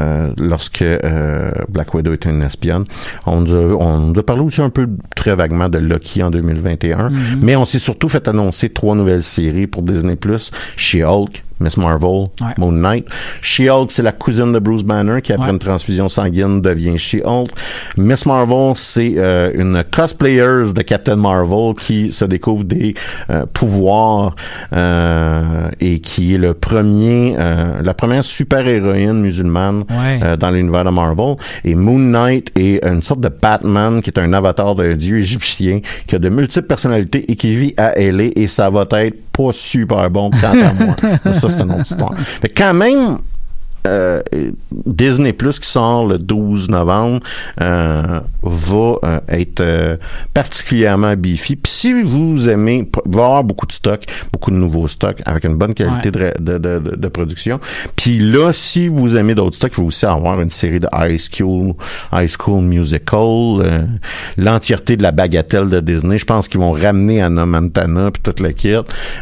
euh, 0.00 0.32
lorsque 0.38 0.84
Black 1.68 1.92
Widow 1.94 2.12
était 2.14 2.30
une 2.30 2.42
espionne. 2.42 2.71
On 3.26 3.40
nous, 3.40 3.54
a, 3.54 3.76
on 3.82 4.00
nous 4.00 4.18
a 4.18 4.22
parlé 4.22 4.42
aussi 4.42 4.60
un 4.62 4.70
peu 4.70 4.88
très 5.16 5.34
vaguement 5.34 5.68
de 5.68 5.78
Loki 5.78 6.22
en 6.22 6.30
2021, 6.30 7.10
Mhm. 7.10 7.16
mais 7.42 7.56
on 7.56 7.64
s'est 7.64 7.78
surtout 7.78 8.08
fait 8.08 8.28
annoncer 8.28 8.68
trois 8.68 8.94
nouvelles 8.94 9.22
séries 9.22 9.66
pour 9.66 9.82
Disney+, 9.82 10.16
She-Hulk, 10.76 11.42
Miss 11.62 11.76
Marvel, 11.76 12.26
Ouais. 12.40 12.54
Moon 12.58 12.72
Knight. 12.72 13.06
She-Hulk, 13.40 13.90
c'est 13.90 14.02
la 14.02 14.12
cousine 14.12 14.52
de 14.52 14.58
Bruce 14.58 14.82
Banner 14.82 15.20
qui, 15.22 15.32
après 15.32 15.46
Ouais. 15.48 15.52
une 15.52 15.58
transfusion 15.58 16.08
sanguine, 16.08 16.60
devient 16.60 16.98
She-Hulk. 16.98 17.50
Miss 17.96 18.26
Marvel, 18.26 18.72
c'est 18.76 19.14
euh, 19.16 19.50
une 19.54 19.82
cosplayer 19.90 20.72
de 20.74 20.82
Captain 20.82 21.16
Marvel 21.16 21.74
qui 21.78 22.10
se 22.12 22.24
découvre 22.24 22.64
des 22.64 22.94
euh, 23.30 23.46
pouvoirs 23.52 24.34
euh, 24.72 25.68
et 25.80 26.00
qui 26.00 26.34
est 26.34 26.38
le 26.38 26.54
premier, 26.54 27.34
la 27.36 27.94
première 27.94 28.24
super-héroïne 28.24 29.20
musulmane 29.20 29.84
Ouais. 29.90 30.36
dans 30.38 30.50
l'univers 30.50 30.84
de 30.84 30.90
Marvel. 30.90 31.36
Et 31.64 31.74
Moon 31.74 31.98
Knight 31.98 32.50
est 32.56 32.84
une 32.84 33.02
sorte 33.02 33.20
de 33.20 33.28
Batman 33.28 34.00
qui 34.02 34.10
est 34.10 34.18
un 34.18 34.32
avatar 34.32 34.74
d'un 34.74 34.94
dieu 34.94 35.18
égyptien 35.18 35.80
qui 36.06 36.14
a 36.16 36.18
de 36.18 36.28
multiples 36.28 36.66
personnalités 36.66 37.30
et 37.30 37.36
qui 37.36 37.54
vit 37.54 37.74
à 37.76 37.92
LA 37.98 38.30
et 38.36 38.46
ça 38.46 38.70
va 38.70 38.86
être 38.92 39.16
pas 39.32 39.52
super 39.52 40.10
bon 40.10 40.30
quant 40.30 40.52
à 40.52 40.72
moi. 40.72 40.94
Ça, 41.34 41.48
c'est 41.52 41.62
une 41.62 41.72
autre 41.72 41.80
histoire. 41.82 42.14
Quand 42.56 42.74
même, 42.74 43.18
euh, 43.86 44.20
Disney 44.86 45.32
Plus 45.32 45.58
qui 45.58 45.68
sort 45.68 46.06
le 46.06 46.18
12 46.18 46.70
novembre 46.70 47.20
euh, 47.60 48.20
va 48.42 48.94
euh, 49.04 49.20
être 49.28 49.60
euh, 49.60 49.96
particulièrement 50.34 51.14
beefy. 51.16 51.56
Puis 51.56 51.72
si 51.72 52.02
vous 52.02 52.48
aimez, 52.48 52.88
il 53.06 53.12
va 53.14 53.22
y 53.22 53.24
avoir 53.24 53.44
beaucoup 53.44 53.66
de 53.66 53.72
stocks, 53.72 54.04
beaucoup 54.32 54.50
de 54.50 54.56
nouveaux 54.56 54.88
stocks 54.88 55.20
avec 55.24 55.44
une 55.44 55.56
bonne 55.56 55.74
qualité 55.74 56.10
de, 56.10 56.32
de, 56.38 56.58
de, 56.58 56.78
de- 56.78 56.96
de 56.96 57.08
production. 57.08 57.58
Puis 57.96 58.18
là, 58.18 58.52
si 58.52 58.88
vous 58.88 59.16
aimez 59.16 59.34
d'autres 59.34 59.56
stocks, 59.56 59.72
il 59.76 59.80
va 59.80 59.86
aussi 59.86 60.06
avoir 60.06 60.40
une 60.40 60.50
série 60.50 60.78
de 60.80 60.88
High 60.94 61.18
School, 61.18 61.74
High 62.12 62.28
School 62.28 62.62
Musical, 62.62 63.18
euh, 63.18 63.82
l'entièreté 64.36 64.96
de 64.96 65.02
la 65.02 65.12
bagatelle 65.12 65.68
de 65.68 65.80
Disney. 65.80 66.18
Je 66.18 66.24
pense 66.24 66.48
qu'ils 66.48 66.60
vont 66.60 66.72
ramener 66.72 67.22
Anna 67.22 67.46
Montana 67.46 68.10
puis 68.10 68.22
toute 68.22 68.40
la 68.40 68.52
kit. 68.52 68.74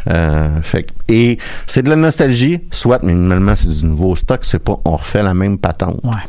Euh, 0.09 0.49
fait 0.63 0.87
et 1.09 1.39
c'est 1.67 1.83
de 1.83 1.91
la 1.91 1.97
nostalgie, 1.97 2.61
soit, 2.71 3.01
mais 3.03 3.13
minimalement 3.15 3.57
c'est 3.57 3.69
du 3.69 3.85
nouveau 3.85 4.15
stock, 4.15 4.45
c'est 4.51 4.59
pas 4.59 4.81
on 4.85 4.97
refait 4.97 5.23
la 5.23 5.35
même 5.35 5.59
patente. 5.59 6.01
Ouais. 6.03 6.23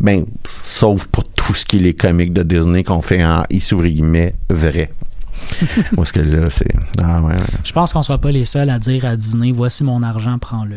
Ben, 0.00 0.24
sauf 0.64 1.06
pour 1.06 1.24
tout 1.24 1.54
ce 1.54 1.66
qui 1.66 1.76
est 1.76 1.80
les 1.80 1.94
comics 1.94 2.32
de 2.32 2.42
Disney 2.42 2.82
qu'on 2.82 3.02
fait 3.02 3.22
en 3.22 3.44
ici 3.50 3.74
guillemets 3.90 4.34
vrai. 4.48 4.90
Parce 5.96 6.12
que 6.12 6.20
là, 6.20 6.48
c'est. 6.50 6.66
Ah 7.02 7.20
ouais. 7.20 7.32
ouais. 7.32 7.36
Je 7.64 7.72
pense 7.72 7.92
qu'on 7.92 8.02
sera 8.02 8.18
pas 8.18 8.30
les 8.30 8.44
seuls 8.44 8.70
à 8.70 8.78
dire 8.78 9.04
à 9.04 9.16
Disney 9.16 9.52
voici 9.52 9.84
mon 9.84 10.02
argent, 10.02 10.38
prends-le. 10.38 10.76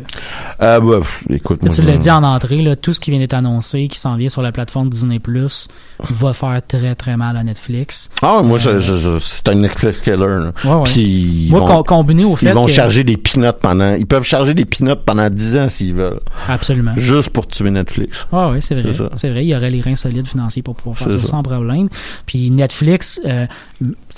Ah 0.60 0.80
bah, 0.80 1.00
écoute, 1.30 1.60
Tu 1.60 1.66
moi, 1.68 1.76
tu 1.76 1.82
l'as 1.82 1.98
dit 1.98 2.12
en 2.12 2.24
entrée, 2.24 2.62
là, 2.62 2.76
tout 2.76 2.94
ce 2.94 3.00
qui 3.00 3.12
vient 3.12 3.20
d'être 3.20 3.34
annoncé, 3.34 3.88
qui 3.88 3.98
s'en 4.00 4.16
vient 4.16 4.30
sur 4.30 4.42
la 4.42 4.52
plateforme 4.52 4.90
Disney 4.90 5.20
Plus, 5.20 5.68
va 6.00 6.34
faire 6.34 6.60
très 6.68 6.96
très 6.96 7.18
mal 7.18 7.38
à 7.38 7.44
Netflix. 7.44 8.10
Ah, 8.22 8.42
moi, 8.44 8.58
je, 8.58 8.80
je- 8.80 9.20
c'est 9.20 9.48
un 9.50 9.56
Netflix 9.56 10.00
killer. 10.02 10.16
Ouais. 10.66 10.84
Puis, 10.86 11.02
ils 11.46 11.52
Moi, 11.52 11.60
vont- 11.62 11.68
com- 11.68 11.84
combiné 11.86 12.24
au 12.26 12.36
fait 12.36 12.48
Ils 12.48 12.54
vont 12.54 12.66
que- 12.66 12.72
charger 12.72 13.04
des 13.04 13.18
peanuts 13.18 13.48
pendant. 13.62 13.96
Ils 13.96 14.06
peuvent 14.06 14.24
charger 14.24 14.54
des 14.54 14.66
peanuts 14.66 14.96
pendant 15.06 15.30
10 15.30 15.58
ans 15.58 15.70
s'ils 15.70 15.94
veulent. 15.94 16.20
Absolument. 16.48 16.94
Juste 16.98 17.30
pour 17.32 17.48
tuer 17.48 17.70
Netflix. 17.72 18.28
Ah 18.32 18.50
oui, 18.52 18.58
c'est 18.62 18.76
vrai. 18.76 18.92
C'est 19.16 19.30
vrai, 19.30 19.46
il 19.46 19.50
y 19.50 19.56
aurait 19.56 19.70
les 19.72 19.82
reins 19.82 19.96
solides 19.96 20.28
financiers 20.28 20.62
pour 20.62 20.76
pouvoir 20.76 20.98
faire 20.98 21.12
ça, 21.12 21.20
ça. 21.20 21.24
sans 21.26 21.44
problème. 21.44 21.90
Puis 22.26 22.50
Netflix, 22.52 23.20
euh, 23.26 23.46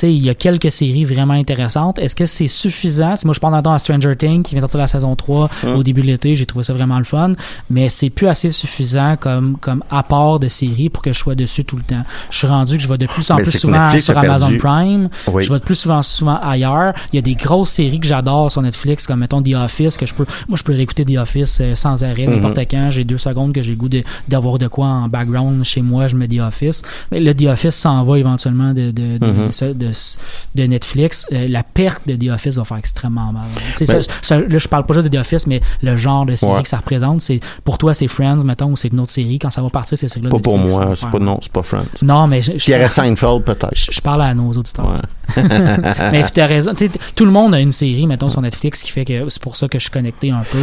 il 0.03 0.24
y 0.24 0.30
a 0.30 0.36
quelques 0.36 0.72
séries 0.72 1.03
vraiment 1.05 1.34
intéressantes. 1.34 1.97
Est-ce 1.99 2.16
que 2.16 2.26
c'est 2.26 2.47
suffisant? 2.47 3.14
T'sais, 3.16 3.26
moi, 3.26 3.34
je 3.34 3.39
pense 3.39 3.64
dans 3.64 3.74
à 3.74 3.80
Stranger 3.80 4.16
Things 4.16 4.43
qui 4.43 4.51
vient 4.55 4.60
de 4.62 4.66
sortir 4.66 4.80
la 4.80 4.88
saison 4.88 5.16
3 5.16 5.49
Hum. 5.64 5.76
au 5.78 5.84
début 5.84 6.01
de 6.01 6.08
l'été. 6.08 6.36
J'ai 6.36 6.45
trouvé 6.45 6.64
ça 6.64 6.74
vraiment 6.74 6.99
le 6.99 7.03
fun. 7.05 7.34
Mais 7.70 7.89
c'est 7.89 8.10
plus 8.10 8.28
assez 8.28 8.49
suffisant 8.51 9.16
comme, 9.20 9.58
comme 9.60 9.84
apport 9.89 10.39
de 10.39 10.47
série 10.47 10.89
pour 10.89 11.01
que 11.01 11.12
je 11.12 11.18
sois 11.18 11.36
dessus 11.36 11.66
tout 11.66 11.76
le 11.78 11.82
temps. 11.84 12.03
Je 12.30 12.38
suis 12.38 12.47
rendu 12.47 12.78
que 12.78 12.84
je 12.84 12.88
vais 12.88 12.97
de 12.97 13.08
plus 13.08 13.30
en 13.32 13.38
Mais 13.38 13.43
plus 13.43 13.58
souvent 13.60 13.80
Netflix 13.82 14.05
sur 14.05 14.18
Amazon 14.18 14.58
Prime. 14.58 15.10
Oui. 15.32 15.43
Je 15.43 15.51
vais 15.51 15.60
de 15.60 15.64
plus 15.64 15.76
souvent, 15.76 16.01
souvent 16.03 16.38
ailleurs. 16.41 16.93
Il 17.12 17.16
y 17.16 17.20
a 17.20 17.22
des 17.24 17.36
grosses 17.36 17.72
séries 17.72 17.99
que 17.99 18.08
j'adore 18.08 18.51
sur 18.51 18.62
Netflix, 18.62 19.08
comme 19.08 19.20
mettons 19.22 19.41
The 19.41 19.53
Office, 19.55 19.97
que 19.97 20.05
je 20.05 20.14
peux, 20.14 20.26
moi 20.47 20.58
je 20.58 20.64
peux 20.64 20.74
réécouter 20.74 21.03
The 21.05 21.18
Office 21.18 21.60
euh, 21.62 21.74
sans 21.74 22.03
arrêt, 22.03 22.28
Mhm. 22.28 22.36
n'importe 22.36 22.60
quand. 22.70 22.89
J'ai 22.91 23.03
deux 23.03 23.18
secondes 23.18 23.53
que 23.53 23.62
j'ai 23.62 23.72
le 23.72 23.78
goût 23.78 23.89
d'avoir 24.28 24.60
de, 24.60 24.68
quoi 24.68 24.86
en 24.88 25.08
background 25.08 25.64
chez 25.64 25.82
moi, 25.82 26.08
je 26.08 26.16
mets 26.16 26.28
The 26.28 26.39
Office. 26.41 26.82
Mais 27.12 27.20
le 27.20 27.34
The 27.34 27.43
Office 27.47 27.76
s'en 27.76 28.03
va 28.03 28.20
éventuellement 28.20 28.74
de, 28.74 28.91
de, 28.91 29.18
de, 29.18 29.26
Mhm. 29.28 29.46
de 29.46 29.46
ce- 29.51 29.65
de, 29.73 29.91
de 30.55 30.63
Netflix. 30.67 31.25
Euh, 31.31 31.47
la 31.47 31.63
perte 31.63 32.07
de 32.07 32.15
The 32.15 32.31
Office 32.31 32.55
va 32.57 32.65
faire 32.65 32.77
extrêmement 32.77 33.31
mal. 33.31 33.45
Ben- 33.79 33.85
ça- 33.85 34.13
ça- 34.21 34.39
là, 34.39 34.57
je 34.57 34.67
parle 34.67 34.85
pas 34.85 34.93
juste 34.95 35.07
de 35.09 35.17
The 35.17 35.21
Office, 35.21 35.47
mais 35.47 35.61
le 35.81 35.95
genre 35.95 36.25
de 36.25 36.35
série 36.35 36.53
Ouais. 36.53 36.63
que 36.63 36.69
ça 36.69 36.77
représente, 36.77 37.21
c'est 37.21 37.39
pour 37.63 37.77
toi 37.77 37.93
c'est 37.93 38.07
Friends, 38.07 38.43
mettons, 38.43 38.71
ou 38.71 38.75
c'est 38.75 38.89
une 38.89 38.99
autre 38.99 39.11
série. 39.11 39.39
Quand 39.39 39.49
ça 39.49 39.61
va 39.61 39.69
partir, 39.69 39.97
c'est 39.97 40.07
série-là. 40.07 40.29
Pas 40.29 40.39
pour 40.39 40.57
Netflix, 40.57 40.77
moi, 40.85 40.95
c'est 40.95 41.09
pas 41.09 41.19
non, 41.19 41.39
c'est 41.41 41.51
pas 41.51 41.63
Friends. 41.63 41.85
Non, 42.01 42.27
mais 42.27 42.41
je, 42.41 42.53
je- 42.57 42.71
aurait 42.73 42.89
Seinfeld, 42.89 43.43
peut-être. 43.43 43.69
je, 43.75 43.91
je 43.91 44.01
parle 44.01 44.21
à 44.21 44.33
nos 44.33 44.51
auditeurs. 44.51 44.87
Ouais. 45.35 45.43
mais 46.11 46.25
tu 46.33 46.39
as 46.41 46.45
raison. 46.45 46.73
Tout 47.15 47.25
le 47.25 47.31
monde 47.31 47.53
a 47.53 47.59
une 47.59 47.71
série, 47.71 48.07
mettons, 48.07 48.29
sur 48.29 48.41
Netflix 48.41 48.81
qui 48.83 48.91
fait 48.91 49.05
que 49.05 49.29
c'est 49.29 49.41
pour 49.41 49.55
ça 49.55 49.67
que 49.67 49.77
je 49.77 49.83
suis 49.83 49.91
connecté 49.91 50.31
un 50.31 50.43
peu. 50.51 50.59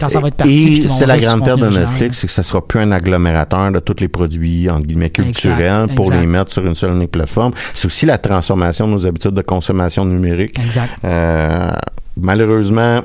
Quand 0.00 0.08
ça 0.08 0.20
va 0.20 0.28
être 0.28 0.36
parti. 0.36 0.82
Et 0.84 0.88
c'est 0.88 1.06
la 1.06 1.18
grande 1.18 1.44
perte 1.44 1.60
de. 1.60 1.68
Netflix, 1.68 2.18
c'est 2.18 2.26
que 2.26 2.32
ça 2.32 2.42
sera 2.42 2.66
plus 2.66 2.80
un 2.80 2.90
agglomérateur 2.90 3.70
de 3.70 3.78
tous 3.78 3.96
les 4.00 4.08
produits, 4.08 4.68
entre 4.68 4.86
guillemets, 4.86 5.10
culturels 5.10 5.82
Exact, 5.84 5.94
pour 5.94 6.06
exact. 6.06 6.20
les 6.20 6.26
mettre 6.26 6.50
sur 6.52 6.66
une 6.66 6.74
seule 6.74 6.92
unique 6.92 7.10
plateforme. 7.12 7.52
C'est 7.74 7.86
aussi 7.86 8.06
la 8.06 8.18
transformation 8.18 8.86
de 8.86 8.92
nos 8.92 9.06
habitudes 9.06 9.34
de 9.34 9.42
consommation 9.42 10.04
numérique. 10.04 10.58
Exact. 10.58 10.90
Euh, 11.04 11.70
malheureusement, 12.16 13.00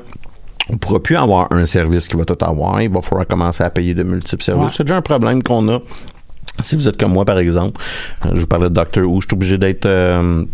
on 0.70 0.76
pourra 0.78 1.00
plus 1.00 1.16
avoir 1.16 1.52
un 1.52 1.66
service 1.66 2.08
qui 2.08 2.16
va 2.16 2.24
tout 2.24 2.36
avoir. 2.40 2.80
Il 2.82 2.90
va 2.90 3.00
falloir 3.02 3.26
commencer 3.26 3.62
à 3.62 3.70
payer 3.70 3.94
de 3.94 4.02
multiples 4.02 4.42
services. 4.42 4.64
Ouais. 4.64 4.74
C'est 4.76 4.84
déjà 4.84 4.96
un 4.96 5.02
problème 5.02 5.42
qu'on 5.42 5.68
a. 5.68 5.80
Si 6.62 6.74
vous 6.74 6.88
êtes 6.88 6.98
comme 6.98 7.12
moi, 7.12 7.24
par 7.24 7.38
exemple, 7.38 7.80
euh, 8.24 8.30
je 8.34 8.40
vous 8.40 8.46
parlais 8.46 8.68
de 8.68 8.74
Doctor 8.74 9.04
Who, 9.04 9.20
je 9.20 9.26
suis 9.26 9.34
obligé 9.34 9.58
d'être 9.58 9.86
euh, 9.86 10.44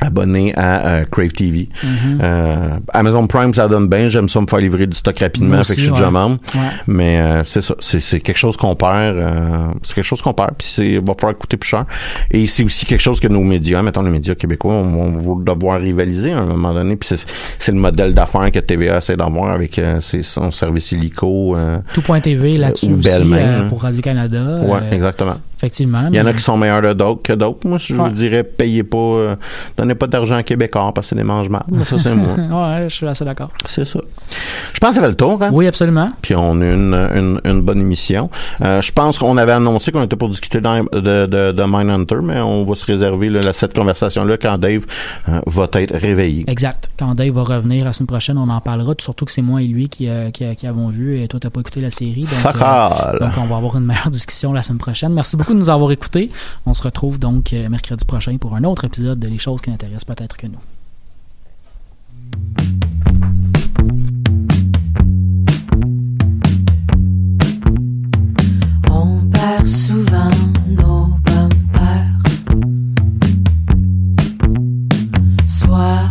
abonné 0.00 0.54
à 0.56 0.86
euh, 0.86 1.04
Crave 1.10 1.32
TV. 1.32 1.68
Mhm. 1.82 2.18
Euh, 2.22 2.56
Amazon 2.92 3.26
Prime, 3.26 3.52
ça 3.54 3.68
donne 3.68 3.88
bien. 3.88 4.08
J'aime 4.08 4.28
ça 4.28 4.40
me 4.40 4.46
faire 4.46 4.58
livrer 4.58 4.86
du 4.86 4.96
stock 4.96 5.18
rapidement, 5.18 5.56
Moi 5.56 5.64
fait 5.64 5.68
que 5.68 5.72
aussi, 5.72 5.80
je 5.82 5.86
suis 5.86 5.94
déjà 5.94 6.10
membre. 6.10 6.38
Ouais. 6.54 6.60
Mais 6.86 7.18
euh, 7.20 7.44
c'est 7.44 7.60
ça, 7.60 7.74
c'est, 7.80 8.20
quelque 8.20 8.36
chose 8.38 8.56
qu'on 8.56 8.74
perd. 8.74 9.16
euh, 9.16 9.68
c'est 9.82 9.94
quelque 9.94 10.04
chose 10.04 10.22
qu'on 10.22 10.32
perd, 10.32 10.52
puis 10.58 10.66
c'est 10.68 10.98
va 10.98 11.14
falloir 11.18 11.36
coûter 11.38 11.56
plus 11.56 11.68
cher. 11.68 11.84
Et 12.30 12.46
c'est 12.46 12.64
aussi 12.64 12.86
quelque 12.86 13.00
chose 13.00 13.20
que 13.20 13.28
nos 13.28 13.42
médias, 13.42 13.82
mettons 13.82 14.02
les 14.02 14.10
médias 14.10 14.34
québécois, 14.34 14.74
on, 14.74 15.16
on 15.18 15.36
va 15.36 15.54
devoir 15.54 15.80
rivaliser 15.80 16.32
à 16.32 16.38
un 16.40 16.46
moment 16.46 16.72
donné. 16.74 16.96
Puis 16.96 17.08
c'est, 17.08 17.26
c'est 17.58 17.72
le 17.72 17.78
modèle 17.78 18.14
d'affaires 18.14 18.50
que 18.50 18.58
TVA 18.58 18.98
essaie 18.98 19.16
d'avoir 19.16 19.50
avec 19.52 19.78
euh, 19.78 20.00
ses- 20.00 20.22
son 20.22 20.50
service 20.50 20.92
illico. 20.92 21.56
Euh, 21.56 21.78
Tout.tv 21.94 22.56
là-dessus 22.56 22.92
aussi 22.94 23.08
hein. 23.34 23.66
pour 23.68 23.82
Radio-Canada. 23.82 24.58
ouais, 24.62 24.78
Euh, 24.82 24.94
exactement. 24.94 25.34
Effectivement. 25.60 26.08
Il 26.10 26.16
y 26.16 26.20
en 26.22 26.24
a 26.26 26.32
qui 26.32 26.40
sont 26.40 26.56
meilleurs 26.56 26.80
que 27.22 27.34
d'autres. 27.34 27.68
Moi, 27.68 27.76
je 27.76 27.94
Ouais. 27.94 28.08
vous 28.08 28.14
dirais, 28.14 28.42
payez 28.44 28.82
pas, 28.82 28.96
euh, 28.96 29.36
donnez 29.76 29.94
pas 29.94 30.06
d'argent 30.06 30.36
à 30.36 30.42
Québécois 30.42 30.90
parce 30.94 31.10
que 31.10 31.16
c'est 31.16 31.22
des. 31.22 31.24
Mais 31.70 31.84
ça, 31.84 31.98
c'est 31.98 32.14
moi. 32.14 32.34
ouais, 32.78 32.88
je 32.88 32.94
suis 32.94 33.06
assez 33.06 33.26
d'accord. 33.26 33.50
C'est 33.66 33.84
ça. 33.84 33.98
Je 34.72 34.78
pense 34.80 34.90
que 34.90 34.94
ça 34.96 35.02
fait 35.02 35.08
le 35.08 35.14
tour, 35.16 35.42
hein? 35.42 35.50
Oui, 35.52 35.66
absolument. 35.66 36.06
Puis 36.22 36.34
on 36.34 36.60
a 36.62 36.64
une, 36.64 36.94
une, 36.94 37.40
une 37.44 37.60
bonne 37.60 37.80
émission. 37.80 38.30
Euh, 38.62 38.80
je 38.80 38.90
pense 38.92 39.18
qu'on 39.18 39.36
avait 39.36 39.52
annoncé 39.52 39.92
qu'on 39.92 40.02
était 40.02 40.16
pour 40.16 40.30
discuter 40.30 40.62
dans- 40.62 40.82
de, 40.84 41.26
de, 41.26 41.52
de 41.52 41.62
Mindhunter, 41.66 42.16
mais 42.22 42.40
on 42.40 42.64
va 42.64 42.74
se 42.74 42.86
réserver 42.86 43.28
là, 43.28 43.40
cette 43.52 43.74
conversation-là 43.74 44.38
quand 44.38 44.56
Dave 44.56 44.86
euh, 45.28 45.40
va 45.46 45.68
être 45.74 45.94
réveillé. 45.94 46.44
Exact. 46.48 46.90
Quand 46.98 47.14
Dave 47.14 47.34
va 47.34 47.42
revenir 47.42 47.84
la 47.84 47.92
semaine 47.92 48.06
prochaine, 48.06 48.38
on 48.38 48.48
en 48.48 48.60
parlera. 48.62 48.94
Surtout 48.98 49.26
que 49.26 49.32
c'est 49.32 49.42
moi 49.42 49.60
et 49.60 49.66
lui 49.66 49.88
qui, 49.90 50.08
qui, 50.32 50.56
qui 50.56 50.66
avons 50.66 50.88
vu 50.88 51.20
et 51.22 51.28
toi, 51.28 51.38
t'as 51.38 51.50
pas 51.50 51.60
écouté 51.60 51.80
la 51.82 51.90
série. 51.90 52.22
Donc, 52.22 53.20
donc, 53.20 53.30
on 53.36 53.46
va 53.46 53.56
avoir 53.56 53.76
une 53.76 53.84
meilleure 53.84 54.10
discussion 54.10 54.52
la 54.54 54.62
semaine 54.62 54.78
prochaine. 54.78 55.12
Merci 55.12 55.36
beaucoup 55.36 55.49
nous 55.54 55.70
avoir 55.70 55.90
écoutés. 55.92 56.30
On 56.66 56.74
se 56.74 56.82
retrouve 56.82 57.18
donc 57.18 57.52
euh, 57.52 57.68
mercredi 57.68 58.04
prochain 58.04 58.36
pour 58.38 58.54
un 58.54 58.64
autre 58.64 58.84
épisode 58.84 59.18
de 59.18 59.28
Les 59.28 59.38
choses 59.38 59.60
qui 59.60 59.70
n'intéressent 59.70 60.04
peut-être 60.04 60.36
que 60.36 60.46
nous. 60.46 60.58
On 68.90 69.30
perd 69.30 69.66
souvent 69.66 70.30
nos. 70.68 71.10
Soit 75.46 76.10